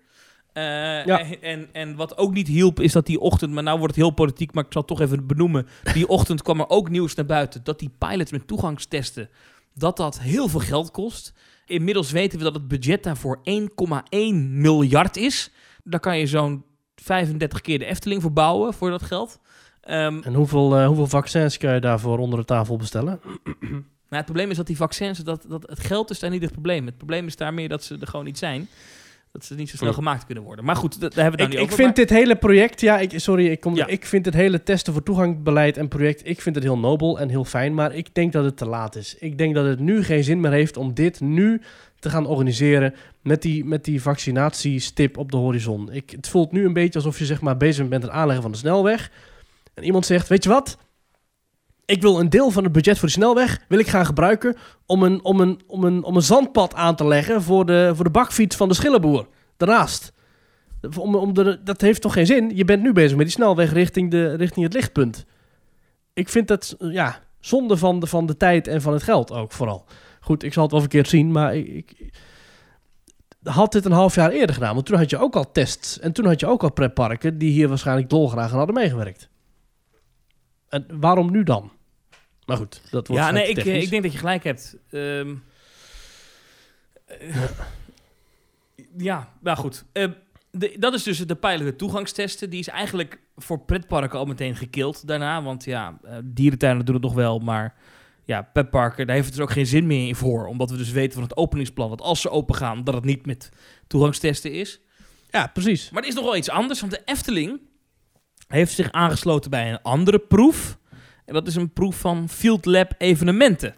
Eh, 0.53 0.63
Ja. 1.05 1.19
en, 1.19 1.41
en, 1.41 1.67
en 1.71 1.95
wat 1.95 2.17
ook 2.17 2.33
niet 2.33 2.47
hielp, 2.47 2.79
is 2.79 2.91
dat 2.91 3.05
die 3.05 3.19
ochtend, 3.19 3.53
maar 3.53 3.63
nou 3.63 3.77
wordt 3.79 3.95
het 3.95 4.03
heel 4.03 4.13
politiek, 4.13 4.53
maar 4.53 4.63
ik 4.65 4.71
zal 4.73 4.81
het 4.81 4.89
toch 4.97 5.01
even 5.01 5.27
benoemen. 5.27 5.67
Die 5.93 6.07
ochtend 6.17 6.41
kwam 6.41 6.59
er 6.59 6.69
ook 6.69 6.89
nieuws 6.89 7.15
naar 7.15 7.25
buiten 7.25 7.63
dat 7.63 7.79
die 7.79 7.91
pilots 7.97 8.31
met 8.31 8.47
toegangstesten, 8.47 9.29
dat 9.73 9.97
dat 9.97 10.19
heel 10.19 10.47
veel 10.47 10.59
geld 10.59 10.91
kost. 10.91 11.33
Inmiddels 11.65 12.11
weten 12.11 12.37
we 12.37 12.43
dat 12.43 12.53
het 12.53 12.67
budget 12.67 13.03
daarvoor 13.03 13.39
1,1 13.43 14.51
miljard 14.61 15.17
is. 15.17 15.51
Daar 15.83 15.99
kan 15.99 16.17
je 16.19 16.27
zo'n 16.27 16.63
35 16.95 17.61
keer 17.61 17.79
de 17.79 17.85
Efteling 17.85 18.21
voor 18.21 18.33
bouwen 18.33 18.73
voor 18.73 18.89
dat 18.89 19.01
geld. 19.03 19.39
Ehm, 19.81 20.19
En 20.23 20.33
hoeveel, 20.33 20.77
eh, 20.77 20.85
hoeveel 20.87 21.07
vaccins 21.07 21.57
kan 21.57 21.73
je 21.73 21.79
daarvoor 21.79 22.17
onder 22.17 22.39
de 22.39 22.45
tafel 22.45 22.77
bestellen? 22.77 23.19
Maar 24.09 24.19
het 24.23 24.25
probleem 24.25 24.49
is 24.49 24.57
dat 24.57 24.67
die 24.67 24.75
vaccins, 24.77 25.19
dat, 25.19 25.45
dat 25.49 25.63
het 25.69 25.79
geld 25.79 26.09
is 26.09 26.19
daar 26.19 26.29
niet 26.29 26.41
het 26.41 26.51
probleem. 26.51 26.85
Het 26.85 26.97
probleem 26.97 27.27
is 27.27 27.35
daar 27.35 27.53
meer 27.53 27.69
dat 27.69 27.83
ze 27.83 27.97
er 28.01 28.07
gewoon 28.07 28.25
niet 28.25 28.37
zijn. 28.37 28.67
Dat 29.31 29.45
ze 29.45 29.55
niet 29.55 29.69
zo 29.69 29.75
snel 29.77 29.89
Hm. 29.89 29.95
gemaakt 29.95 30.25
kunnen 30.25 30.43
worden. 30.43 30.65
Maar 30.65 30.75
goed, 30.75 30.99
dat- 31.01 31.13
daar 31.13 31.23
hebben 31.23 31.39
we 31.39 31.45
Ik, 31.45 31.51
het 31.51 31.59
nou 31.59 31.63
ik 31.63 31.77
niet 31.79 31.87
over. 31.87 31.95
vind 31.97 32.09
dit 32.09 32.17
hele 32.19 32.35
project, 32.35 32.81
ja, 32.81 32.99
ik, 32.99 33.19
sorry, 33.19 33.47
ik, 33.47 33.59
kom, 33.59 33.75
Ja. 33.75 33.87
ik 33.87 34.05
vind 34.05 34.25
het 34.25 34.33
hele 34.33 34.63
testen 34.63 34.93
voor 34.93 35.03
toegangbeleid 35.03 35.77
en 35.77 35.87
project, 35.87 36.27
ik 36.27 36.41
vind 36.41 36.55
het 36.55 36.63
heel 36.63 36.77
nobel 36.77 37.19
en 37.19 37.29
heel 37.29 37.45
fijn, 37.45 37.73
maar 37.73 37.95
ik 37.95 38.15
denk 38.15 38.31
dat 38.33 38.43
het 38.45 38.57
te 38.57 38.65
laat 38.65 38.95
is. 38.95 39.15
Ik 39.19 39.37
denk 39.37 39.55
dat 39.55 39.65
het 39.65 39.79
nu 39.79 40.03
geen 40.03 40.23
zin 40.23 40.39
meer 40.39 40.51
heeft 40.51 40.77
om 40.77 40.93
dit 40.93 41.19
nu 41.19 41.61
te 41.99 42.09
gaan 42.09 42.25
organiseren 42.25 42.93
met 43.21 43.41
die, 43.41 43.65
met 43.65 43.85
die 43.85 44.01
vaccinatiestip 44.01 45.17
op 45.17 45.31
de 45.31 45.37
horizon. 45.37 45.91
Ik, 45.91 46.09
het 46.09 46.27
voelt 46.27 46.51
nu 46.51 46.65
een 46.65 46.73
beetje 46.73 46.99
alsof 46.99 47.19
je 47.19 47.25
zeg 47.25 47.41
maar 47.41 47.57
bezig 47.57 47.77
bent 47.77 47.89
met 47.89 48.01
het 48.01 48.11
aanleggen 48.11 48.43
van 48.43 48.51
de 48.51 48.57
snelweg 48.57 49.11
en 49.73 49.83
iemand 49.83 50.05
zegt, 50.05 50.27
weet 50.27 50.43
je 50.43 50.49
wat? 50.49 50.77
ik 51.91 52.01
wil 52.01 52.19
een 52.19 52.29
deel 52.29 52.51
van 52.51 52.63
het 52.63 52.71
budget 52.71 52.99
voor 52.99 53.07
de 53.07 53.13
snelweg 53.13 53.59
wil 53.67 53.79
ik 53.79 53.87
gaan 53.87 54.05
gebruiken 54.05 54.55
om 54.85 55.03
een, 55.03 55.23
om 55.23 55.39
een, 55.39 55.61
om 55.67 55.83
een, 55.83 56.03
om 56.03 56.15
een 56.15 56.21
zandpad 56.21 56.73
aan 56.73 56.95
te 56.95 57.07
leggen 57.07 57.41
voor 57.41 57.65
de, 57.65 57.91
voor 57.95 58.03
de 58.03 58.11
bakfiets 58.11 58.55
van 58.55 58.67
de 58.67 58.73
schillenboer. 58.73 59.27
Daarnaast. 59.57 60.13
Om, 60.97 61.15
om 61.15 61.33
de, 61.33 61.63
dat 61.63 61.81
heeft 61.81 62.01
toch 62.01 62.13
geen 62.13 62.25
zin? 62.25 62.55
Je 62.55 62.65
bent 62.65 62.81
nu 62.81 62.93
bezig 62.93 63.17
met 63.17 63.25
die 63.25 63.35
snelweg 63.35 63.73
richting, 63.73 64.11
de, 64.11 64.35
richting 64.35 64.65
het 64.65 64.73
lichtpunt. 64.73 65.25
Ik 66.13 66.29
vind 66.29 66.47
dat 66.47 66.75
ja, 66.79 67.19
zonde 67.39 67.77
van 67.77 67.99
de, 67.99 68.07
van 68.07 68.25
de 68.25 68.37
tijd 68.37 68.67
en 68.67 68.81
van 68.81 68.93
het 68.93 69.03
geld 69.03 69.31
ook 69.31 69.51
vooral. 69.51 69.85
Goed, 70.19 70.43
ik 70.43 70.53
zal 70.53 70.63
het 70.63 70.71
wel 70.71 70.81
verkeerd 70.81 71.07
zien, 71.07 71.31
maar 71.31 71.55
ik, 71.55 72.11
had 73.43 73.71
dit 73.71 73.85
een 73.85 73.91
half 73.91 74.15
jaar 74.15 74.31
eerder 74.31 74.55
gedaan. 74.55 74.73
Want 74.73 74.85
toen 74.85 74.97
had 74.97 75.09
je 75.09 75.17
ook 75.17 75.35
al 75.35 75.51
tests 75.51 75.99
en 75.99 76.11
toen 76.11 76.25
had 76.25 76.39
je 76.39 76.47
ook 76.47 76.63
al 76.63 76.71
pretparken 76.71 77.37
die 77.37 77.51
hier 77.51 77.67
waarschijnlijk 77.67 78.09
dolgraag 78.09 78.51
aan 78.51 78.57
hadden 78.57 78.75
meegewerkt. 78.75 79.30
En 80.71 80.85
waarom 80.89 81.31
nu 81.31 81.43
dan? 81.43 81.71
Maar 82.45 82.57
goed, 82.57 82.81
dat 82.89 83.07
wordt 83.07 83.23
Ja, 83.23 83.31
nee, 83.31 83.49
ik, 83.49 83.57
eh, 83.57 83.81
ik 83.81 83.89
denk 83.89 84.03
dat 84.03 84.11
je 84.11 84.17
gelijk 84.17 84.43
hebt. 84.43 84.77
Ehm, 84.89 85.35
eh, 87.05 87.43
ja, 88.97 89.33
nou 89.39 89.57
goed. 89.57 89.85
Eh, 89.91 90.07
de, 90.51 90.75
dat 90.79 90.93
is 90.93 91.03
dus 91.03 91.17
de 91.17 91.35
pijnlijke 91.35 91.75
toegangstesten. 91.75 92.49
Die 92.49 92.59
is 92.59 92.67
eigenlijk 92.67 93.19
voor 93.35 93.59
pretparken 93.59 94.19
al 94.19 94.25
meteen 94.25 94.55
gekild 94.55 95.07
daarna. 95.07 95.43
Want 95.43 95.65
ja, 95.65 95.97
eh, 96.03 96.17
dierentuinen 96.23 96.85
doen 96.85 96.95
het 96.95 97.03
nog 97.03 97.13
wel, 97.13 97.39
maar 97.39 97.75
ja, 98.25 98.41
petparken, 98.41 99.05
daar 99.05 99.15
heeft 99.15 99.27
het 99.27 99.35
dus 99.35 99.45
ook 99.45 99.51
geen 99.51 99.65
zin 99.65 99.87
meer 99.87 100.07
in 100.07 100.15
voor. 100.15 100.45
Omdat 100.45 100.69
we 100.71 100.77
dus 100.77 100.91
weten 100.91 101.13
van 101.13 101.23
het 101.23 101.37
openingsplan, 101.37 101.89
dat 101.89 102.01
als 102.01 102.21
ze 102.21 102.29
open 102.29 102.55
gaan, 102.55 102.83
dat 102.83 102.93
het 102.93 103.05
niet 103.05 103.25
met 103.25 103.49
toegangstesten 103.87 104.51
is. 104.51 104.81
Ja, 105.29 105.47
precies. 105.47 105.89
Maar 105.89 106.01
er 106.01 106.09
is 106.09 106.15
nog 106.15 106.23
wel 106.23 106.35
iets 106.35 106.49
anders, 106.49 106.79
want 106.79 106.91
de 106.91 107.01
Efteling 107.05 107.59
heeft 108.51 108.73
zich 108.73 108.91
aangesloten 108.91 109.49
bij 109.49 109.71
een 109.71 109.81
andere 109.81 110.19
proef. 110.19 110.77
En 111.25 111.33
dat 111.33 111.47
is 111.47 111.55
een 111.55 111.73
proef 111.73 111.95
van 111.99 112.29
Field 112.29 112.65
Lab 112.65 112.93
evenementen. 112.97 113.75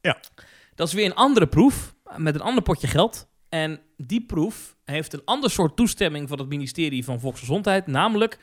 Ja. 0.00 0.20
Dat 0.74 0.86
is 0.88 0.94
weer 0.94 1.04
een 1.04 1.14
andere 1.14 1.46
proef, 1.46 1.94
met 2.16 2.34
een 2.34 2.40
ander 2.40 2.62
potje 2.62 2.86
geld. 2.86 3.28
En 3.48 3.80
die 3.96 4.26
proef 4.26 4.76
heeft 4.84 5.12
een 5.12 5.22
ander 5.24 5.50
soort 5.50 5.76
toestemming 5.76 6.28
van 6.28 6.38
het 6.38 6.48
ministerie 6.48 7.04
van 7.04 7.20
Volksgezondheid. 7.20 7.86
Namelijk, 7.86 8.38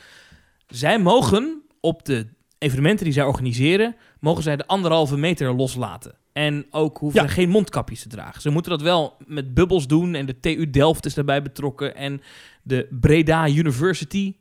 zij 0.67 0.99
mogen 0.99 1.61
op 1.79 2.05
de 2.05 2.27
evenementen 2.57 3.05
die 3.05 3.13
zij 3.13 3.23
organiseren, 3.23 3.95
mogen 4.19 4.43
zij 4.43 4.55
de 4.55 4.67
anderhalve 4.67 5.17
meter 5.17 5.53
loslaten. 5.55 6.15
En 6.34 6.65
ook 6.69 6.97
hoeven 6.97 7.21
Ja. 7.21 7.27
ze 7.27 7.34
geen 7.34 7.49
mondkapjes 7.49 8.01
te 8.01 8.07
dragen. 8.07 8.41
Ze 8.41 8.49
moeten 8.49 8.71
dat 8.71 8.81
wel 8.81 9.17
met 9.25 9.53
bubbels 9.53 9.88
doen. 9.88 10.15
En 10.15 10.25
de 10.25 10.39
TU 10.39 10.69
Delft 10.69 11.05
is 11.05 11.13
daarbij 11.13 11.41
betrokken. 11.41 11.95
En 11.95 12.21
de 12.63 12.88
Breda 12.99 13.47
University, 13.47 14.36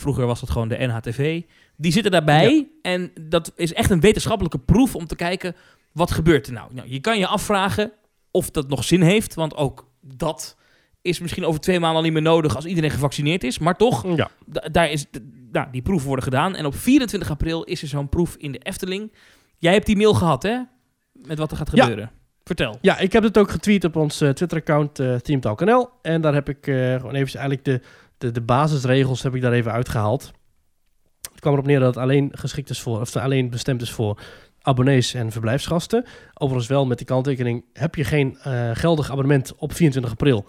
vroeger 0.00 0.26
was 0.26 0.40
dat 0.40 0.50
gewoon 0.50 0.68
de 0.68 0.76
NHTV, 0.86 1.42
die 1.76 1.92
zitten 1.92 2.10
daarbij. 2.12 2.68
En 2.82 3.10
dat 3.20 3.52
is 3.56 3.72
echt 3.72 3.90
een 3.90 4.00
wetenschappelijke 4.00 4.58
proef 4.58 4.94
om 4.96 5.06
te 5.06 5.16
kijken, 5.16 5.54
wat 5.92 6.10
gebeurt 6.10 6.46
er 6.46 6.52
nou? 6.52 6.74
nou? 6.74 6.88
Je 6.90 7.00
kan 7.00 7.18
je 7.18 7.26
afvragen 7.26 7.92
of 8.30 8.50
dat 8.50 8.68
nog 8.68 8.84
zin 8.84 9.02
heeft, 9.02 9.34
want 9.34 9.56
ook 9.56 9.88
dat 10.00 10.56
is 11.02 11.18
misschien 11.20 11.44
over 11.44 11.60
twee 11.60 11.80
maanden 11.80 11.96
al 11.98 12.02
niet 12.04 12.12
meer 12.12 12.22
nodig 12.22 12.56
als 12.56 12.64
iedereen 12.64 12.90
gevaccineerd 12.90 13.44
is. 13.44 13.58
Maar 13.58 13.76
toch, 13.76 14.16
Ja. 14.16 14.30
da- 14.46 14.68
daar 14.72 14.90
is, 14.90 15.06
nou, 15.52 15.68
die 15.72 15.82
proeven 15.82 16.06
worden 16.06 16.24
gedaan. 16.24 16.54
En 16.56 16.66
op 16.66 16.74
24 16.74 17.30
april 17.30 17.62
is 17.64 17.82
er 17.82 17.88
zo'n 17.88 18.08
proef 18.08 18.34
in 18.36 18.52
de 18.52 18.58
Efteling. 18.58 19.12
Jij 19.58 19.72
hebt 19.72 19.86
die 19.86 19.96
mail 19.96 20.14
gehad, 20.14 20.42
hè? 20.42 20.58
Met 21.12 21.38
wat 21.38 21.50
er 21.50 21.56
gaat 21.56 21.70
Ja. 21.76 21.82
gebeuren. 21.84 22.10
Vertel. 22.44 22.78
Ja, 22.80 22.98
ik 22.98 23.12
heb 23.12 23.22
het 23.22 23.38
ook 23.38 23.50
getweet 23.50 23.84
op 23.84 23.96
ons 23.96 24.20
eh, 24.20 24.28
Twitter-account 24.30 24.98
eh 24.98 25.14
TeamTalkNL. 25.14 25.88
En 26.02 26.20
daar 26.20 26.34
heb 26.34 26.48
ik 26.48 26.66
eh, 26.66 26.74
gewoon 26.94 27.14
even 27.14 27.38
eigenlijk 27.40 27.64
de, 27.64 27.80
de, 28.20 28.30
de 28.30 28.40
basisregels 28.40 29.22
heb 29.22 29.34
ik 29.34 29.42
daar 29.42 29.52
even 29.52 29.72
uitgehaald. 29.72 30.30
Het 31.30 31.40
kwam 31.40 31.52
erop 31.52 31.66
neer 31.66 31.80
dat 31.80 31.94
het 31.94 32.04
alleen 32.04 32.30
geschikt 32.32 32.70
is 32.70 32.80
voor, 32.80 33.00
of 33.00 33.16
alleen 33.16 33.50
bestemd 33.50 33.82
is 33.82 33.90
voor 33.90 34.20
abonnees 34.62 35.14
en 35.14 35.32
verblijfsgasten. 35.32 36.04
Overigens 36.34 36.68
wel 36.68 36.86
met 36.86 36.98
die 36.98 37.06
kanttekening, 37.06 37.64
heb 37.72 37.94
je 37.94 38.04
geen 38.04 38.38
eh, 38.38 38.70
geldig 38.72 39.10
abonnement 39.10 39.54
op 39.56 39.72
24 39.72 40.12
april, 40.12 40.46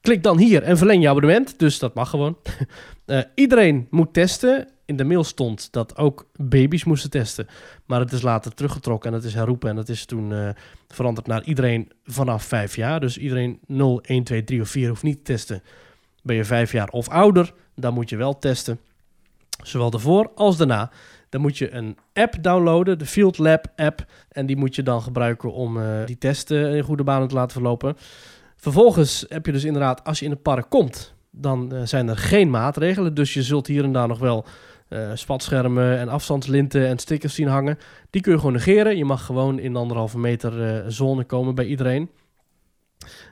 klik 0.00 0.22
dan 0.22 0.38
hier 0.38 0.62
en 0.62 0.78
verleng 0.78 1.02
je 1.02 1.08
abonnement. 1.08 1.58
Dus 1.58 1.78
dat 1.78 1.94
mag 1.94 2.10
gewoon. 2.10 2.36
Eh, 3.06 3.20
iedereen 3.34 3.86
moet 3.90 4.12
testen. 4.12 4.68
In 4.84 4.96
de 4.96 5.04
mail 5.04 5.24
stond 5.24 5.72
dat 5.72 5.96
ook 5.96 6.30
baby's 6.36 6.84
moesten 6.84 7.10
testen. 7.10 7.46
Maar 7.86 8.00
het 8.00 8.12
is 8.12 8.22
later 8.22 8.54
teruggetrokken 8.54 9.10
en 9.10 9.16
het 9.16 9.24
is 9.24 9.34
herroepen. 9.34 9.70
En 9.70 9.76
dat 9.76 9.88
is 9.88 10.04
toen 10.04 10.32
eh, 10.32 10.48
veranderd 10.88 11.26
naar 11.26 11.44
iedereen 11.44 11.92
vanaf 12.04 12.44
5 12.44 12.76
jaar. 12.76 13.00
Dus 13.00 13.18
iedereen 13.18 13.60
0, 13.66 14.02
1, 14.02 14.24
2, 14.24 14.44
3 14.44 14.60
of 14.60 14.68
4 14.68 14.88
hoeft 14.88 15.02
niet 15.02 15.16
te 15.16 15.22
testen. 15.22 15.62
Ben 16.22 16.36
je 16.36 16.44
5 16.44 16.72
jaar 16.72 16.88
of 16.88 17.08
ouder, 17.08 17.52
dan 17.74 17.94
moet 17.94 18.10
je 18.10 18.16
wel 18.16 18.38
testen. 18.38 18.80
Zowel 19.62 19.90
daarvoor 19.90 20.30
als 20.34 20.56
daarna. 20.56 20.90
Dan 21.28 21.40
moet 21.40 21.58
je 21.58 21.74
een 21.74 21.96
app 22.12 22.34
downloaden, 22.40 22.98
de 22.98 23.06
Field 23.06 23.38
Lab 23.38 23.66
app. 23.76 24.04
En 24.28 24.46
die 24.46 24.56
moet 24.56 24.74
je 24.74 24.82
dan 24.82 25.02
gebruiken 25.02 25.52
om 25.52 25.80
eh, 25.80 26.06
die 26.06 26.18
testen 26.18 26.74
in 26.74 26.82
goede 26.82 27.04
banen 27.04 27.28
te 27.28 27.34
laten 27.34 27.52
verlopen. 27.52 27.96
Vervolgens 28.56 29.24
heb 29.28 29.46
je 29.46 29.52
dus 29.52 29.64
inderdaad, 29.64 30.04
als 30.04 30.18
je 30.18 30.24
in 30.24 30.30
het 30.30 30.42
park 30.42 30.70
komt, 30.70 31.14
dan 31.30 31.72
eh, 31.72 31.82
zijn 31.84 32.08
er 32.08 32.16
geen 32.16 32.50
maatregelen. 32.50 33.14
Dus 33.14 33.34
je 33.34 33.42
zult 33.42 33.66
hier 33.66 33.84
en 33.84 33.92
daar 33.92 34.08
nog 34.08 34.18
wel 34.18 34.44
eh, 34.88 35.10
spatschermen 35.14 35.98
en 35.98 36.08
afstandslinten 36.08 36.86
en 36.86 36.98
stickers 36.98 37.34
zien 37.34 37.48
hangen. 37.48 37.78
Die 38.10 38.22
kun 38.22 38.32
je 38.32 38.38
gewoon 38.38 38.52
negeren. 38.52 38.96
Je 38.96 39.04
mag 39.04 39.24
gewoon 39.24 39.58
in 39.58 39.72
de 39.72 39.78
anderhalve 39.78 40.18
meter 40.18 40.84
zone 40.92 41.24
komen 41.24 41.54
bij 41.54 41.66
iedereen. 41.66 42.10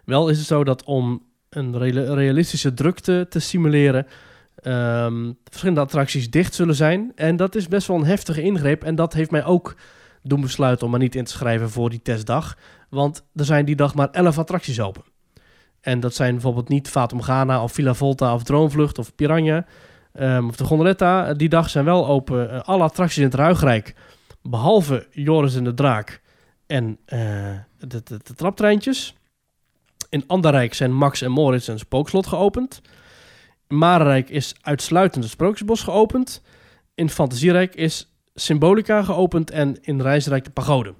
Wel 0.04 0.28
is 0.28 0.38
het 0.38 0.46
zo 0.46 0.64
dat 0.64 0.84
om 0.84 1.22
een 1.50 1.78
realistische 2.14 2.74
drukte 2.74 3.26
te 3.28 3.38
simuleren, 3.38 4.06
ehm, 4.54 5.32
verschillende 5.44 5.80
attracties 5.80 6.30
dicht 6.30 6.54
zullen 6.54 6.74
zijn. 6.74 7.12
En 7.14 7.36
dat 7.36 7.54
is 7.54 7.68
best 7.68 7.86
wel 7.86 7.96
een 7.96 8.04
heftige 8.04 8.42
ingreep. 8.42 8.84
En 8.84 8.94
dat 8.94 9.12
heeft 9.12 9.30
mij 9.30 9.44
ook 9.44 9.76
doen 10.22 10.40
besluiten 10.40 10.84
om 10.84 10.90
maar 10.90 11.00
niet 11.00 11.14
in 11.14 11.24
te 11.24 11.32
schrijven 11.32 11.70
voor 11.70 11.90
die 11.90 12.02
testdag. 12.02 12.56
Want 12.88 13.24
er 13.34 13.44
zijn 13.44 13.64
die 13.64 13.76
dag 13.76 13.94
maar 13.94 14.10
11 14.10 14.38
attracties 14.38 14.80
open. 14.80 15.02
En 15.80 16.00
dat 16.00 16.14
zijn 16.14 16.32
bijvoorbeeld 16.32 16.68
niet 16.68 16.88
Fatum 16.88 17.22
Ghana 17.22 17.62
of 17.62 17.72
Villa 17.72 17.94
Volta 17.94 18.34
of 18.34 18.42
Droomvlucht 18.42 18.98
of 18.98 19.14
Piranha 19.14 19.66
ehm, 20.12 20.46
of 20.48 20.56
de 20.56 20.64
Gondoletta. 20.64 21.34
Die 21.34 21.48
dag 21.48 21.70
zijn 21.70 21.84
wel 21.84 22.06
open 22.06 22.50
eh, 22.50 22.60
alle 22.60 22.82
attracties 22.82 23.18
in 23.18 23.24
het 23.24 23.34
Ruigrijk. 23.34 23.94
Behalve 24.42 25.06
Joris 25.10 25.56
en 25.56 25.64
de 25.64 25.74
Draak 25.74 26.20
en 26.66 26.98
eh, 27.04 27.18
de, 27.78 28.02
de 28.02 28.34
traptreintjes. 28.34 29.14
In 30.10 30.24
Anderrijk 30.26 30.74
zijn 30.74 30.92
Max 30.94 31.22
en 31.22 31.30
Moritz 31.30 31.68
en 31.68 31.78
Spookslot 31.78 32.26
geopend. 32.26 32.80
In 33.68 33.78
Marenrijk 33.78 34.30
is 34.30 34.54
uitsluitend 34.60 35.24
het 35.24 35.32
Sprookjesbos 35.32 35.82
geopend. 35.82 36.42
In 36.94 37.10
Fantasierijk 37.10 37.74
is 37.74 38.14
Symbolica 38.34 39.02
geopend 39.02 39.50
en 39.50 39.76
in 39.80 40.00
Reisrijk 40.00 40.44
de 40.44 40.50
Pagode. 40.50 40.94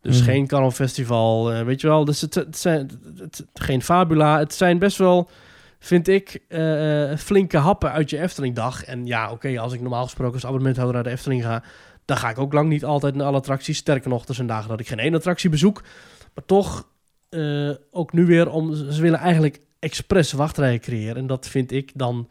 Dus 0.00 0.16
Mhm. 0.16 0.24
geen 0.24 0.46
carnavalfestival, 0.46 1.52
eh, 1.52 1.62
weet 1.64 1.80
je 1.80 1.86
wel. 1.86 2.04
Dus 2.04 2.20
het, 2.20 2.34
het 2.34 2.58
zijn 2.58 2.90
het- 3.18 3.46
geen 3.54 3.82
Fabula. 3.82 4.38
Het 4.38 4.54
zijn 4.54 4.78
best 4.78 4.96
wel, 4.98 5.30
vind 5.78 6.08
ik, 6.08 6.44
eh, 6.48 7.12
eh, 7.12 7.18
flinke 7.18 7.56
happen 7.56 7.92
uit 7.92 8.10
je 8.10 8.18
Eftelingdag. 8.20 8.84
En 8.84 9.06
ja, 9.06 9.30
oké, 9.30 9.58
als 9.60 9.72
ik 9.72 9.80
normaal 9.80 10.04
gesproken 10.04 10.34
als 10.34 10.44
abonnementhouder 10.44 10.94
naar 10.94 11.04
de 11.04 11.10
Efteling 11.10 11.42
ga... 11.42 11.62
dan 12.04 12.16
ga 12.16 12.30
ik 12.30 12.38
ook 12.38 12.52
lang 12.52 12.68
niet 12.68 12.84
altijd 12.84 13.14
naar 13.14 13.26
alle 13.26 13.36
attracties. 13.36 13.76
Sterker 13.76 14.08
nog, 14.10 14.24
er 14.26 14.34
zijn 14.34 14.46
dagen 14.46 14.68
dat 14.68 14.80
ik 14.80 14.88
geen 14.88 14.98
één 14.98 15.14
attractie 15.14 15.50
bezoek. 15.50 15.82
Maar 16.34 16.44
toch, 16.44 16.88
eh, 17.28 17.70
ook 17.90 18.12
nu 18.12 18.26
weer, 18.26 18.50
om, 18.50 18.74
ze 18.74 19.00
willen 19.00 19.18
eigenlijk 19.18 19.60
expres 19.78 20.32
wachtrijen 20.32 20.80
creëren. 20.80 21.16
En 21.16 21.26
dat 21.26 21.48
vind 21.48 21.72
ik 21.72 21.90
dan, 21.94 22.28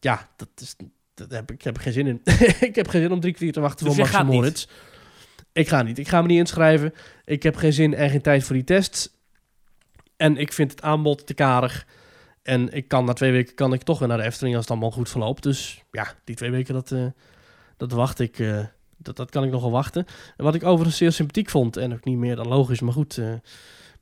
ja, 0.00 0.28
dat 0.36 0.48
is... 0.56 0.76
Dat 1.14 1.30
heb, 1.30 1.50
ik 1.50 1.62
heb 1.62 1.76
er 1.76 1.82
geen 1.82 1.92
zin 1.92 2.06
in. 2.06 2.20
ik 2.68 2.74
heb 2.74 2.88
geen 2.88 3.00
zin 3.00 3.12
om 3.12 3.20
drie 3.20 3.32
kwartier 3.32 3.52
te 3.52 3.60
wachten 3.60 3.86
Dus 3.86 3.94
voor 3.94 4.08
Max? 4.10 4.22
Moritz. 4.24 4.66
Ik 5.52 5.68
ga 5.68 5.82
niet. 5.82 5.98
Ik 5.98 6.08
ga 6.08 6.20
me 6.22 6.28
niet 6.28 6.38
inschrijven. 6.38 6.94
Ik 7.24 7.42
heb 7.42 7.56
geen 7.56 7.72
zin 7.72 7.94
en 7.94 8.10
geen 8.10 8.20
tijd 8.20 8.44
voor 8.44 8.54
die 8.54 8.64
tests. 8.64 9.10
En 10.16 10.36
ik 10.36 10.52
vind 10.52 10.70
het 10.70 10.82
aanbod 10.82 11.26
te 11.26 11.34
karig. 11.34 11.86
En 12.42 12.72
ik 12.72 12.88
kan 12.88 13.04
na 13.04 13.12
twee 13.12 13.32
weken 13.32 13.54
kan 13.54 13.72
ik 13.72 13.82
toch 13.82 13.98
weer 13.98 14.08
naar 14.08 14.16
de 14.16 14.24
Efteling 14.24 14.54
als 14.54 14.64
het 14.64 14.72
allemaal 14.72 14.90
goed 14.90 15.08
verloopt. 15.08 15.42
Dus 15.42 15.82
ja, 15.90 16.14
die 16.24 16.36
twee 16.36 16.50
weken, 16.50 16.74
dat, 16.74 16.92
eh, 16.92 17.06
dat 17.76 17.92
wacht 17.92 18.18
ik. 18.18 18.38
eh, 18.38 18.64
dat, 18.96 19.16
dat 19.16 19.30
kan 19.30 19.44
ik 19.44 19.50
nog 19.50 19.62
wel 19.62 19.70
wachten. 19.70 20.06
En 20.36 20.44
wat 20.44 20.54
ik 20.54 20.64
overigens 20.64 20.96
zeer 20.96 21.12
sympathiek 21.12 21.50
vond, 21.50 21.76
en 21.76 21.92
ook 21.92 22.04
niet 22.04 22.18
meer 22.18 22.36
dan 22.36 22.48
logisch, 22.48 22.80
maar 22.80 22.92
goed, 22.92 23.20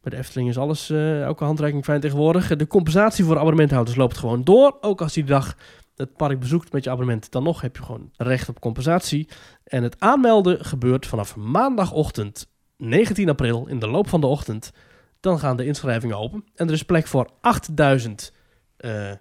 bij 0.09 0.15
de 0.15 0.23
Efteling 0.25 0.49
is 0.49 0.59
alles, 0.59 0.91
eh 0.91 1.23
elke 1.23 1.45
handreiking 1.45 1.85
fijn 1.85 2.01
tegenwoordig. 2.01 2.57
De 2.57 2.67
compensatie 2.67 3.25
voor 3.25 3.39
abonnementhouders 3.39 3.97
loopt 3.97 4.17
gewoon 4.19 4.45
door. 4.45 4.77
Ook 4.81 5.01
als 5.01 5.13
die 5.13 5.25
dag 5.25 5.57
het 5.97 6.17
park 6.17 6.39
bezoekt 6.39 6.73
met 6.73 6.85
je 6.85 6.91
abonnement, 6.91 7.31
dan 7.31 7.43
nog 7.43 7.61
heb 7.61 7.77
je 7.77 7.83
gewoon 7.83 8.11
recht 8.17 8.49
op 8.49 8.61
compensatie. 8.61 9.29
En 9.65 9.83
het 9.83 10.01
aanmelden 10.01 10.65
gebeurt 10.65 11.07
vanaf 11.07 11.37
maandagochtend 11.37 12.49
19 12.77 13.29
april 13.29 13.67
in 13.67 13.79
de 13.79 13.89
loop 13.89 14.09
van 14.09 14.21
de 14.21 14.27
ochtend. 14.27 14.73
Dan 15.21 15.39
gaan 15.39 15.57
de 15.57 15.65
inschrijvingen 15.67 16.19
open. 16.19 16.45
En 16.55 16.67
er 16.67 16.73
is 16.73 16.83
plek 16.83 17.07
voor 17.07 17.31
8000, 17.41 18.33
eh 18.77 19.13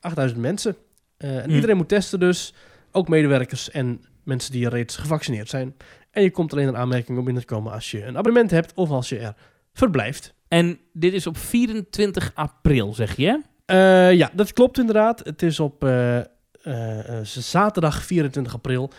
8000 0.00 0.40
mensen. 0.40 0.76
Eh, 1.16 1.36
en 1.36 1.44
Hm. 1.50 1.54
iedereen 1.54 1.76
moet 1.76 1.88
testen 1.88 2.20
dus. 2.20 2.54
Ook 2.92 3.08
medewerkers 3.08 3.70
en 3.70 4.04
mensen 4.24 4.52
die 4.52 4.68
reeds 4.68 4.96
gevaccineerd 4.96 5.48
zijn. 5.48 5.76
En 6.10 6.22
je 6.22 6.30
komt 6.30 6.52
alleen 6.52 6.68
een 6.68 6.76
aanmerking 6.76 7.18
om 7.18 7.24
binnen 7.24 7.42
te 7.46 7.54
komen 7.54 7.72
als 7.72 7.90
je 7.90 8.04
een 8.04 8.16
abonnement 8.16 8.50
hebt 8.50 8.74
of 8.74 8.90
als 8.90 9.08
je 9.08 9.18
er 9.18 9.34
verblijft. 9.72 10.34
En 10.48 10.78
dit 10.92 11.12
is 11.12 11.26
op 11.26 11.36
24 11.36 12.30
april, 12.34 12.94
zeg 12.94 13.16
je? 13.16 13.42
Eh, 13.64 14.12
ja, 14.12 14.30
dat 14.34 14.52
klopt 14.52 14.78
inderdaad. 14.78 15.18
Het 15.24 15.42
is 15.42 15.60
op 15.60 15.84
eh, 15.84 16.18
eh, 16.18 17.24
zaterdag 17.24 18.02
24 18.04 18.54
april. 18.54 18.90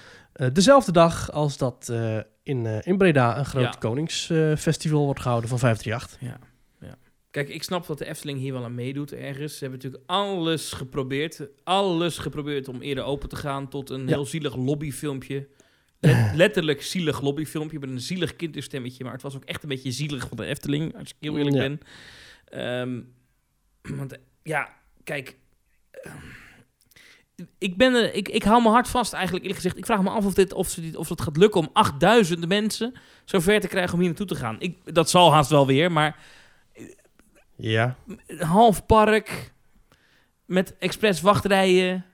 dezelfde 0.54 0.92
dag 0.92 1.32
als 1.32 1.58
dat 1.58 1.94
in, 2.44 2.66
in 2.66 2.98
Breda 2.98 3.38
een 3.38 3.46
groot 3.46 3.64
Ja. 3.64 3.80
Koningsfestival 3.80 5.06
wordt 5.06 5.20
gehouden 5.22 5.50
van 5.50 5.60
538. 5.60 6.30
Ja, 6.30 6.40
ja. 6.88 6.96
Kijk, 7.32 7.50
ik 7.50 7.64
snap 7.64 7.88
dat 7.88 7.98
de 7.98 8.06
Efteling 8.06 8.40
hier 8.40 8.54
wel 8.54 8.64
aan 8.64 8.76
meedoet 8.76 9.14
ergens. 9.14 9.58
Ze 9.58 9.60
hebben 9.66 9.80
natuurlijk 9.80 10.12
alles 10.12 10.72
geprobeerd. 10.72 11.42
Alles 11.64 12.18
geprobeerd 12.18 12.68
om 12.68 12.82
eerder 12.82 13.04
open 13.04 13.30
te 13.30 13.36
gaan 13.36 13.68
tot 13.68 13.90
een 13.90 14.02
Ja. 14.02 14.08
heel 14.08 14.26
zielig 14.26 14.56
lobbyfilmpje. 14.56 15.48
Let- 16.06 16.36
letterlijk 16.36 16.82
zielig 16.82 17.22
lobbyfilmpje 17.22 17.80
met 17.80 17.90
een 17.90 18.00
zielig 18.02 18.36
kinderstemmetje. 18.36 19.04
Maar 19.04 19.14
het 19.14 19.22
was 19.22 19.36
ook 19.36 19.46
echt 19.46 19.64
een 19.64 19.70
beetje 19.70 19.92
zielig 19.92 20.28
van 20.28 20.38
de 20.38 20.46
Efteling, 20.46 20.98
als 20.98 21.10
ik 21.10 21.16
heel 21.20 21.38
eerlijk 21.38 21.56
Ja. 21.56 21.62
ben. 21.62 21.80
Ehm, 22.46 23.02
want 23.98 24.18
ja, 24.44 24.70
kijk... 25.04 25.36
ehm, 25.92 26.16
ik, 27.58 27.78
ben 27.78 27.94
er, 27.94 28.14
ik, 28.14 28.30
ik 28.30 28.44
hou 28.44 28.62
me 28.64 28.70
hard 28.70 28.88
vast 28.88 29.14
eigenlijk 29.14 29.44
eerlijk 29.46 29.62
gezegd. 29.64 29.80
Ik 29.80 29.86
vraag 29.86 30.02
me 30.02 30.10
af 30.10 30.26
of, 30.26 30.34
dit, 30.34 30.54
of, 30.54 30.70
ze 30.70 30.82
dit, 30.82 30.96
of 30.96 31.10
het 31.10 31.22
gaat 31.22 31.38
lukken 31.38 31.60
om 31.62 31.70
8000 31.74 32.48
mensen 32.48 32.94
zover 33.26 33.60
te 33.60 33.68
krijgen 33.68 33.94
om 33.94 34.00
hier 34.00 34.08
naartoe 34.08 34.28
te 34.28 34.36
gaan. 34.36 34.56
Ik, 34.60 34.96
dat 34.96 35.10
zal 35.10 35.32
haast 35.34 35.50
wel 35.50 35.68
weer, 35.68 35.92
maar 35.92 36.18
Ja. 37.56 37.96
half 38.38 38.86
park 38.86 39.54
met 40.46 40.78
expres 40.78 41.22
wachtrijen. 41.22 42.06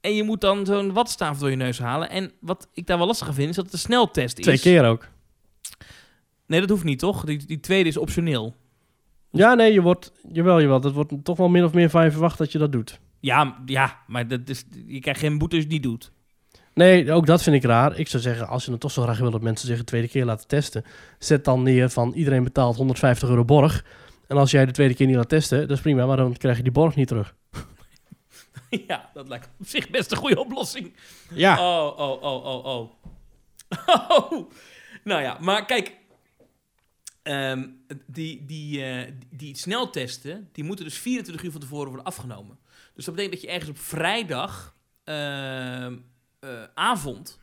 En 0.00 0.14
je 0.14 0.22
moet 0.22 0.40
dan 0.40 0.66
zo'n 0.66 0.92
watstaaf 0.92 1.38
door 1.38 1.50
je 1.50 1.56
neus 1.56 1.78
halen. 1.78 2.10
En 2.10 2.32
wat 2.40 2.68
ik 2.74 2.86
daar 2.86 2.98
wel 2.98 3.06
lastig 3.06 3.28
aan 3.28 3.34
vind, 3.34 3.50
is 3.50 3.56
dat 3.56 3.64
het 3.64 3.74
een 3.74 3.78
sneltest 3.78 4.38
is. 4.38 4.44
Twee 4.44 4.58
keer 4.58 4.84
ook. 4.84 5.08
Nee, 6.46 6.60
dat 6.60 6.68
hoeft 6.68 6.84
niet, 6.84 6.98
toch? 6.98 7.24
Die, 7.24 7.46
die 7.46 7.60
tweede 7.60 7.88
is 7.88 7.96
optioneel. 7.96 8.54
Ja, 9.30 9.54
nee, 9.54 9.72
je 9.72 9.82
wordt, 9.82 10.12
jawel, 10.32 10.60
jawel. 10.60 10.80
Dat 10.80 10.92
wordt 10.92 11.12
toch 11.22 11.36
wel 11.36 11.48
min 11.48 11.64
of 11.64 11.72
meer 11.72 11.90
van 11.90 12.04
je 12.04 12.10
verwacht 12.10 12.38
dat 12.38 12.52
je 12.52 12.58
dat 12.58 12.72
doet. 12.72 13.00
Ja, 13.20 13.62
ja 13.66 13.98
maar 14.06 14.28
dat 14.28 14.48
is, 14.48 14.64
je 14.86 15.00
krijgt 15.00 15.20
geen 15.20 15.38
boete 15.38 15.56
als 15.56 15.64
je 15.64 15.70
niet 15.70 15.82
doet. 15.82 16.12
Nee, 16.74 17.12
ook 17.12 17.26
dat 17.26 17.42
vind 17.42 17.56
ik 17.56 17.64
raar. 17.64 17.98
Ik 17.98 18.08
zou 18.08 18.22
zeggen, 18.22 18.48
als 18.48 18.64
je 18.64 18.70
dan 18.70 18.78
toch 18.78 18.90
zo 18.90 19.02
graag 19.02 19.18
wil 19.18 19.30
dat 19.30 19.42
mensen 19.42 19.68
zich 19.68 19.78
een 19.78 19.84
tweede 19.84 20.08
keer 20.08 20.24
laten 20.24 20.48
testen, 20.48 20.84
zet 21.18 21.44
dan 21.44 21.62
neer 21.62 21.90
van 21.90 22.12
iedereen 22.12 22.44
betaalt 22.44 22.76
150 22.76 23.28
euro 23.28 23.44
borg. 23.44 23.84
En 24.26 24.36
als 24.36 24.50
jij 24.50 24.66
de 24.66 24.72
tweede 24.72 24.94
keer 24.94 25.06
niet 25.06 25.16
laat 25.16 25.28
testen, 25.28 25.60
dat 25.60 25.76
is 25.76 25.80
prima, 25.80 26.06
maar 26.06 26.16
dan 26.16 26.36
krijg 26.36 26.56
je 26.56 26.62
die 26.62 26.72
borg 26.72 26.94
niet 26.94 27.08
terug. 27.08 27.34
ja, 28.88 29.10
dat 29.14 29.28
lijkt 29.28 29.48
op 29.60 29.66
zich 29.66 29.90
best 29.90 30.10
een 30.10 30.16
goede 30.18 30.40
oplossing. 30.40 30.94
Ja. 31.30 31.58
Oh, 31.60 31.98
oh, 31.98 32.22
oh, 32.22 32.44
oh, 32.44 32.64
oh. 32.64 32.90
Oh. 34.08 34.50
Nou 35.04 35.22
ja, 35.22 35.36
maar 35.40 35.64
kijk. 35.64 35.96
ehm, 37.22 37.68
die, 38.06 38.44
die, 38.46 38.84
eh, 38.84 39.12
die, 39.30 39.56
sneltesten, 39.56 40.48
die 40.52 40.64
moeten 40.64 40.84
dus 40.84 40.98
24 40.98 41.44
uur 41.44 41.50
van 41.50 41.60
tevoren 41.60 41.86
worden 41.88 42.06
afgenomen. 42.06 42.58
Dus 42.94 43.04
dat 43.04 43.14
betekent 43.14 43.40
dat 43.40 43.50
je 43.50 43.54
ergens 43.56 43.70
op 43.70 43.78
vrijdag 43.78 44.74
ehm, 45.04 45.96
eh, 46.40 46.62
avond... 46.74 47.38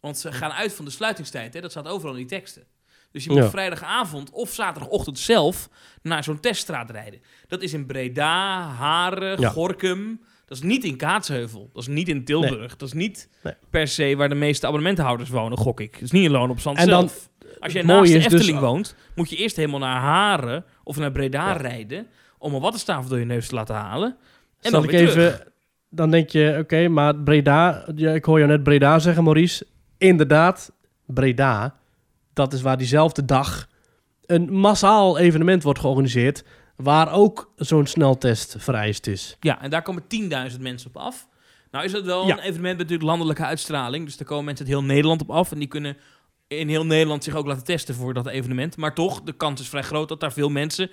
Want 0.00 0.18
ze 0.18 0.32
gaan 0.32 0.52
uit 0.52 0.74
van 0.74 0.84
de 0.84 0.90
sluitingstijd, 0.90 1.54
hè? 1.54 1.60
dat 1.60 1.70
staat 1.70 1.86
overal 1.88 2.12
in 2.14 2.18
die 2.20 2.38
teksten. 2.38 2.64
Dus 3.10 3.24
je 3.24 3.30
moet 3.30 3.42
Ja. 3.42 3.50
vrijdagavond 3.50 4.30
of 4.30 4.52
zaterdagochtend 4.52 5.18
zelf 5.18 5.68
naar 6.02 6.24
zo'n 6.24 6.40
teststraat 6.40 6.90
rijden. 6.90 7.20
Dat 7.46 7.62
is 7.62 7.72
in 7.72 7.86
Breda, 7.86 8.60
Haren, 8.68 9.40
Ja. 9.40 9.48
Gorkum. 9.50 10.24
Dat 10.54 10.62
is 10.62 10.68
niet 10.68 10.84
in 10.84 10.96
Kaatsheuvel. 10.96 11.70
Dat 11.72 11.82
is 11.82 11.88
niet 11.88 12.08
in 12.08 12.24
Tilburg. 12.24 12.76
Dat 12.76 12.88
is 12.88 12.94
niet 12.94 13.28
Nee. 13.42 13.54
per 13.70 13.88
se 13.88 14.16
waar 14.16 14.28
de 14.28 14.34
meeste 14.34 14.66
abonnementhouders 14.66 15.30
wonen, 15.30 15.58
gok 15.58 15.80
ik. 15.80 15.92
Dat 15.92 16.02
is 16.02 16.10
niet 16.10 16.24
in 16.24 16.30
Loon 16.30 16.50
op 16.50 16.60
Zand 16.60 16.78
En 16.78 16.88
dan- 16.88 17.08
zelf. 17.08 17.28
Als 17.60 17.72
jij 17.72 17.82
naast 17.82 18.12
de 18.12 18.18
dus- 18.18 18.24
Efteling 18.32 18.58
woont, 18.58 18.94
moet 19.14 19.30
je 19.30 19.36
eerst 19.36 19.56
helemaal 19.56 19.78
naar 19.80 20.00
Haren 20.00 20.64
of 20.84 20.96
naar 20.96 21.12
Breda 21.12 21.46
Ja. 21.46 21.52
rijden... 21.56 22.06
om 22.38 22.54
een 22.54 22.60
wattenstaaf 22.60 23.06
door 23.06 23.18
je 23.18 23.24
neus 23.24 23.46
te 23.48 23.54
laten 23.54 23.74
halen. 23.74 24.08
En 24.60 24.70
Zal 24.70 24.80
dan 24.80 24.84
ik 24.84 24.90
weer 24.90 25.00
even, 25.00 25.12
terug. 25.12 25.44
dan 25.90 26.10
denk 26.10 26.28
je, 26.28 26.56
oké, 26.60 26.88
maar 26.88 27.16
Breda, 27.16 27.86
ja, 27.94 28.10
ik 28.12 28.24
hoor 28.24 28.38
jou 28.38 28.50
net 28.50 28.62
Breda 28.62 28.98
zeggen, 28.98 29.24
Maurice. 29.24 29.66
Inderdaad, 29.98 30.72
Breda, 31.06 31.74
dat 32.32 32.52
is 32.52 32.62
waar 32.62 32.76
diezelfde 32.76 33.24
dag 33.24 33.68
een 34.26 34.52
massaal 34.52 35.18
evenement 35.18 35.62
wordt 35.62 35.78
georganiseerd, 35.78 36.44
waar 36.76 37.12
ook 37.12 37.52
zo'n 37.56 37.86
sneltest 37.86 38.56
vereist 38.58 39.06
is. 39.06 39.36
Ja, 39.40 39.62
en 39.62 39.70
daar 39.70 39.82
komen 39.82 40.02
10.000 40.52 40.60
mensen 40.60 40.88
op 40.88 40.96
af. 40.96 41.28
Nou 41.70 41.84
is 41.84 41.92
dat 41.92 42.04
wel 42.04 42.26
Ja. 42.26 42.32
een 42.32 42.38
evenement 42.38 42.62
met 42.62 42.78
natuurlijk 42.78 43.02
landelijke 43.08 43.44
uitstraling. 43.44 44.04
Dus 44.04 44.16
daar 44.16 44.26
komen 44.26 44.44
mensen 44.44 44.66
uit 44.66 44.74
heel 44.74 44.84
Nederland 44.84 45.20
op 45.20 45.30
af. 45.30 45.52
En 45.52 45.58
die 45.58 45.68
kunnen 45.68 45.96
in 46.48 46.68
heel 46.68 46.86
Nederland 46.86 47.24
zich 47.24 47.34
ook 47.34 47.46
laten 47.46 47.64
testen 47.64 47.94
voor 47.94 48.14
dat 48.14 48.26
evenement. 48.26 48.76
Maar 48.76 48.94
toch, 48.94 49.22
de 49.22 49.32
kans 49.32 49.60
is 49.60 49.68
vrij 49.68 49.82
groot 49.82 50.08
dat 50.08 50.20
daar 50.20 50.32
veel 50.32 50.48
mensen 50.48 50.90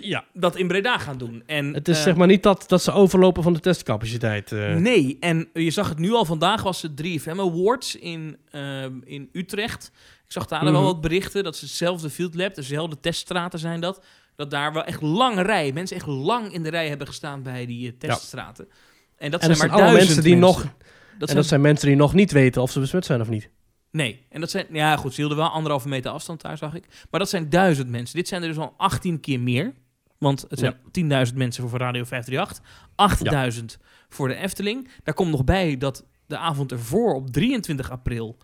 ja. 0.00 0.24
dat 0.32 0.56
in 0.56 0.68
Breda 0.68 0.98
gaan 0.98 1.18
doen. 1.18 1.42
En, 1.46 1.74
Het 1.74 1.88
is 1.88 1.96
eh, 1.96 2.02
zeg 2.02 2.16
maar 2.16 2.26
niet 2.26 2.42
dat, 2.42 2.64
dat 2.66 2.82
ze 2.82 2.92
overlopen 2.92 3.42
van 3.42 3.52
de 3.52 3.60
testcapaciteit. 3.60 4.52
eh. 4.52 4.74
Nee, 4.74 5.16
en 5.20 5.48
je 5.54 5.70
zag 5.70 5.88
het 5.88 5.98
nu 5.98 6.12
al 6.12 6.24
vandaag, 6.24 6.62
was 6.62 6.82
het 6.82 6.96
3FM 6.96 7.38
Awards 7.40 7.96
in, 7.96 8.36
ehm, 8.50 8.92
in 9.04 9.28
Utrecht. 9.32 9.90
Ik 10.26 10.32
zag 10.32 10.46
daar 10.46 10.62
wel 10.64 10.72
Mhm. 10.72 10.82
wat 10.82 11.00
berichten 11.00 11.44
dat 11.44 11.56
ze 11.56 11.64
hetzelfde 11.64 12.10
field 12.10 12.34
lab, 12.34 12.54
dezelfde 12.54 13.00
teststraten 13.00 13.58
zijn 13.58 13.80
dat. 13.80 14.04
Dat 14.36 14.50
daar 14.50 14.72
wel 14.72 14.84
echt 14.84 15.00
lange 15.02 15.42
rij, 15.42 15.72
mensen 15.72 15.96
echt 15.96 16.06
lang 16.06 16.52
in 16.52 16.62
de 16.62 16.70
rij 16.70 16.88
hebben 16.88 17.06
gestaan 17.06 17.42
bij 17.42 17.66
die 17.66 17.86
eh, 17.92 17.98
teststraten. 17.98 18.68
En 19.16 19.30
dat 19.30 19.40
En 19.40 19.46
zijn 19.56 19.58
dat 19.58 19.68
maar 19.68 19.78
zijn 19.78 19.90
duizend 19.92 20.06
mensen 20.06 20.22
die 20.22 20.36
mensen. 20.36 20.64
nog, 20.64 20.74
Dat 21.18 21.28
en 21.28 21.34
dat 21.34 21.46
zijn 21.46 21.60
mensen 21.60 21.86
die 21.88 21.96
nog 21.96 22.14
niet 22.14 22.32
weten 22.32 22.62
of 22.62 22.70
ze 22.70 22.80
besmet 22.80 23.04
zijn 23.04 23.20
of 23.20 23.28
niet. 23.28 23.50
Nee, 23.90 24.26
en 24.30 24.40
dat 24.40 24.50
zijn, 24.50 24.66
ja 24.70 24.96
goed, 24.96 25.10
ze 25.14 25.20
hielden 25.20 25.38
wel 25.38 25.48
anderhalve 25.48 25.88
meter 25.88 26.10
afstand 26.10 26.40
daar, 26.40 26.58
zag 26.58 26.74
ik. 26.74 26.84
Maar 27.10 27.20
dat 27.20 27.28
zijn 27.28 27.48
duizend 27.48 27.88
mensen. 27.88 28.16
Dit 28.16 28.28
zijn 28.28 28.42
er 28.42 28.48
dus 28.48 28.58
al 28.58 28.74
18 28.76 29.20
keer 29.20 29.40
meer. 29.40 29.72
Want 30.18 30.44
het 30.48 30.58
zijn 30.58 31.28
10.000 31.30 31.34
mensen 31.36 31.68
voor 31.68 31.78
Radio 31.78 32.04
538, 32.04 33.78
8.000 33.78 33.82
voor 34.08 34.28
de 34.28 34.34
Efteling. 34.34 34.88
Daar 35.02 35.14
komt 35.14 35.30
nog 35.30 35.44
bij 35.44 35.78
dat 35.78 36.04
de 36.26 36.36
avond 36.36 36.72
ervoor, 36.72 37.14
op 37.14 37.30
23 37.30 37.90
april, 37.90 38.36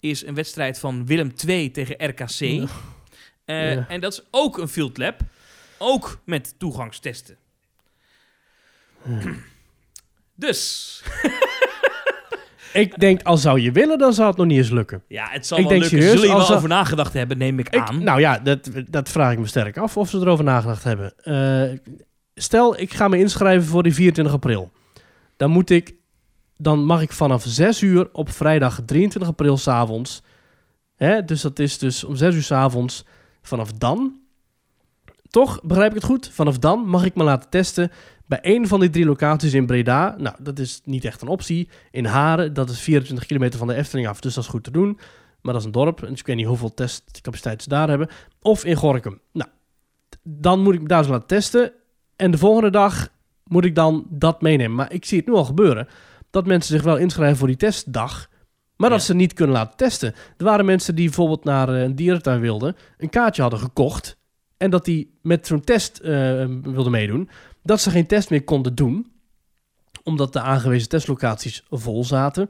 is 0.00 0.26
een 0.26 0.34
wedstrijd 0.34 0.78
van 0.78 1.06
Willem 1.06 1.32
II 1.46 1.70
tegen 1.70 2.06
RKC. 2.08 2.30
Ja. 2.30 2.66
Eh, 3.44 3.74
Ja. 3.74 3.88
En 3.88 4.00
dat 4.00 4.12
is 4.12 4.22
ook 4.30 4.58
een 4.58 4.68
field 4.68 4.98
lab, 4.98 5.20
ook 5.78 6.20
met 6.24 6.54
toegangstesten. 6.58 7.36
Dus, 10.34 11.02
Ik 12.72 12.98
denk, 12.98 13.22
al 13.22 13.36
zou 13.36 13.60
je 13.60 13.72
willen, 13.72 13.98
dan 13.98 14.12
zou 14.12 14.28
het 14.28 14.36
nog 14.36 14.46
niet 14.46 14.56
eens 14.58 14.70
lukken. 14.70 15.02
ja, 15.08 15.28
het 15.30 15.46
zal 15.46 15.58
Ik 15.58 15.62
wel 15.68 15.72
denk 15.78 15.82
lukken. 15.82 16.00
serieus, 16.00 16.20
Zul 16.20 16.30
je 16.30 16.36
wel 16.38 16.48
er- 16.50 16.56
over 16.56 16.68
nagedacht 16.68 17.12
hebben, 17.12 17.38
neem 17.38 17.58
ik, 17.58 17.68
Ik, 17.68 17.80
aan. 17.80 18.04
nou 18.04 18.20
ja, 18.20 18.38
dat, 18.38 18.70
dat 18.88 19.08
vraag 19.08 19.32
ik 19.32 19.38
me 19.38 19.46
sterk 19.46 19.76
af 19.78 19.96
of 19.96 20.08
ze 20.10 20.18
erover 20.18 20.44
nagedacht 20.44 20.84
hebben. 20.84 21.12
Eh, 21.24 21.78
stel, 22.34 22.80
ik 22.80 22.94
ga 22.94 23.08
me 23.08 23.18
inschrijven 23.18 23.68
voor 23.68 23.82
die 23.82 23.94
24 23.94 24.34
april. 24.34 24.72
Dan 25.36 25.50
moet 25.50 25.70
ik, 25.70 25.94
dan 26.56 26.84
mag 26.84 27.02
ik 27.02 27.12
vanaf 27.12 27.42
6 27.46 27.80
uur 27.82 28.08
op 28.12 28.30
vrijdag 28.30 28.80
23 28.86 29.30
april 29.30 29.56
s'avonds. 29.56 30.22
Hè, 30.96 31.24
dus 31.24 31.40
dat 31.40 31.58
is 31.58 31.78
dus 31.78 32.04
om 32.04 32.16
6 32.16 32.34
uur 32.34 32.42
s'avonds. 32.42 33.04
Vanaf 33.42 33.72
dan, 33.72 34.20
toch 35.36 35.60
begrijp 35.62 35.88
ik 35.88 35.94
het 35.96 36.04
goed? 36.04 36.30
Vanaf 36.32 36.58
dan 36.58 36.88
mag 36.88 37.04
ik 37.04 37.14
me 37.14 37.24
laten 37.24 37.50
testen 37.50 37.90
bij 38.26 38.38
een 38.42 38.68
van 38.68 38.80
die 38.80 38.90
drie 38.90 39.04
locaties 39.04 39.54
in 39.54 39.66
Breda. 39.66 40.14
Nou, 40.18 40.36
dat 40.38 40.58
is 40.58 40.80
niet 40.84 41.04
echt 41.04 41.22
een 41.22 41.28
optie. 41.28 41.68
In 41.90 42.04
Haren, 42.04 42.54
dat 42.54 42.70
is 42.70 42.80
24 42.80 43.26
kilometer 43.26 43.58
van 43.58 43.68
de 43.68 43.74
Efteling 43.74 44.08
af, 44.08 44.20
dus 44.20 44.34
dat 44.34 44.44
is 44.44 44.50
goed 44.50 44.64
te 44.64 44.70
doen. 44.70 44.98
Maar 45.40 45.52
dat 45.52 45.60
is 45.60 45.64
een 45.66 45.72
dorp, 45.72 46.00
dus 46.00 46.20
ik 46.20 46.26
weet 46.26 46.36
niet 46.36 46.46
hoeveel 46.46 46.74
testcapaciteit 46.74 47.62
ze 47.62 47.68
daar 47.68 47.88
hebben. 47.88 48.08
Of 48.40 48.64
in 48.64 48.76
Gorkum. 48.76 49.20
Nou, 49.32 49.48
dan 50.22 50.62
moet 50.62 50.74
ik 50.74 50.80
me 50.82 50.88
daar 50.88 50.98
eens 50.98 51.08
laten 51.08 51.26
testen. 51.26 51.72
En 52.16 52.30
de 52.30 52.38
volgende 52.38 52.70
dag 52.70 53.08
moet 53.44 53.64
ik 53.64 53.74
dan 53.74 54.06
dat 54.08 54.40
meenemen. 54.40 54.76
Maar 54.76 54.92
ik 54.92 55.04
zie 55.04 55.18
het 55.18 55.26
nu 55.26 55.34
al 55.34 55.44
gebeuren. 55.44 55.88
Dat 56.30 56.46
mensen 56.46 56.74
zich 56.74 56.84
wel 56.84 56.96
inschrijven 56.96 57.38
voor 57.38 57.48
die 57.48 57.56
testdag. 57.56 58.28
Maar 58.76 58.90
dat 58.90 58.98
Ja. 58.98 59.04
ze 59.04 59.14
niet 59.14 59.32
kunnen 59.32 59.56
laten 59.56 59.76
testen. 59.76 60.14
Er 60.36 60.44
waren 60.44 60.64
mensen 60.64 60.94
die 60.94 61.04
bijvoorbeeld 61.04 61.44
naar 61.44 61.68
eh, 61.68 61.82
een 61.82 61.94
dierentuin 61.96 62.40
wilden. 62.40 62.76
Een 62.98 63.10
kaartje 63.10 63.42
hadden 63.42 63.60
gekocht. 63.60 64.15
En 64.56 64.70
dat 64.70 64.84
die 64.84 65.18
met 65.22 65.46
zo'n 65.46 65.64
test 65.64 65.98
eh, 65.98 66.10
wilden 66.62 66.90
meedoen. 66.90 67.28
Dat 67.62 67.80
ze 67.80 67.90
geen 67.90 68.06
test 68.06 68.30
meer 68.30 68.44
konden 68.44 68.74
doen. 68.74 69.12
Omdat 70.02 70.32
de 70.32 70.40
aangewezen 70.40 70.88
testlocaties 70.88 71.62
vol 71.70 72.04
zaten. 72.04 72.48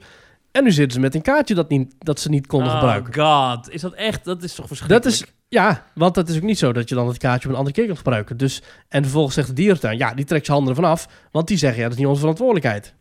En 0.51 0.63
nu 0.63 0.71
zitten 0.71 0.93
ze 0.93 0.99
met 0.99 1.15
een 1.15 1.21
kaartje 1.21 1.55
dat, 1.55 1.69
niet, 1.69 1.95
dat 1.99 2.19
ze 2.19 2.29
niet 2.29 2.47
konden 2.47 2.71
oh 2.71 2.79
gebruiken. 2.79 3.13
god, 3.13 3.69
is 3.69 3.81
dat 3.81 3.93
echt? 3.93 4.25
Dat 4.25 4.43
is 4.43 4.53
toch 4.53 4.67
verschrikkelijk? 4.67 5.03
Dat 5.03 5.13
is, 5.13 5.33
ja, 5.47 5.85
want 5.93 6.15
dat 6.15 6.29
is 6.29 6.35
ook 6.35 6.41
niet 6.41 6.57
zo 6.57 6.73
dat 6.73 6.89
je 6.89 6.95
dan 6.95 7.07
het 7.07 7.17
kaartje 7.17 7.47
op 7.47 7.53
een 7.53 7.59
andere 7.59 7.75
keer 7.75 7.85
kunt 7.85 7.97
gebruiken. 7.97 8.37
Dus, 8.37 8.61
en 8.87 9.03
vervolgens 9.03 9.35
zegt 9.35 9.47
de 9.47 9.53
dierentuin, 9.53 9.97
ja, 9.97 10.13
die 10.13 10.25
trekt 10.25 10.45
zijn 10.45 10.57
handen 10.57 10.75
ervan 10.75 10.91
af. 10.91 11.07
Want 11.31 11.47
die 11.47 11.57
zeggen, 11.57 11.77
ja, 11.77 11.83
dat 11.83 11.93
is 11.93 11.97
niet 11.97 12.07
onze 12.07 12.19
verantwoordelijkheid. 12.19 12.93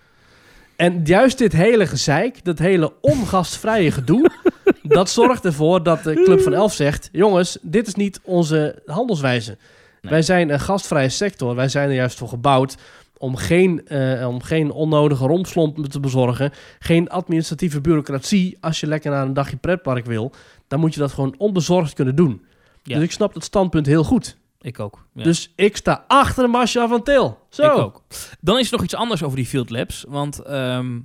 en 0.76 1.00
juist 1.04 1.38
dit 1.38 1.52
hele 1.52 1.86
gezeik, 1.86 2.44
dat 2.44 2.58
hele 2.58 3.00
ongastvrije 3.00 3.90
gedoe... 3.90 4.30
dat 4.96 5.10
zorgt 5.10 5.44
ervoor 5.44 5.82
dat 5.82 6.02
de 6.02 6.22
Club 6.24 6.40
van 6.40 6.54
Elf 6.54 6.72
zegt... 6.72 7.08
jongens, 7.12 7.58
dit 7.62 7.86
is 7.86 7.94
niet 7.94 8.20
onze 8.22 8.82
handelswijze. 8.86 9.56
Nee. 10.00 10.12
Wij 10.12 10.22
zijn 10.22 10.50
een 10.50 10.60
gastvrije 10.60 11.08
sector. 11.08 11.54
Wij 11.54 11.68
zijn 11.68 11.88
er 11.88 11.94
juist 11.94 12.18
voor 12.18 12.28
gebouwd 12.28 12.76
om 13.18 13.36
geen, 13.36 13.86
eh, 13.86 14.28
om 14.28 14.42
geen 14.42 14.70
onnodige 14.70 15.26
romslomp 15.26 15.86
te 15.86 16.00
bezorgen. 16.00 16.52
Geen 16.78 17.08
administratieve 17.08 17.80
bureaucratie. 17.80 18.56
Als 18.60 18.80
je 18.80 18.86
lekker 18.86 19.10
naar 19.10 19.26
een 19.26 19.34
dagje 19.34 19.56
pretpark 19.56 20.06
wil, 20.06 20.32
dan 20.68 20.80
moet 20.80 20.94
je 20.94 21.00
dat 21.00 21.12
gewoon 21.12 21.34
onbezorgd 21.38 21.94
kunnen 21.94 22.16
doen. 22.16 22.44
Ja. 22.82 22.94
Dus 22.94 23.04
ik 23.04 23.12
snap 23.12 23.34
dat 23.34 23.44
standpunt 23.44 23.86
heel 23.86 24.04
goed. 24.04 24.36
Ik 24.60 24.80
ook. 24.80 25.06
Ja. 25.12 25.22
Dus 25.22 25.52
ik 25.56 25.76
sta 25.76 26.04
achter 26.06 26.50
Masha 26.50 26.88
van 26.88 27.02
Til. 27.02 27.38
Zo. 27.48 27.62
Ik 27.62 27.78
ook. 27.78 28.02
Dan 28.40 28.58
is 28.58 28.66
er 28.66 28.72
nog 28.72 28.84
iets 28.84 28.94
anders 28.94 29.22
over 29.22 29.36
die 29.36 29.46
Field 29.46 29.70
Labs. 29.70 30.04
Want 30.08 30.38
ehm, 30.38 30.98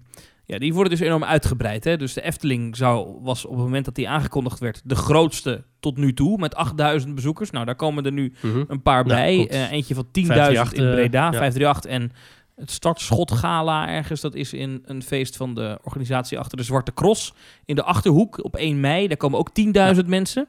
ja, 0.51 0.57
die 0.59 0.73
worden 0.73 0.91
dus 0.91 1.01
enorm 1.07 1.23
uitgebreid. 1.23 1.83
Hè? 1.83 1.97
Dus 1.97 2.13
de 2.13 2.21
Efteling 2.21 2.75
zou, 2.75 3.17
was 3.21 3.45
op 3.45 3.51
het 3.55 3.63
moment 3.63 3.85
dat 3.85 3.95
die 3.95 4.09
aangekondigd 4.09 4.59
werd... 4.59 4.81
de 4.83 4.95
grootste 4.95 5.63
tot 5.79 5.97
nu 5.97 6.13
toe, 6.13 6.37
met 6.37 6.55
8000 6.55 7.15
bezoekers. 7.15 7.49
Nou, 7.51 7.65
daar 7.65 7.75
komen 7.75 8.05
er 8.05 8.11
nu 8.11 8.33
Mhm. 8.41 8.63
een 8.67 8.81
paar 8.81 9.07
Ja, 9.07 9.13
bij. 9.15 9.47
Eh, 9.49 9.71
eentje 9.71 9.95
van 9.95 10.05
10.000 10.11 10.25
538, 10.33 10.73
in 10.85 10.91
Breda, 10.91 11.27
eh, 11.27 11.33
ja. 11.33 11.37
538. 11.39 11.91
En 11.91 12.11
het 12.55 12.71
startschotgala 12.71 13.87
ergens, 13.87 14.21
dat 14.21 14.35
is 14.35 14.53
in 14.53 14.81
een 14.85 15.03
feest 15.03 15.37
van 15.37 15.53
de 15.55 15.79
organisatie 15.83 16.39
achter 16.39 16.57
de 16.57 16.63
Zwarte 16.63 16.93
Cross. 16.93 17.33
In 17.65 17.75
de 17.75 17.83
Achterhoek 17.83 18.43
op 18.43 18.55
1 18.55 18.79
mei. 18.79 19.07
Daar 19.07 19.17
komen 19.17 19.39
ook 19.39 19.49
10.000 19.53 20.07
mensen. 20.07 20.47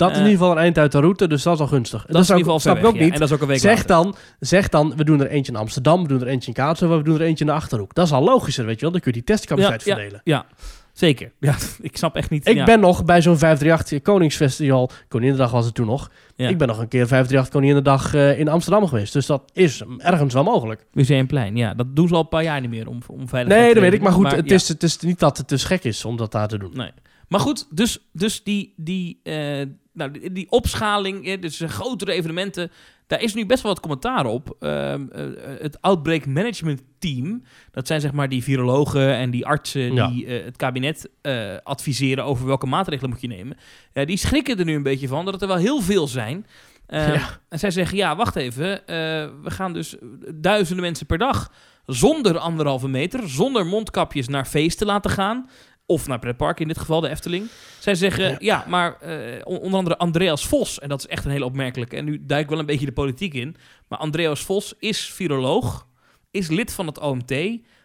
Dat 0.00 0.10
is 0.10 0.16
in 0.16 0.22
Eh, 0.24 0.30
ieder 0.30 0.44
geval 0.44 0.56
een 0.56 0.62
eind 0.62 0.78
uit 0.78 0.92
de 0.92 1.00
route, 1.00 1.28
dus 1.28 1.42
dat 1.42 1.54
is 1.54 1.60
al 1.60 1.66
gunstig. 1.66 2.06
Dat, 2.06 2.10
is 2.10 2.16
in 2.18 2.24
zou 2.24 2.38
ieder 2.38 2.52
geval 2.52 2.72
snap 2.72 2.84
ook 2.84 2.98
niet. 3.00 3.12
En 3.12 3.18
dat 3.18 3.28
is 3.28 3.34
ook 3.34 3.40
een 3.40 3.46
week 3.46 3.58
Zeg 3.58 3.70
later. 3.76 3.86
dan, 3.86 4.14
zeg 4.40 4.68
dan, 4.68 4.92
we 4.96 5.04
doen 5.04 5.20
er 5.20 5.26
eentje 5.26 5.52
in 5.52 5.58
Amsterdam, 5.58 6.02
we 6.02 6.08
doen 6.08 6.20
er 6.20 6.26
eentje 6.26 6.48
in 6.48 6.54
Kaatsheuvel, 6.54 6.98
we 6.98 7.04
doen 7.04 7.14
er 7.14 7.22
eentje 7.22 7.44
in 7.44 7.50
de 7.50 7.56
Achterhoek. 7.56 7.94
Dat 7.94 8.06
is 8.06 8.12
al 8.12 8.22
logischer, 8.22 8.64
weet 8.64 8.74
je 8.74 8.80
wel. 8.80 8.90
Dan 8.90 9.00
kun 9.00 9.12
je 9.12 9.18
die 9.18 9.26
testcapaciteit 9.26 9.82
verdelen. 9.82 10.20
Ja, 10.24 10.46
zeker. 10.92 11.32
Ja, 11.40 11.54
ik 11.80 11.96
snap 11.96 12.16
echt 12.16 12.30
niet... 12.30 12.48
Ik 12.48 12.54
ja. 12.56 12.64
ben 12.64 12.80
nog 12.80 13.04
bij 13.04 13.22
zo'n 13.22 13.38
538 13.38 14.02
Koningsfestival, 14.02 14.90
Koninginnedag 15.08 15.50
was 15.52 15.64
het 15.64 15.74
toen 15.74 15.86
nog. 15.86 16.10
Ja. 16.36 16.48
Ik 16.48 16.58
ben 16.58 16.68
nog 16.68 16.78
een 16.78 16.88
keer 16.88 17.06
538 17.06 17.52
Koninginnedag 17.52 18.14
eh 18.14 18.38
in 18.38 18.48
Amsterdam 18.48 18.88
geweest. 18.88 19.12
Dus 19.12 19.26
dat 19.26 19.50
is 19.52 19.82
ergens 19.98 20.34
wel 20.34 20.44
mogelijk. 20.44 20.86
Museumplein, 20.92 21.56
ja. 21.56 21.74
Dat 21.74 21.96
doen 21.96 22.08
ze 22.08 22.14
al 22.14 22.20
een 22.20 22.28
paar 22.28 22.42
jaar 22.42 22.60
niet 22.60 22.70
meer 22.70 22.88
om, 22.88 22.98
om 23.06 23.28
veiligheid 23.28 23.48
Nee, 23.48 23.68
te 23.68 23.74
dat 23.74 23.82
weet 23.82 23.92
ik. 23.92 24.02
Maar 24.02 24.12
goed, 24.12 24.32
het, 24.32 24.48
ja. 24.48 24.54
is, 24.54 24.68
het 24.68 24.82
is 24.82 24.98
niet 24.98 25.18
dat 25.18 25.36
het 25.36 25.48
dus 25.48 25.64
gek 25.64 25.84
is 25.84 26.04
om 26.04 26.16
dat 26.16 26.32
daar 26.32 26.48
te 26.48 26.58
doen. 26.58 26.70
Nee. 26.74 26.90
Maar 27.30 27.40
goed, 27.40 27.66
dus, 27.70 28.08
dus 28.12 28.42
die, 28.42 28.74
die, 28.76 29.20
eh, 29.22 29.66
nou, 30.00 30.10
die, 30.20 30.32
die 30.32 30.50
opschaling, 30.50 31.26
eh, 31.26 31.40
dus 31.40 31.60
eh, 31.60 31.68
grotere 31.68 32.12
evenementen, 32.12 32.70
daar 33.06 33.22
is 33.22 33.34
nu 33.34 33.46
best 33.46 33.62
wel 33.62 33.72
wat 33.72 33.80
commentaar 33.80 34.26
op. 34.26 34.56
Ehm, 34.60 35.06
eh, 35.12 35.24
het 35.60 35.80
Outbreak 35.80 36.26
Management 36.26 36.82
Team, 36.98 37.42
dat 37.70 37.86
zijn 37.86 38.00
zeg 38.00 38.12
maar 38.12 38.28
die 38.28 38.42
virologen 38.42 39.14
en 39.14 39.30
die 39.30 39.46
artsen 39.46 39.94
Ja. 39.94 40.06
die 40.06 40.26
eh, 40.26 40.44
het 40.44 40.56
kabinet 40.56 41.08
eh, 41.22 41.56
adviseren 41.62 42.24
over 42.24 42.46
welke 42.46 42.66
maatregelen 42.66 43.10
moet 43.10 43.20
je 43.20 43.26
nemen. 43.28 43.56
Die 43.92 44.16
schrikken 44.16 44.58
er 44.58 44.64
nu 44.64 44.74
een 44.74 44.82
beetje 44.82 45.08
van 45.08 45.24
dat 45.24 45.42
er 45.42 45.48
wel 45.48 45.56
heel 45.56 45.80
veel 45.80 46.08
zijn. 46.08 46.46
Ehm, 46.86 47.12
Ja. 47.12 47.38
En 47.48 47.58
zij 47.58 47.70
zeggen, 47.70 47.96
ja, 47.96 48.16
wacht 48.16 48.36
even, 48.36 48.86
eh, 48.86 48.96
we 49.42 49.50
gaan 49.50 49.72
dus 49.72 49.96
duizenden 50.34 50.84
mensen 50.84 51.06
per 51.06 51.18
dag 51.18 51.52
zonder 51.86 52.38
anderhalve 52.38 52.88
meter, 52.88 53.28
zonder 53.28 53.66
mondkapjes 53.66 54.28
naar 54.28 54.44
feesten 54.46 54.86
laten 54.86 55.10
gaan. 55.10 55.48
Of 55.90 56.06
naar 56.06 56.18
pretpark, 56.18 56.60
in 56.60 56.68
dit 56.68 56.78
geval 56.78 57.00
de 57.00 57.08
Efteling. 57.08 57.48
Zij 57.78 57.94
zeggen, 57.94 58.24
ja, 58.30 58.36
Ja. 58.38 58.64
maar 58.68 59.00
eh, 59.00 59.40
on- 59.44 59.58
onder 59.58 59.76
andere 59.78 59.98
Andreas 59.98 60.46
Vos, 60.46 60.78
en 60.78 60.88
dat 60.88 60.98
is 60.98 61.06
echt 61.06 61.24
een 61.24 61.30
hele 61.30 61.44
opmerkelijke, 61.44 61.96
en 61.96 62.04
nu 62.04 62.24
duik 62.26 62.42
ik 62.42 62.50
wel 62.50 62.58
een 62.58 62.66
beetje 62.66 62.86
de 62.86 62.92
politiek 62.92 63.34
in, 63.34 63.56
maar 63.88 63.98
Andreas 63.98 64.40
Vos 64.40 64.74
is 64.78 65.10
viroloog, 65.12 65.86
is 66.30 66.48
lid 66.48 66.72
van 66.72 66.86
het 66.86 66.98
OMT, 67.00 67.34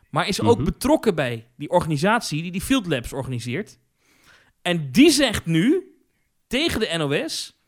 maar 0.09 0.27
is 0.27 0.41
ook 0.41 0.55
Mhm. 0.55 0.65
betrokken 0.65 1.15
bij 1.15 1.47
die 1.57 1.69
organisatie 1.69 2.41
die 2.41 2.51
die 2.51 2.61
Field 2.61 2.85
Labs 2.87 3.13
organiseert. 3.13 3.79
En 4.61 4.91
die 4.91 5.09
zegt 5.09 5.45
nu 5.45 5.83
tegen 6.47 6.79
de 6.79 6.93
NOS, 6.97 7.59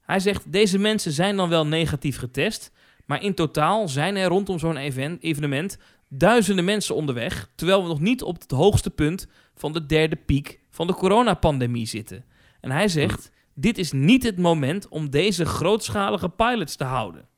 hij 0.00 0.20
zegt, 0.20 0.52
deze 0.52 0.78
mensen 0.78 1.12
zijn 1.12 1.36
dan 1.36 1.48
wel 1.48 1.66
negatief 1.66 2.18
getest, 2.18 2.70
maar 3.06 3.22
in 3.22 3.34
totaal 3.34 3.88
zijn 3.88 4.16
er 4.16 4.28
rondom 4.28 4.58
zo'n 4.58 4.76
even- 4.76 5.18
evenement 5.20 5.78
duizenden 6.12 6.64
mensen 6.64 6.94
onderweg, 6.94 7.50
terwijl 7.54 7.82
we 7.82 7.88
nog 7.88 8.00
niet 8.00 8.22
op 8.22 8.40
het 8.40 8.50
hoogste 8.50 8.90
punt 8.90 9.26
van 9.60 9.72
de 9.72 9.86
derde 9.86 10.16
piek 10.16 10.60
van 10.70 10.86
de 10.86 10.94
coronapandemie 10.94 11.86
zitten. 11.86 12.24
En 12.60 12.70
hij 12.70 12.88
zegt, 12.88 13.30
dit 13.54 13.78
is 13.78 13.92
niet 13.92 14.22
het 14.22 14.38
moment 14.38 14.88
om 14.88 15.10
deze 15.10 15.44
grootschalige 15.44 16.28
pilots 16.28 16.76
te 16.76 16.84
houden. 16.84 17.28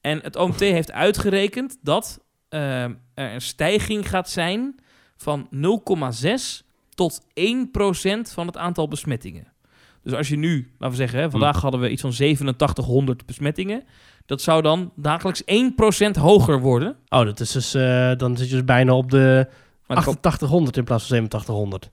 En 0.00 0.20
het 0.22 0.36
OMT 0.36 0.60
heeft 0.78 0.92
uitgerekend 0.92 1.78
dat 1.82 2.24
eh, 2.48 2.82
er 2.84 2.94
een 3.14 3.40
stijging 3.40 4.08
gaat 4.08 4.30
zijn 4.30 4.80
van 5.16 5.48
0,6 5.54 6.66
tot 6.94 7.20
1% 7.20 7.24
van 8.20 8.46
het 8.46 8.56
aantal 8.56 8.88
besmettingen. 8.88 9.52
Dus 10.02 10.12
als 10.12 10.28
je 10.28 10.36
nu, 10.36 10.72
laten 10.78 10.90
we 10.90 11.02
zeggen, 11.02 11.20
hè, 11.20 11.30
vandaag 11.30 11.60
hadden 11.60 11.80
we 11.80 11.90
iets 11.90 12.00
van 12.00 12.10
8700 12.10 13.26
besmettingen. 13.26 13.84
Dat 14.26 14.42
zou 14.42 14.62
dan 14.62 14.92
dagelijks 14.96 15.42
1% 15.42 16.20
hoger 16.20 16.60
worden. 16.60 16.96
Oh, 17.08 17.24
dat 17.24 17.40
is 17.40 17.52
dus, 17.52 17.74
eh, 17.74 18.12
dan 18.16 18.36
zit 18.36 18.48
je 18.48 18.54
dus 18.54 18.64
bijna 18.64 18.94
op 18.94 19.10
de 19.10 19.48
Maar 19.90 20.04
dan 20.04 20.14
komt- 20.14 20.26
8800 20.26 20.76
in 20.76 20.84
plaats 20.84 21.06
van 21.06 21.16
8700. 21.16 21.90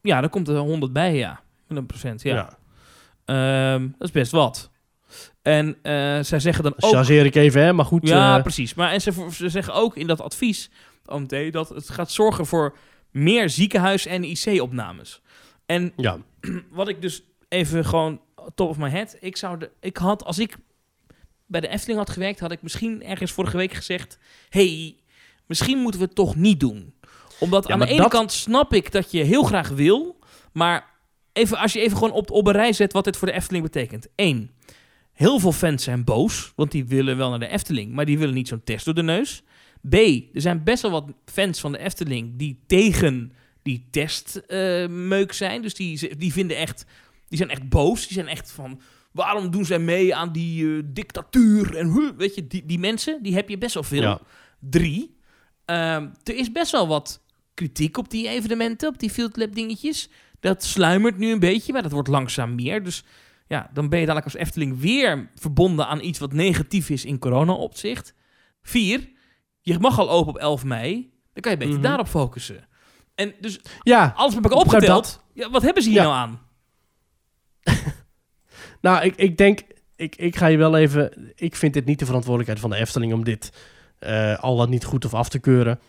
ja, 0.00 0.20
dan 0.20 0.30
komt 0.30 0.48
er 0.48 0.56
100 0.56 0.92
bij, 0.92 1.14
ja. 1.16 1.40
Met 1.66 1.78
een 1.78 1.86
procent, 1.86 2.22
ja. 2.22 2.34
Ja. 2.34 2.58
Ehm, 3.74 3.88
dat 3.98 4.08
is 4.08 4.10
best 4.10 4.32
wat. 4.32 4.70
En 5.42 5.76
eh, 5.82 5.92
zij 6.20 6.40
zeggen 6.40 6.62
dan 6.62 6.74
ook... 6.78 6.90
Chargeer 6.90 7.24
ik 7.24 7.34
even, 7.34 7.62
hè, 7.62 7.72
maar 7.72 7.84
goed. 7.84 8.08
Ja, 8.08 8.36
eh, 8.36 8.42
precies. 8.42 8.74
Maar 8.74 8.90
en 8.92 9.00
ze, 9.00 9.28
ze 9.32 9.48
zeggen 9.48 9.74
ook 9.74 9.96
in 9.96 10.06
dat 10.06 10.20
advies, 10.20 10.70
OMT, 11.06 11.52
dat 11.52 11.68
het 11.68 11.90
gaat 11.90 12.10
zorgen 12.10 12.46
voor 12.46 12.76
meer 13.10 13.50
ziekenhuis- 13.50 14.06
en 14.06 14.24
IC-opnames. 14.24 15.22
En 15.66 15.92
ja. 15.96 16.18
wat 16.70 16.88
ik 16.88 17.02
dus 17.02 17.22
even 17.48 17.84
gewoon 17.84 18.20
top 18.54 18.68
of 18.68 18.78
my 18.78 18.88
head, 18.90 19.16
ik 19.20 19.36
zou 19.36 19.58
de, 19.58 19.70
ik 19.80 19.96
had 19.96 20.24
als 20.24 20.38
ik 20.38 20.56
bij 21.46 21.60
de 21.60 21.68
Efteling 21.68 21.98
had 21.98 22.10
gewerkt, 22.10 22.40
had 22.40 22.52
ik 22.52 22.62
misschien 22.62 23.02
ergens 23.02 23.32
vorige 23.32 23.56
week 23.56 23.72
gezegd, 23.72 24.18
hey, 24.48 24.96
misschien 25.46 25.78
moeten 25.78 26.00
we 26.00 26.06
het 26.06 26.14
toch 26.14 26.36
niet 26.36 26.60
doen. 26.60 26.93
Omdat 27.38 27.66
Ja, 27.66 27.72
aan 27.72 27.78
de 27.80 27.86
ene 27.86 27.96
dat- 28.02 28.10
kant 28.10 28.32
snap 28.32 28.74
ik 28.74 28.92
dat 28.92 29.10
je 29.10 29.22
heel 29.22 29.42
graag 29.42 29.68
wil, 29.68 30.18
maar 30.52 30.90
even, 31.32 31.58
als 31.58 31.72
je 31.72 31.80
even 31.80 31.96
gewoon 31.96 32.12
op, 32.12 32.30
op 32.30 32.46
een 32.46 32.52
rij 32.52 32.72
zet 32.72 32.92
wat 32.92 33.04
dit 33.04 33.16
voor 33.16 33.28
de 33.28 33.34
Efteling 33.34 33.64
betekent. 33.64 34.08
Eén, 34.16 34.50
heel 35.12 35.38
veel 35.38 35.52
fans 35.52 35.84
zijn 35.84 36.04
boos, 36.04 36.52
want 36.56 36.70
die 36.70 36.84
willen 36.86 37.16
wel 37.16 37.30
naar 37.30 37.38
de 37.38 37.48
Efteling, 37.48 37.92
maar 37.92 38.04
die 38.04 38.18
willen 38.18 38.34
niet 38.34 38.48
zo'n 38.48 38.64
test 38.64 38.84
door 38.84 38.94
de 38.94 39.02
neus. 39.02 39.42
B, 39.88 39.94
er 39.94 40.40
zijn 40.40 40.64
best 40.64 40.82
wel 40.82 40.90
wat 40.90 41.04
fans 41.24 41.60
van 41.60 41.72
de 41.72 41.78
Efteling 41.78 42.32
die 42.38 42.62
tegen 42.66 43.32
die 43.62 43.88
testmeuk 43.90 45.32
zijn. 45.32 45.62
Dus 45.62 45.74
die, 45.74 46.16
die 46.16 46.32
vinden 46.32 46.56
echt, 46.56 46.84
die 47.28 47.38
zijn 47.38 47.50
echt 47.50 47.68
boos. 47.68 48.02
Die 48.06 48.12
zijn 48.16 48.28
echt 48.28 48.50
van, 48.50 48.80
waarom 49.12 49.50
doen 49.50 49.64
zij 49.64 49.78
mee 49.78 50.14
aan 50.14 50.32
die 50.32 50.76
eh, 50.76 50.82
dictatuur? 50.86 51.76
En 51.76 51.92
huh, 51.92 52.10
weet 52.16 52.34
je, 52.34 52.46
die, 52.46 52.66
die 52.66 52.78
mensen, 52.78 53.22
die 53.22 53.34
heb 53.34 53.48
je 53.48 53.58
best 53.58 53.74
wel 53.74 53.82
veel. 53.82 54.02
Ja. 54.02 54.20
Drie, 54.60 55.16
ehm, 55.64 56.08
er 56.24 56.36
is 56.36 56.52
best 56.52 56.70
wel 56.72 56.88
wat 56.88 57.22
kritiek 57.54 57.96
op 57.98 58.10
die 58.10 58.28
evenementen, 58.28 58.88
op 58.88 58.98
die 58.98 59.10
Field 59.10 59.36
Lab 59.36 59.54
dingetjes. 59.54 60.08
Dat 60.40 60.64
sluimert 60.64 61.18
nu 61.18 61.30
een 61.32 61.38
beetje, 61.38 61.72
maar 61.72 61.82
dat 61.82 61.92
wordt 61.92 62.08
langzaam 62.08 62.54
meer. 62.54 62.82
Dus 62.84 63.04
ja, 63.46 63.70
dan 63.72 63.88
ben 63.88 63.98
je 64.00 64.06
dadelijk 64.06 64.32
als 64.34 64.42
Efteling 64.42 64.80
weer 64.80 65.30
verbonden 65.34 65.86
aan 65.86 66.00
iets 66.00 66.18
wat 66.18 66.32
negatief 66.32 66.90
is 66.90 67.04
in 67.04 67.18
corona-opzicht. 67.18 68.14
Vier, 68.62 69.08
je 69.60 69.78
mag 69.78 69.98
al 69.98 70.10
open 70.10 70.28
op 70.32 70.38
11 70.38 70.64
mei. 70.64 71.12
Dan 71.32 71.42
kan 71.42 71.52
je 71.52 71.58
beter 71.58 71.74
Mhm. 71.74 71.82
daarop 71.82 72.08
focussen. 72.08 72.68
En 73.14 73.34
dus 73.40 73.60
ja, 73.82 74.12
alles 74.16 74.34
elkaar 74.34 74.50
Nou, 74.50 74.62
opgeteld. 74.64 75.22
Ja, 75.32 75.50
wat 75.50 75.62
hebben 75.62 75.82
ze 75.82 75.88
hier 75.88 75.98
Ja. 76.02 76.04
nou 76.04 76.14
aan? 76.16 76.40
nou, 78.80 79.04
ik, 79.04 79.16
ik 79.16 79.36
denk, 79.36 79.60
ik, 79.96 80.16
ik 80.16 80.36
ga 80.36 80.46
je 80.46 80.56
wel 80.56 80.76
even... 80.76 81.32
Ik 81.34 81.56
vind 81.56 81.74
dit 81.74 81.84
niet 81.84 81.98
de 81.98 82.06
verantwoordelijkheid 82.06 82.60
van 82.60 82.70
de 82.70 82.76
Efteling 82.76 83.12
om 83.12 83.24
dit 83.24 83.52
eh, 83.98 84.38
al 84.38 84.56
wat 84.56 84.68
niet 84.68 84.84
goed 84.84 85.04
of 85.04 85.14
af 85.14 85.28
te 85.28 85.38
keuren. 85.38 85.80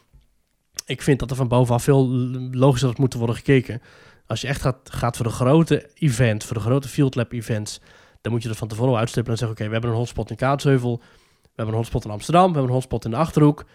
Ik 0.85 1.01
vind 1.01 1.19
dat 1.19 1.29
er 1.29 1.35
van 1.35 1.47
bovenaf 1.47 1.83
veel 1.83 2.07
logischer 2.51 2.89
had 2.89 2.97
moeten 2.97 3.19
worden 3.19 3.37
gekeken. 3.37 3.81
Als 4.27 4.41
je 4.41 4.47
echt 4.47 4.61
gaat, 4.61 4.77
gaat 4.83 5.15
voor 5.15 5.25
de 5.25 5.31
grote 5.31 5.89
event, 5.93 6.43
voor 6.43 6.55
de 6.55 6.61
grote 6.61 6.87
Field 6.87 7.15
Lab 7.15 7.31
events, 7.31 7.81
dan 8.21 8.31
moet 8.31 8.43
je 8.43 8.49
er 8.49 8.55
van 8.55 8.67
tevoren 8.67 8.97
uitstippelen 8.97 9.39
en 9.39 9.45
zeggen, 9.45 9.57
oké, 9.57 9.67
we 9.67 9.73
hebben 9.73 9.91
een 9.91 9.97
hotspot 9.97 10.29
in 10.29 10.35
Kaatsheuvel, 10.35 10.97
we 11.41 11.49
hebben 11.55 11.73
een 11.73 11.79
hotspot 11.81 12.05
in 12.05 12.11
Amsterdam, 12.11 12.47
we 12.47 12.51
hebben 12.51 12.67
een 12.67 12.75
hotspot 12.75 13.05
in 13.05 13.11
de 13.11 13.17
Achterhoek. 13.17 13.65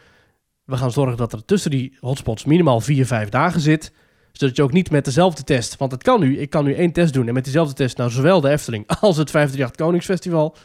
We 0.64 0.76
gaan 0.76 0.90
zorgen 0.92 1.16
dat 1.16 1.32
er 1.32 1.44
tussen 1.44 1.70
die 1.70 1.96
hotspots 2.00 2.44
minimaal 2.44 2.80
vier, 2.80 3.06
vijf 3.06 3.28
dagen 3.28 3.60
zit, 3.60 3.92
zodat 4.32 4.56
je 4.56 4.62
ook 4.62 4.72
niet 4.72 4.90
met 4.90 5.04
dezelfde 5.04 5.44
test, 5.44 5.76
want 5.76 5.92
het 5.92 6.02
kan 6.02 6.20
nu, 6.20 6.38
ik 6.38 6.50
kan 6.50 6.64
nu 6.64 6.74
één 6.74 6.92
test 6.92 7.12
doen 7.12 7.28
en 7.28 7.34
met 7.34 7.44
diezelfde 7.44 7.74
test 7.74 7.96
nou 7.96 8.10
zowel 8.10 8.40
de 8.40 8.50
Efteling 8.50 8.86
als 9.00 9.16
het 9.16 9.30
538 9.30 9.86
Koningsfestival. 9.86 10.56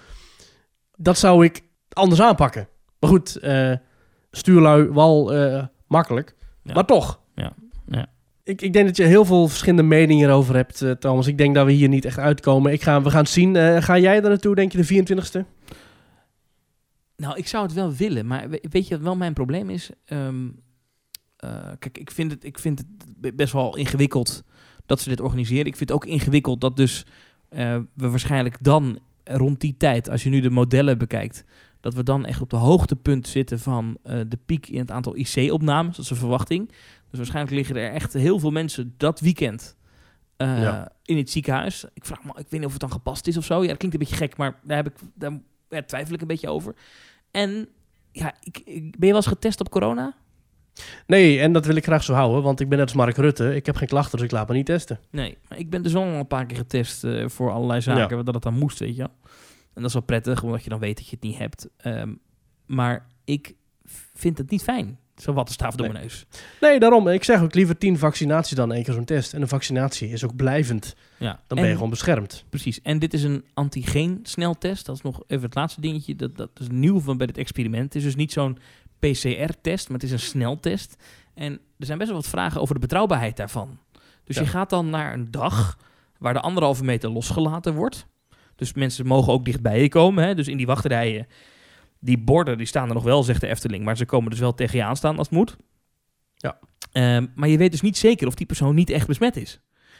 Dat 0.98 1.18
zou 1.18 1.46
ik 1.46 1.64
anders 1.89 2.22
aanpakken. 2.22 2.68
Maar 3.00 3.10
goed, 3.10 3.36
eh, 3.36 3.72
stuurlui 4.32 4.89
wel 4.89 5.34
eh, 5.34 5.64
makkelijk, 5.88 6.36
Ja. 6.64 6.74
maar 6.74 6.86
toch. 6.86 7.20
Ja, 7.36 7.54
ja. 7.88 8.08
Ik, 8.44 8.62
ik 8.62 8.74
denk 8.74 8.86
dat 8.86 8.98
je 8.98 9.04
heel 9.04 9.26
veel 9.26 9.48
verschillende 9.48 9.84
meningen 9.84 10.16
hierover 10.26 10.56
hebt, 10.56 10.82
eh, 10.82 10.92
Thomas. 10.92 11.28
Ik 11.28 11.38
denk 11.38 11.56
dat 11.56 11.66
we 11.66 11.72
hier 11.72 11.90
niet 11.90 12.06
echt 12.06 12.18
uitkomen. 12.18 12.72
Ik 12.72 12.82
ga, 12.82 13.02
we 13.02 13.10
gaan 13.10 13.20
het 13.22 13.30
zien. 13.30 13.56
Eh, 13.56 13.82
ga 13.82 13.98
jij 13.98 14.16
er 14.16 14.30
naartoe, 14.30 14.56
denk 14.56 14.72
je, 14.72 14.78
de 14.78 14.86
24ste? 14.86 15.46
Nou, 17.18 17.38
ik 17.38 17.48
zou 17.48 17.64
het 17.64 17.74
wel 17.74 17.94
willen, 17.94 18.28
maar 18.28 18.50
we- 18.50 18.64
weet 18.70 18.88
je 18.88 18.96
wat 18.96 19.04
wel 19.04 19.16
mijn 19.16 19.34
probleem 19.34 19.70
is? 19.70 19.90
Ehm, 20.06 20.48
eh, 21.38 21.50
kijk, 21.80 21.98
ik 21.98 22.12
vind, 22.12 22.32
het, 22.32 22.44
ik 22.44 22.60
vind 22.60 22.80
het 22.80 22.88
be- 23.18 23.34
best 23.34 23.54
wel 23.54 23.76
ingewikkeld 23.78 24.44
dat 24.86 25.00
ze 25.02 25.10
dit 25.10 25.20
organiseren. 25.22 25.66
Ik 25.66 25.76
vind 25.76 25.90
het 25.90 25.98
ook 25.98 26.06
ingewikkeld 26.06 26.62
dat 26.62 26.76
dus 26.78 27.06
eh, 27.50 27.78
we 27.94 28.10
waarschijnlijk 28.10 28.58
dan 28.62 29.00
rond 29.24 29.60
die 29.60 29.76
tijd, 29.78 30.10
als 30.10 30.24
je 30.24 30.30
nu 30.30 30.40
de 30.40 30.50
modellen 30.50 30.98
bekijkt, 30.98 31.44
dat 31.86 31.94
we 31.94 32.04
dan 32.04 32.26
echt 32.26 32.42
op 32.42 32.50
de 32.50 32.56
hoogtepunt 32.56 33.28
zitten 33.28 33.60
van 33.60 33.98
eh, 34.04 34.20
de 34.28 34.38
piek 34.46 34.68
in 34.68 34.80
het 34.80 34.92
aantal 34.92 35.16
IC-opnames. 35.16 35.96
Dat 35.96 36.06
is 36.06 36.12
een 36.12 36.18
verwachting. 36.18 36.68
Dus 37.10 37.18
waarschijnlijk 37.18 37.56
liggen 37.56 37.76
er 37.76 37.92
echt 37.92 38.14
heel 38.14 38.40
veel 38.40 38.52
mensen 38.52 38.94
dat 38.98 39.20
weekend 39.20 39.76
eh, 40.38 40.62
Ja. 40.62 40.92
in 41.04 41.18
het 41.18 41.30
ziekenhuis. 41.30 41.86
Ik 41.94 42.06
vraag 42.06 42.24
me, 42.24 42.30
ik 42.30 42.36
weet 42.36 42.52
niet 42.52 42.66
of 42.66 42.72
het 42.72 42.82
dan 42.82 42.92
gepast 42.92 43.28
is 43.28 43.38
of 43.38 43.46
zo. 43.46 43.62
Ja, 43.62 43.68
dat 43.68 43.78
klinkt 43.78 43.96
een 43.98 44.02
beetje 44.02 44.16
gek, 44.16 44.38
maar 44.38 44.60
daar, 44.64 44.78
heb 44.78 44.88
ik, 44.88 44.94
daar 45.14 45.40
ja, 45.70 45.82
twijfel 45.82 46.14
ik 46.14 46.22
een 46.22 46.28
beetje 46.28 46.50
over. 46.50 46.76
En 47.32 47.68
ja, 48.12 48.34
ik, 48.44 48.62
ik, 48.66 48.82
ben 48.82 49.08
je 49.08 49.08
wel 49.08 49.16
eens 49.16 49.28
getest 49.28 49.60
op 49.60 49.70
corona? 49.70 50.16
Nee, 51.08 51.40
en 51.40 51.54
dat 51.54 51.66
wil 51.66 51.76
ik 51.76 51.84
graag 51.84 52.04
zo 52.04 52.14
houden, 52.14 52.44
want 52.44 52.60
ik 52.60 52.70
ben 52.70 52.78
net 52.78 52.88
als 52.88 52.96
Mark 52.96 53.18
Rutte. 53.18 53.56
Ik 53.56 53.66
heb 53.66 53.76
geen 53.76 53.88
klachten, 53.88 54.18
dus 54.18 54.26
ik 54.26 54.32
laat 54.32 54.48
me 54.48 54.54
niet 54.54 54.66
testen. 54.66 55.00
Nee, 55.10 55.38
maar 55.50 55.58
ik 55.58 55.70
ben 55.70 55.82
dus 55.82 55.96
al 55.96 56.04
een 56.04 56.28
paar 56.28 56.46
keer 56.46 56.58
getest 56.58 57.04
eh, 57.04 57.28
voor 57.28 57.52
allerlei 57.52 57.82
zaken, 57.82 58.26
dat 58.26 58.34
het 58.34 58.44
dan 58.44 58.58
moest, 58.58 58.80
weet 58.80 58.96
je 58.96 59.02
wel. 59.02 59.12
En 59.76 59.82
dat 59.82 59.86
is 59.86 59.93
wel 59.93 60.01
prettig, 60.01 60.43
omdat 60.43 60.63
je 60.63 60.69
dan 60.69 60.80
weet 60.80 60.97
dat 60.97 61.05
je 61.05 61.15
het 61.15 61.23
niet 61.23 61.38
hebt. 61.38 61.67
Ehm, 61.78 62.13
maar 62.65 63.07
ik 63.23 63.55
vind 64.13 64.38
het 64.38 64.49
niet 64.49 64.63
fijn, 64.63 64.99
zo 65.17 65.34
wat 65.34 65.47
de 65.47 65.53
staaf 65.53 65.76
door 65.76 65.82
Nee. 65.88 65.91
mijn 65.95 66.03
neus. 66.03 66.26
Nee, 66.61 66.80
daarom. 66.80 67.07
Ik 67.07 67.23
zeg 67.23 67.41
ook 67.41 67.53
liever 67.55 67.78
tien 67.78 67.97
vaccinaties 67.97 68.55
dan 68.55 68.73
één 68.73 68.84
keer 68.84 68.93
zo'n 68.93 69.05
test. 69.05 69.34
En 69.34 69.41
een 69.41 69.47
vaccinatie 69.47 70.09
is 70.09 70.23
ook 70.23 70.36
blijvend. 70.36 70.95
Ja. 71.19 71.32
Dan 71.47 71.57
En- 71.57 71.63
ben 71.63 71.67
je 71.67 71.73
gewoon 71.73 71.89
beschermd. 71.89 72.45
Precies. 72.49 72.82
En 72.82 72.99
dit 72.99 73.13
is 73.13 73.23
een 73.23 73.45
antigeen 73.53 74.19
sneltest. 74.23 74.86
Dat 74.86 74.95
is 74.95 75.01
nog 75.01 75.23
even 75.28 75.45
het 75.45 75.55
laatste 75.55 75.82
dingetje. 75.82 76.15
Dat, 76.15 76.38
dat 76.38 76.49
is 76.59 76.67
nieuw 76.69 76.99
van 76.99 77.17
bij 77.17 77.28
dit 77.28 77.38
experiment. 77.38 77.84
Het 77.84 77.95
is 77.95 78.03
dus 78.03 78.15
niet 78.15 78.32
zo'n 78.32 78.57
PCR-test, 78.99 79.89
maar 79.89 79.97
het 79.99 80.07
is 80.07 80.11
een 80.11 80.19
sneltest. 80.19 80.95
En 81.34 81.51
er 81.80 81.86
zijn 81.86 81.97
best 81.97 82.09
wel 82.09 82.19
wat 82.19 82.30
vragen 82.30 82.61
over 82.61 82.73
de 82.73 82.80
betrouwbaarheid 82.80 83.38
daarvan. 83.38 83.78
Dus 84.23 84.36
Ja. 84.36 84.41
je 84.41 84.47
gaat 84.47 84.69
dan 84.69 84.89
naar 84.89 85.13
een 85.13 85.32
dag 85.32 85.78
waar 86.17 86.34
de 86.34 86.41
anderhalve 86.41 86.84
meter 86.84 87.09
losgelaten 87.09 87.73
wordt. 87.73 88.05
Dus 88.56 88.74
mensen 88.74 89.06
mogen 89.06 89.34
ook 89.34 89.45
dichtbij 89.45 89.82
je 89.82 89.89
komen. 89.89 90.24
Hè? 90.24 90.36
Dus 90.36 90.47
in 90.47 90.58
die 90.58 90.66
wachtrijen, 90.66 91.28
die 91.99 92.18
borden 92.18 92.58
die 92.58 92.68
staan 92.68 92.88
er 92.88 92.93
nog 92.93 93.03
wel, 93.03 93.24
zegt 93.24 93.41
de 93.41 93.47
Efteling. 93.47 93.84
Maar 93.84 93.97
ze 93.97 94.06
komen 94.06 94.30
dus 94.30 94.39
wel 94.39 94.53
tegen 94.53 94.78
je 94.78 94.84
aanstaan 94.84 95.18
als 95.18 95.28
het 95.28 95.38
moet. 95.38 95.58
Ja. 96.36 96.60
Ehm, 96.91 97.26
maar 97.36 97.49
je 97.49 97.58
weet 97.58 97.72
dus 97.72 97.82
niet 97.82 97.97
zeker 97.97 98.28
of 98.28 98.36
die 98.36 98.45
persoon 98.45 98.76
niet 98.76 98.89
echt 98.89 99.08
besmet 99.08 99.38
is. 99.38 99.60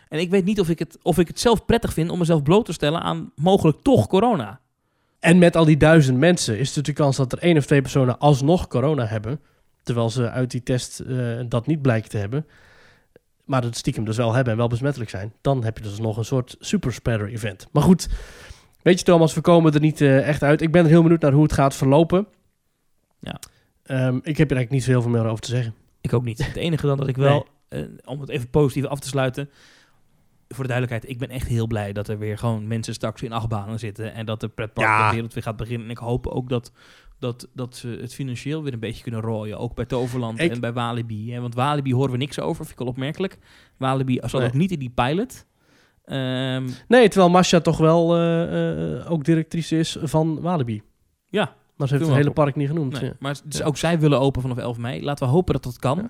En 0.10 0.20
ik 0.20 0.30
weet 0.30 0.46
niet 0.46 0.60
of 0.60 0.70
ik, 0.70 0.80
het, 0.80 0.98
of 1.02 1.18
ik 1.18 1.28
het 1.28 1.40
zelf 1.40 1.66
prettig 1.66 1.94
vind 1.94 2.10
om 2.10 2.20
mezelf 2.20 2.44
bloot 2.44 2.66
te 2.66 2.74
stellen 2.74 3.02
aan 3.02 3.32
mogelijk 3.36 3.82
toch 3.82 4.08
corona. 4.08 4.60
En 5.20 5.38
met 5.38 5.56
al 5.56 5.66
die 5.66 5.78
duizend 5.78 6.18
mensen 6.18 6.60
is 6.60 6.76
het 6.76 6.86
de 6.86 6.94
kans 6.94 7.18
dat 7.18 7.32
er 7.32 7.40
één 7.40 7.58
of 7.58 7.66
twee 7.66 7.82
personen 7.82 8.20
alsnog 8.20 8.68
corona 8.68 9.06
hebben. 9.06 9.40
Terwijl 9.84 10.10
ze 10.10 10.30
uit 10.30 10.52
die 10.52 10.64
test 10.64 11.00
eh, 11.00 11.40
dat 11.48 11.68
niet 11.68 11.82
blijken 11.82 12.10
te 12.10 12.18
hebben. 12.18 12.46
Maar 13.46 13.64
het 13.64 13.78
stiekem 13.78 14.06
dus 14.06 14.18
wel 14.18 14.34
hebben 14.34 14.52
en 14.54 14.60
wel 14.60 14.68
besmettelijk 14.68 15.10
zijn. 15.10 15.34
Dan 15.42 15.64
heb 15.64 15.78
je 15.78 15.84
dus 15.84 16.00
nog 16.00 16.18
een 16.18 16.26
soort 16.26 16.56
superspreader 16.60 17.28
event. 17.30 17.68
Maar 17.72 17.84
goed, 17.84 18.10
weet 18.82 19.00
je 19.00 19.06
Thomas, 19.06 19.34
we 19.34 19.42
komen 19.42 19.74
er 19.74 19.80
niet 19.80 20.02
eh, 20.02 20.28
echt 20.28 20.44
uit. 20.44 20.62
Ik 20.62 20.72
ben 20.72 20.84
er 20.84 20.90
heel 20.90 21.02
benieuwd 21.02 21.22
naar 21.22 21.32
hoe 21.32 21.44
het 21.44 21.54
gaat 21.54 21.76
verlopen. 21.76 22.28
Ja. 23.20 23.40
Ehm, 23.84 24.16
ik 24.16 24.38
heb 24.38 24.52
er 24.52 24.56
eigenlijk 24.56 24.70
niet 24.72 24.84
zo 24.84 24.90
heel 24.90 25.02
veel 25.02 25.12
meer 25.12 25.26
over 25.26 25.44
te 25.44 25.50
zeggen. 25.50 25.74
Ik 26.02 26.14
ook 26.14 26.24
niet. 26.24 26.46
Het 26.46 26.56
enige 26.56 26.86
dan 26.88 26.98
dat 26.98 27.08
ik 27.08 27.16
wel, 27.16 27.48
eh, 27.68 27.82
om 28.06 28.20
het 28.20 28.30
even 28.30 28.50
positief 28.50 28.86
af 28.90 29.00
te 29.00 29.08
sluiten. 29.08 29.50
Voor 30.48 30.64
de 30.64 30.70
duidelijkheid, 30.70 31.14
ik 31.14 31.20
ben 31.20 31.30
echt 31.30 31.48
heel 31.48 31.68
blij 31.68 31.94
dat 31.94 32.08
er 32.08 32.18
weer 32.18 32.38
gewoon 32.38 32.68
mensen 32.68 32.94
straks 32.94 33.22
in 33.22 33.32
achtbanen 33.32 33.80
zitten. 33.80 34.14
En 34.14 34.26
dat 34.26 34.40
de 34.40 34.48
pretpark 34.48 34.88
Ja. 34.88 35.08
de 35.08 35.14
wereld 35.14 35.34
weer 35.34 35.44
gaat 35.44 35.56
beginnen. 35.58 35.86
En 35.86 35.92
ik 35.92 35.98
hoop 35.98 36.28
ook 36.28 36.50
dat, 36.50 36.72
dat, 37.20 37.48
dat 37.54 37.76
ze 37.76 37.88
het 38.02 38.14
financieel 38.14 38.64
weer 38.64 38.74
een 38.74 38.80
beetje 38.80 39.04
kunnen 39.04 39.22
rooien. 39.22 39.58
Ook 39.60 39.76
bij 39.76 39.86
Toverland 39.86 40.40
Ik- 40.40 40.52
en 40.52 40.60
bij 40.60 40.74
Walibi. 40.74 41.34
Hè? 41.34 41.42
Want 41.42 41.56
Walibi 41.56 41.94
horen 41.94 42.12
we 42.12 42.18
niks 42.18 42.40
over, 42.40 42.56
vind 42.66 42.72
ik 42.72 42.78
wel 42.78 42.88
opmerkelijk. 42.88 43.38
Walibi 43.78 44.20
zat 44.22 44.32
Nee. 44.40 44.48
ook 44.48 44.54
niet 44.54 44.72
in 44.72 44.80
die 44.80 44.90
pilot. 44.96 45.46
Ehm, 46.06 46.70
Nee, 46.88 47.08
terwijl 47.08 47.32
Masha 47.32 47.60
toch 47.60 47.78
wel 47.78 48.16
eh, 48.16 48.98
eh, 49.00 49.12
ook 49.12 49.24
directrice 49.24 49.78
is 49.78 49.98
van 50.02 50.42
Walibi. 50.42 50.82
ja, 51.30 51.56
Maar 51.78 51.88
ze 51.88 51.94
heeft 51.94 52.06
het 52.08 52.16
hele 52.16 52.32
park 52.32 52.56
niet 52.56 52.68
genoemd. 52.68 52.94
Nee, 52.94 53.04
ja. 53.10 53.16
maar 53.20 53.36
dus 53.46 53.58
Ja. 53.58 53.66
ook 53.66 53.78
zij 53.78 54.00
willen 54.00 54.20
open 54.20 54.42
vanaf 54.42 54.58
11 54.58 54.78
mei. 54.78 55.04
Laten 55.04 55.26
we 55.28 55.34
hopen 55.34 55.54
dat 55.54 55.64
dat 55.64 55.80
kan. 55.80 55.98
Ja. 55.98 56.10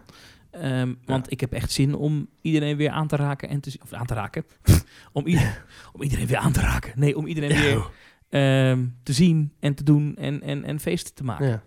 Ehm, 0.59 0.93
want 1.05 1.31
ik 1.31 1.39
heb 1.39 1.53
echt 1.53 1.71
zin 1.71 1.95
om 1.95 2.27
iedereen 2.41 2.77
weer 2.77 2.89
aan 2.89 3.07
te 3.07 3.15
raken 3.15 3.49
en 3.49 3.59
te. 3.59 3.77
Of 3.83 3.93
aan 3.93 4.05
te 4.05 4.13
raken. 4.13 4.43
om, 5.13 5.25
ieder- 5.27 5.65
om 5.93 6.01
iedereen 6.01 6.27
weer 6.27 6.37
aan 6.37 6.51
te 6.51 6.59
raken. 6.61 6.91
Nee, 6.95 7.17
om 7.17 7.27
iedereen 7.27 7.57
weer 7.61 7.85
ehm, 8.39 8.79
te 9.03 9.13
zien 9.13 9.51
en 9.59 9.73
te 9.75 9.83
doen 9.83 10.15
en, 10.17 10.41
en, 10.41 10.63
en 10.63 10.79
feesten 10.79 11.13
te 11.13 11.23
maken 11.23 11.61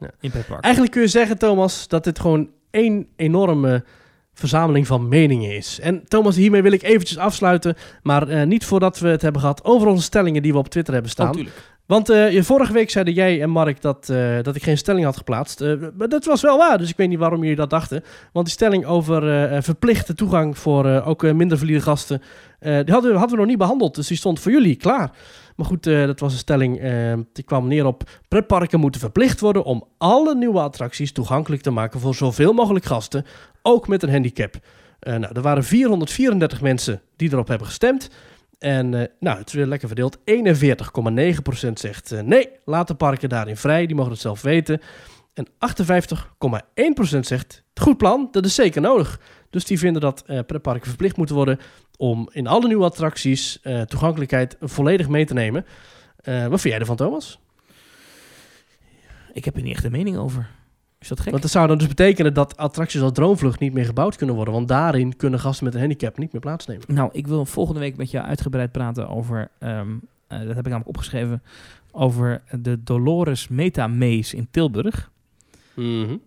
Ja. 0.00 0.10
in 0.20 0.30
Petpark. 0.30 0.60
Eigenlijk 0.62 0.92
kun 0.92 1.02
je 1.02 1.08
zeggen, 1.08 1.38
Thomas, 1.38 1.88
dat 1.88 2.04
dit 2.04 2.18
gewoon 2.18 2.50
één 2.70 3.06
enorme 3.16 3.84
verzameling 4.34 4.86
van 4.86 5.08
meningen 5.08 5.56
is. 5.56 5.80
En 5.80 6.04
Thomas, 6.08 6.36
hiermee 6.36 6.62
wil 6.62 6.72
ik 6.72 6.82
eventjes 6.82 7.18
afsluiten, 7.18 7.74
maar 8.02 8.28
eh, 8.28 8.46
niet 8.46 8.64
voordat 8.64 8.98
we 8.98 9.08
het 9.08 9.22
hebben 9.22 9.40
gehad 9.40 9.64
over 9.64 9.88
onze 9.88 10.02
stellingen 10.02 10.42
die 10.42 10.52
we 10.52 10.58
op 10.58 10.68
Twitter 10.68 10.92
hebben 10.92 11.10
Oh, 11.10 11.16
staan. 11.18 11.32
tuurlijk. 11.32 11.56
Want 11.86 12.08
eh, 12.10 12.32
je- 12.32 12.44
vorige 12.44 12.72
week 12.72 12.90
zeiden 12.90 13.14
jij 13.14 13.42
en 13.42 13.50
Mark 13.50 13.80
dat, 13.80 14.08
eh, 14.08 14.42
dat 14.42 14.56
ik 14.56 14.62
geen 14.62 14.78
stelling 14.78 15.04
had 15.04 15.16
geplaatst. 15.16 15.60
Eh, 15.60 15.72
maar 15.96 16.08
dat 16.08 16.24
was 16.24 16.42
wel 16.42 16.58
waar, 16.58 16.78
dus 16.78 16.90
ik 16.90 16.96
weet 16.96 17.08
niet 17.08 17.18
waarom 17.18 17.40
jullie 17.40 17.56
dat 17.56 17.70
dachten. 17.70 18.02
Want 18.32 18.46
die 18.46 18.54
stelling 18.54 18.84
over 18.86 19.22
verplichte 19.62 20.14
toegang 20.14 20.58
voor 20.58 20.86
eh, 20.86 21.08
ook 21.08 21.32
minder 21.32 21.58
valide 21.58 21.80
gasten, 21.80 22.22
eh, 22.58 22.78
die 22.84 22.92
hadden, 22.92 23.12
we- 23.12 23.18
hadden 23.18 23.30
we 23.36 23.42
nog 23.42 23.46
niet 23.50 23.58
behandeld. 23.58 23.94
Dus 23.94 24.06
die 24.06 24.16
stond 24.16 24.40
voor 24.40 24.52
jullie 24.52 24.76
klaar. 24.76 25.10
Maar 25.58 25.66
goed, 25.66 25.86
eh, 25.86 26.06
dat 26.06 26.20
was 26.20 26.32
een 26.32 26.38
stelling 26.38 26.80
eh, 26.80 27.14
die 27.32 27.44
kwam 27.44 27.68
neer 27.68 27.86
op... 27.86 28.02
pretparken 28.28 28.80
moeten 28.80 29.00
verplicht 29.00 29.40
worden 29.40 29.64
om 29.64 29.84
alle 29.96 30.34
nieuwe 30.34 30.60
attracties 30.60 31.12
toegankelijk 31.12 31.62
te 31.62 31.70
maken 31.70 32.00
voor 32.00 32.14
zoveel 32.14 32.52
mogelijk 32.52 32.84
gasten, 32.84 33.24
ook 33.62 33.88
met 33.88 34.02
een 34.02 34.10
handicap. 34.10 34.54
Eh, 34.98 35.16
nou, 35.16 35.34
er 35.34 35.42
waren 35.42 35.64
434 35.64 36.60
mensen 36.60 37.02
die 37.16 37.32
erop 37.32 37.48
hebben 37.48 37.66
gestemd. 37.66 38.10
En 38.58 38.90
nou, 39.20 39.38
het 39.38 39.46
is 39.48 39.52
weer 39.52 39.66
lekker 39.66 39.88
verdeeld. 39.88 40.18
41,9% 41.66 41.72
zegt 41.72 42.22
nee, 42.24 42.48
laat 42.64 42.88
de 42.88 42.94
parken 42.94 43.28
daarin 43.28 43.56
vrij, 43.56 43.86
die 43.86 43.96
mogen 43.96 44.12
het 44.12 44.20
zelf 44.20 44.42
weten. 44.42 44.80
En 45.34 45.46
58,1% 47.14 47.18
zegt 47.20 47.64
goed 47.80 47.96
plan, 47.96 48.28
dat 48.30 48.44
is 48.44 48.54
zeker 48.54 48.80
nodig. 48.80 49.20
Dus 49.50 49.64
die 49.64 49.78
vinden 49.78 50.02
dat 50.02 50.22
eh 50.26 50.38
pretparken 50.46 50.88
verplicht 50.88 51.16
moeten 51.16 51.36
worden 51.36 51.58
om 51.96 52.28
in 52.32 52.46
alle 52.46 52.66
nieuwe 52.66 52.84
attracties 52.84 53.60
eh, 53.62 53.80
toegankelijkheid 53.80 54.56
volledig 54.60 55.08
mee 55.08 55.24
te 55.24 55.34
nemen. 55.34 55.64
Eh, 56.16 56.46
wat 56.46 56.60
vind 56.60 56.72
jij 56.72 56.78
ervan, 56.78 56.96
Thomas? 56.96 57.38
Ik 59.32 59.44
heb 59.44 59.56
er 59.56 59.62
niet 59.62 59.74
echt 59.74 59.84
een 59.84 59.92
mening 59.92 60.16
over. 60.16 60.50
Is 60.98 61.08
dat 61.08 61.20
gek? 61.20 61.30
Want 61.30 61.42
dat 61.42 61.50
zou 61.50 61.66
dan 61.66 61.78
dus 61.78 61.86
betekenen 61.86 62.34
dat 62.34 62.56
attracties 62.56 63.00
als 63.00 63.12
Droomvlucht 63.12 63.60
niet 63.60 63.72
meer 63.72 63.84
gebouwd 63.84 64.16
kunnen 64.16 64.34
worden. 64.34 64.54
Want 64.54 64.68
daarin 64.68 65.16
kunnen 65.16 65.40
gasten 65.40 65.64
met 65.64 65.74
een 65.74 65.80
handicap 65.80 66.18
niet 66.18 66.32
meer 66.32 66.40
plaatsnemen. 66.40 66.84
Nou, 66.86 67.10
ik 67.12 67.26
wil 67.26 67.46
volgende 67.46 67.80
week 67.80 67.96
met 67.96 68.10
jou 68.10 68.26
uitgebreid 68.26 68.72
praten 68.72 69.08
over, 69.08 69.50
ehm, 69.58 69.96
eh, 70.26 70.38
dat 70.38 70.48
heb 70.48 70.58
ik 70.58 70.64
namelijk 70.64 70.88
opgeschreven, 70.88 71.42
over 71.90 72.42
de 72.60 72.82
Dolores 72.82 73.48
Meta 73.48 73.86
Maze 73.86 74.36
in 74.36 74.48
Tilburg. 74.50 75.10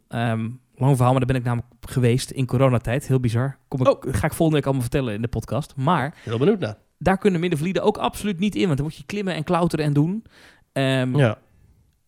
Ehm 0.08 0.47
lang 0.82 0.96
verhaal, 0.96 1.12
maar 1.16 1.26
daar 1.26 1.34
ben 1.34 1.42
ik 1.42 1.48
namelijk 1.48 1.74
geweest 1.82 2.32
in 2.32 2.46
coronatijd. 2.46 3.08
Heel 3.08 3.20
bizar. 3.20 3.58
Kom 3.68 3.82
ik, 3.82 3.88
Oh. 3.88 4.14
Ga 4.14 4.26
ik 4.26 4.34
volgende 4.34 4.54
week 4.56 4.64
allemaal 4.66 4.82
vertellen 4.82 5.14
in 5.14 5.22
de 5.22 5.28
podcast. 5.28 5.76
Maar 5.76 6.18
Heel 6.24 6.38
benieuwd 6.38 6.60
naar. 6.60 6.78
daar 6.98 7.18
kunnen 7.18 7.40
middenvlieden 7.40 7.84
ook 7.84 7.98
absoluut 7.98 8.40
niet 8.40 8.56
in. 8.56 8.66
Want 8.66 8.78
dan 8.78 8.86
moet 8.86 8.96
je 8.96 9.06
klimmen 9.06 9.34
en 9.34 9.44
klauteren 9.44 9.86
en 9.86 9.94
doen. 9.94 10.26
Ehm, 10.72 11.16
Ja. 11.18 11.38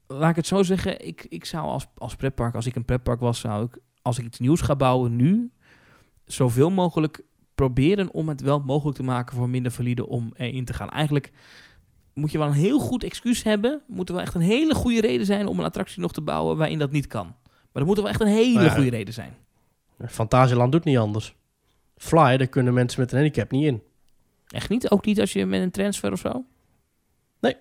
Laat 0.08 0.30
ik 0.30 0.36
het 0.36 0.48
zo 0.48 0.64
zeggen. 0.64 1.08
Ik, 1.08 1.26
ik 1.30 1.46
zou 1.46 1.66
als, 1.66 1.86
als 1.98 2.16
pretpark, 2.16 2.56
als 2.56 2.66
ik 2.66 2.76
een 2.76 2.86
pretpark 2.86 3.20
was, 3.20 3.40
zou 3.40 3.66
ik, 3.66 3.78
als 4.02 4.18
ik 4.20 4.26
iets 4.26 4.40
nieuws 4.40 4.62
ga 4.62 4.76
bouwen 4.76 5.16
nu, 5.16 5.52
zoveel 6.26 6.70
mogelijk 6.72 7.22
proberen 7.56 8.14
om 8.14 8.30
het 8.30 8.42
wel 8.42 8.60
mogelijk 8.60 8.98
te 8.98 9.04
maken 9.04 9.36
voor 9.36 9.50
minder 9.50 9.72
valide 9.72 10.08
om 10.08 10.32
erin 10.36 10.66
te 10.66 10.74
gaan. 10.74 10.90
Eigenlijk 10.90 11.32
moet 12.14 12.32
je 12.32 12.38
wel 12.38 12.48
een 12.48 12.54
heel 12.54 12.80
goed 12.80 13.04
excuus 13.04 13.44
hebben. 13.44 13.82
Moet 13.88 14.10
er 14.10 14.16
wel 14.16 14.24
echt 14.24 14.36
een 14.36 14.42
hele 14.42 14.74
goede 14.76 15.02
reden 15.02 15.26
zijn 15.26 15.48
om 15.48 15.60
een 15.60 15.66
attractie 15.66 16.02
nog 16.02 16.12
te 16.14 16.22
bouwen 16.22 16.58
waarin 16.58 16.80
dat 16.80 16.92
niet 16.92 17.08
kan. 17.08 17.36
Maar 17.74 17.82
er 17.82 17.88
moet 17.88 17.98
wel 17.98 18.10
echt 18.10 18.22
een 18.22 18.28
hele 18.28 18.62
Ja. 18.64 18.70
goede 18.70 18.90
reden 18.90 19.14
zijn. 19.14 19.34
Fantasieland 20.08 20.72
doet 20.72 20.84
niet 20.84 20.98
anders. 20.98 21.36
Fly, 21.98 22.38
daar 22.38 22.48
kunnen 22.48 22.74
mensen 22.74 23.00
met 23.00 23.12
een 23.12 23.18
handicap 23.18 23.52
niet 23.52 23.66
in. 23.66 23.82
Echt 24.48 24.70
niet? 24.70 24.92
Ook 24.92 25.06
niet 25.06 25.20
als 25.20 25.34
je 25.34 25.46
met 25.46 25.62
een 25.62 25.72
transfer 25.72 26.12
of 26.12 26.20
zo? 26.20 26.46
Nee. 27.40 27.56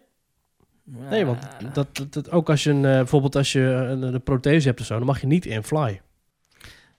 Nee, 0.84 1.24
want 1.26 1.42
dat, 1.72 1.96
dat, 1.96 2.12
dat- 2.12 2.30
ook 2.30 2.50
als 2.50 2.64
je 2.64 2.70
een, 2.70 2.84
eh, 2.84 2.90
bijvoorbeeld 2.96 3.36
als 3.36 3.52
je 3.52 3.60
een, 3.60 4.02
een 4.02 4.22
prothese 4.22 4.68
hebt 4.68 4.80
of 4.80 4.86
zo, 4.86 4.96
dan 4.98 5.06
mag 5.06 5.20
je 5.20 5.26
niet 5.26 5.46
in 5.46 5.62
Fly. 5.62 6.00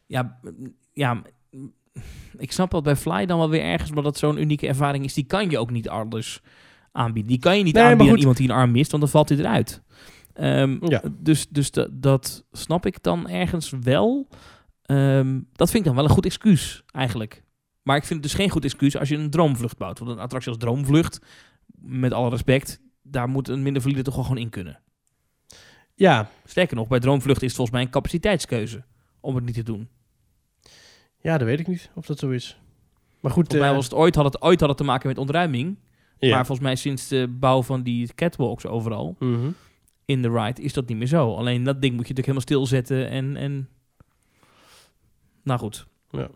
Ja, 0.05 0.39
ja, 0.93 1.21
ik 2.37 2.51
snap 2.51 2.71
dat 2.71 2.83
bij 2.83 2.95
Fly 2.95 3.25
dan 3.25 3.37
wel 3.37 3.49
weer 3.49 3.61
ergens, 3.61 3.89
omdat 3.89 4.03
dat 4.03 4.17
zo'n 4.17 4.37
unieke 4.41 4.67
ervaring 4.67 5.05
is. 5.05 5.13
Die 5.13 5.23
kan 5.25 5.49
je 5.49 5.57
ook 5.59 5.71
niet 5.71 5.89
anders 5.89 6.41
aanbieden. 6.91 7.31
Die 7.31 7.39
kan 7.39 7.57
je 7.57 7.63
niet 7.63 7.73
Nee, 7.73 7.81
maar 7.83 7.91
aanbieden 7.91 8.13
aan 8.15 8.19
iemand 8.19 8.37
die 8.37 8.49
een 8.49 8.55
arm 8.55 8.71
mist, 8.71 8.91
want 8.91 9.03
dan 9.03 9.11
valt 9.11 9.29
hij 9.29 9.37
eruit. 9.37 9.81
Ehm, 10.33 10.77
Ja. 10.85 11.01
Dus, 11.11 11.47
dus 11.49 11.71
dat, 11.71 11.89
dat 11.91 12.43
snap 12.51 12.85
ik 12.85 13.03
dan 13.03 13.29
ergens 13.29 13.69
wel. 13.81 14.27
Ehm, 14.81 15.39
dat 15.53 15.67
vind 15.69 15.79
ik 15.79 15.85
dan 15.85 15.95
wel 15.95 16.03
een 16.03 16.09
goed 16.15 16.25
excuus, 16.25 16.83
eigenlijk. 16.91 17.43
Maar 17.81 17.95
ik 17.97 18.03
vind 18.03 18.19
het 18.23 18.31
dus 18.31 18.39
geen 18.39 18.49
goed 18.49 18.63
excuus 18.63 18.97
als 18.97 19.09
je 19.09 19.17
een 19.17 19.29
droomvlucht 19.29 19.77
bouwt. 19.77 19.99
Want 19.99 20.11
een 20.11 20.19
attractie 20.19 20.49
als 20.51 20.59
droomvlucht, 20.59 21.19
met 21.81 22.13
alle 22.13 22.29
respect, 22.29 22.79
daar 23.01 23.29
moet 23.29 23.47
een 23.47 23.63
minder 23.63 23.81
valide 23.81 24.01
toch 24.01 24.15
wel 24.15 24.23
gewoon 24.23 24.37
in 24.41 24.49
kunnen. 24.49 24.79
Ja, 25.95 26.29
Sterker 26.45 26.75
nog, 26.75 26.87
bij 26.87 26.99
droomvlucht 26.99 27.41
is 27.41 27.47
het 27.47 27.55
volgens 27.55 27.75
mij 27.77 27.85
een 27.85 27.91
capaciteitskeuze 27.91 28.83
om 29.19 29.35
het 29.35 29.45
niet 29.45 29.55
te 29.55 29.63
doen. 29.63 29.89
ja, 31.17 31.37
dat 31.37 31.47
weet 31.47 31.59
ik 31.59 31.67
niet 31.67 31.89
of 31.95 32.05
dat 32.05 32.19
zo 32.19 32.29
is. 32.29 32.57
Maar 33.19 33.31
goed, 33.31 33.47
Volgens 33.47 33.59
mij 33.61 33.69
eh, 33.69 33.75
was 33.75 33.85
het 33.85 33.93
ooit, 33.93 34.15
had 34.15 34.25
het 34.25 34.41
ooit 34.41 34.59
had 34.59 34.69
het 34.69 34.77
te 34.77 34.83
maken 34.83 35.07
met 35.07 35.17
ontruiming. 35.17 35.77
ja. 36.19 36.35
Maar 36.35 36.45
volgens 36.45 36.67
mij 36.67 36.75
sinds 36.75 37.07
de 37.07 37.27
bouw 37.39 37.63
van 37.63 37.83
die 37.83 38.13
catwalks 38.13 38.65
overal 38.65 39.15
Mhm. 39.19 39.49
In 40.05 40.21
de 40.21 40.29
ride 40.31 40.61
is 40.61 40.73
dat 40.73 40.87
niet 40.87 40.97
meer 40.97 41.07
zo. 41.07 41.35
Alleen 41.35 41.63
dat 41.63 41.81
ding 41.81 41.95
moet 41.95 42.07
je 42.07 42.13
natuurlijk 42.13 42.49
helemaal 42.49 42.67
stilzetten 42.67 43.09
en... 43.09 43.35
en... 43.37 43.67
Nou 45.43 45.59
goed. 45.59 45.85
Ja. 46.11 46.27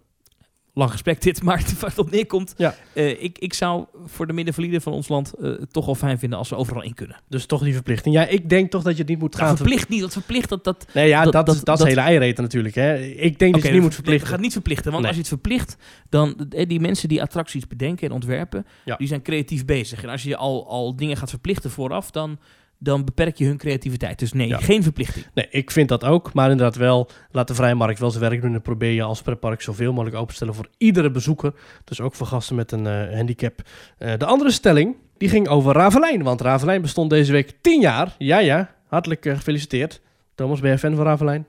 lang 0.73 0.91
gesprek 0.91 1.21
dit, 1.21 1.41
maar 1.43 1.63
waar 1.79 1.89
het 1.89 1.97
op 1.99 2.11
neerkomt. 2.11 2.53
Ja. 2.57 2.75
eh, 2.93 3.23
ik, 3.23 3.37
ik 3.39 3.53
zou 3.53 3.85
voor 4.05 4.27
de 4.27 4.33
middenvalide 4.33 4.81
van 4.81 4.93
ons 4.93 5.07
land 5.07 5.33
eh, 5.33 5.51
toch 5.51 5.85
wel 5.85 5.95
fijn 5.95 6.19
vinden 6.19 6.37
als 6.39 6.49
we 6.49 6.55
overal 6.55 6.81
in 6.83 6.93
kunnen. 6.93 7.17
Dus 7.29 7.45
toch 7.45 7.63
die 7.63 7.73
verplichting. 7.73 8.15
Ja, 8.15 8.27
ik 8.27 8.49
denk 8.49 8.71
toch 8.71 8.83
dat 8.83 8.93
je 8.93 8.99
het 8.99 9.07
niet 9.09 9.19
moet 9.19 9.33
Nou, 9.33 9.45
gaan... 9.45 9.57
verplicht 9.57 9.89
niet, 9.89 10.01
dat 10.01 10.13
verplicht 10.13 10.49
dat... 10.49 10.63
dat 10.63 10.87
Nee, 10.93 11.07
ja, 11.07 11.23
dat, 11.23 11.45
dat- 11.45 11.65
dat, 11.65 11.79
is 11.79 11.85
hele 11.85 12.01
eiereten 12.01 12.43
natuurlijk. 12.43 12.75
Hè. 12.75 12.97
Ik 12.99 13.39
denk 13.39 13.53
dat 13.53 13.63
je 13.63 13.71
niet 13.71 13.81
moet 13.81 13.93
verplichten. 13.93 14.31
Het 14.31 14.41
niet 14.41 14.51
verplichten, 14.53 14.91
want 14.91 14.97
Nee. 15.03 15.07
als 15.07 15.15
je 15.15 15.21
het 15.21 15.41
verplicht, 15.41 15.77
dan 16.09 16.47
eh, 16.49 16.67
die 16.67 16.79
mensen 16.79 17.09
die 17.09 17.21
attracties 17.21 17.67
bedenken 17.67 18.07
en 18.07 18.13
ontwerpen, 18.13 18.65
Ja. 18.85 18.95
die 18.95 19.07
zijn 19.07 19.21
creatief 19.21 19.65
bezig. 19.65 20.03
En 20.03 20.09
als 20.09 20.23
je 20.23 20.35
al, 20.37 20.67
al 20.69 20.95
dingen 20.95 21.17
gaat 21.17 21.29
verplichten 21.29 21.71
vooraf, 21.71 22.11
dan, 22.11 22.39
dan 22.79 23.05
beperk 23.05 23.37
je 23.37 23.45
hun 23.45 23.57
creativiteit. 23.57 24.19
Dus 24.19 24.33
nee, 24.33 24.47
Ja. 24.47 24.57
geen 24.57 24.83
verplichting. 24.83 25.25
Nee, 25.33 25.47
ik 25.49 25.71
vind 25.71 25.89
dat 25.89 26.03
ook. 26.03 26.33
Maar 26.33 26.51
inderdaad 26.51 26.75
wel, 26.75 27.09
laat 27.31 27.47
de 27.47 27.55
vrije 27.55 27.75
markt 27.75 27.99
wel 27.99 28.11
zijn 28.11 28.23
werk 28.29 28.41
doen. 28.41 28.53
En 28.53 28.61
probeer 28.61 28.91
je 28.91 29.01
als 29.03 29.21
pretpark 29.21 29.61
zoveel 29.61 29.91
mogelijk 29.91 30.15
open 30.15 30.27
te 30.29 30.33
stellen 30.35 30.53
voor 30.55 30.67
iedere 30.77 31.11
bezoeker. 31.11 31.53
Dus 31.83 32.01
ook 32.01 32.15
voor 32.15 32.27
gasten 32.27 32.55
met 32.55 32.71
een 32.71 32.87
eh, 32.87 33.15
handicap. 33.15 33.61
Eh, 33.97 34.13
de 34.17 34.25
andere 34.25 34.51
stelling, 34.51 34.95
die 35.17 35.29
ging 35.29 35.47
over 35.47 35.73
Ravelijn. 35.73 36.23
Want 36.23 36.41
Ravelijn 36.41 36.81
bestond 36.81 37.09
deze 37.09 37.31
week 37.31 37.53
10 37.61 37.81
jaar. 37.81 38.15
Ja, 38.17 38.37
ja, 38.39 38.73
hartelijk 38.87 39.25
eh, 39.25 39.35
gefeliciteerd. 39.35 40.01
Thomas, 40.35 40.59
ben 40.59 40.69
jij 40.69 40.79
fan 40.79 40.95
van 40.95 41.05
Ravelijn? 41.05 41.45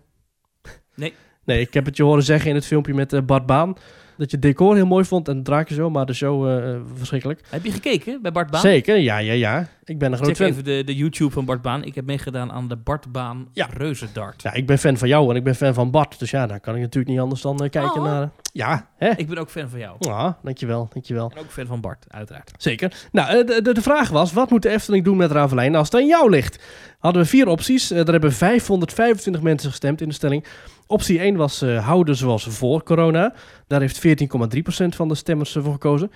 Nee. 0.94 1.12
Nee, 1.44 1.60
ik 1.60 1.74
heb 1.74 1.84
het 1.84 1.96
je 1.96 2.02
horen 2.02 2.22
zeggen 2.22 2.48
in 2.48 2.54
het 2.54 2.66
filmpje 2.66 2.94
met 2.94 3.26
Bart 3.26 3.46
Baan. 3.46 3.76
Dat 4.18 4.30
je 4.30 4.36
het 4.36 4.44
decor 4.46 4.74
heel 4.74 4.86
mooi 4.86 5.04
vond 5.04 5.28
en 5.28 5.42
draakje 5.42 5.74
zo, 5.74 5.90
maar 5.90 6.06
de 6.06 6.12
show 6.12 6.48
eh, 6.48 6.74
eh, 6.74 6.80
verschrikkelijk. 6.94 7.40
Heb 7.50 7.64
je 7.64 7.72
gekeken 7.72 8.22
bij 8.22 8.32
Bart 8.32 8.50
Baan? 8.50 8.60
Zeker, 8.60 8.96
ja, 8.96 9.18
ja, 9.18 9.32
ja. 9.32 9.68
Ik 9.84 9.98
ben 9.98 10.10
een 10.12 10.16
groot 10.18 10.28
Check 10.28 10.36
fan. 10.36 10.46
even 10.46 10.64
de, 10.64 10.82
de 10.84 10.94
YouTube 10.96 11.30
van 11.30 11.44
Bart 11.44 11.62
Baan. 11.62 11.84
Ik 11.84 11.94
heb 11.94 12.04
meegedaan 12.04 12.52
aan 12.52 12.68
de 12.68 12.76
Bart 12.76 13.12
Baan 13.12 13.48
Ja. 13.52 13.68
Reuzendart. 13.72 14.42
Ja, 14.42 14.52
ik 14.52 14.66
ben 14.66 14.78
fan 14.78 14.96
van 14.96 15.08
jou 15.08 15.30
en 15.30 15.36
ik 15.36 15.44
ben 15.44 15.54
fan 15.54 15.74
van 15.74 15.90
Bart. 15.90 16.18
Dus 16.18 16.30
ja, 16.30 16.46
daar 16.46 16.60
kan 16.60 16.74
ik 16.74 16.80
natuurlijk 16.80 17.12
niet 17.12 17.20
anders 17.22 17.40
dan 17.40 17.52
eh, 17.62 17.70
kijken 17.70 17.92
Oh. 18.00 18.02
naar... 18.02 18.30
Ja, 18.52 18.88
hè? 18.96 19.10
Ik 19.16 19.28
ben 19.28 19.38
ook 19.38 19.50
fan 19.50 19.68
van 19.68 19.78
jou. 19.78 19.96
Ja, 19.98 20.38
dankjewel, 20.42 20.88
dankjewel. 20.92 21.30
En 21.34 21.38
ook 21.42 21.50
fan 21.50 21.66
van 21.66 21.80
Bart, 21.80 22.04
uiteraard. 22.08 22.52
Zeker. 22.56 23.08
Nou, 23.12 23.44
de, 23.44 23.62
de, 23.62 23.74
de 23.74 23.82
vraag 23.82 24.08
was, 24.08 24.32
wat 24.32 24.50
moet 24.50 24.62
de 24.62 24.68
Efteling 24.68 25.04
doen 25.04 25.16
met 25.16 25.30
Ravelijn 25.30 25.74
als 25.74 25.90
het 25.90 26.00
aan 26.00 26.06
jou 26.06 26.30
ligt? 26.30 26.64
Hadden 26.98 27.22
we 27.22 27.28
vier 27.28 27.48
opties. 27.48 27.90
Er 27.90 28.10
hebben 28.10 28.32
525 28.32 29.42
mensen 29.42 29.70
gestemd 29.70 30.00
in 30.00 30.08
de 30.08 30.14
stelling. 30.14 30.44
Optie 30.90 31.18
1 31.18 31.36
was 31.36 31.62
eh, 31.62 31.86
houden 31.86 32.16
zoals 32.16 32.44
voor 32.44 32.82
corona. 32.82 33.34
Daar 33.66 33.80
heeft 33.80 34.06
14,3% 34.06 34.86
van 34.88 35.08
de 35.08 35.14
stemmers 35.14 35.56
eh, 35.56 35.62
voor 35.62 35.72
gekozen. 35.72 36.10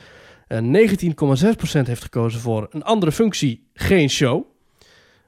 Eh, 0.47 0.59
19,6% 0.59 1.87
heeft 1.87 2.03
gekozen 2.03 2.41
voor 2.41 2.67
een 2.71 2.83
andere 2.83 3.13
functie, 3.13 3.67
geen 3.75 4.11
show. 4.11 4.45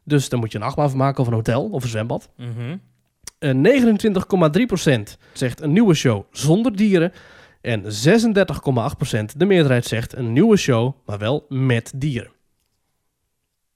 Dus 0.04 0.28
dan 0.28 0.38
moet 0.40 0.52
je 0.52 0.58
een 0.58 0.64
achtbaan 0.64 0.88
van 0.90 0.98
maken 0.98 1.20
of 1.20 1.26
een 1.26 1.32
hotel 1.32 1.64
of 1.68 1.82
een 1.82 1.88
zwembad. 1.88 2.30
Mhm. 2.36 2.76
Eh, 3.38 3.50
29,3% 3.52 5.18
zegt 5.32 5.60
een 5.60 5.72
nieuwe 5.72 5.94
show 5.94 6.24
zonder 6.30 6.76
dieren. 6.76 7.12
En 7.60 7.82
36,8% 7.92 9.38
de 9.38 9.44
meerderheid 9.44 9.84
zegt 9.84 10.16
een 10.16 10.32
nieuwe 10.32 10.56
show, 10.56 10.92
maar 11.06 11.18
wel 11.18 11.46
met 11.48 11.92
dieren. 11.96 12.30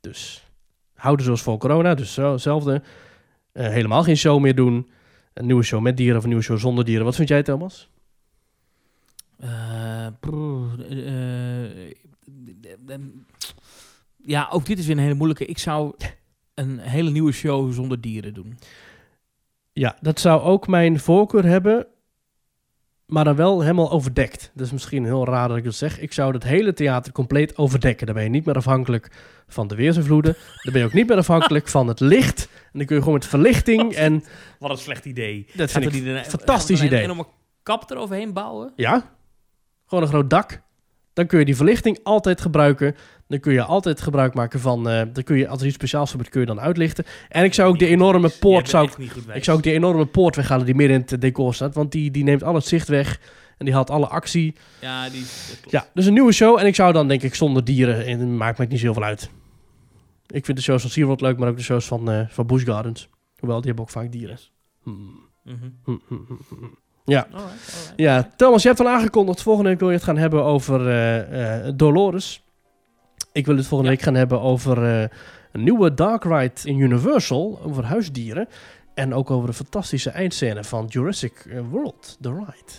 Dus 0.01 0.47
houden 0.95 1.25
zoals 1.25 1.43
voor 1.43 1.59
corona, 1.59 1.95
dus 1.95 2.15
zo- 2.15 2.33
hetzelfde. 2.33 2.83
Eh, 3.53 3.69
helemaal 3.69 4.03
geen 4.03 4.17
show 4.17 4.41
meer 4.41 4.55
doen. 4.55 4.89
Een 5.39 5.47
nieuwe 5.47 5.63
show 5.63 5.81
met 5.81 5.97
dieren 5.97 6.17
of 6.17 6.23
een 6.23 6.29
nieuwe 6.29 6.45
show 6.45 6.59
zonder 6.59 6.85
dieren. 6.85 7.05
Wat 7.05 7.17
vind 7.17 7.29
jij, 7.29 7.43
Thomas? 7.43 7.91
Eh, 9.37 10.07
broer, 10.21 10.87
eh, 10.91 11.87
eh, 12.87 13.01
ja, 14.17 14.49
ook 14.51 14.67
dit 14.67 14.79
is 14.79 14.87
weer 14.87 14.97
een 14.97 15.03
hele 15.03 15.15
moeilijke. 15.15 15.45
Ik 15.45 15.59
zou 15.59 15.95
een 16.55 16.79
hele 16.79 17.11
nieuwe 17.11 17.33
show 17.33 17.73
zonder 17.73 18.01
dieren 18.01 18.35
doen. 18.35 18.59
Ja, 19.73 19.97
dat 20.01 20.21
zou 20.21 20.41
ook 20.43 20.67
mijn 20.67 21.01
voorkeur 21.01 21.45
hebben, 21.45 21.87
maar 23.09 23.25
dan 23.25 23.37
wel 23.37 23.61
helemaal 23.61 23.91
overdekt. 23.91 24.51
Dat 24.55 24.67
is 24.67 24.73
misschien 24.73 25.05
heel 25.05 25.27
raar 25.27 25.49
dat 25.49 25.57
ik 25.57 25.65
dat 25.65 25.75
zeg. 25.75 26.01
Ik 26.01 26.13
zou 26.13 26.33
het 26.35 26.43
hele 26.43 26.73
theater 26.73 27.13
compleet 27.13 27.57
overdekken. 27.57 28.07
Dan 28.07 28.15
ben 28.15 28.25
je 28.25 28.31
niet 28.31 28.45
meer 28.45 28.55
afhankelijk 28.57 29.11
van 29.49 29.69
de 29.69 29.75
weersinvloeden. 29.75 30.37
Dan 30.63 30.73
ben 30.73 30.81
je 30.83 30.87
ook 30.89 30.93
niet 30.95 31.09
meer 31.09 31.17
afhankelijk 31.17 31.69
van 31.69 31.89
het 31.89 32.01
licht. 32.01 32.49
En 32.53 32.79
dan 32.79 32.87
kun 32.87 32.97
je 32.97 33.03
gewoon 33.03 33.19
met 33.19 33.27
verlichting 33.27 33.93
en... 33.95 34.25
Wat 34.59 34.71
een 34.71 34.77
slecht 34.77 35.05
idee. 35.05 35.47
Dat 35.55 35.71
Gaat 35.71 35.83
vind 35.83 35.95
ik 35.95 36.05
een- 36.07 36.25
fantastisch 36.25 36.79
gaan 36.81 36.89
we 36.89 36.95
er 36.97 37.03
idee. 37.05 37.17
Een 37.19 37.27
kap 37.63 37.91
eroverheen 37.91 38.33
bouwen? 38.33 38.73
Ja, 38.77 39.11
gewoon 39.87 40.05
een 40.05 40.11
groot 40.11 40.31
dak. 40.31 40.63
Dan 41.19 41.27
kun 41.27 41.39
je 41.39 41.45
die 41.45 41.57
verlichting 41.57 41.99
altijd 42.03 42.41
gebruiken. 42.41 42.97
Dan 43.29 43.41
kun 43.41 43.53
je 43.53 43.63
altijd 43.63 44.01
gebruik 44.01 44.35
maken 44.35 44.61
van... 44.61 44.89
eh, 44.89 45.03
dan 45.13 45.23
kun 45.23 45.37
je, 45.37 45.49
als 45.49 45.61
er 45.61 45.67
iets 45.67 45.75
speciaals 45.75 46.11
gebeurt, 46.11 46.29
kun 46.29 46.41
je 46.41 46.47
dan 46.47 46.61
uitlichten. 46.61 47.05
En 47.29 47.45
ik 47.45 47.55
zou 47.55 47.69
ook 47.69 47.79
die 47.79 47.89
enorme 47.89 48.29
poort... 48.29 48.69
Zou 48.69 48.89
ik, 48.89 49.13
ik 49.35 49.45
zou 49.45 49.57
ook 49.57 49.63
die 49.63 49.73
enorme 49.73 50.07
poort 50.07 50.37
weghalen 50.37 50.67
die 50.67 50.75
midden 50.75 50.97
in 50.97 51.05
het 51.07 51.21
decor 51.21 51.55
staat. 51.55 51.75
Want 51.75 51.93
die, 51.93 52.11
die 52.11 52.25
neemt 52.25 52.43
al 52.43 52.55
het 52.55 52.67
zicht 52.67 52.89
weg. 52.89 53.21
En 53.57 53.65
die 53.65 53.75
haalt 53.75 53.91
alle 53.91 54.07
actie. 54.07 54.55
Ja, 54.81 55.09
die. 55.09 55.25
Ja, 55.69 55.87
dus 55.95 56.07
een 56.07 56.13
nieuwe 56.13 56.33
show. 56.33 56.59
En 56.59 56.67
ik 56.67 56.75
zou 56.75 56.93
dan 56.93 57.09
denk 57.09 57.23
ik 57.23 57.35
zonder 57.35 57.65
dieren... 57.65 58.07
En 58.07 58.37
maakt 58.37 58.59
me 58.59 58.67
niet 58.67 58.81
zoveel 58.81 59.05
uit. 59.05 59.31
Ik 60.27 60.45
vind 60.45 60.57
de 60.57 60.63
shows 60.63 60.81
van 60.83 60.91
SeaWorld 60.91 61.21
leuk, 61.21 61.39
maar 61.39 61.49
ook 61.49 61.57
de 61.57 61.63
shows 61.63 61.87
van, 61.87 62.11
eh 62.11 62.21
van 62.29 62.47
Busch 62.47 62.65
Gardens. 62.65 63.09
Hoewel, 63.39 63.57
die 63.59 63.67
hebben 63.67 63.85
ook 63.85 63.91
vaak 63.91 64.13
dieren. 64.13 64.39
Hmm. 64.83 65.21
Mhm. 65.45 65.57
Hmm, 65.85 66.01
hmm, 66.09 66.27
hmm. 66.49 66.79
Ja. 67.09 67.27
Alright, 67.33 67.41
alright. 67.41 67.93
Ja, 67.97 68.29
Thomas, 68.37 68.63
je 68.63 68.69
hebt 68.69 68.81
al 68.81 68.89
aangekondigd. 68.89 69.43
Volgende 69.43 69.69
week 69.71 69.79
wil 69.79 69.89
je 69.89 69.95
het 69.95 70.05
gaan 70.05 70.17
hebben 70.17 70.45
over 70.45 70.89
eh, 70.89 71.67
eh, 71.67 71.73
Dolores. 71.77 72.43
Ik 73.33 73.47
wil 73.47 73.57
het 73.57 73.67
volgende 73.67 73.93
Ja. 73.93 73.97
week 73.97 74.07
gaan 74.07 74.15
hebben 74.15 74.41
over 74.41 74.85
eh, 74.85 75.09
een 75.53 75.63
nieuwe 75.63 75.95
dark 75.95 76.25
ride 76.25 76.53
in 76.65 76.79
Universal. 76.79 77.61
Over 77.65 77.85
huisdieren. 77.85 78.49
En 78.95 79.15
ook 79.15 79.31
over 79.31 79.49
de 79.49 79.55
fantastische 79.55 80.11
eindscène 80.11 80.65
van 80.65 80.87
Jurassic 80.87 81.61
World, 81.71 82.17
The 82.21 82.29
Ride. 82.33 82.73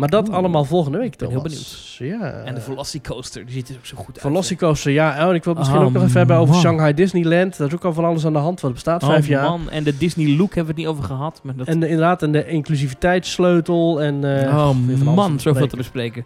Maar 0.00 0.08
dat 0.08 0.28
Oeh, 0.28 0.36
allemaal 0.36 0.64
volgende 0.64 0.98
week, 0.98 1.16
ben 1.16 1.28
heel 1.28 1.42
Thomas. 1.42 1.96
Ja. 1.98 2.30
En 2.32 2.54
de 2.54 2.60
Velocicoaster, 2.60 3.44
die 3.44 3.54
ziet 3.54 3.68
er 3.68 3.74
ook 3.76 3.86
zo 3.86 3.96
goed 3.96 4.06
uit. 4.08 4.20
Velocicoaster, 4.20 4.92
ja. 4.92 5.22
Oh, 5.24 5.28
en 5.28 5.34
ik 5.34 5.44
wil 5.44 5.52
het 5.52 5.62
misschien 5.62 5.80
Oh, 5.80 5.86
ook 5.86 5.92
nog 5.92 6.02
even 6.02 6.16
hebben 6.16 6.36
over 6.36 6.52
man. 6.52 6.62
Shanghai 6.62 6.94
Disneyland. 6.94 7.56
Daar 7.56 7.66
is 7.68 7.74
ook 7.74 7.84
al 7.84 7.92
van 7.92 8.04
alles 8.04 8.26
aan 8.26 8.32
de 8.32 8.38
hand, 8.38 8.60
want 8.60 8.74
het 8.76 8.84
bestaat 8.84 9.02
Oh, 9.02 9.08
vijf 9.08 9.26
jaar. 9.26 9.42
man. 9.48 9.70
En 9.70 9.84
de 9.84 9.96
Disney 9.96 10.36
Look 10.36 10.54
hebben 10.54 10.62
we 10.64 10.68
het 10.68 10.76
niet 10.76 10.86
over 10.86 11.04
gehad. 11.04 11.40
Maar 11.42 11.56
dat... 11.56 11.66
En 11.66 11.80
de, 11.80 11.86
inderdaad, 11.88 12.22
en 12.22 12.32
de 12.32 12.46
inclusiviteitssleutel. 12.48 14.02
En, 14.02 14.44
eh, 14.44 14.56
oh 14.56 15.04
man, 15.14 15.40
zoveel 15.40 15.66
te 15.66 15.76
bespreken. 15.76 16.24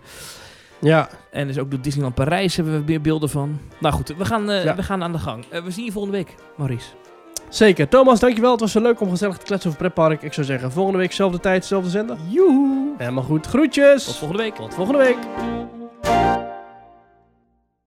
Ja, 0.81 1.09
En 1.31 1.47
dus 1.47 1.59
ook 1.59 1.71
de 1.71 1.81
Disneyland 1.81 2.15
Parijs 2.15 2.57
hebben 2.57 2.75
we 2.79 2.85
weer 2.85 3.01
beelden 3.01 3.29
van. 3.31 3.59
Nou 3.81 3.95
goed, 3.95 4.15
we 4.19 4.25
gaan, 4.25 4.51
eh, 4.51 4.65
Ja. 4.65 4.75
we 4.77 4.83
gaan 4.83 5.03
aan 5.03 5.13
de 5.13 5.19
gang. 5.19 5.45
Eh, 5.51 5.63
we 5.63 5.71
zien 5.71 5.85
je 5.85 5.93
volgende 5.93 6.17
week, 6.17 6.35
Maurice. 6.57 6.87
Zeker. 7.55 7.89
Thomas, 7.89 8.21
dankjewel. 8.21 8.51
Het 8.51 8.61
was 8.61 8.73
zo 8.73 8.81
leuk 8.81 9.01
om 9.01 9.11
gezellig 9.11 9.37
te 9.37 9.45
kletsen 9.45 9.71
over 9.71 9.83
pretpark. 9.83 10.23
Ik 10.23 10.33
zou 10.33 10.47
zeggen, 10.47 10.73
volgende 10.73 10.99
week, 10.99 11.13
zelfde 11.13 11.41
tijd, 11.41 11.65
zelfde 11.65 11.91
zender. 11.91 12.17
Joehoe. 12.29 12.95
Helemaal 12.99 13.23
goed. 13.23 13.47
Groetjes. 13.47 14.05
Tot 14.05 14.17
volgende 14.17 14.43
week. 14.43 14.55
Tot 14.55 14.75
volgende 14.75 14.99
week. 14.99 15.17